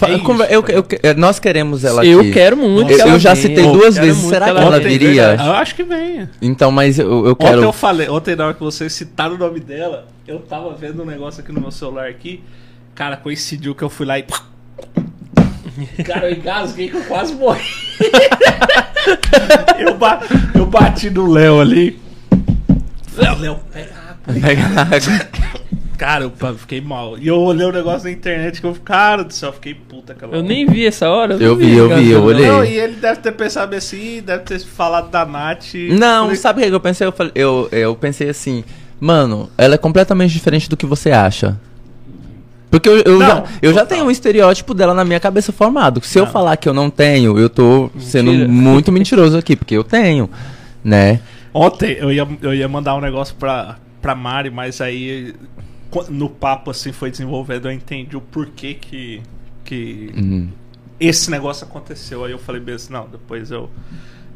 [0.01, 2.33] É isso, eu- tá eu- eu- nós queremos ela Eu aqui.
[2.33, 2.91] quero muito.
[2.91, 4.23] Eu, que ela eu já citei Eu duas quero vezes.
[4.23, 5.35] Será que ela ela viria?
[5.35, 6.29] Eu acho que vem.
[6.43, 7.63] Então, mas eu, eu Ontem quero.
[7.63, 11.07] eu falei, ontem na hora que vocês citaram o nome dela, eu tava vendo um
[11.07, 12.43] negócio aqui no meu celular aqui.
[12.95, 14.25] Cara, coincidiu que eu fui lá e.
[16.05, 17.63] Cara, eu engasguei que eu quase morri.
[19.79, 20.21] eu, ba-
[20.55, 22.01] eu bati no Léo ali.
[23.17, 25.01] Léo, Léo, pega água.
[25.97, 27.17] Cara, eu fiquei mal.
[27.19, 30.13] E eu olhei o negócio na internet que eu cara do céu, eu fiquei puta
[30.13, 30.49] aquela Eu hora.
[30.49, 31.35] nem vi essa hora.
[31.35, 32.25] Eu não vi, eu vi, eu engraçado.
[32.25, 32.47] olhei.
[32.49, 35.75] Não, e ele deve ter pensado assim, deve ter falado da Nath.
[35.91, 37.07] Não, Falei, sabe o que eu pensei?
[37.07, 38.65] Eu, falei- eu, eu pensei assim,
[38.99, 41.57] mano, ela é completamente diferente do que você acha.
[42.71, 46.01] Porque eu, eu Não, já, eu já tenho um estereótipo dela na minha cabeça formado.
[46.05, 46.33] Se eu Não.
[46.33, 48.49] falar que eu não tenho, eu tô sendo Mentira.
[48.49, 50.29] muito mentiroso aqui, porque eu tenho,
[50.83, 51.21] né?
[51.53, 55.33] Ontem eu ia, eu ia mandar um negócio pra, pra Mari, mas aí
[56.09, 59.23] no papo assim foi desenvolvendo, eu entendi o porquê que,
[59.65, 60.49] que Uhum.
[60.99, 62.25] esse negócio aconteceu.
[62.25, 63.71] Aí eu falei bem assim, não, depois eu,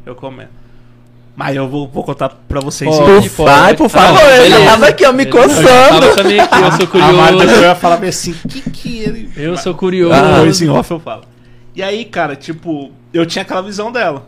[0.05, 0.59] eu comento.
[1.35, 2.93] Mas eu vou, vou contar pra vocês.
[2.93, 3.29] Por, pode.
[3.29, 5.47] vai, por favor, Ah, eu tava aqui, ó, me Beleza.
[5.63, 6.15] coçando.
[6.15, 7.61] Também aqui, eu sou A curioso.
[7.61, 9.29] vai falar bem assim, que que ele...
[9.37, 9.75] Eu sou Ah.
[9.75, 10.21] curioso.
[10.21, 11.23] Depois em off eu falo.
[11.73, 14.25] E aí, cara, tipo, eu tinha aquela visão dela.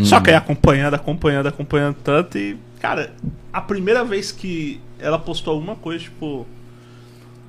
[0.00, 0.22] Só Uhum.
[0.22, 3.12] que aí acompanhando, acompanhando, acompanhando tanto e, cara,
[3.52, 6.46] a primeira vez que ela postou alguma coisa, tipo,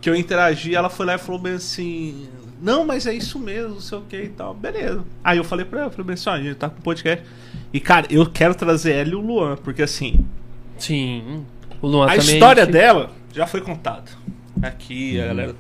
[0.02, 2.28] que eu interagi, ela foi lá e falou bem assim:
[2.62, 4.54] Não, mas é isso mesmo, não sei o que e tal.
[4.54, 5.04] Beleza.
[5.24, 7.26] Aí eu falei pra ela, falei bem assim: ó, a gente tá com podcast.
[7.74, 10.26] E, cara, eu quero trazer ela e o Luan, porque assim,
[10.78, 11.46] Sim.
[11.82, 12.34] O Luan a também.
[12.34, 14.06] história gente- dela já foi contada.
[14.62, 15.56] Aqui, a galera.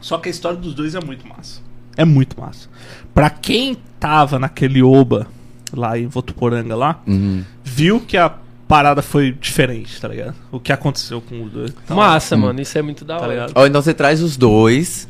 [0.00, 1.60] Só que a história dos dois é muito massa.
[1.96, 2.68] É muito massa.
[3.12, 5.26] Pra quem tava naquele Oba
[5.72, 7.42] lá em Votuporanga lá, Uhum.
[7.64, 8.32] viu que a
[8.76, 10.34] parada foi diferente, tá ligado?
[10.50, 11.72] O que aconteceu com os dois.
[11.84, 12.60] Então, Massa, mano.
[12.60, 13.32] Isso é muito da Tá hora.
[13.32, 13.52] ligado?
[13.54, 15.06] Ó, então você traz os dois.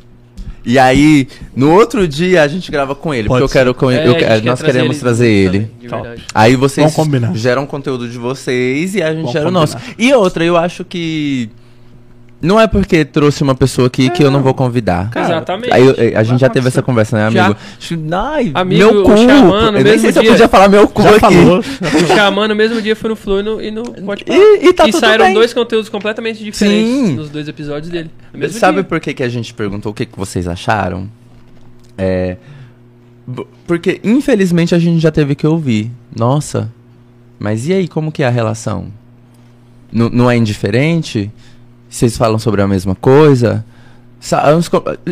[0.63, 3.27] E aí, no outro dia, a gente grava com ele.
[3.27, 5.71] Pode porque eu quero conhe- É, eu quer nós trazer queremos ele trazer ele.
[5.87, 6.15] também.
[6.33, 6.93] Aí vocês
[7.35, 9.77] geram conteúdo de vocês e a gente Vamos gera o nosso.
[9.97, 11.49] E outra, eu acho que.
[12.41, 15.09] Não é porque trouxe uma pessoa aqui que eu não vou convidar.
[15.09, 15.73] Cara, Exatamente.
[15.73, 17.45] Aí eu- a gente já teve essa conversa, né, Já.
[17.45, 17.59] amigo?
[18.11, 19.17] Ai, Amigo, meu o cu.
[19.17, 21.19] Xamã, no eu nem mesmo sei se eu dia- podia falar meu cu Já aqui.
[21.21, 21.59] falou.
[22.03, 23.83] O Xamã no mesmo dia foi no Flow e no, e no.
[24.27, 25.33] E, e tá e tudo saíram bem.
[25.33, 27.15] dois conteúdos completamente diferentes Sim.
[27.15, 28.11] nos dois episódios dele.
[28.51, 28.83] Sabe dia.
[28.83, 31.09] por que, que a gente perguntou o que, que vocês acharam?
[31.97, 32.37] É.
[33.65, 35.89] Porque, infelizmente, a gente já teve que ouvir.
[36.15, 36.71] Nossa,
[37.39, 38.87] mas e aí, como que é a relação?
[39.91, 41.31] N- não é indiferente?
[41.89, 43.63] Vocês falam sobre a mesma coisa?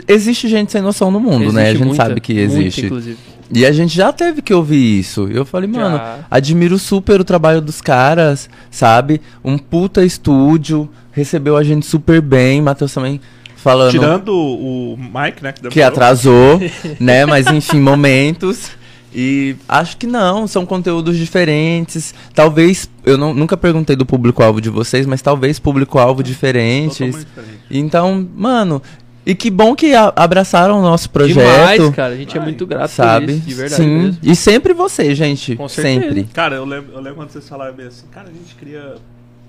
[0.07, 1.61] Existe gente sem noção no mundo, né?
[1.61, 2.85] A Existe gente muita, sabe que muita, existe.
[2.85, 3.17] inclusive.
[3.53, 5.27] E a gente já teve que ouvir isso.
[5.27, 6.19] Eu falei, mano, Já.
[6.31, 9.21] admiro super o trabalho dos caras, sabe?
[9.43, 12.61] Um puta estúdio, recebeu a gente super bem.
[12.61, 13.21] Matheus também
[13.55, 15.51] falando Tirando o Mike, né?
[15.53, 15.87] que demorou.
[15.87, 16.59] atrasou,
[16.99, 17.25] né?
[17.25, 18.71] Mas enfim, momentos.
[19.15, 22.13] E acho que não, são conteúdos diferentes.
[22.33, 26.97] Talvez, eu não- nunca perguntei do público-alvo de vocês, mas talvez público-alvo diferentes.
[26.97, 27.59] Totalmente diferente.
[27.69, 28.81] Então, mano,
[29.25, 31.37] e que bom que a- abraçaram o nosso projeto.
[31.79, 32.13] Demais, cara.
[32.13, 33.25] A gente é Ai, muito grato Sabe?
[33.27, 33.87] por isso, de verdade Sim.
[33.89, 34.17] mesmo.
[34.23, 35.55] E sempre você, gente.
[35.55, 36.05] Com certeza.
[36.07, 36.23] sempre.
[36.33, 38.95] Cara, eu lembro, eu lembro quando vocês falaram bem assim, cara, a gente queria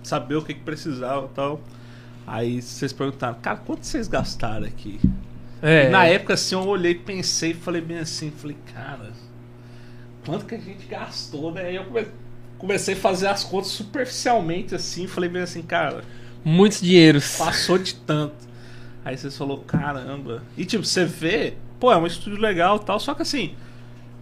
[0.03, 1.61] saber o que, que precisava e tal.
[2.27, 5.01] Aí vocês perguntaram, cara, quanto vocês gastaram aqui?
[5.63, 5.87] É.
[5.87, 9.11] E na época, assim, eu olhei, pensei e falei bem assim, falei, cara,
[10.25, 11.63] quanto que a gente gastou, né?
[11.63, 12.07] Aí eu come-
[12.59, 16.03] comecei a fazer as contas superficialmente, assim, falei bem assim, cara,
[16.45, 17.37] Muitos dinheiros.
[17.37, 18.35] passou de tanto.
[19.05, 20.43] Aí vocês falou, caramba.
[20.57, 23.53] E tipo, você vê, pô, é um estúdio legal e tal, só que assim,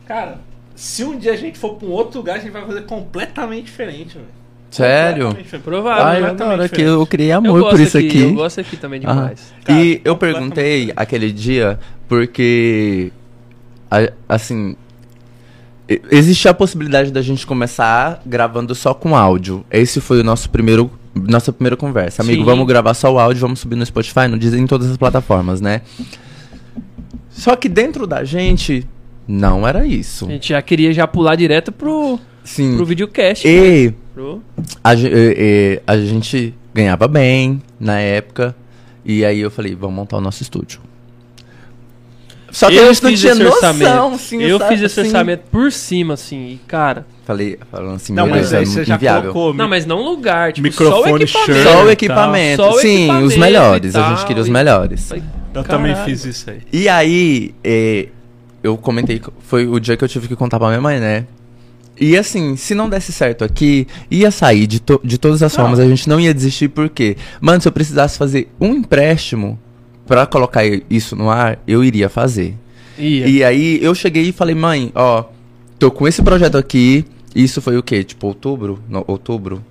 [0.07, 0.41] cara,
[0.75, 3.65] se um dia a gente for pra um outro lugar, a gente vai fazer completamente
[3.67, 4.43] diferente, velho.
[4.71, 5.37] Sério?
[5.63, 6.03] Provável.
[6.07, 6.83] Ai, eu adoro que diferente.
[6.89, 8.23] eu criei Eu amor gosto por isso aqui, aqui.
[8.23, 9.13] Eu gosto aqui também Ah.
[9.15, 9.55] demais.
[9.65, 13.13] Cara, e eu perguntei aquele dia porque,
[14.29, 14.75] assim,
[16.11, 19.65] existe a possibilidade da gente começar gravando só com áudio.
[19.71, 22.23] Esse foi o nosso primeiro, nossa primeira conversa.
[22.23, 22.45] Amigo, Sim.
[22.47, 25.61] vamos gravar só o áudio, vamos subir no Spotify, no Deezer, em todas as plataformas,
[25.61, 25.83] né?
[27.31, 28.87] Só que dentro da gente,
[29.27, 30.27] não era isso.
[30.27, 32.77] A gente já queria já pular direto pro, Sim.
[32.77, 33.45] pro videocast.
[33.47, 33.51] né?
[33.53, 34.43] E Pro-
[34.85, 38.55] a, e- e a gente ganhava bem na época.
[39.05, 40.81] E aí eu falei, vamos montar o nosso estúdio.
[42.53, 45.09] Só que a gente não tinha noção, assim, eu sabe, fiz esse assim.
[45.09, 47.07] orçamento por cima, assim, e cara.
[47.25, 49.33] Falei, falando assim, Não, meu mas Deus, aí é você já inviável.
[49.33, 51.55] colocou Não, mas não lugar, tipo, Microfone, só o equipamento.
[51.55, 51.63] shirt.
[51.73, 52.63] Só o equipamento.
[52.63, 53.95] Só o Sim, equipamento os melhores.
[53.95, 55.09] e a gente tal, queria os melhores.
[55.09, 55.25] Falei,
[55.55, 55.95] Eu Caralho.
[55.95, 56.59] também fiz isso aí.
[56.73, 58.09] E aí, é,
[58.63, 61.25] eu comentei, foi o dia que eu tive que contar pra minha mãe, né?
[61.99, 65.63] E assim, se não desse certo aqui, ia sair de, to- de todas as Não.
[65.65, 69.59] formas, a gente não ia desistir, porque, mano, se eu precisasse fazer um empréstimo
[70.07, 72.55] pra colocar isso no ar, eu iria fazer.
[72.99, 73.27] Ia.
[73.27, 75.25] E aí eu cheguei e falei, mãe, ó,
[75.79, 77.05] tô com esse projeto aqui.
[77.35, 78.05] Isso foi o quê?
[78.05, 78.79] Tipo, outubro?
[78.89, 79.65] Não, outubro?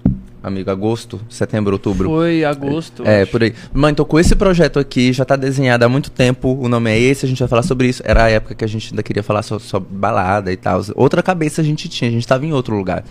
[0.44, 1.22] Amigo, agosto?
[1.30, 2.10] Setembro, outubro?
[2.10, 3.04] Foi agosto.
[3.06, 3.32] É, acho.
[3.32, 3.54] por aí.
[3.72, 6.98] Mãe, tô com esse projeto aqui, já tá desenhado há muito tempo, o nome é
[7.00, 8.02] esse, a gente vai falar sobre isso.
[8.04, 10.82] Era a época que a gente ainda queria falar so- sobre balada e tal.
[10.96, 13.04] Outra cabeça a gente tinha, a gente tava em outro lugar.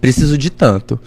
[0.00, 0.98] Preciso de tanto.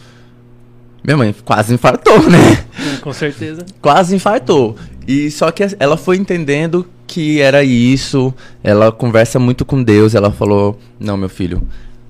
[1.03, 2.63] Minha mãe quase infartou, né?
[3.01, 3.65] Com certeza.
[3.81, 4.75] quase infartou.
[5.07, 8.33] E só que ela foi entendendo que era isso.
[8.63, 10.15] Ela conversa muito com Deus.
[10.15, 11.61] Ela falou: Não, meu filho,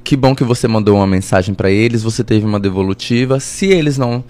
[0.04, 2.04] que bom que você mandou uma mensagem pra eles.
[2.04, 3.40] Você teve uma devolutiva.
[3.40, 4.24] Se eles não.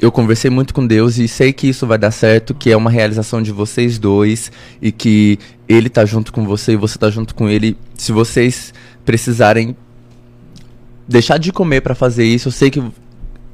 [0.00, 2.88] Eu conversei muito com Deus e sei que isso vai dar certo, que é uma
[2.88, 7.34] realização de vocês dois e que ele tá junto com você e você tá junto
[7.34, 7.76] com ele.
[7.96, 8.72] Se vocês
[9.04, 9.76] precisarem
[11.08, 12.80] deixar de comer pra fazer isso, eu sei que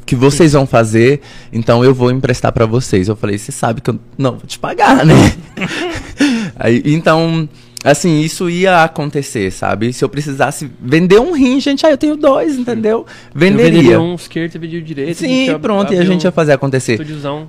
[0.06, 1.20] que vocês vão fazer,
[1.52, 3.08] então eu vou emprestar pra vocês.
[3.08, 5.14] Eu falei, você sabe que eu não vou te pagar, né?
[6.56, 7.48] Aí, então,
[7.82, 9.92] assim, isso ia acontecer, sabe?
[9.92, 13.06] Se eu precisasse vender um rim, gente, ah, eu tenho dois, entendeu?
[13.34, 13.70] Eu Venderia.
[13.72, 15.16] venderia um esquerdo e vendia o direito.
[15.18, 16.96] Sim, ia pronto, e a gente ia fazer acontecer.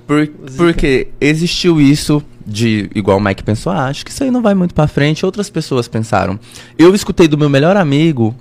[0.06, 0.26] Por-
[0.56, 4.54] porque existiu isso de, igual o Mike pensou, ah, acho que isso aí não vai
[4.54, 5.24] muito pra frente.
[5.26, 6.38] Outras pessoas pensaram.
[6.78, 8.34] Eu escutei do meu melhor amigo,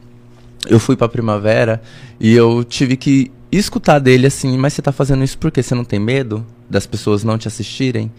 [0.68, 1.82] eu fui pra primavera
[2.20, 5.84] e eu tive que escutar dele assim, mas você tá fazendo isso porque você não
[5.86, 8.12] tem medo das pessoas não te assistirem?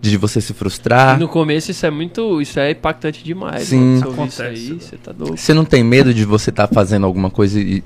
[0.00, 1.16] De você se frustrar?
[1.16, 2.40] E no começo isso é muito.
[2.40, 3.64] Isso é impactante demais.
[3.64, 3.96] Sim.
[3.96, 4.76] isso Acontece, aí, né?
[4.78, 5.36] você tá louco.
[5.36, 7.82] Você não tem medo de você estar fazendo alguma coisa e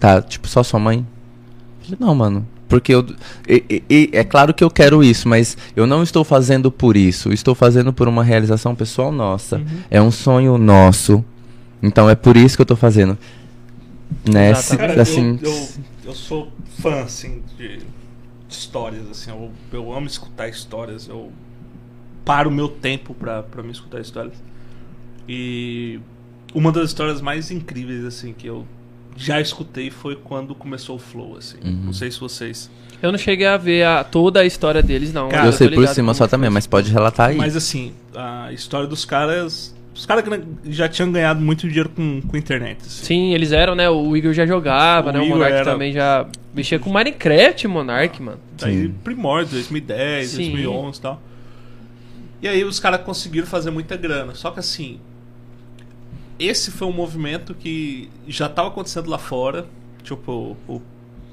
[0.00, 1.06] tá, tipo, só sua mãe?
[2.00, 2.44] Não, mano.
[2.68, 3.06] Porque eu.
[3.48, 6.96] e- e- e é claro que eu quero isso, mas eu não estou fazendo por
[6.96, 7.32] isso.
[7.32, 9.58] Estou fazendo por uma realização pessoal nossa.
[9.58, 9.64] Uhum.
[9.90, 11.24] É um sonho nosso.
[11.80, 13.16] Então é por isso que eu tô fazendo.
[14.24, 14.52] Né?
[14.76, 15.68] Cara, assim, eu, eu,
[16.06, 17.80] eu sou fã, assim, de
[18.48, 21.32] histórias, assim, eu, eu amo escutar histórias, eu
[22.24, 24.34] paro o meu tempo pra, pra me escutar histórias.
[25.28, 26.00] E
[26.54, 28.66] uma das histórias mais incríveis, assim, que eu
[29.16, 31.58] já escutei foi quando começou o Flow, assim.
[31.64, 31.82] Uhum.
[31.86, 32.70] Não sei se vocês...
[33.02, 35.28] Eu não cheguei a ver a- toda a história deles, não.
[35.28, 37.36] Cara, eu sei por cima como só também, mas pode relatar aí.
[37.36, 39.74] Mas assim, a história dos caras...
[39.94, 40.24] Os caras
[40.64, 43.04] já tinham ganhado muito dinheiro com, com internet, assim.
[43.04, 43.90] Sim, eles eram, né?
[43.90, 45.18] O Igor já jogava, O né?
[45.20, 48.38] O Igor Monark era- também já mexia com Minecraft, Monark, mano.
[48.58, 48.94] Daí Sim.
[49.04, 50.36] primórdio, 2010, Sim.
[50.50, 51.22] 2011 e tal.
[52.40, 54.34] E aí os caras conseguiram fazer muita grana.
[54.34, 54.98] Só que assim,
[56.38, 59.66] esse foi um movimento que já estava acontecendo lá fora.
[60.02, 60.82] Tipo, o, o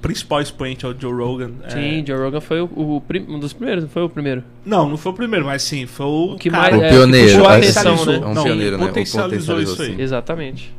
[0.02, 1.52] principal expoente é o Joe Rogan.
[1.64, 4.44] é- Sim, Joe Rogan foi o, o prim- um dos primeiros, não foi o primeiro?
[4.66, 6.90] Não, não foi o primeiro, mas sim, foi o, O que cara mais O é,
[6.90, 8.14] pioneiro, que a vai atenção, potencializou.
[8.14, 8.28] né?
[8.28, 8.86] É um Não, pioneiro, né?
[8.88, 9.96] Potencializou potencializou, isso aí.
[9.98, 10.02] sim.
[10.02, 10.74] Exatamente.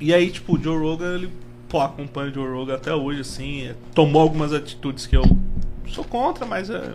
[0.00, 1.28] E aí, tipo, o Joe Rogan, ele,
[1.68, 5.22] pô, acompanha o Joe Rogan até hoje, assim, é, tomou algumas atitudes que eu
[5.86, 6.94] sou contra, mas é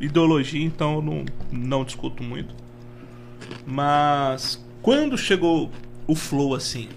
[0.00, 2.54] ideologia, então eu não, não discuto muito.
[3.66, 5.70] Mas quando chegou
[6.06, 6.88] o Flow, assim,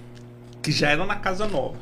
[0.61, 1.75] que já era na Casa Nova,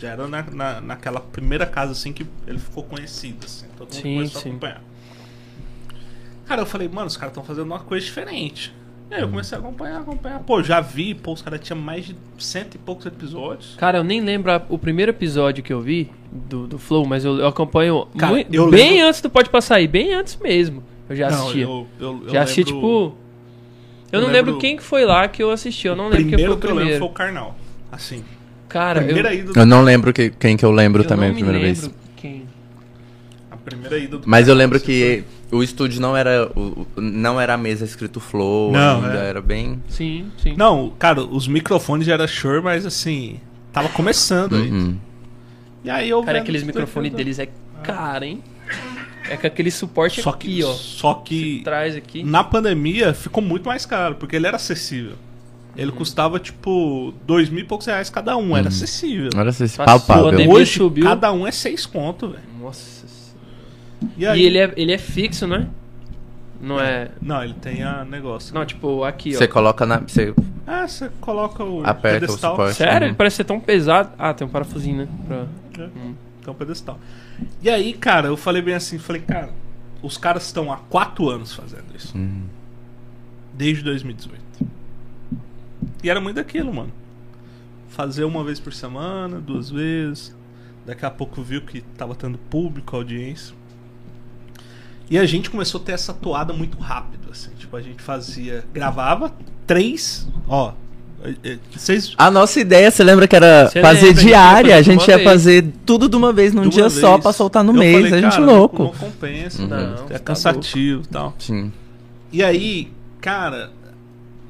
[0.00, 4.02] já era na, na, naquela primeira casa, assim, que ele ficou conhecido, assim, todo mundo
[4.02, 4.48] Sim, começou sim.
[4.48, 4.82] a acompanhar.
[6.46, 8.74] Cara, eu falei, mano, os caras estão fazendo uma coisa diferente.
[9.10, 10.38] E aí eu comecei a acompanhar, acompanhar.
[10.40, 13.74] Pô, já vi, pô, os caras tinham mais de cento e poucos episódios.
[13.76, 17.24] Cara, eu nem lembro a- o primeiro episódio que eu vi do, do Flow, mas
[17.24, 20.36] eu, eu acompanho Cara, mui- eu bem lembro- antes do Pode Passar aí, bem antes
[20.36, 20.82] mesmo.
[21.08, 21.64] Eu já Não, assistia.
[21.64, 21.86] eu,
[22.28, 23.14] já assisti, lembro- tipo.
[24.12, 25.86] Eu, não lembro lembro- quem que foi lá que eu assisti.
[25.88, 26.98] Eu não lembro quem foi primeiro o que eu lembro primeiro.
[27.04, 27.56] foi o Karnal.
[27.90, 28.24] Assim,
[28.70, 31.28] Cara, eu, primeira ida do, Eu não lembro que- quem que eu lembro eu também
[31.28, 31.94] não a me primeira lembro vez.
[32.16, 32.44] quem.
[33.50, 37.54] a primeira ida do Mas eu lembro que o estúdio não era o, não era
[37.54, 39.28] a mesa escrito Flow, Não, ainda é.
[39.28, 39.82] era bem.
[39.88, 40.50] Sim, sim.
[40.50, 43.38] foi- Não, cara, os microfones já era Shure, mas assim,
[43.72, 44.70] tava começando aí.
[44.70, 44.96] Uhum.
[45.84, 47.48] E aí eu Cara, aqueles microfones deles é
[47.82, 48.42] cara, hein?
[49.28, 50.72] É com aquele suporte da- Só que, aqui, ó.
[50.72, 52.22] só que Traz aqui.
[52.22, 55.14] na pandemia ficou muito mais caro, porque ele era acessível.
[55.76, 59.30] Ele custava tipo dois mil e poucos reais cada um, era acessível.
[59.34, 60.24] Era esse Passou palpável.
[60.30, 60.52] pandemia.
[60.54, 61.04] Hoje, subiu.
[61.04, 62.42] cada um é seis conto, velho.
[62.60, 63.06] Nossa.
[64.16, 64.42] E E, aí?
[64.42, 65.68] ele, é, ele é fixo, né?
[66.60, 67.10] Não é.
[67.22, 68.54] Não, ele tem a negócio.
[68.54, 69.38] Não, tipo, aqui, ó.
[69.38, 69.98] Você coloca na.
[70.00, 70.34] Você
[70.66, 72.50] Ah, você coloca o aperta o pedestal.
[72.52, 72.74] suporte.
[72.76, 73.04] Sério?
[73.06, 73.14] Ele Uhum.
[73.16, 74.10] parece ser tão pesado.
[74.18, 75.08] Ah, tem um parafusinho, né?
[75.26, 75.46] Pra-
[75.84, 75.88] É,
[76.44, 76.98] Tem um pedestal.
[77.62, 79.50] E aí, cara, eu falei bem assim, falei, cara,
[80.02, 82.14] os caras estão há quatro anos fazendo isso.
[82.16, 82.42] Uhum.
[83.54, 84.40] Desde 2018.
[86.02, 86.92] E era muito daquilo, mano.
[87.88, 90.34] Fazer uma vez por semana, duas vezes.
[90.86, 93.54] Daqui a pouco viu que tava tendo público, audiência.
[95.10, 97.50] E a gente começou a ter essa toada muito rápido, assim.
[97.58, 98.64] Tipo, a gente fazia.
[98.72, 99.32] Gravava
[99.66, 100.26] três.
[100.48, 100.72] Ó.
[101.24, 102.14] eh, eh, Vocês.
[102.16, 104.68] A nossa ideia, você lembra que era Você fazer lembra, a gente diária?
[104.68, 105.28] ia A fazer de gente ia vez.
[105.28, 107.22] fazer tudo de uma vez num de uma dia só vez.
[107.24, 107.94] pra soltar no Eu mês.
[107.96, 108.82] falei, a gente cara, louco.
[108.84, 109.68] Não compensa, Uhum.
[109.68, 111.34] Não, é tá cansativo e tal.
[111.40, 111.72] Sim.
[112.32, 113.72] E aí, cara,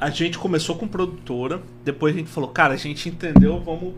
[0.00, 3.92] a gente começou com produtora, depois a gente falou, cara, a gente entendeu, vamos.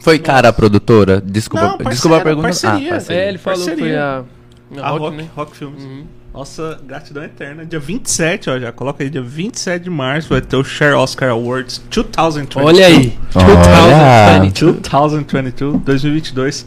[0.00, 0.24] Foi Nossa.
[0.24, 1.20] cara a produtora?
[1.20, 2.42] Desculpa, Não, parceira, desculpa a pergunta.
[2.48, 2.88] parceria.
[2.88, 3.22] Ah, parceria.
[3.22, 4.02] É, ele falou que foi Parceria.
[4.02, 4.80] a.
[4.82, 5.28] A A Rock, Rock, né?
[5.36, 5.82] Rock Films.
[5.84, 6.04] Uhum.
[6.32, 7.64] Nossa gratidão eterna.
[7.64, 11.30] Dia 27, ó, já coloca aí, dia 27 de março vai ter o Share Oscar
[11.30, 12.66] Awards 2022.
[12.66, 13.16] Olha aí.
[13.34, 14.38] Olha.
[14.40, 14.80] 2022.
[15.20, 16.66] 2022, 2022.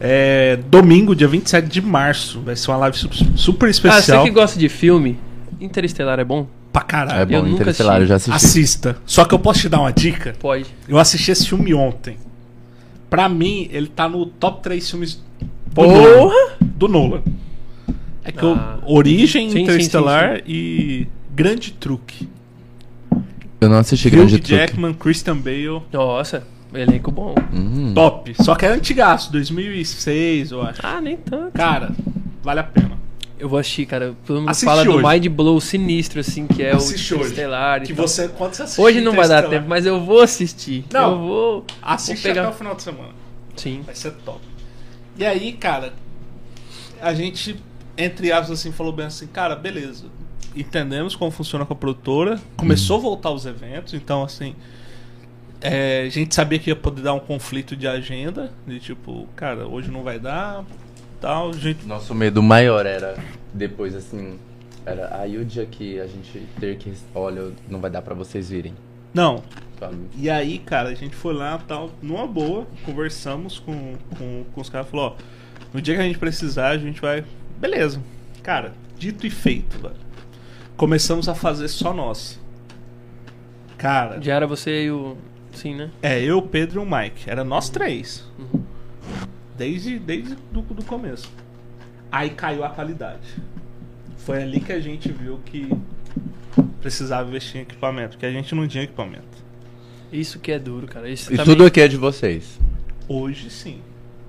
[0.00, 2.40] É, domingo, dia 27 de março.
[2.40, 4.24] Vai ser uma live su- super Ah, você especial.
[4.24, 5.18] que gosta de filme,
[5.60, 6.46] Interestelar é bom?
[6.72, 7.20] Pra caralho.
[7.20, 8.34] É bom, Eu nunca Interestelar, eu já assisti.
[8.34, 8.96] Assista.
[9.04, 10.34] Só que eu posso te dar uma dica?
[10.38, 10.66] Pode.
[10.88, 12.16] Eu assisti esse filme ontem.
[13.10, 15.92] Pra mim, ele tá no top 3 filmes do Porra!
[16.16, 16.32] Nolan.
[16.60, 17.22] Do Nolan.
[18.24, 18.78] É que Ah.
[18.86, 22.28] o Origem Sim, sim, Interestelar e Grande Truque.
[23.60, 24.56] Eu não assisti Hugh Grande Truque.
[24.56, 25.82] Jackman, Christian Bale.
[25.92, 26.42] Nossa,
[26.72, 27.34] elenco bom.
[27.52, 27.92] Hum.
[27.94, 28.32] Top.
[28.42, 30.80] Só que é antigaço, 2006, eu acho.
[30.82, 31.52] Ah, nem tanto.
[31.52, 31.90] Cara,
[32.42, 32.92] vale a pena.
[33.42, 34.14] Eu vou assistir, cara.
[34.24, 35.04] Todo mundo Assiste fala do hoje.
[35.20, 37.16] Mind Blow sinistro, assim, que é Assiste o.
[37.16, 38.06] Interestelar Que tal.
[38.06, 40.84] você, quando você assistir Hoje não vai dar tempo, mas eu vou assistir.
[40.92, 41.10] Não.
[41.10, 41.66] Eu vou.
[41.82, 43.08] Assiste vou pegar- até o final de semana.
[43.56, 43.82] Sim.
[43.84, 44.38] Vai ser top.
[45.18, 45.92] E aí, cara,
[47.00, 47.56] a gente,
[47.98, 50.04] entre aspas, assim, falou bem assim, cara, beleza.
[50.54, 52.40] Entendemos como funciona com a produtora.
[52.56, 54.54] Começou a voltar os eventos, então assim.
[55.60, 59.66] É, a gente sabia que ia poder dar um conflito de agenda, de tipo, cara,
[59.66, 60.64] hoje não vai dar,
[61.22, 61.50] tal.
[61.50, 63.16] A gente Nosso medo maior era
[63.54, 64.38] depois assim.
[64.84, 66.92] Era aí o dia que a gente ter que.
[67.14, 68.74] Olha, não vai dar pra vocês virem.
[69.14, 69.42] Não.
[69.78, 69.96] sabe?
[70.16, 74.70] E aí, cara, a gente foi lá tal, numa boa, conversamos com, com, com os
[74.70, 75.22] caras, falou, ó,
[75.72, 77.24] no dia que a gente precisar, a gente vai.
[77.60, 78.02] Beleza.
[78.42, 79.94] Cara, dito e feito, velho.
[80.76, 82.40] Começamos a fazer só nós.
[83.78, 85.16] Cara, Já era você e o.
[85.52, 85.90] Sim, né?
[86.00, 87.28] é eu, o Pedro e o Mike.
[87.28, 88.26] Era nós três.
[88.38, 88.62] Uhum.
[89.62, 91.30] Desde, desde do, do começo.
[92.10, 93.20] Aí caiu a qualidade.
[94.16, 95.68] Foi ali que a gente viu que
[96.80, 99.22] precisava investir em equipamento, que a gente não tinha equipamento.
[100.12, 101.08] Isso que é duro, cara.
[101.08, 102.58] Isso E também- tudo aqui é de vocês.
[103.06, 103.80] Hoje sim.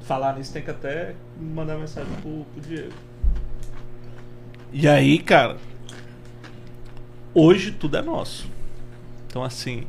[0.04, 2.94] Falar nisso tem que até mandar mensagem pro, pro Diego.
[4.72, 5.58] E aí, cara,
[7.34, 8.48] hoje tudo é nosso.
[9.28, 9.86] Então assim,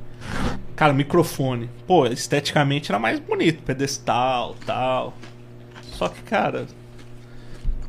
[0.75, 5.13] cara, microfone, pô, esteticamente era mais bonito, pedestal, tal.
[5.95, 6.67] Só que, cara,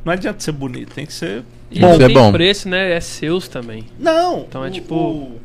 [0.04, 2.30] não adianta ser bonito, tem que ser E Bom, isso é tem bom.
[2.32, 2.92] preço, né?
[2.92, 3.86] É seus também.
[3.98, 4.40] Não.
[4.48, 5.40] Então é o- tipo- O,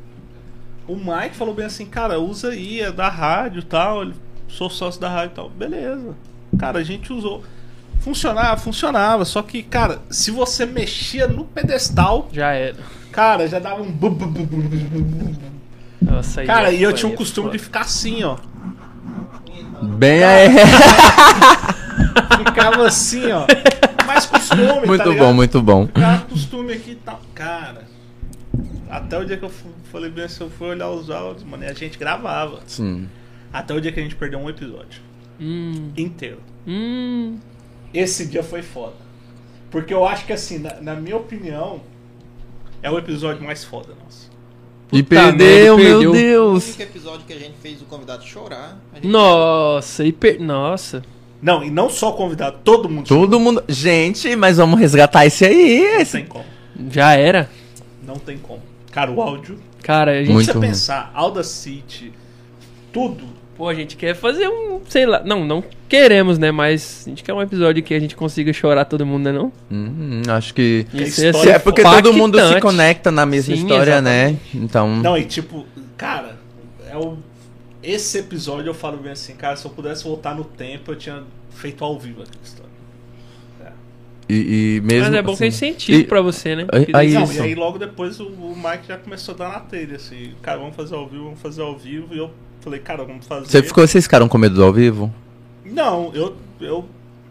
[0.87, 4.03] o Mike falou bem assim, cara, usa aí, é da rádio e tal.
[4.03, 4.13] Ele,
[4.47, 5.49] sou sócio da rádio e tal.
[5.49, 6.15] Beleza.
[6.59, 7.43] Cara, a gente usou.
[8.01, 9.25] Funcionava, funcionava.
[9.25, 12.77] Só que, cara, se você mexia no pedestal, Já era.
[13.11, 13.91] cara, já dava um.
[16.01, 18.37] Nossa, aí Cara, e eu tinha um é costume de ficar assim, ó.
[19.97, 20.49] Bem aí.
[22.37, 23.45] Ficava assim, ó.
[24.05, 25.17] Mais costume, tá muito ligado?
[25.17, 25.87] bom, muito bom.
[25.87, 27.21] Cara, costume aqui e tal.
[27.33, 27.83] Cara,
[28.89, 29.51] até o dia que eu
[29.91, 32.59] falei bem assim, eu fui olhar os áudios, mano, e a gente gravava.
[32.67, 33.07] Sim.
[33.53, 35.01] Até o dia que a gente perdeu um episódio
[35.39, 36.39] Hum, inteiro.
[36.67, 37.37] hum.
[37.93, 38.95] Esse dia foi foda.
[39.69, 41.81] Porque eu acho que, assim, na, na minha opinião,
[42.83, 44.29] é o episódio mais foda nosso.
[44.91, 46.09] E perdeu, merda, meu perdeu.
[46.09, 46.65] O Deus.
[46.67, 48.77] único episódio que a gente fez o convidado chorar.
[48.91, 50.39] a gente- Nossa, e per...
[50.41, 51.01] Nossa.
[51.41, 53.07] Não, e não só convidado, todo mundo.
[53.07, 53.63] Todo mundo.
[53.67, 55.81] Gente, mas vamos resgatar esse aí.
[55.81, 56.11] Não Esse...
[56.11, 56.45] tem como.
[56.91, 57.49] Já era.
[58.05, 58.61] Não tem como.
[58.91, 59.57] Cara, o áudio.
[59.81, 60.31] Cara, a gente.
[60.31, 60.67] Muito se você ruim.
[60.67, 62.13] pensar, Audacity,
[62.93, 63.25] tudo.
[63.57, 64.81] Pô, a gente quer fazer um.
[64.87, 65.23] Sei lá.
[65.23, 66.51] Não, não queremos, né?
[66.51, 69.31] Mas a gente quer um episódio que a gente consiga chorar todo mundo, né?
[69.31, 69.51] Não?
[69.71, 70.85] Hum, acho que.
[70.93, 72.03] Isso ser é porque impactante.
[72.03, 74.37] todo mundo se conecta na mesma Sim, história, né?
[74.53, 74.95] Então.
[74.97, 75.65] Não, e tipo,
[75.97, 76.37] cara,
[76.89, 77.17] é o.
[77.83, 81.23] Esse episódio eu falo bem assim, cara, se eu pudesse voltar no tempo, eu tinha
[81.49, 82.71] feito ao vivo aquela história.
[84.29, 85.09] E, e mesmo.
[85.09, 86.65] Mas é bom que a gente assim, incentive e- pra você, né?
[86.71, 89.59] Aí- aí- Não, e aí logo depois o, o Mike já começou a dar na
[89.59, 93.03] telha, assim, cara, vamos fazer ao vivo, vamos fazer ao vivo, e eu falei, cara,
[93.03, 93.47] vamos fazer.
[93.47, 95.13] Você ficou, vocês ficaram com medo do ao vivo?
[95.65, 96.37] Não, eu.
[96.61, 96.85] eu.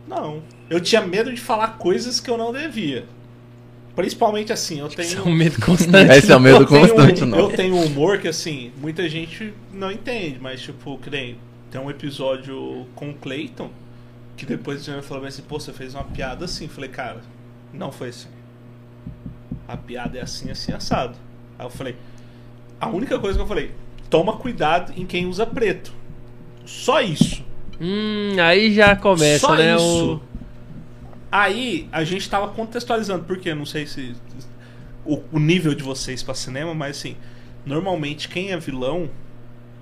[0.06, 0.42] Não.
[0.68, 3.06] Eu tinha medo de falar coisas que eu não devia.
[4.00, 5.24] Principalmente assim, eu Isso é tenho.
[5.26, 6.12] um medo constante.
[6.12, 7.38] Esse é o medo eu tenho constante, um, não.
[7.38, 11.36] Eu tenho um humor que, assim, muita gente não entende, mas, tipo, que nem.
[11.70, 13.70] Tem um episódio com o Clayton,
[14.36, 16.64] que depois ele falou assim, pô, você fez uma piada assim.
[16.64, 17.20] Eu falei, cara,
[17.72, 18.28] não foi assim.
[19.68, 21.16] A piada é assim, assim, assado.
[21.56, 21.94] Aí eu falei,
[22.80, 23.70] a única coisa que eu falei,
[24.08, 25.92] toma cuidado em quem usa preto.
[26.64, 27.44] Só isso.
[27.80, 29.76] Hum, aí já começa, Só né?
[29.76, 30.20] isso.
[31.30, 34.14] Aí a gente tava contextualizando, porque não sei se
[35.04, 37.16] o, o nível de vocês pra cinema, mas assim,
[37.64, 39.08] normalmente quem é vilão,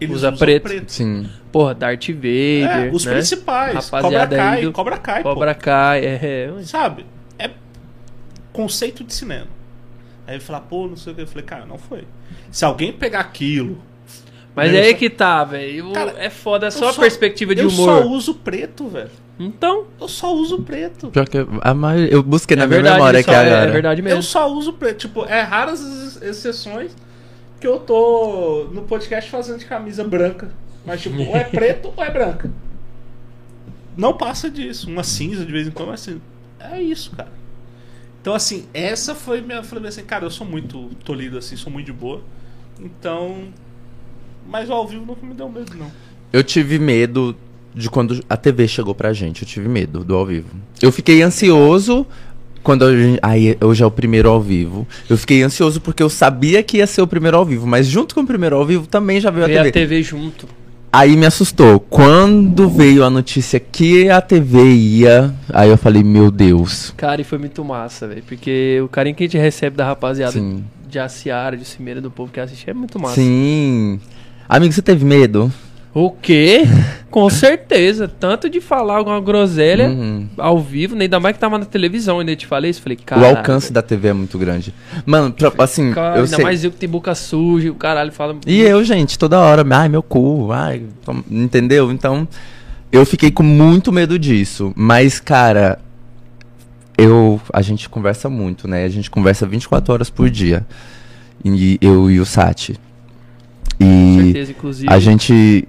[0.01, 0.91] eles Usa usam preto.
[0.93, 1.29] Sim.
[1.51, 2.71] Porra, Darth Vader.
[2.71, 3.13] É, os né?
[3.15, 3.75] principais.
[3.75, 5.35] Rapaziada Cobra Kai, do- Cobra Kai, pô.
[5.35, 6.51] Cobra Kai, é.
[6.59, 6.63] é.
[6.63, 7.07] Sabe?
[7.39, 7.51] É
[8.53, 9.47] conceito de cinema.
[10.27, 11.23] Aí ele fala, pô, não sei o que.
[11.23, 12.05] Eu falei, cara, não foi.
[12.51, 13.83] Se alguém pegar aquilo.
[14.55, 15.93] Mas né, é aí eu que tá, velho.
[16.19, 18.03] É foda, é eu só a só- perspectiva de eu humor.
[18.03, 19.11] só uso preto, velho.
[19.39, 21.11] Então, Eu só uso preto.
[21.11, 23.69] Pior que a maioria, eu busquei na é minha verdade, memória isso aqui é, agora.
[23.69, 24.19] é verdade mesmo.
[24.19, 24.99] Eu só uso preto.
[24.99, 26.97] Tipo, é raras as exceções
[27.61, 30.51] que eu tô no podcast fazendo de camisa branca.
[30.85, 32.51] Mas, tipo, ou é preto ou é branca.
[33.97, 34.91] Não passa disso.
[34.91, 36.21] Uma cinza de vez em quando, mas assim.
[36.59, 37.33] É isso, cara.
[38.21, 39.59] Então, assim, essa foi minha.
[39.59, 42.23] Eu falei assim, cara, eu sou muito tolido assim, sou muito de boa.
[42.81, 43.53] Então.
[44.49, 45.91] Mas o ao vivo nunca me deu medo, não.
[46.33, 47.37] Eu tive medo
[47.75, 49.43] de quando a TV chegou pra gente.
[49.43, 50.49] Eu tive medo do ao vivo.
[50.81, 52.07] Eu fiquei ansioso
[52.63, 53.19] quando a gente.
[53.23, 54.87] Aí, hoje é o primeiro ao vivo.
[55.09, 57.67] Eu fiquei ansioso porque eu sabia que ia ser o primeiro ao vivo.
[57.67, 59.69] Mas junto com o primeiro ao vivo também já veio a TV.
[59.69, 60.47] a TV junto.
[60.93, 61.79] Aí me assustou.
[61.79, 66.95] Quando veio a notícia que a TV ia, aí eu falei, meu Deus.
[66.97, 68.23] Cara, e foi muito massa, velho.
[68.27, 70.65] Porque o carinho que a gente recebe da rapaziada Sim.
[70.89, 73.17] de Aciara, de Cimeira, do povo que assiste, é muito massa.
[73.17, 74.01] Sim.
[74.49, 75.53] Amigo, você teve medo?
[75.95, 76.63] O quê?
[77.11, 78.07] Com certeza.
[78.07, 80.29] Tanto de falar alguma groselha Uhum.
[80.37, 82.83] ao vivo, nem ainda mais que tava na televisão, ainda te falei isso.
[82.83, 83.21] Falei, cara.
[83.21, 84.75] o alcance da TV é muito grande.
[85.07, 86.45] Mano, pra- assim, Cara, eu ainda sei.
[86.45, 88.37] mais eu que tem boca suja, o caralho fala.
[88.47, 90.83] E eu, gente, toda hora, ai, meu cu, ai,
[91.31, 91.91] entendeu?
[91.91, 92.29] Então,
[92.93, 94.73] eu fiquei com muito medo disso.
[94.77, 95.79] Mas, cara,
[96.97, 98.85] eu, a gente conversa muito, né?
[98.85, 100.67] A gente conversa 24 horas por dia.
[101.45, 102.79] E eu e o Sati.
[103.79, 104.93] Com E certeza, inclusive.
[104.93, 105.69] a gente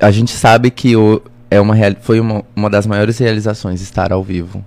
[0.00, 4.12] a gente sabe que o, é uma real- foi uma, uma das maiores realizações estar
[4.12, 4.64] ao vivo.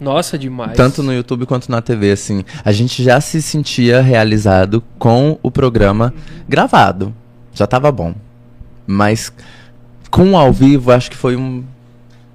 [0.00, 0.76] Nossa, demais.
[0.76, 2.44] Tanto no YouTube quanto na TV, assim.
[2.64, 6.14] A gente já se sentia realizado com o programa
[6.48, 7.12] gravado.
[7.52, 8.14] Já tava bom.
[8.86, 9.32] Mas
[10.10, 11.64] com o ao vivo, acho que foi um.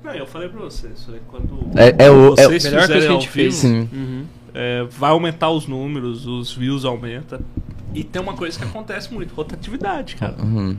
[0.03, 2.93] Não, eu falei pra vocês, falei, quando É- é o- é o- vocês Melhor que
[2.93, 3.61] a gente fez.
[3.63, 3.89] vivo, Sim.
[3.93, 4.23] Uhum.
[4.53, 7.41] É, vai aumentar os números, os views aumenta.
[7.93, 10.41] E tem uma coisa que acontece muito, rotatividade, cara.
[10.41, 10.75] Uhum.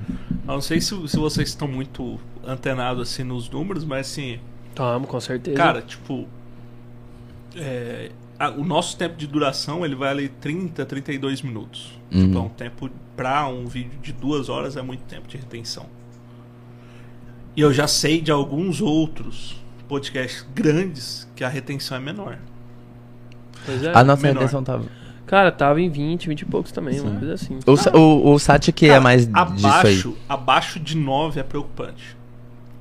[0.47, 4.41] Eu não sei se, se vocês estão muito antenados assim nos números, mas assim,
[4.75, 5.57] Tamo, com certeza.
[5.57, 6.27] cara, tipo,
[7.57, 11.99] é, a- o nosso tempo de duração ele vai ali 30, 32 minutos.
[12.13, 12.21] Uhum.
[12.27, 15.87] Tipo, é um tempo pra um vídeo de duas horas é muito tempo de retenção.
[17.57, 19.55] E eu já sei de alguns outros
[19.89, 22.39] podcasts grandes que a retenção é menor.
[23.69, 23.91] É.
[23.99, 24.41] A nossa menor.
[24.41, 24.85] retenção tava.
[25.27, 27.59] Cara, tava em 20, 20 e poucos também, uma coisa assim.
[27.67, 29.73] O, Sa- o, o Sati que é Cara, mais disso aí.
[29.73, 32.17] abaixo, abaixo de 9 é preocupante.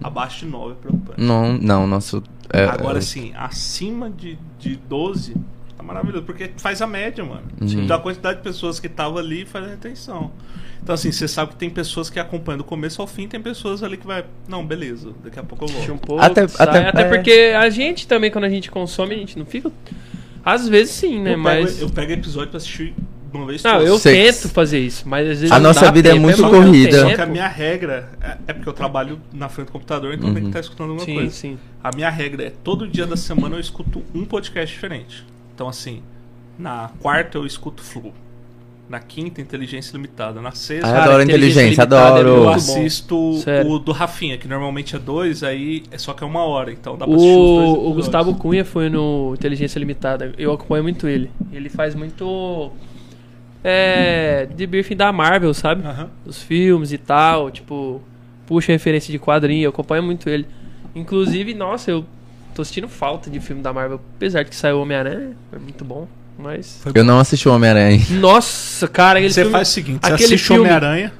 [0.04, 1.22] Abaixo de 9 é preocupante.
[1.22, 2.22] Não, não, nosso.
[2.52, 5.36] é, Agora é, sim, acima de, de 12
[5.78, 7.44] tá maravilhoso, porque faz a média, mano.
[7.62, 7.88] Uhum.
[7.88, 10.30] Da quantidade de pessoas que estavam ali faz a retenção.
[10.84, 13.82] Então, assim, você sabe que tem pessoas que acompanham do começo ao fim, tem pessoas
[13.82, 14.26] ali que vai.
[14.50, 16.06] Não, beleza, daqui a pouco eu Assiste um volto.
[16.08, 17.06] pouco, Até- sai, até- até, é.
[17.06, 19.72] porque a gente também, quando a gente consome, a gente não fica.
[20.44, 21.34] Às vezes sim, né?
[21.34, 21.74] eu, mas.
[21.76, 22.94] pego, eu pego episódio pra assistir
[23.34, 24.42] uma vez Não, eu Seis.
[24.42, 27.02] tento fazer isso, mas às vezes A nossa vida é tempo, muito muito corrida.
[27.02, 30.34] Só que a minha regra é, é porque eu trabalho na frente do computador, então
[30.34, 31.32] tem que estar escutando alguma Sim, coisa.
[31.32, 31.58] sim.
[31.84, 35.26] A minha regra é todo dia da semana eu escuto um podcast diferente.
[35.56, 36.02] Então, assim,
[36.58, 38.14] na quarta eu escuto Flu.
[38.90, 40.42] Na quinta, Inteligência Limitada.
[40.42, 42.30] Na sexta, Ah, adoro Inteligência inteligência, Limitada é adoro.
[42.30, 43.72] eu assisto Sério.
[43.72, 46.72] o do Rafinha, que normalmente é dois, aí é só que é uma hora.
[46.72, 47.94] Então dá pra assistir os dois O, o.
[47.94, 50.34] Gustavo Cunha foi no Inteligência Limitada.
[50.38, 51.32] Eu acompanho muito ele.
[51.52, 52.72] Ele faz muito.
[53.64, 54.48] É.
[54.54, 55.86] De briefing da Marvel, sabe?
[55.88, 56.10] Aham.
[56.26, 57.50] Os filmes e tal.
[57.50, 58.02] Tipo,
[58.46, 59.64] puxa referência de quadrinho.
[59.64, 60.46] Eu acompanho muito ele.
[60.94, 62.06] Inclusive, nossa, eu
[62.54, 64.00] tô assistindo falta de filme da Marvel.
[64.18, 66.08] Apesar de que saiu Homem-Aranha, foi muito bom.
[66.38, 66.82] Mas.
[66.94, 68.02] Eu não assisti o Homem-Aranha.
[68.12, 69.52] Nossa, cara, Você filme.
[69.52, 71.14] faz o seguinte, você aquele assiste filme- Homem-Aranha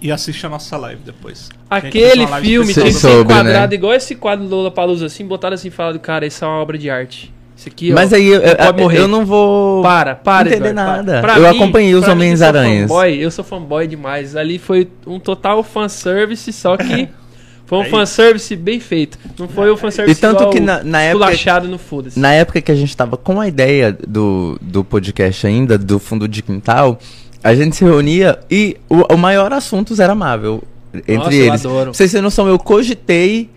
[0.00, 1.48] e assiste a nossa live depois.
[1.68, 3.74] Aquele live filme tem que ser soube, enquadrado né?
[3.74, 6.56] igual esse quadro do Lola Palusa assim, botaram assim e falaram, cara, isso é uma
[6.58, 7.32] obra de arte.
[7.56, 8.98] Isso aqui, ó, Mas aí eu, eu, morrer.
[9.00, 11.20] eu não vou Para, para, entender Eduardo, nada.
[11.20, 11.34] para.
[11.34, 12.88] Pra eu mim- acompanhei os mim que sou Homens-Aranhas.
[12.88, 14.34] fanboy, Eu sou fanboy demais.
[14.34, 17.06] Ali foi um total fanservice, só que
[17.70, 19.16] foi um Aí- fanservice bem feito.
[19.38, 22.18] Não foi um fanservice E tanto que na- na época- no foda-se.
[22.18, 26.26] Na época que a gente tava com a ideia do, do podcast ainda, do fundo
[26.26, 26.98] de quintal,
[27.44, 30.62] a gente se reunia e o, o maior assunto era Marvel.
[30.92, 31.64] Entre Nossa, eu eles.
[31.64, 31.84] adoro.
[31.84, 33.48] Pra vocês terem noção, eu cogitei.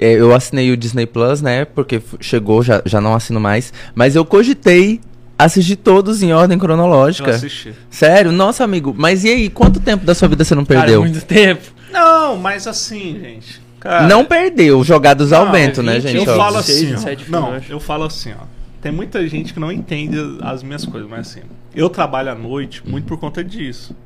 [0.00, 1.64] é, Eu assinei o Disney Plus, né?
[1.64, 3.72] Porque chegou, já, já não assino mais.
[3.94, 5.00] Mas eu cogitei
[5.38, 7.30] assistir todos em ordem Eu cronológica.
[7.30, 7.72] assisti.
[7.88, 8.32] Sério?
[8.32, 8.92] Nossa, amigo.
[8.98, 11.00] Mas e aí, quanto tempo da sua vida você não Cara, perdeu?
[11.02, 11.62] muito tempo.
[11.92, 13.60] Não, mas assim, gente.
[13.78, 16.28] Cara, não perdeu, jogados ao Não, vento, né, 20, gente?
[16.28, 18.44] Eu falo 26, assim, ó, 27 filmes, não, eu falo assim, ó.
[18.80, 21.40] Tem muita gente que não entende as minhas coisas, mas assim,
[21.74, 23.96] eu trabalho à noite muito por conta disso.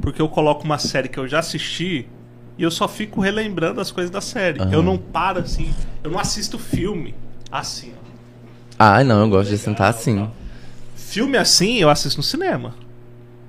[0.00, 2.06] Porque eu coloco uma série que eu já assisti
[2.56, 4.60] e eu só fico relembrando as coisas da série.
[4.60, 4.72] Aham.
[4.72, 7.14] Eu não paro assim, eu não assisto filme
[7.50, 8.10] assim, ó.
[8.78, 10.28] Ah, não, eu gosto de sentar assim.
[10.96, 12.74] Filme assim eu assisto no cinema.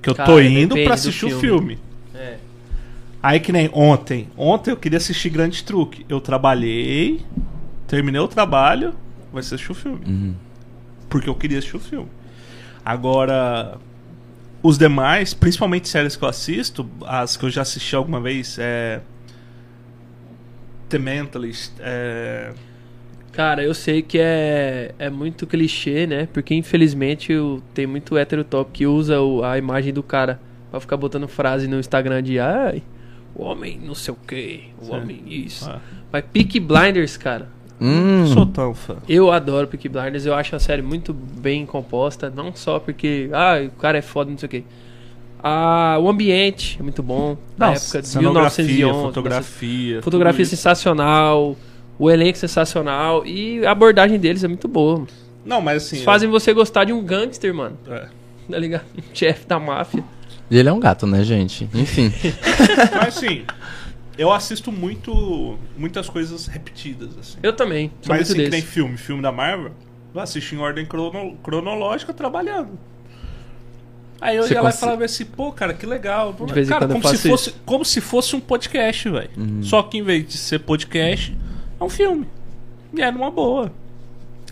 [0.01, 1.41] Que eu Cara, tô indo do assistir o filme.
[1.41, 1.79] filme.
[3.23, 4.27] Aí que nem ontem.
[4.35, 6.05] Ontem eu queria assistir Grande Truque.
[6.09, 7.21] Eu trabalhei,
[7.87, 8.93] terminei o trabalho,
[9.31, 10.01] vou assistir o filme.
[10.07, 10.35] Uhum.
[11.09, 12.07] Porque eu queria assistir o filme.
[12.83, 13.77] Agora,
[14.63, 19.01] os demais, principalmente séries que eu assisto, as que eu já assisti alguma vez, é.
[20.89, 22.51] The Mentalist, é.
[23.31, 26.27] Cara, eu sei que é, é muito clichê, né?
[26.33, 30.37] Porque infelizmente o- tem muito hétero top que usa o- a imagem do cara
[30.69, 32.83] pra ficar botando frase no Instagram de ai,
[33.35, 34.91] o homem não sei o que, o Sim.
[34.91, 35.69] homem isso.
[35.69, 35.79] Ah,
[36.11, 37.47] Mas Peaky Blinders, cara,
[37.83, 38.27] Hum.
[38.27, 38.97] Sou tão fã.
[39.09, 43.55] eu adoro Peaky Blinders, eu acho a série muito bem composta, não só porque, ah,
[43.65, 44.63] o cara é foda, não sei o que.
[45.43, 49.01] Ah, o ambiente é muito bom, na época de cenografia, 1911.
[49.07, 50.01] fotografia.
[50.03, 50.55] Fotografia isso.
[50.55, 51.57] sensacional,
[51.97, 55.07] o elenco sensacional e a abordagem deles é muito boa.
[55.43, 55.95] Não, mas assim.
[55.95, 57.75] Eles fazem você gostar de um gangster, mano.
[57.87, 58.09] eu- é.
[58.49, 58.83] Tá ligado?
[58.97, 60.03] Um chefe da máfia.
[60.51, 61.67] E ele é um gato, né, gente?
[61.73, 62.11] Enfim.
[62.93, 63.45] Mas assim,
[64.17, 65.57] eu assisto muito.
[65.77, 67.37] muitas coisas repetidas, assim.
[67.41, 67.89] Eu também.
[68.01, 68.67] Sou Mas muito assim, que nem desse.
[68.73, 69.71] filme, filme da Marvel,
[70.13, 72.77] eu assisto em ordem crono- cronológica trabalhando.
[74.19, 76.31] Aí eu Você ia lá e falava assim, pô, cara, que legal.
[76.33, 79.29] De vez em cara, como se, fosse, como se fosse um podcast, velho.
[79.35, 79.63] Uhum.
[79.63, 81.35] Só que em vez de ser podcast,
[81.79, 82.27] é um filme.
[82.93, 83.71] E é numa boa.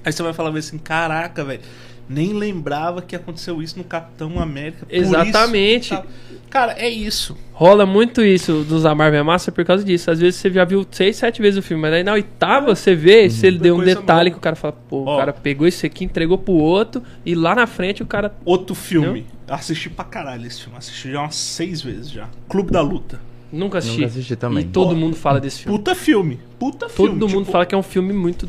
[0.03, 1.61] Aí você vai falar assim, caraca, velho.
[2.09, 4.85] Nem lembrava que aconteceu isso no Capitão América.
[4.85, 5.89] por isso Exatamente.
[5.91, 6.03] tá-
[6.49, 7.37] Cara, é isso.
[7.53, 10.09] Rola muito isso dos da Marvel é Massa por causa disso.
[10.09, 12.95] Às vezes você já viu seis, sete vezes o filme, mas aí na oitava você
[12.95, 13.83] vê, se ele deu um Uhum.
[13.83, 15.13] Coisa detalhe que o cara fala, pô, Ó.
[15.13, 18.33] o cara pegou isso aqui, entregou pro outro, e lá na frente o cara.
[18.43, 19.27] Outro filme.
[19.47, 20.75] Assisti pra caralho esse filme.
[20.77, 22.27] Assisti já umas seis vezes já.
[22.47, 23.21] Clube da Luta.
[23.51, 23.97] Nunca assisti.
[23.97, 24.63] Nunca assisti também.
[24.63, 25.77] E todo Ó, mundo fala desse filme.
[25.77, 26.39] Puta filme.
[26.57, 27.19] Puta Todo filme.
[27.19, 28.47] mundo tipo, fala que é um filme muito.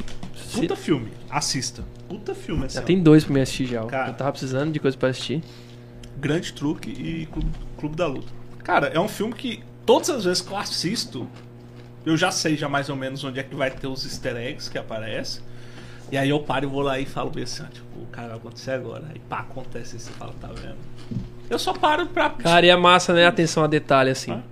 [0.55, 1.09] Puta filme.
[1.29, 1.85] Assista.
[2.11, 2.75] Puta filme, assim.
[2.75, 2.85] Já ó.
[2.85, 3.85] tem dois pra me assistir já.
[3.87, 4.09] Cara.
[4.11, 5.41] Eu tava precisando de coisa pra assistir.
[6.17, 8.33] Grande Truque e Clube, Clube da Luta.
[8.65, 11.29] Cara, é um filme que todas as vezes que eu assisto,
[12.05, 14.69] eu já sei já mais ou menos onde é que vai ter os easter eggs
[14.69, 15.41] que aparecem.
[16.11, 18.39] E aí eu paro e vou lá e falo bem assim, tipo, o cara vai
[18.39, 19.05] acontecer agora.
[19.09, 20.79] Aí pá, acontece e você fala, tá vendo?
[21.49, 22.29] Eu só paro pra.
[22.31, 23.25] Cara, e é massa, né?
[23.25, 24.33] Atenção a detalhe, assim.
[24.33, 24.43] Ah.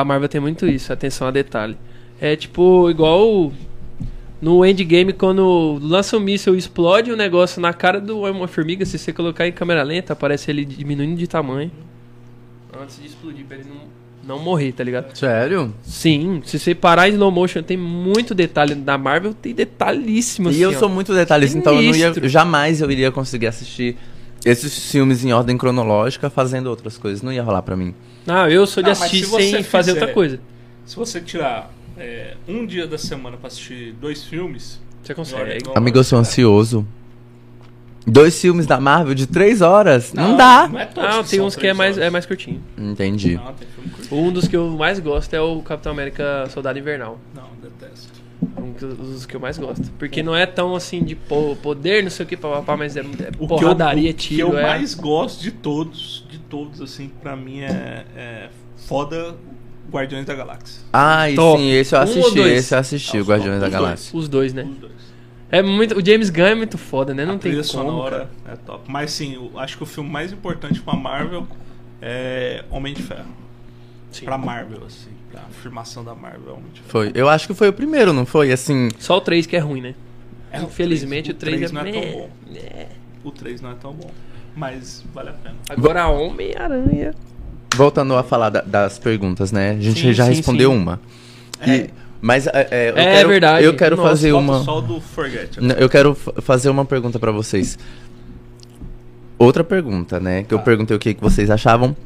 [0.00, 1.76] A Marvel tem muito isso, atenção a detalhe.
[2.18, 3.52] É tipo, igual
[4.44, 8.98] no Endgame, quando lança um míssil e explode um negócio na cara do Homem-Formiga, se
[8.98, 11.70] você colocar em câmera lenta, aparece ele diminuindo de tamanho.
[12.78, 13.66] Antes de explodir, pra ele
[14.26, 15.16] não, não morrer, tá ligado?
[15.16, 15.72] Sério?
[15.82, 18.74] Sim, se você parar em slow motion, tem muito detalhe.
[18.74, 20.72] Da Marvel tem detalhíssimo, E assim, eu ó.
[20.74, 23.96] sou muito detalhista, então eu não ia, jamais eu iria conseguir assistir
[24.44, 27.22] esses filmes em ordem cronológica fazendo outras coisas.
[27.22, 27.94] Não ia rolar pra mim.
[28.26, 30.38] Não, eu sou de mas assistir sem fazer fizer- outra coisa.
[30.84, 34.80] Se você tirar é, um dia da semana pra assistir dois filmes.
[35.02, 35.58] Você consegue.
[35.74, 36.86] Amigo, eu sou ansioso.
[38.06, 40.12] Dois filmes da Marvel de três horas?
[40.12, 40.68] Não, Não, dá.
[40.68, 42.06] Não, é Não, tem são uns que é mais, horas.
[42.06, 42.62] é mais curtinho.
[42.76, 43.36] Entendi.
[43.36, 44.14] Não, tem filme curto.
[44.14, 47.18] Um dos que eu mais gosto é o Capitão América Soldado Invernal.
[47.34, 48.12] Não, detesto.
[48.58, 49.90] Um que- dos que eu mais gosto.
[49.98, 53.00] Porque não é tão assim de po- poder, não sei o que, papapá, mas é,
[53.00, 53.04] é
[53.38, 54.48] O porradaria, que eu, tiro.
[54.48, 54.62] o que eu é...
[54.68, 59.34] mais gosto de todos, de todos, assim, pra mim é, é foda
[59.90, 60.82] Guardiões da Galáxia.
[60.92, 61.60] Ai, Top.
[61.60, 62.52] sim, esse eu Um assisti, dois?
[62.52, 64.18] esse eu assisti, Ah, o Guardiões da Galáxia.
[64.18, 64.62] Os dois, né?
[64.64, 64.92] Os dois.
[65.50, 67.24] É muito, o James Gunn é muito foda, né?
[67.24, 68.54] Não a tem trilha como, sonora cara.
[68.54, 68.90] é top.
[68.90, 71.46] Mas sim, eu acho que o filme mais importante pra Marvel
[72.02, 73.26] é Homem de Ferro.
[74.10, 74.24] Sim.
[74.24, 75.10] Pra Marvel, assim.
[75.30, 76.88] Pra afirmação da Marvel é Homem de Ferro.
[76.90, 77.12] Foi.
[77.14, 78.50] Eu acho que foi o primeiro, não foi?
[78.52, 79.94] Assim, Só o 3 que é ruim, né?
[80.50, 81.74] É, Infelizmente, o 3 é...
[81.74, 82.30] não é tão bom.
[82.50, 82.88] meh.
[83.24, 84.10] O 3 não é tão bom.
[84.56, 85.56] Mas vale a pena.
[85.68, 87.12] Agora Homem-Aranha.
[87.76, 89.70] Voltando a falar da- das perguntas, né?
[89.70, 90.76] A gente Sim, já sim, respondeu sim.
[90.76, 91.00] uma.
[91.66, 91.90] E- É.
[92.20, 93.64] mas é, é, eu É quero, verdade.
[93.64, 94.62] Eu quero Nossa, fazer uma.
[94.64, 95.60] só do Forget.
[95.60, 97.78] Não, Eu quero fa- fazer uma pergunta pra vocês.
[99.38, 100.42] Outra pergunta, né?
[100.44, 100.64] Que eu Tá.
[100.64, 101.96] perguntei o que, que vocês achavam.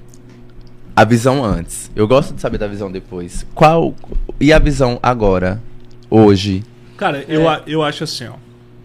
[0.97, 1.91] A visão antes.
[1.95, 3.47] Eu gosto de saber da visão depois.
[3.55, 3.95] Qual.
[4.41, 5.63] E a visão agora?
[6.11, 6.65] Hoje?
[6.97, 7.25] Cara, É.
[7.29, 8.33] eu, a- eu acho assim, ó.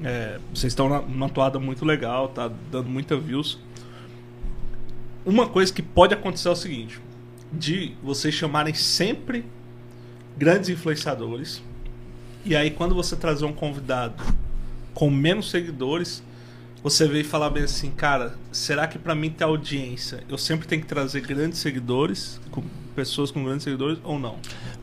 [0.03, 3.57] é, vocês estão numa toada muito legal, tá dando muita views.
[5.26, 7.00] Uma coisa que pode acontecer é o seguinte:
[7.52, 9.45] de vocês chamarem sempre
[10.38, 11.61] grandes influenciadores.
[12.45, 14.22] E aí, quando você trazer um convidado
[14.93, 16.22] com menos seguidores,
[16.84, 20.82] você veio falar bem assim, cara, será que pra mim ter audiência, eu sempre tenho
[20.82, 22.61] que trazer grandes seguidores, com
[22.93, 24.35] pessoas com grandes seguidores ou não?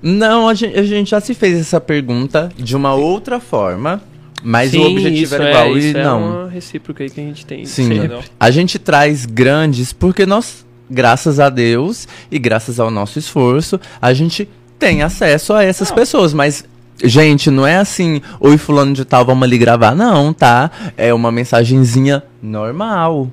[0.02, 4.02] Não, a gente, a gente já se fez essa pergunta de uma outra forma.
[4.42, 5.78] Mas o Sim, objetivo isso era é, igual.
[5.78, 6.42] isso e é não.
[6.42, 7.64] uma recíproca aí que a gente tem.
[7.64, 8.18] Sim, sempre.
[8.38, 14.12] a gente traz grandes porque nós, graças a Deus e graças ao nosso esforço, a
[14.12, 15.96] gente tem acesso a essas Não.
[15.96, 16.32] pessoas.
[16.32, 16.64] Mas,
[17.04, 19.94] gente, não é assim, oi fulano de tal, vamos ali gravar.
[19.94, 20.70] Não, tá?
[20.96, 23.30] É uma mensagenzinha normal.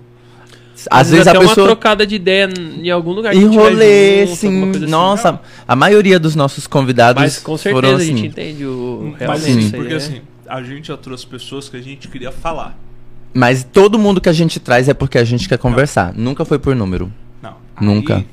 [0.92, 1.48] Às vezes a pessoa...
[1.48, 4.70] uma trocada de ideia em algum lugar que rolê, junto, sim.
[4.70, 4.86] assim.
[4.86, 8.26] Nossa, a maioria dos nossos convidados Mas com certeza foram a gente assim.
[8.28, 11.78] entende o Mas sim, isso aí porque é- assim, a gente já trouxe pessoas que
[11.78, 12.78] a gente queria falar.
[13.34, 16.14] Mas todo mundo que a gente traz é porque a gente quer conversar.
[16.16, 17.12] Nunca foi por número.
[17.42, 17.56] Não.
[17.80, 18.18] Nunca.
[18.18, 18.26] aí-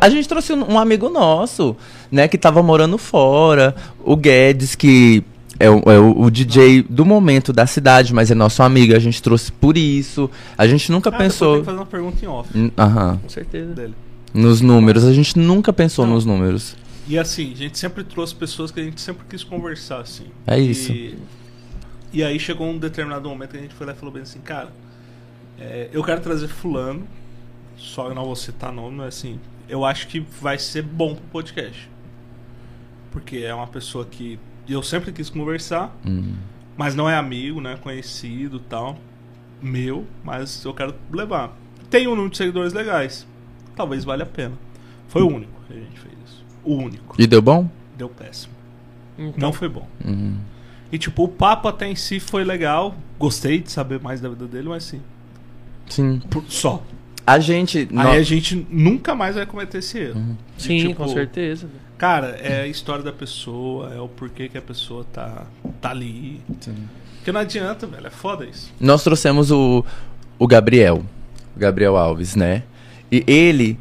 [0.00, 1.76] A gente trouxe um amigo nosso,
[2.10, 3.74] né, que tava morando fora.
[4.04, 5.22] O Guedes, que
[5.58, 8.94] é o, é o- o DJ do momento da cidade, mas é nosso amigo.
[8.94, 10.30] A gente trouxe por isso.
[10.56, 11.58] A gente nunca Ah, pensou.
[11.60, 13.18] que fazer uma pergunta em off N- Aham.
[13.22, 13.72] Com certeza.
[13.74, 13.94] dele.
[14.32, 15.04] Nos números.
[15.04, 16.14] A gente nunca pensou Não.
[16.14, 16.74] nos números.
[17.08, 20.24] E assim, a gente sempre trouxe pessoas que a gente sempre quis conversar, assim.
[20.46, 20.92] É isso.
[20.92, 21.16] E,
[22.12, 24.40] e aí chegou um determinado momento que a gente foi lá e falou bem assim,
[24.40, 24.72] cara,
[25.58, 27.06] é, eu quero trazer fulano,
[27.76, 31.24] só eu não vou citar nome, mas assim, eu acho que vai ser bom pro
[31.26, 31.88] podcast.
[33.10, 36.34] Porque é uma pessoa que eu sempre quis conversar, Hum.
[36.76, 37.76] mas não é amigo, né?
[37.82, 38.96] Conhecido e tal.
[39.60, 41.56] Meu, mas eu quero levar.
[41.90, 43.26] Tem um número de seguidores legais.
[43.76, 44.54] talvez valha a pena.
[45.08, 46.44] Foi o único que a gente fez isso.
[46.64, 47.14] O único.
[47.20, 47.70] E deu bom?
[47.96, 48.52] Deu péssimo.
[49.18, 49.86] Então, Não foi bom.
[50.04, 50.36] Uhum.
[50.92, 52.94] E tipo, o papo até em si foi legal.
[53.18, 55.00] Gostei de saber mais da vida dele, mas sim.
[55.88, 56.20] Sim.
[56.30, 56.82] por- só.
[57.26, 57.88] A gente.
[57.96, 60.36] Aí a gente nunca mais vai cometer esse erro.
[60.56, 61.68] De, Sim, tipo, com certeza.
[61.96, 65.46] Cara, é a história da pessoa, é o porquê que a pessoa tá,
[65.80, 66.40] tá ali.
[66.60, 66.74] Sim.
[67.16, 68.06] Porque não adianta, velho.
[68.08, 68.72] É foda isso.
[68.80, 69.84] Nós trouxemos o,
[70.36, 71.04] o Gabriel.
[71.56, 72.64] O Gabriel Alves, né?
[73.10, 73.78] E ele.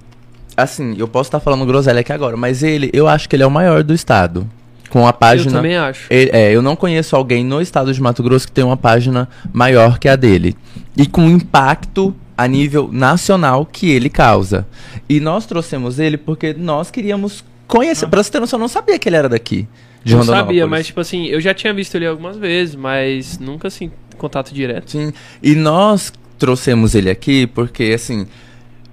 [0.56, 3.48] Assim, eu posso estar falando groselha aqui agora, mas ele, eu acho que ele é
[3.48, 4.48] o maior do estado.
[4.92, 5.50] Com a página.
[5.50, 6.06] Eu também acho.
[6.10, 9.28] Ele- é, eu não conheço alguém no estado de Mato Grosso que tem uma página
[9.52, 10.56] maior que a dele.
[10.95, 14.68] E com impacto a nível nacional que ele causa.
[15.08, 18.08] E nós trouxemos ele porque nós queríamos conhecer.
[18.08, 19.68] Pra você ter noção, eu não sabia que ele era daqui.
[20.03, 23.68] De não sabia, mas tipo assim, eu já tinha visto ele algumas vezes, mas nunca
[23.68, 24.92] assim, contato direto.
[24.92, 25.14] Sim.
[25.42, 28.26] E nós trouxemos ele aqui porque, assim,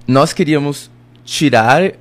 [0.06, 0.90] nós queríamos
[1.30, 1.94] tirar eh,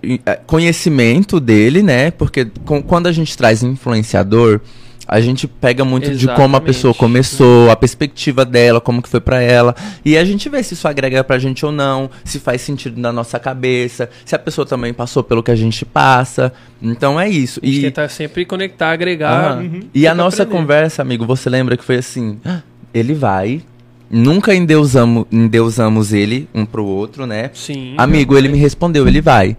[0.45, 2.11] conhecimento dele, né?
[2.11, 4.61] Porque com- quando a gente traz influenciador,
[5.05, 6.63] a gente pega muito de como a Exatamente.
[6.65, 9.75] pessoa começou, a perspectiva dela, como que foi pra ela.
[10.05, 13.11] E a gente vê se isso agrega pra gente ou não, se faz sentido na
[13.11, 16.53] nossa cabeça, se a pessoa também passou pelo que a gente passa.
[16.81, 17.59] Então é isso.
[17.61, 19.57] A gente E, tenta sempre conectar, agregar.
[19.57, 19.81] Uhum.
[19.93, 20.61] e a nossa aprender.
[20.61, 22.61] conversa, amigo, você lembra que foi assim: "Ah,
[22.93, 23.61] ele vai,
[24.09, 27.51] nunca endeusamos, endeusamos ele um pro outro, né?
[27.53, 27.93] Sim.
[27.97, 29.55] Amigo, ele me respondeu, ele vai.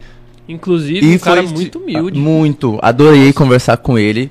[0.49, 2.19] Inclusive, E um cara foi muito de- humilde.
[2.19, 2.79] ah, Muito.
[2.81, 4.31] Adorei conversar com ele.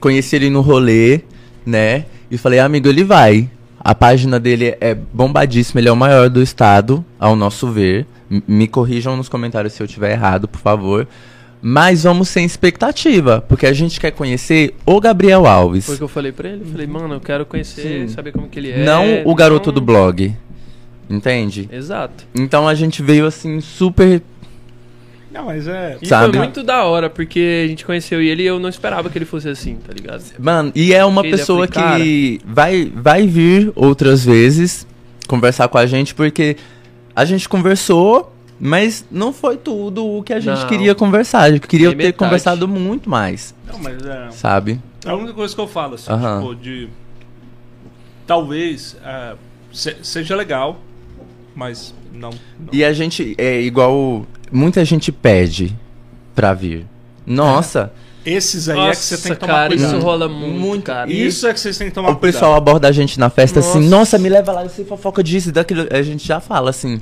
[0.00, 1.20] Conheci ele no rolê,
[1.66, 2.06] né?
[2.30, 3.50] E falei, amigo, ele vai.
[3.78, 8.06] A página dele é bombadíssima, ele é o maior do estado, ao nosso ver.
[8.46, 11.06] Me corrijam nos comentários se eu tiver errado, por favor.
[11.60, 15.86] Mas vamos sem expectativa, porque a gente quer conhecer o Gabriel Alves.
[15.86, 16.62] Foi o que eu falei pra ele.
[16.62, 18.14] Eu falei, mano, eu quero conhecer, Sim.
[18.14, 18.84] saber como que ele é.
[18.84, 20.34] não o garoto não- do blog.
[21.10, 21.68] Entende?
[21.72, 22.24] Exato.
[22.34, 24.22] Então a gente veio assim, super.
[25.32, 25.96] Não, mas é.
[26.00, 26.30] E Sabe?
[26.30, 29.24] foi muito da hora, porque a gente conheceu ele e eu não esperava que ele
[29.24, 30.22] fosse assim, tá ligado?
[30.38, 34.86] Mano, e é uma eu pessoa que vai, vai vir outras vezes
[35.26, 36.56] conversar com a gente, porque
[37.14, 40.66] a gente conversou, mas não foi tudo o que a gente Não.
[40.66, 41.40] queria conversar.
[41.42, 42.18] A gente queria Nem ter metade.
[42.18, 44.30] conversado muito mais, Não, mas é.
[44.32, 44.80] sabe?
[45.04, 46.40] É a única coisa que eu falo, assim, Aham.
[46.40, 46.88] tipo, de.
[48.26, 49.34] Talvez é,
[49.72, 50.78] se- seja legal,
[51.54, 52.30] mas não.
[52.30, 52.38] não.
[52.72, 54.26] E a gente, é igual.
[54.50, 55.76] Muita gente pede
[56.34, 56.86] pra vir.
[57.26, 57.92] Nossa,
[58.24, 59.94] Esses aí é que você tem que tomar cara, cuidado.
[59.96, 60.84] isso rola muito, Muito.
[60.84, 61.10] cara.
[61.12, 63.78] Isso é que vocês têm que tomar o pessoal aborda a gente na festa assim,
[63.80, 63.90] Nossa.
[63.90, 65.86] nossa, me leva lá, você fofoca disso e daquilo.
[65.90, 67.00] A gente já fala assim.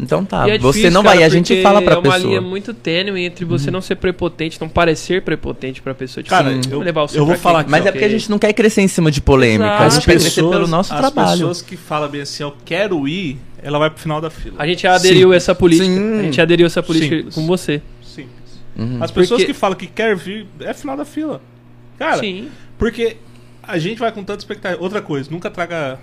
[0.00, 2.02] Então tá, E é você difícil, não cara, vai, a gente fala pra É uma
[2.02, 2.20] pessoa.
[2.22, 2.28] Uhum.
[2.28, 6.24] linha muito tênue entre você não ser prepotente, não parecer prepotente pra pessoa.
[6.24, 8.28] Tipo, Cara, assim, eu- levar você eu vou falar aqui, Mas é porque a gente
[8.30, 9.64] não quer crescer em cima de polêmica.
[9.64, 9.82] Exato.
[9.82, 11.30] A As gente quer crescer pelo nosso as trabalho.
[11.32, 14.56] pessoas que falam bem assim, eu quero ir, ela vai pro final da fila.
[14.58, 15.36] A gente aderiu Sim.
[15.36, 15.86] essa política.
[15.86, 16.18] Sim.
[16.18, 17.34] A gente aderiu essa política Simples.
[17.34, 17.80] com você.
[18.02, 18.32] Simples.
[18.76, 18.98] Uhum.
[19.00, 21.40] As pessoas Porque- que falam que quer vir, é final da fila.
[21.98, 22.48] Cara, Sim.
[22.78, 23.18] porque
[23.62, 24.82] a gente vai com tanta expectativa.
[24.82, 26.00] Outra coisa, nunca traga.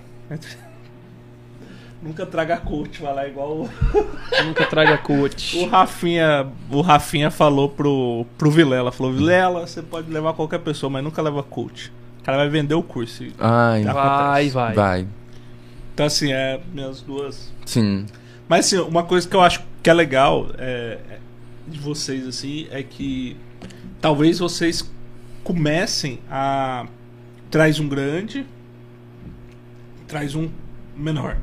[2.02, 3.70] Nunca traga coach, vai lá igual o-
[4.44, 5.58] Nunca traga coach.
[5.58, 6.46] o Rafinha.
[6.70, 8.90] O Rafinha falou pro, pro Vilela.
[8.92, 11.92] Falou, Vilela, você pode levar qualquer pessoa, mas nunca leva coach.
[12.20, 13.24] O cara vai vender o curso.
[13.38, 13.92] Ai, Tá.
[13.92, 14.74] Vai, vai.
[14.74, 15.06] vai.
[15.94, 17.52] Então assim, é minhas duas.
[17.66, 18.06] Sim.
[18.48, 21.18] Mas assim, uma coisa que eu acho que é legal é, é
[21.68, 23.36] de vocês assim é que
[24.00, 24.88] talvez vocês
[25.44, 26.86] comecem a
[27.50, 28.46] traz um grande,
[30.06, 30.48] traz um
[30.96, 31.36] menor.